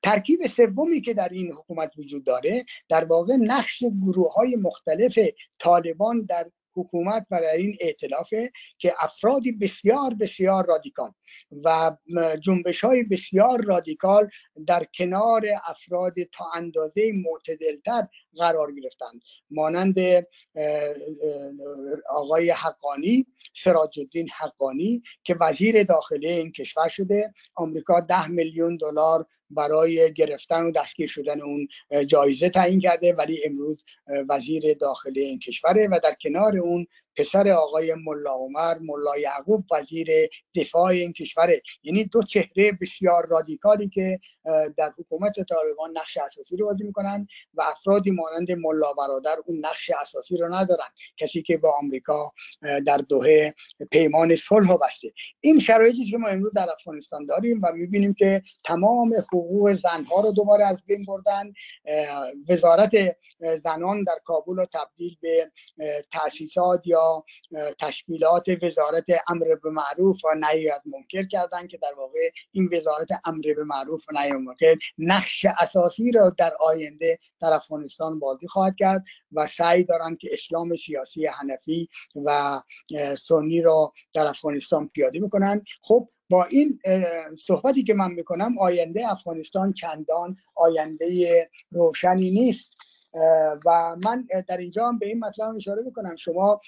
ترکیب 0.04 0.46
سومی 0.46 1.02
که 1.02 1.14
در 1.14 1.30
این 1.30 1.52
حکومت 1.52 1.92
وجود 1.98 2.24
داره 2.24 2.66
در 2.90 3.06
واقع 3.06 3.36
نقش 3.36 3.84
گروه 4.06 4.34
های 4.34 4.56
مختلف 4.56 5.20
طالبان 5.60 6.26
در 6.26 6.52
حکومت 6.78 7.26
برای 7.30 7.62
این 7.62 7.78
اعتلافه 7.80 8.52
که 8.78 8.94
افرادی 9.00 9.52
بسیار 9.52 10.14
بسیار 10.14 10.66
رادیکال 10.66 11.12
و 11.64 11.98
جنبش 12.42 12.84
های 12.84 13.04
بسیار 13.04 13.66
رادیکال 13.66 14.30
در 14.68 14.84
کنار 14.98 15.46
افراد 15.66 16.14
تا 16.24 16.46
اندازه 16.56 17.12
معتدلتر 17.12 18.08
قرار 18.38 18.72
گرفتند. 18.72 19.22
مانند 19.50 19.96
آقای 22.10 22.50
حقانی 22.50 23.26
سراج 23.56 24.00
الدین 24.00 24.30
حقانی 24.38 25.04
که 25.24 25.36
وزیر 25.42 25.84
داخله 25.84 26.30
این 26.30 26.52
کشور 26.52 26.88
شده 26.88 27.34
آمریکا 27.56 28.00
ده 28.00 28.28
میلیون 28.28 28.78
دلار 28.78 29.26
برای 29.50 30.14
گرفتن 30.14 30.64
و 30.64 30.72
دستگیر 30.72 31.08
شدن 31.08 31.42
اون 31.42 31.68
جایزه 32.08 32.50
تعیین 32.50 32.80
کرده 32.80 33.14
ولی 33.14 33.40
امروز 33.46 33.84
وزیر 34.30 34.74
داخلی 34.74 35.22
این 35.22 35.40
کشوره 35.40 35.88
و 35.88 36.00
در 36.04 36.16
کنار 36.22 36.58
اون 36.58 36.88
پسر 37.18 37.50
آقای 37.50 37.94
ملا 37.94 38.34
عمر 38.34 38.78
ملا 38.78 39.18
یعقوب 39.18 39.66
وزیر 39.72 40.08
دفاع 40.56 40.84
این 40.84 41.14
کشوره 41.14 41.62
یعنی 41.84 42.04
دو 42.04 42.24
چهره 42.24 42.72
بسیار 42.82 43.28
رادیکالی 43.28 43.90
که 43.90 44.20
در 44.78 44.94
حکومت 44.98 45.34
طالبان 45.50 45.92
نقش 45.98 46.18
اساسی 46.18 46.58
رو 46.58 46.66
بازی 46.66 46.84
می‌کنن 46.84 47.28
و 47.54 47.62
افرادی 47.62 48.12
مانند 48.12 48.52
ملا 48.52 48.94
برادر 48.94 49.38
اون 49.46 49.66
نقش 49.66 49.92
اساسی 50.02 50.38
رو 50.38 50.56
ندارن. 50.56 50.88
کسی 51.18 51.42
که 51.42 51.58
با 51.58 51.78
آمریکا 51.82 52.34
در 52.62 52.98
دوحه 52.98 53.56
پیمان 53.92 54.36
صلح 54.36 54.78
بسته. 54.78 55.14
این 55.40 55.60
شرایطی 55.60 56.06
که 56.06 56.18
ما 56.18 56.28
امروز 56.28 56.54
در 56.54 56.68
افغانستان 56.72 57.26
داریم 57.26 57.62
و 57.64 57.72
می‌بینیم 57.74 58.14
که 58.14 58.42
تمام 58.64 59.14
حقوق 59.14 59.74
زنها 59.74 60.22
رو 60.22 60.32
دوباره 60.32 60.66
از 60.66 60.78
بین 60.86 61.06
بردن. 61.06 61.54
وزارت 62.50 63.18
زنان 63.64 64.04
در 64.04 64.20
کابل 64.26 64.56
رو 64.56 64.66
تبدیل 64.74 65.18
به 65.22 65.52
تاسیسات 66.12 66.88
یا 66.88 67.07
تشکیلات 67.80 68.44
وزارت 68.62 69.06
امر 69.28 69.56
به 69.64 69.70
معروف 69.70 70.26
و 70.26 70.36
نهی 70.36 70.72
منکر 70.86 71.28
کردن 71.28 71.68
که 71.68 71.78
در 71.78 71.94
واقع 71.98 72.20
این 72.52 72.70
وزارت 72.74 73.08
امر 73.26 73.54
به 73.56 73.64
معروف 73.64 74.06
و 74.10 74.12
نهی 74.12 74.32
منکر 74.32 74.76
نقش 74.98 75.46
اساسی 75.60 76.12
را 76.12 76.30
در 76.30 76.54
آینده 76.60 77.20
در 77.42 77.54
افغانستان 77.54 78.20
بازی 78.20 78.48
خواهد 78.48 78.76
کرد 78.80 79.04
و 79.32 79.48
سعی 79.48 79.84
دارند 79.84 80.18
که 80.18 80.30
اسلام 80.32 80.76
سیاسی 80.76 81.26
حنفی 81.26 81.90
و 82.26 82.62
سنی 83.18 83.62
را 83.62 83.94
در 84.14 84.28
افغانستان 84.28 84.88
پیاده 84.88 85.20
بکنن. 85.20 85.64
خب 85.82 86.10
با 86.30 86.46
این 86.46 86.80
صحبتی 87.46 87.84
که 87.84 87.94
من 87.94 88.12
می‌کنم 88.12 88.58
آینده 88.60 89.12
افغانستان 89.12 89.74
چندان 89.74 90.38
آینده 90.56 91.50
روشنی 91.72 92.32
نیست. 92.32 92.77
و 93.66 93.96
من 94.04 94.28
در 94.48 94.58
اینجا 94.58 94.88
هم 94.88 95.00
به 95.00 95.08
این 95.08 95.20
مطلب 95.20 95.56
اشاره 95.56 95.82
بکنم. 95.82 96.16
شما 96.16 96.62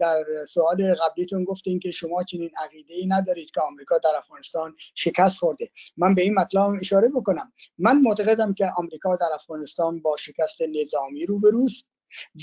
در 0.00 0.24
سوال 0.48 0.94
قبلیتون 0.94 1.44
گفتین 1.44 1.78
که 1.78 1.90
شما 1.90 2.24
چنین 2.24 2.50
عقیده 2.64 2.94
ای 2.94 3.06
ندارید 3.06 3.50
که 3.50 3.60
آمریکا 3.60 3.98
در 3.98 4.16
افغانستان 4.18 4.76
شکست 4.94 5.38
خورده. 5.38 5.70
من 5.96 6.14
به 6.14 6.22
این 6.22 6.34
مطلب 6.34 6.62
اشاره 6.80 7.08
بکنم. 7.08 7.52
من 7.78 8.00
معتقدم 8.00 8.54
که 8.54 8.70
آمریکا 8.76 9.16
در 9.16 9.28
افغانستان 9.34 10.00
با 10.02 10.16
شکست 10.16 10.56
نظامی 10.82 11.26
روبروست 11.26 11.84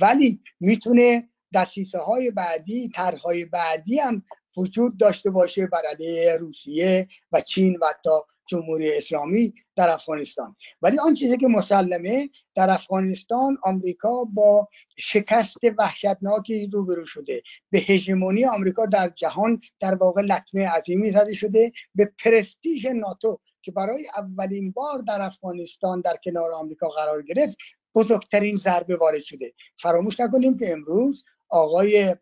ولی 0.01 0.41
می‌تونه 0.59 1.29
دستیسه 1.53 1.99
های 1.99 2.31
بعدی 2.31 2.89
طرحهای 2.89 3.45
بعدی 3.45 3.99
هم 3.99 4.23
وجود 4.57 4.97
داشته 4.97 5.29
باشه 5.29 5.67
بر 5.67 5.81
علیه 5.89 6.37
روسیه 6.39 7.07
و 7.31 7.41
چین 7.41 7.77
و 7.81 7.85
حتی 7.85 8.09
جمهوری 8.45 8.97
اسلامی 8.97 9.53
در 9.75 9.89
افغانستان. 9.89 10.55
ولی 10.81 10.99
آن 10.99 11.13
چیزی 11.13 11.37
که 11.37 11.47
مسلمه 11.47 12.29
در 12.55 12.69
افغانستان 12.69 13.57
آمریکا 13.63 14.23
با 14.23 14.67
شکست 14.97 15.57
وحشتناکی 15.77 16.69
روبرو 16.73 17.05
شده. 17.05 17.41
به 17.69 17.79
هژمونی 17.79 18.45
آمریکا 18.45 18.85
در 18.85 19.09
جهان 19.15 19.61
در 19.79 19.95
واقع 19.95 20.21
لطمه 20.21 20.69
عظیمی 20.69 21.11
زده 21.11 21.33
شده. 21.33 21.71
به 21.95 22.11
پرستیژ 22.23 22.85
ناتو 22.85 23.39
که 23.61 23.71
برای 23.71 24.07
اولین 24.17 24.71
بار 24.71 24.99
در 25.07 25.21
افغانستان 25.21 26.01
در 26.01 26.17
کنار 26.23 26.51
آمریکا 26.51 26.87
قرار 26.87 27.21
گرفت 27.21 27.57
بزرگترین 27.95 28.57
ضربه 28.57 28.95
وارد 28.95 29.21
شده. 29.21 29.53
فراموش 29.77 30.19
نکنیم 30.19 30.57
که 30.57 30.71
امروز 30.71 31.23
آقای 31.49 32.15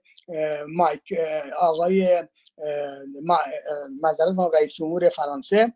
مایک 0.67 1.13
آقای 1.59 2.23
ما 4.35 4.51
رئیس 4.53 4.73
جمهور 4.73 5.09
فرانسه 5.09 5.73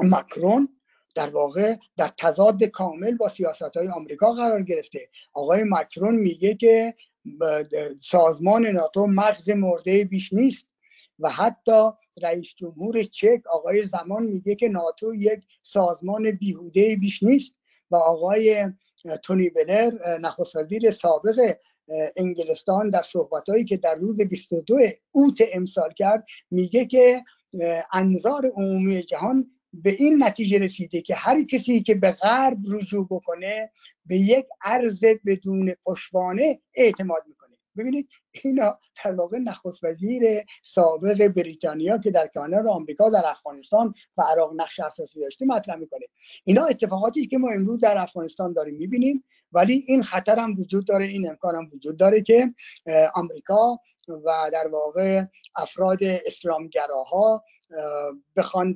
مکرون 0.00 0.68
در 1.14 1.30
واقع 1.30 1.76
در 1.96 2.10
تضاد 2.18 2.64
کامل 2.64 3.16
با 3.16 3.28
سیاست 3.28 3.76
های 3.76 3.88
آمریکا 3.88 4.32
قرار 4.32 4.62
گرفته. 4.62 5.08
آقای 5.32 5.64
مکرون 5.66 6.14
میگه 6.14 6.54
که 6.54 6.94
سازمان 8.02 8.66
ناتو 8.66 9.06
مغز 9.06 9.50
مرده 9.50 10.04
بیش 10.04 10.32
نیست 10.32 10.66
و 11.18 11.30
حتی 11.30 11.90
رئیس 12.22 12.54
جمهور 12.56 13.02
چک 13.02 13.46
آقای 13.50 13.86
زمان 13.86 14.22
میگه 14.22 14.54
که 14.54 14.68
ناتو 14.68 15.14
یک 15.14 15.40
سازمان 15.62 16.30
بیهوده 16.30 16.96
بیش 16.96 17.22
نیست 17.22 17.52
و 17.90 17.96
آقای 17.96 18.72
تونی 19.22 19.50
بلر 19.50 20.18
نخست 20.18 20.56
وزیر 20.56 20.90
سابق 20.90 21.56
انگلستان 22.16 22.90
در 22.90 23.02
صحبتهایی 23.02 23.64
که 23.64 23.76
در 23.76 23.94
روز 23.94 24.20
22 24.20 24.78
اوت 25.12 25.42
امسال 25.52 25.92
کرد 25.92 26.24
میگه 26.50 26.86
که 26.86 27.24
انظار 27.92 28.46
عمومی 28.56 29.02
جهان 29.02 29.50
به 29.72 29.90
این 29.90 30.24
نتیجه 30.24 30.58
رسیده 30.58 31.02
که 31.02 31.14
هر 31.14 31.44
کسی 31.44 31.82
که 31.82 31.94
به 31.94 32.10
غرب 32.10 32.58
رجوع 32.68 33.06
بکنه 33.10 33.72
به 34.06 34.16
یک 34.16 34.46
ارز 34.64 35.04
بدون 35.26 35.74
پشوانه 35.86 36.60
اعتماد 36.74 37.22
می‌کنه. 37.28 37.56
ببینید 37.76 38.08
اینا 38.44 38.78
در 39.04 39.12
واقع 39.12 39.38
نخست 39.38 39.84
وزیر 39.84 40.44
سابق 40.62 41.28
بریتانیا 41.28 41.98
که 41.98 42.10
در 42.10 42.26
کنار 42.34 42.68
آمریکا 42.68 43.10
در 43.10 43.22
افغانستان 43.26 43.94
و 44.16 44.22
عراق 44.22 44.52
نقش 44.56 44.80
اساسی 44.80 45.20
داشته 45.20 45.46
مطرح 45.46 45.76
می‌کنه. 45.76 46.06
اینا 46.44 46.64
اتفاقاتی 46.64 47.26
که 47.26 47.38
ما 47.38 47.50
امروز 47.50 47.80
در 47.80 47.98
افغانستان 47.98 48.52
داریم 48.52 48.74
می‌بینیم 48.74 49.24
ولی 49.52 49.84
این 49.86 50.02
خطر 50.02 50.38
هم 50.38 50.60
وجود 50.60 50.86
داره 50.86 51.04
این 51.04 51.28
امکان 51.28 51.54
هم 51.54 51.70
وجود 51.72 51.96
داره 51.96 52.22
که 52.22 52.54
آمریکا 53.14 53.78
و 54.08 54.50
در 54.52 54.68
واقع 54.68 55.24
افراد 55.56 55.98
اسلامگراها 56.02 57.44
بخوان 58.36 58.74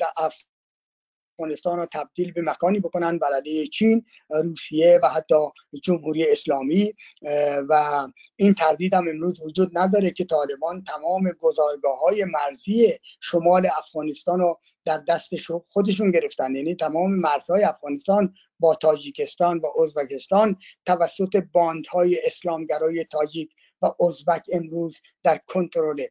افغانستان 1.35 1.78
رو 1.78 1.86
تبدیل 1.93 2.32
به 2.32 2.43
مکانی 2.43 2.81
بکنن 2.81 3.19
برای 3.19 3.69
چین 3.69 4.05
روسیه 4.31 5.01
و 5.02 5.09
حتی 5.09 5.35
جمهوری 5.82 6.31
اسلامی 6.31 6.94
و 7.69 8.06
این 8.36 8.55
تردید 8.55 8.94
هم 8.94 9.09
امروز 9.09 9.40
وجود 9.40 9.78
نداره 9.78 10.11
که 10.11 10.24
طالبان 10.24 10.85
تمام 10.85 11.31
گذارگاه 11.40 11.98
های 11.98 12.24
مرزی 12.24 12.93
شمال 13.20 13.66
افغانستان 13.78 14.40
رو 14.40 14.61
در 14.85 14.98
دست 15.09 15.28
خودشون 15.73 16.11
گرفتن. 16.11 16.56
یعنی 16.56 16.74
تمام 16.74 17.15
مرزهای 17.15 17.65
افغانستان 17.65 18.35
با 18.59 18.74
تاجیکستان 18.74 19.59
و 19.59 19.82
ازبکستان 19.82 20.56
توسط 20.86 21.43
باندهای 21.52 22.20
اسلامگرای 22.24 23.05
تاجیک 23.05 23.51
و 23.82 24.05
ازبک 24.05 24.43
امروز 24.52 25.01
در 25.23 25.40
کنترله. 25.47 26.11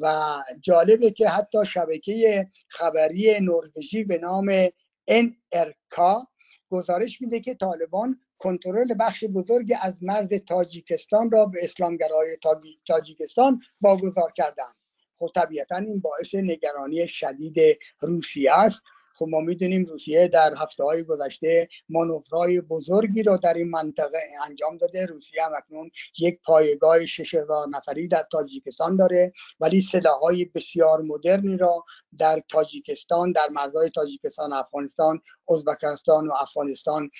و 0.00 0.36
جالبه 0.60 1.10
که 1.10 1.28
حتی 1.28 1.58
شبکه 1.66 2.48
خبری 2.68 3.40
نروژی 3.40 4.04
به 4.04 4.18
نام 4.18 4.66
NRK 5.10 6.26
گزارش 6.70 7.20
میده 7.20 7.40
که 7.40 7.54
طالبان 7.54 8.20
کنترل 8.38 8.94
بخش 9.00 9.24
بزرگی 9.24 9.74
از 9.82 10.02
مرز 10.02 10.34
تاجیکستان 10.34 11.30
را 11.30 11.46
به 11.46 11.64
اسلامگرای 11.64 12.38
تاجیکستان 12.86 13.60
واگذار 13.80 14.32
کردند. 14.36 14.74
خب 15.18 15.30
طبیعتا 15.34 15.76
این 15.76 16.00
باعث 16.00 16.34
نگرانی 16.34 17.08
شدید 17.08 17.78
روسیه 18.00 18.58
است. 18.58 18.82
خب 19.18 19.26
ما 19.28 19.40
می‌دونیم 19.40 19.84
روسیه 19.84 20.28
در 20.28 20.54
هفته 20.58 20.84
های 20.84 21.02
گذشته 21.02 21.68
مانورهای 21.88 22.60
بزرگی 22.60 23.22
را 23.22 23.36
در 23.36 23.54
این 23.54 23.70
منطقه 23.70 24.18
انجام 24.44 24.76
داده. 24.76 25.06
روسیه 25.06 25.44
هم 25.44 25.52
اکنون 25.56 25.90
یک 26.18 26.40
پایگاه 26.44 27.06
6000 27.06 27.68
نفری 27.68 28.08
در 28.08 28.26
تاجیکستان 28.32 28.96
داره 28.96 29.32
ولی 29.60 29.84
های 30.20 30.44
بسیار 30.44 31.02
مدرنی 31.02 31.56
را 31.56 31.84
در 32.18 32.42
تاجیکستان 32.48 33.32
در 33.32 33.48
مرزهای 33.52 33.90
تاجیکستان 33.90 34.52
افغانستان 34.52 35.20
ازبکستان 35.48 36.26
و 36.26 36.32
افغانستان 36.40 37.10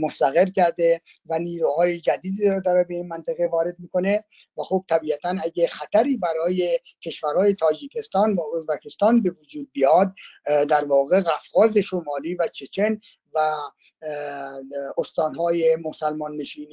مستقر 0.00 0.50
کرده 0.50 1.00
و 1.26 1.38
نیروهای 1.38 2.00
جدیدی 2.00 2.48
را 2.48 2.60
داره 2.60 2.84
به 2.84 2.94
این 2.94 3.08
منطقه 3.08 3.46
وارد 3.46 3.76
می‌کنه. 3.78 4.24
و 4.58 4.62
خب 4.62 4.84
طبیعتا 4.88 5.34
اگه 5.42 5.66
خطری 5.66 6.16
برای 6.16 6.80
کشورهای 7.04 7.54
تاجیکستان 7.54 8.34
و 8.34 8.42
ازبکستان 8.56 9.22
به 9.22 9.30
وجود 9.30 9.72
بیاد 9.72 10.14
در 10.68 10.84
واقع 10.84 11.20
افغاز 11.36 11.78
شمالی 11.78 12.34
و 12.34 12.48
چچن 12.48 13.00
و 13.34 13.54
استانهای 14.98 15.76
مسلمان 15.76 16.36
نشین 16.36 16.72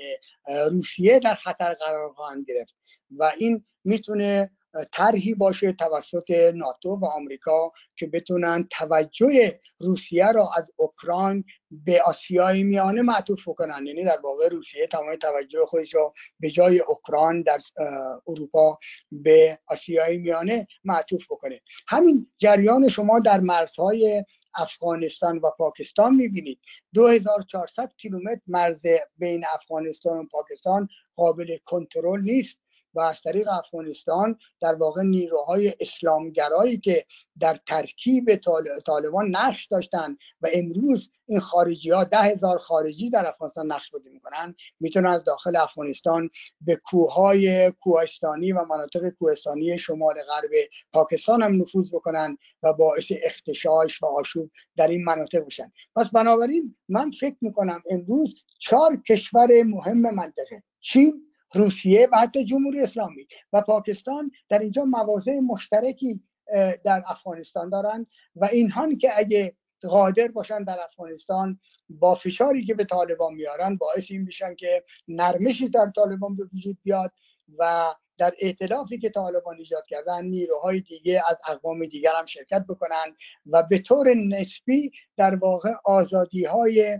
روسیه 0.72 1.19
در 1.19 1.35
خطر 1.35 1.73
قرار 1.73 2.14
خواهند 2.14 2.45
گرفت 2.48 2.76
و 3.11 3.31
این 3.38 3.65
می‌تونه 3.84 4.52
طرحی 4.91 5.34
باشه 5.34 5.72
توسط 5.72 6.52
ناتو 6.56 6.90
و 6.90 7.06
آمریکا 7.06 7.72
که 7.95 8.07
بتونن 8.07 8.68
توجه 8.72 9.60
روسیه 9.80 10.31
را 10.31 10.52
از 10.57 10.72
اوکراین 10.76 11.44
به 11.72 12.02
آسیای 12.02 12.64
میانه 12.64 13.02
معطوف 13.02 13.48
بکنن. 13.48 13.85
یعنی 13.88 14.03
در 14.03 14.19
واقع 14.23 14.48
روسیه 14.48 14.88
تمام 14.88 15.15
توجه 15.15 15.65
خودش 15.65 15.95
را 15.95 16.14
به 16.40 16.49
جای 16.49 16.80
اوکراین 16.80 17.41
در 17.41 17.60
اروپا 18.27 18.80
به 19.11 19.60
آسیای 19.68 20.18
میانه 20.18 20.68
معطوف 20.84 21.26
بکنه. 21.30 21.61
همین 21.88 22.31
جریان 22.38 22.88
شما 22.88 23.19
در 23.19 23.40
مرزهای 23.40 24.23
افغانستان 24.55 25.38
و 25.38 25.49
پاکستان 25.57 26.15
می‌بینید 26.15 26.59
2400 26.93 27.93
کیلومتر 27.97 28.41
مرز 28.47 28.85
بین 29.17 29.45
افغانستان 29.53 30.17
و 30.19 30.27
پاکستان 30.31 30.88
قابل 31.15 31.57
کنترل 31.65 32.21
نیست. 32.21 32.57
و 32.94 32.99
از 32.99 33.22
طریق 33.22 33.49
افغانستان 33.52 34.38
در 34.61 34.76
واقع 34.76 35.02
نیروهای 35.02 35.74
اسلامگرایی 35.80 36.78
که 36.78 37.06
در 37.40 37.60
ترکیب 37.68 38.36
طالبان 38.86 39.30
نقش 39.36 39.65
داشتن 39.65 40.18
و 40.41 40.48
امروز 40.53 41.11
این 41.26 41.40
خارجی 41.40 41.91
ها 41.91 42.03
ده 42.03 42.18
هزار 42.18 42.57
خارجی 42.57 43.10
در 43.10 43.28
افغانستان 43.28 43.72
نقش 43.72 43.91
بازی 43.91 44.10
می‌کنن 44.10 44.56
می‌تونن 44.80 45.07
از 45.07 45.24
داخل 45.24 45.56
افغانستان 45.56 46.30
به 46.61 46.76
کوههای 46.76 47.72
کوهستانی 47.72 48.52
و 48.52 48.65
مناطق 48.65 49.10
کوهستانی 49.10 49.78
شمال 49.78 50.15
غرب 50.24 50.52
پاکستان 50.94 51.44
هم 51.44 51.61
نفوذ 51.61 51.90
بکنن 51.90 52.38
و 52.64 52.74
باعث 52.74 53.11
اختشاش 53.24 54.03
و 54.03 54.06
آشوب 54.06 54.52
در 54.78 54.88
این 54.88 55.03
مناطق 55.03 55.45
بشن. 55.45 55.72
پس 55.95 56.10
بنابراین 56.10 56.76
من 56.90 57.11
فکر 57.11 57.36
می‌کنم 57.41 57.84
امروز 57.90 58.36
چهار 58.60 59.02
کشور 59.07 59.64
مهم 59.64 59.98
منطقه 59.98 60.64
چین 60.82 61.32
روسیه 61.53 62.07
و 62.11 62.17
حتی 62.17 62.45
جمهوری 62.45 62.81
اسلامی 62.81 63.27
و 63.53 63.61
پاکستان 63.61 64.31
در 64.49 64.59
اینجا 64.59 64.84
مواضع 64.84 65.39
مشترکی 65.39 66.23
در 66.84 67.03
افغانستان 67.07 67.69
دارند 67.69 68.07
و 68.35 68.45
اینهان 68.45 68.97
که 68.97 69.09
اگه 69.17 69.55
قادر 69.88 70.27
باشن 70.27 70.63
در 70.63 70.80
افغانستان 70.84 71.59
با 71.89 72.15
فشاری 72.15 72.65
که 72.65 72.73
به 72.73 72.84
طالبان 72.84 73.34
میارن 73.34 73.75
باعث 73.75 74.11
این 74.11 74.21
میشن 74.21 74.55
که 74.55 74.84
نرمشی 75.07 75.69
در 75.69 75.91
طالبان 75.95 76.35
به 76.35 76.43
وجود 76.53 76.77
بیاد 76.84 77.11
و 77.57 77.93
در 78.17 78.34
ائتلافی 78.39 78.97
که 78.97 79.09
طالبان 79.09 79.57
ایجاد 79.57 79.85
کردن 79.88 80.25
نیروهای 80.25 80.81
دیگه 80.81 81.23
از 81.30 81.38
اقوام 81.47 81.85
دیگر 81.85 82.11
هم 82.15 82.25
شرکت 82.25 82.65
بکنن 82.69 83.15
و 83.45 83.63
به 83.63 83.80
طور 83.80 84.13
نسبی 84.13 84.91
در 85.17 85.35
واقع 85.35 85.73
آزادی 85.85 86.45
های 86.45 86.99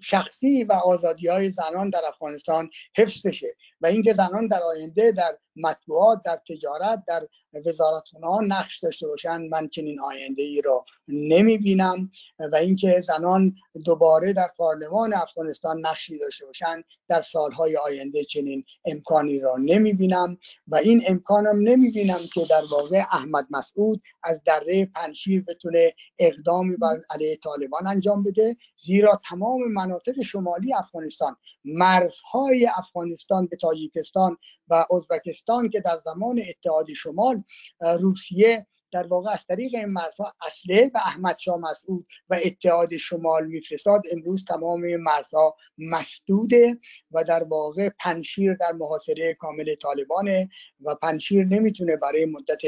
شخصی 0.00 0.64
و 0.64 0.72
آزادی 0.72 1.28
های 1.28 1.50
زنان 1.50 1.90
در 1.90 2.02
افغانستان 2.08 2.70
حفظ 2.96 3.26
بشه. 3.26 3.56
و 3.82 3.86
اینکه 3.86 4.14
زنان 4.14 4.46
در 4.46 4.62
آینده 4.62 5.12
در 5.12 5.38
مطبوعات 5.56 6.22
در 6.24 6.40
تجارت 6.48 7.04
در 7.06 7.28
وزارت 7.66 8.08
ها 8.22 8.40
نقش 8.40 8.78
داشته 8.78 9.06
باشن 9.06 9.48
من 9.48 9.68
چنین 9.68 10.00
آینده 10.00 10.42
ای 10.42 10.60
را 10.60 10.84
نمی 11.08 11.58
بینم 11.58 12.10
و 12.52 12.56
اینکه 12.56 13.02
زنان 13.06 13.54
دوباره 13.84 14.32
در 14.32 14.48
پارلمان 14.56 15.14
افغانستان 15.14 15.86
نقشی 15.86 16.18
داشته 16.18 16.46
باشن 16.46 16.82
در 17.08 17.22
سالهای 17.22 17.76
آینده 17.76 18.24
چنین 18.24 18.64
امکانی 18.84 19.40
را 19.40 19.56
نمی 19.56 19.92
بینم 19.92 20.38
و 20.66 20.76
این 20.76 21.02
امکانم 21.08 21.68
نمی 21.68 21.90
بینم 21.90 22.20
که 22.34 22.40
در 22.50 22.62
واقع 22.70 23.02
احمد 23.12 23.46
مسعود 23.50 24.02
از 24.22 24.40
دره 24.44 24.86
پنشیر 24.86 25.44
بتونه 25.48 25.92
اقدامی 26.18 26.76
بر 26.76 27.00
علیه 27.10 27.36
طالبان 27.36 27.86
انجام 27.86 28.22
بده. 28.22 28.56
زیرا 28.76 29.20
تمام 29.28 29.72
مناطق 29.72 30.22
شمالی 30.22 30.74
افغانستان 30.74 31.36
مرزهای 31.64 32.68
افغانستان 32.76 33.46
به 33.46 33.56
تاجیکستان 33.72 34.36
و 34.68 34.86
ازبکستان 34.90 35.68
که 35.68 35.80
در 35.80 36.00
زمان 36.04 36.42
اتحاد 36.48 36.92
شمال 36.92 37.42
روسیه 37.80 38.66
در 38.92 39.06
واقع 39.06 39.30
از 39.30 39.44
طریق 39.48 39.74
این 39.74 39.84
مرزها 39.84 40.34
اصله 40.46 40.90
و 40.94 40.98
احمد 40.98 41.38
شاه 41.38 41.56
مسعود 41.56 42.06
و 42.28 42.40
اتحاد 42.44 42.96
شمال 42.96 43.46
میفرستاد. 43.46 44.02
امروز 44.12 44.44
تمام 44.44 44.82
این 44.82 44.96
مرزها 44.96 45.56
مسدوده 45.78 46.78
و 47.10 47.24
در 47.24 47.42
واقع 47.42 47.88
پنشیر 48.00 48.54
در 48.54 48.72
محاصره 48.72 49.34
کامل 49.34 49.74
طالبانه 49.74 50.48
و 50.80 50.94
پنشیر 50.94 51.44
نمی‌تونه 51.44 51.96
برای 51.96 52.24
مدت 52.24 52.60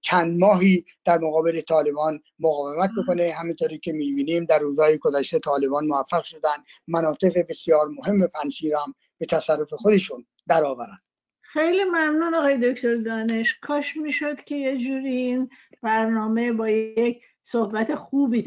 چند 0.00 0.38
ماهی 0.38 0.84
در 1.04 1.18
مقابل 1.18 1.60
طالبان 1.60 2.22
مقاومت 2.38 2.90
بکنه. 3.02 3.32
همینطوری 3.32 3.78
که 3.78 3.92
می‌بینیم 3.92 4.44
در 4.44 4.58
روزهای 4.58 4.98
گذشته 4.98 5.38
طالبان 5.38 5.86
موفق 5.86 6.24
شدن. 6.24 6.56
مناطق 6.86 7.46
بسیار 7.48 7.88
مهم 7.88 8.26
پنشیر 8.26 8.74
هم 8.74 8.94
به 9.18 9.26
تصرف 9.26 9.68
خودشون 9.72 10.26
درآورند. 10.48 11.02
خیلی 11.40 11.84
ممنون 11.84 12.34
آقای 12.34 12.72
دکتر 12.72 12.94
دانش. 12.94 13.58
کاش 13.62 13.96
می‌شد 13.96 14.44
که 14.44 14.54
یه 14.54 14.78
جوری 14.78 15.16
این 15.16 15.50
برنامه 15.82 16.52
با 16.52 16.68
یک 16.70 17.24
صحبت 17.42 17.94
خوبی 17.94 18.42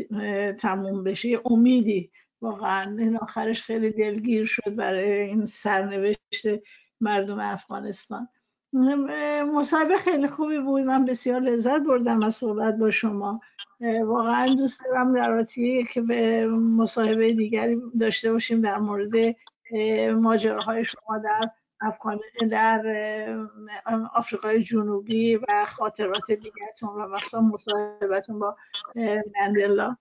تموم 0.60 1.04
بشه. 1.04 1.30
یه 1.30 1.41
امیدی. 1.46 2.12
واقعا 2.41 2.98
این 3.00 3.18
آخرش 3.18 3.62
خیلی 3.62 3.91
دلگیر 3.91 4.46
شد 4.46 4.76
برای 4.76 5.12
این 5.12 5.46
سرنوشت 5.46 6.46
مردم 7.02 7.40
افغانستان. 7.40 8.28
مصاحبه 9.54 9.98
خیلی 9.98 10.28
خوبی 10.28 10.60
بود. 10.60 10.82
من 10.82 11.06
بسیار 11.06 11.41
لذت 11.41 11.82
بردم 11.82 12.24
از 12.24 12.36
صحبت 12.36 12.78
با 12.78 12.91
شما. 12.91 13.41
واقعا 14.06 14.56
دوست 14.56 14.82
دارم 14.86 15.14
در 15.14 15.46
که 15.94 16.02
به 16.02 16.48
مصاحبه 16.48 17.34
دیگری 17.34 17.82
داشته 18.00 18.32
باشیم 18.32 18.62
در 18.62 18.78
مورد 18.78 19.36
ماجراهای 20.16 20.86
شما 20.86 21.18
در 21.18 21.50
افغان 21.82 22.20
در 22.52 22.86
آفریقای 24.14 24.64
جنوبی 24.64 25.36
و 25.36 25.66
خاطرات 25.68 26.32
دیگرتون 26.32 26.90
و 26.90 27.08
مثلا 27.08 27.41
مصاحبتون 27.41 28.40
با 28.40 28.58
مندلا 29.40 29.98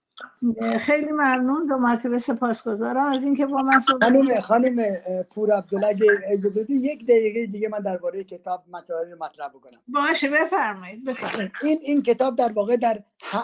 خیلی 0.81 1.13
ممنون. 1.13 1.67
دو 1.67 1.77
مرتبه 1.77 2.19
سپاسگزارم 2.19 3.05
از 3.05 3.23
اینکه 3.23 3.47
با 3.47 3.63
من 3.63 3.79
صحبت 3.79 4.03
خانم 4.05 4.41
خانم 4.41 4.95
پور 5.23 5.53
عبدالله 5.53 5.97
اجازه 6.25 6.67
یک 6.69 7.05
دقیقه 7.07 7.47
دیگه 7.47 7.69
من 7.69 7.79
درباره 7.79 8.25
کتاب 8.25 8.65
مطالب 8.71 9.23
مطرح 9.23 9.49
بکنم. 9.49 9.79
باشه 9.89 10.29
بفرمایید 10.31 11.05
بفرمایید. 11.05 11.53
این 11.63 11.79
این 11.83 12.03
کتاب 12.03 12.37
در 12.37 12.53
واقع 12.53 12.77
در 12.77 13.03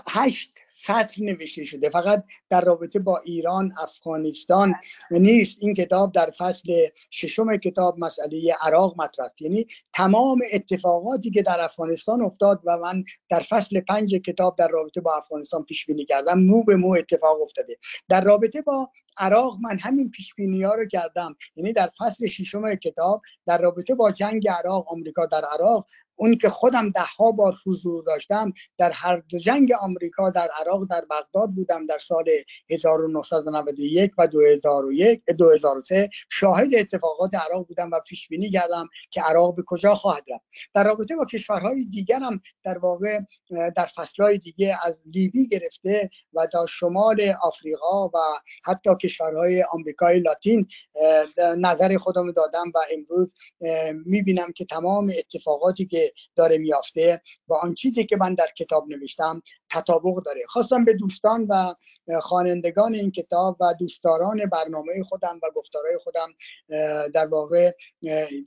هشت 0.09 0.55
فصل 0.83 1.25
نوشته 1.25 1.65
شده. 1.65 1.91
فقط 1.91 2.25
در 2.51 2.61
رابطه 2.61 2.99
با 2.99 3.19
ایران 3.19 3.73
افغانستان 3.79 4.75
نیست. 5.11 5.59
این 5.61 5.75
کتاب 5.75 6.13
در 6.13 6.31
فصل 6.39 6.73
ششم 7.11 7.57
کتاب 7.57 7.99
مسئله 7.99 8.57
عراق 8.61 9.01
مطرح 9.01 9.29
یعنی 9.41 9.67
تمام 9.93 10.39
اتفاقاتی 10.53 11.31
که 11.31 11.43
در 11.43 11.61
افغانستان 11.61 12.23
افتاد 12.23 12.61
و 12.65 12.79
من 12.79 13.05
در 13.29 13.41
فصل 13.41 13.81
پنج 13.81 14.15
کتاب 14.15 14.57
در 14.57 14.69
رابطه 14.69 15.01
با 15.01 15.17
افغانستان 15.17 15.63
پیش 15.65 15.87
بینی 15.87 16.05
کردم 16.05 16.39
مو 16.39 16.63
به 16.63 16.77
مو 16.77 16.95
اتفاق 16.95 17.43
افتاده. 17.43 17.79
در 18.09 18.25
رابطه 18.25 18.63
با 18.63 18.91
عراق 19.16 19.59
من 19.61 19.78
همین 19.78 20.11
پیش 20.11 20.35
ها 20.65 20.74
رو 20.74 20.86
کردم. 20.86 21.36
یعنی 21.57 21.73
در 21.73 21.91
فصل 21.99 22.27
ششم 22.27 22.74
کتاب 22.74 23.23
در 23.47 23.59
رابطه 23.59 23.95
با 23.95 24.11
جنگ 24.11 24.49
عراق 24.49 24.93
آمریکا 24.93 25.27
در 25.27 25.45
عراق 25.53 25.86
اون 26.16 26.39
که 26.39 26.49
خودم 26.49 26.91
ده 26.91 27.01
ها 27.01 27.32
بار 27.32 27.55
حضور 27.66 28.05
داشتم 28.05 28.53
در 28.78 28.91
هر 28.91 29.16
دو 29.16 29.39
جنگ 29.39 29.73
آمریکا 29.81 30.31
در 30.31 30.49
عراق 30.61 30.85
در 30.91 31.05
بغداد 31.11 31.51
بودم 31.51 31.86
در 31.86 31.99
سال 31.99 32.24
1991 32.70 34.12
و 34.19 34.27
2001 34.27 35.24
2003 35.24 36.11
شاهد 36.31 36.74
اتفاقات 36.74 37.35
عراق 37.35 37.66
بودم 37.66 37.91
و 37.91 38.01
پیش 38.01 38.28
بینی 38.28 38.51
کردم 38.51 38.89
که 39.11 39.23
عراق 39.23 39.57
به 39.57 39.62
کجا 39.66 39.95
خواهد 39.95 40.24
رفت. 40.28 40.45
در 40.74 40.85
رابطه 40.85 41.16
با 41.16 41.24
کشورهای 41.24 41.85
دیگر 41.85 42.20
هم 42.20 42.41
در 42.65 42.78
واقع 42.78 43.20
در 43.77 43.86
فصلهای 43.97 44.39
دیگه 44.39 44.78
از 44.85 45.03
لیبی 45.07 45.49
گرفته 45.49 46.11
و 46.35 46.47
تا 46.47 46.66
شمال 46.66 47.35
آفریقا 47.43 48.09
و 48.09 48.19
حتی 48.65 48.91
کشورهای 49.05 49.62
آمریکای 49.62 50.20
لاتین 50.20 50.66
نظر 51.59 51.97
خودم 51.97 52.32
دادم 52.32 52.72
و 52.74 52.78
امروز 52.93 53.35
می‌بینم 54.06 54.52
که 54.52 54.64
تمام 54.64 55.12
اتفاقاتی 55.18 55.86
که 55.86 56.12
داره 56.36 56.59
میافته 56.59 57.22
و 57.48 57.55
آن 57.55 57.74
چیزی 57.74 58.05
که 58.05 58.16
من 58.16 58.35
در 58.35 58.48
کتاب 58.59 58.89
نوشتم 58.89 59.43
تطابق 59.70 60.22
داره. 60.24 60.40
خواستم 60.48 60.85
به 60.85 60.94
دوستان 60.94 61.47
و 61.48 61.74
خوانندگان 62.20 62.94
این 62.94 63.10
کتاب 63.10 63.56
و 63.60 63.74
دوستداران 63.78 64.47
برنامه 64.47 65.02
خودم 65.02 65.40
و 65.43 65.51
گفتارهای 65.55 65.98
خودم 65.98 66.28
در 67.14 67.26
واقع 67.26 67.72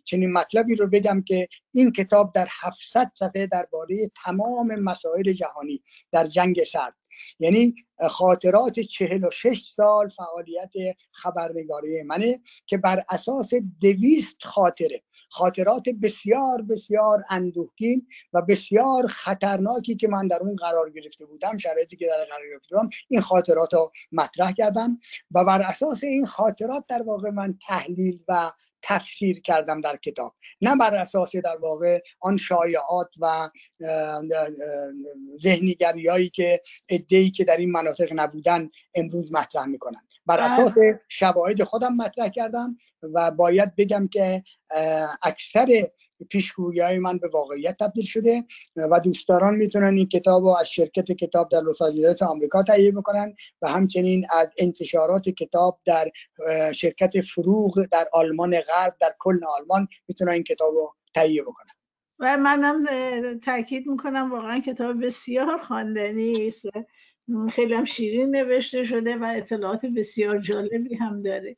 چنین 0.04 0.32
مطلبی 0.32 0.76
رو 0.76 0.88
بگم 0.88 1.24
که 1.28 1.48
این 1.74 1.92
کتاب 1.92 2.34
در 2.34 2.48
700 2.62 3.12
صفحه 3.16 3.48
درباره 3.48 4.12
تمام 4.26 4.76
مسائل 4.76 5.34
جهانی 5.34 5.84
در 6.12 6.28
جنگ 6.28 6.64
سرد 6.64 6.94
یعنی 7.40 7.76
خاطرات 8.10 8.80
46 8.80 9.62
سال 9.62 10.10
فعالیت 10.10 10.72
خبرنگاری 11.12 12.04
منه 12.04 12.42
که 12.66 12.78
بر 12.78 13.04
اساس 13.10 13.54
دویست 13.82 14.38
خاطره 14.44 15.04
خاطرات 15.30 15.84
بسیار 15.90 16.62
بسیار 16.62 17.24
اندوهگین 17.30 18.08
و 18.34 18.42
بسیار 18.42 19.08
خطرناکی 19.08 19.96
که 19.96 20.08
من 20.08 20.28
در 20.28 20.40
اون 20.42 20.56
قرار 20.56 20.90
گرفته 20.90 21.26
بودم 21.26 21.58
شرایطی 21.58 21.96
که 21.96 22.08
در 22.08 22.26
قرار 22.26 22.50
گرفته 22.52 22.76
بودم 22.76 22.90
این 23.08 23.22
خاطرات 23.22 23.74
رو 23.74 23.92
مطرح 24.12 24.52
کردم 24.52 25.00
و 25.32 25.46
بر 25.46 25.62
اساس 25.62 26.04
این 26.04 26.26
خاطرات 26.26 26.86
در 26.88 27.02
واقع 27.02 27.30
من 27.30 27.58
تحلیل 27.68 28.20
و 28.28 28.52
تفسیر 28.82 29.42
کردم 29.42 29.82
در 29.82 29.98
کتاب. 29.98 30.36
نه 30.62 30.76
بر 30.76 30.96
اساس 30.96 31.36
در 31.36 31.58
واقع 31.58 32.02
آن 32.20 32.38
شایعات 32.38 33.16
و 33.20 33.50
ذهنیگری 35.44 36.08
هایی 36.08 36.30
که 36.30 36.62
ادهی 36.90 37.32
که 37.32 37.44
در 37.44 37.58
این 37.58 37.72
مناطق 37.72 38.10
نبودن 38.16 38.70
امروز 38.96 39.34
مطرح 39.34 39.66
می‌کنن. 39.66 40.07
بر. 40.28 40.40
اساس 40.40 40.78
شواهد 41.08 41.64
خودم 41.64 41.96
مطرح 41.96 42.30
کردم 42.30 42.78
و 43.04 43.32
باید 43.32 43.76
بگم 43.76 44.08
که 44.08 44.44
اکثر 45.22 45.88
پیشگویی 46.30 46.80
های 46.80 47.00
من 47.00 47.18
به 47.18 47.28
واقعیت 47.28 47.78
تبدیل 47.78 48.06
شده 48.06 48.44
و 48.76 49.00
دوستداران 49.00 49.56
می‌تونن 49.56 49.98
این 49.98 50.08
کتاب 50.08 50.44
رو 50.44 50.50
از 50.50 50.70
شرکت 50.70 51.12
کتاب 51.12 51.50
در 51.50 51.62
لس 51.62 51.82
آنجلس 51.82 52.22
آمریکا 52.22 52.64
تهیه 52.64 52.92
بکنن 52.92 53.36
و 53.62 53.70
همچنین 53.70 54.26
از 54.34 54.48
انتشارات 54.58 55.30
کتاب 55.30 55.80
در 55.86 56.12
شرکت 56.72 57.22
فروغ 57.22 57.86
در 57.92 58.10
آلمان 58.14 58.62
غرب 58.62 58.96
در 59.02 59.16
کل 59.20 59.40
آلمان 59.60 59.88
می‌تونن 60.08 60.32
این 60.32 60.44
کتاب 60.44 60.74
رو 60.74 60.96
تهیه 61.14 61.42
بکنن 61.44 61.72
و 62.20 62.38
منم 62.38 62.84
تاکید 63.40 63.88
می‌کنم 63.88 64.32
واقعا 64.32 64.60
کتاب 64.60 65.06
بسیار 65.06 65.58
خواندنی 65.58 66.48
است 66.48 66.66
خیلی 67.52 67.74
هم 67.74 67.86
شیرین 67.86 68.36
نوشته 68.36 68.84
شده 68.84 69.18
و 69.18 69.34
اطلاعات 69.36 69.86
بسیار 69.86 70.40
جالبی 70.40 70.96
هم 70.96 71.22
داره. 71.22 71.56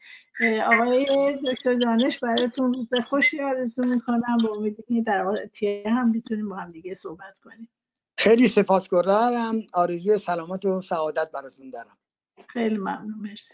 آقای 0.66 1.06
دکتر 1.52 1.74
دانش 1.74 2.20
براتون 2.20 2.74
روز 2.74 2.90
خوشی 3.10 3.41
آرزو 3.41 3.86
می‌کنم. 3.86 4.38
با 4.44 4.50
امیدی 4.56 5.02
در 5.02 5.26
آتیه 5.26 5.84
هم 5.86 6.10
می‌تونیم 6.10 6.50
با 6.50 6.56
هم 6.56 6.72
دیگه 6.72 6.94
صحبت 6.96 7.40
کنیم. 7.40 7.70
خیلی 8.18 8.48
سپاسگزارم. 8.48 9.62
آرزوی 9.74 10.18
سلامت 10.18 10.66
و 10.66 10.82
سعادت 10.82 11.32
براتون 11.32 11.70
دارم. 11.70 11.98
خیلی 12.48 12.78
ممنون. 12.78 13.16
مرسی. 13.22 13.54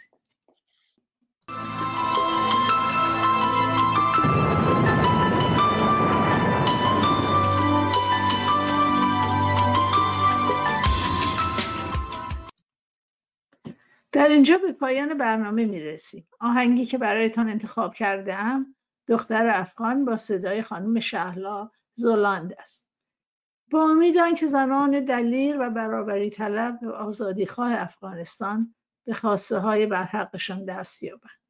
در 14.15 14.27
اینجا 14.27 14.57
به 14.57 14.71
پایان 14.71 15.17
برنامه 15.17 15.65
می‌رسیم. 15.65 16.27
آهنگی 16.39 16.85
که 16.85 16.97
برایتان 16.97 17.49
انتخاب 17.49 17.93
کردم 17.93 18.75
دختر 19.07 19.47
افغان 19.47 20.05
با 20.05 20.17
صدای 20.17 20.61
خانم 20.61 20.99
شهلا 20.99 21.71
زولاند 21.93 22.53
است. 22.59 22.87
با 23.71 23.89
امید 23.89 24.15
که 24.37 24.47
زنان 24.47 25.05
دلیر 25.05 25.57
و 25.59 25.69
برابری 25.69 26.29
طلب 26.29 26.79
و 26.83 26.89
آزادیخواه 26.89 27.73
افغانستان 27.73 28.75
به 29.05 29.13
خواسته 29.13 29.57
های 29.57 29.85
برحقشان 29.85 30.65
دست 30.65 31.03
یابند. 31.03 31.41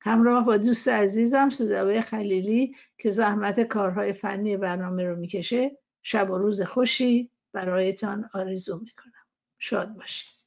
همراه 0.00 0.44
با 0.44 0.56
دوست 0.56 0.88
عزیزم 0.88 1.50
سودوه 1.50 2.00
خلیلی 2.00 2.76
که 2.98 3.10
زحمت 3.10 3.60
کارهای 3.60 4.12
فنی 4.12 4.56
برنامه 4.56 5.04
رو 5.04 5.16
می‌کشه 5.16 5.78
شب 6.02 6.30
و 6.30 6.38
روز 6.38 6.62
خوشی 6.62 7.30
برایتان 7.52 8.30
آرزو 8.34 8.78
می‌کنم. 8.78 9.24
شاد 9.58 9.88
باشید. 9.88 10.43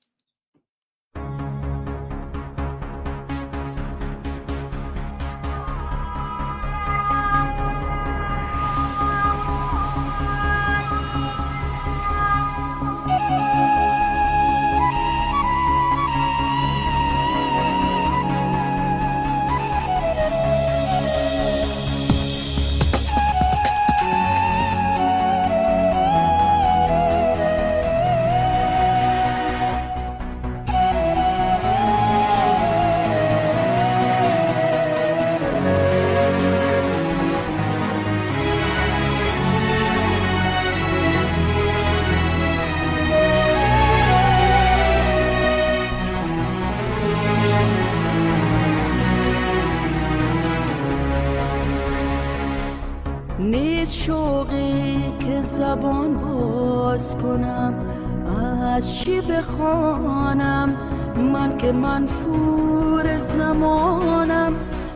که 61.68 61.74
منفور 61.74 63.18
زمانم. 63.20 64.54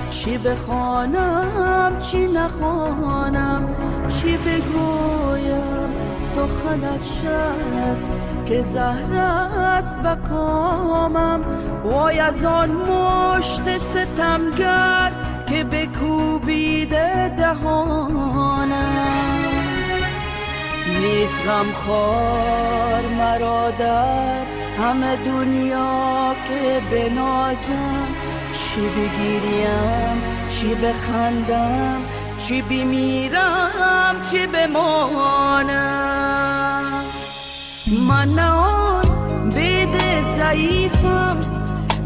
چی 0.09 0.37
بخوانم 0.37 1.99
چی 2.01 2.27
نخوانم 2.27 3.75
چی 4.09 4.37
بگویم 4.37 5.89
سخنت 6.19 7.03
شد 7.03 7.97
که 8.45 8.61
زهر 8.61 9.13
است 9.13 9.97
بکامم 9.97 11.41
وای 11.83 12.19
از 12.19 12.45
آن 12.45 12.71
مشت 12.71 13.77
ستمگر 13.77 15.11
که 15.45 15.63
بکوبیده 15.63 17.29
دهانم. 17.37 18.71
نیست 21.01 21.47
غم 21.47 21.71
خار 21.73 23.01
مرا 23.17 23.71
در 23.71 24.50
همه 24.81 25.15
دنیا 25.15 26.35
که 26.47 26.81
بنازم 26.91 28.07
چی 28.51 28.81
بگیریم 28.81 30.21
چی 30.49 30.75
بخندم 30.75 32.01
چی 32.37 32.61
بمیرم 32.61 34.15
چی 34.31 34.47
بمانم. 34.47 35.71
من 38.07 38.29
نه 38.29 39.01
بید 39.55 40.01
ضعیفم 40.37 41.37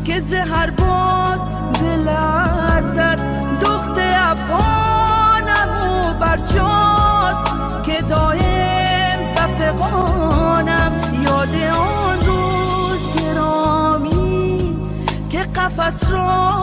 که 0.05 0.19
زهر 0.19 0.69
باد 0.69 1.39
بلرزد 1.81 3.19
دخت 3.61 3.99
افغانم 4.17 5.69
و 6.05 6.13
برجاست 6.13 7.45
که 7.85 8.01
دایم 8.01 9.19
بفقانم 9.35 10.91
یاد 11.23 11.55
آن 11.71 12.04
قفص 15.55 16.11
را 16.11 16.55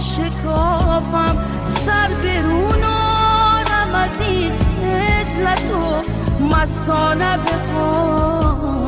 شکافم. 0.00 1.36
سر 1.66 2.08
برونانم 2.22 3.94
از 3.94 4.20
این 4.20 4.52
ازلت 4.82 5.70
و 5.70 6.02
مستانه 6.44 7.38
بخوانم 7.38 8.81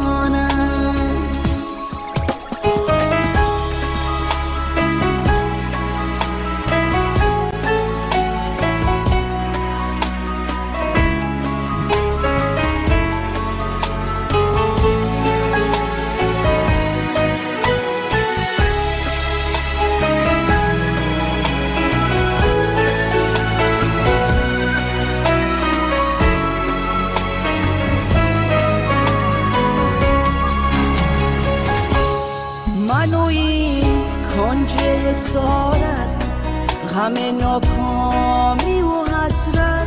همه 37.04 37.32
ناکامی 37.32 38.82
و 38.82 39.04
حسرت 39.04 39.86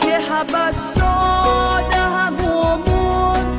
که 0.00 0.18
حبس 0.18 0.74
ساده 0.94 1.96
همومون 1.96 3.56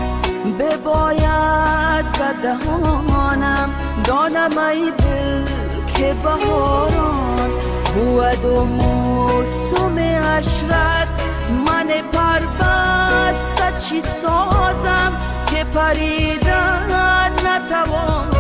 بباید 0.60 2.06
به 2.12 2.42
دهانم 2.44 3.70
دانم 4.06 4.58
ای 4.58 4.92
دل 4.98 5.46
که 5.94 6.16
بهاران 6.24 7.50
بود 7.96 8.46
و 8.46 8.66
موسم 8.66 10.00
عشرت 10.00 11.08
من 11.66 11.88
پربسته 12.12 13.82
چی 13.90 14.02
سازم 14.02 15.18
که 15.48 15.64
پریدن 15.64 17.32
نتوانم 17.46 18.37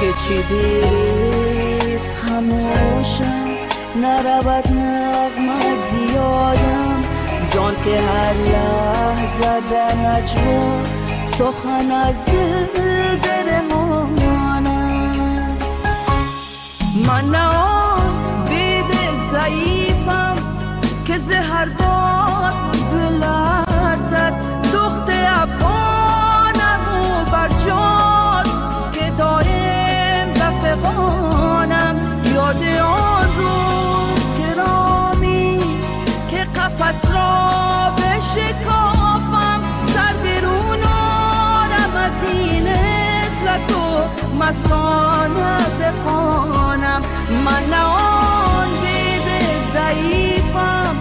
که 0.00 0.12
چی 0.28 0.42
دیست 0.42 2.10
خموشم 2.14 3.48
نرود 3.96 4.68
نغمه 4.68 5.60
زیادم. 5.90 7.02
زان 7.54 7.74
که 7.84 8.00
هر 8.00 8.34
لحظه 8.34 9.96
نجوا 9.96 10.82
سخن 11.38 11.90
از 11.90 12.24
دل 12.24 13.16
برمانم 13.16 14.66
من 17.06 17.24
نه 17.30 17.48
بید 18.48 18.90
ضعیفم 19.32 20.36
که 21.06 21.18
زهر 21.18 21.64
مستانه 44.48 45.58
بخوانم 45.80 47.02
من 47.44 47.70
نه 47.70 47.82
آن 47.82 48.68
دید 48.82 49.28
ضعیفم 49.72 50.96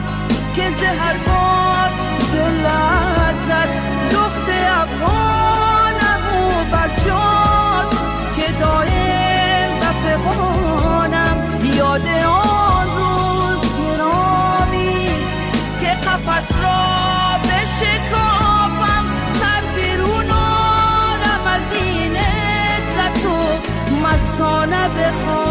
که 0.56 0.62
زهر 0.80 1.16
باد 1.28 1.92
دلت 2.34 3.36
زد 3.48 3.70
دخت 4.12 4.50
افغانم 4.82 6.22
و 6.50 6.72
برجاست 6.72 7.98
که 8.36 8.52
دایم 8.60 9.80
و 9.82 9.86
فقانم 10.04 11.38
یاد 11.78 12.08
آن 12.08 12.47
دوستانه 24.38 24.90
بخواد 24.90 25.47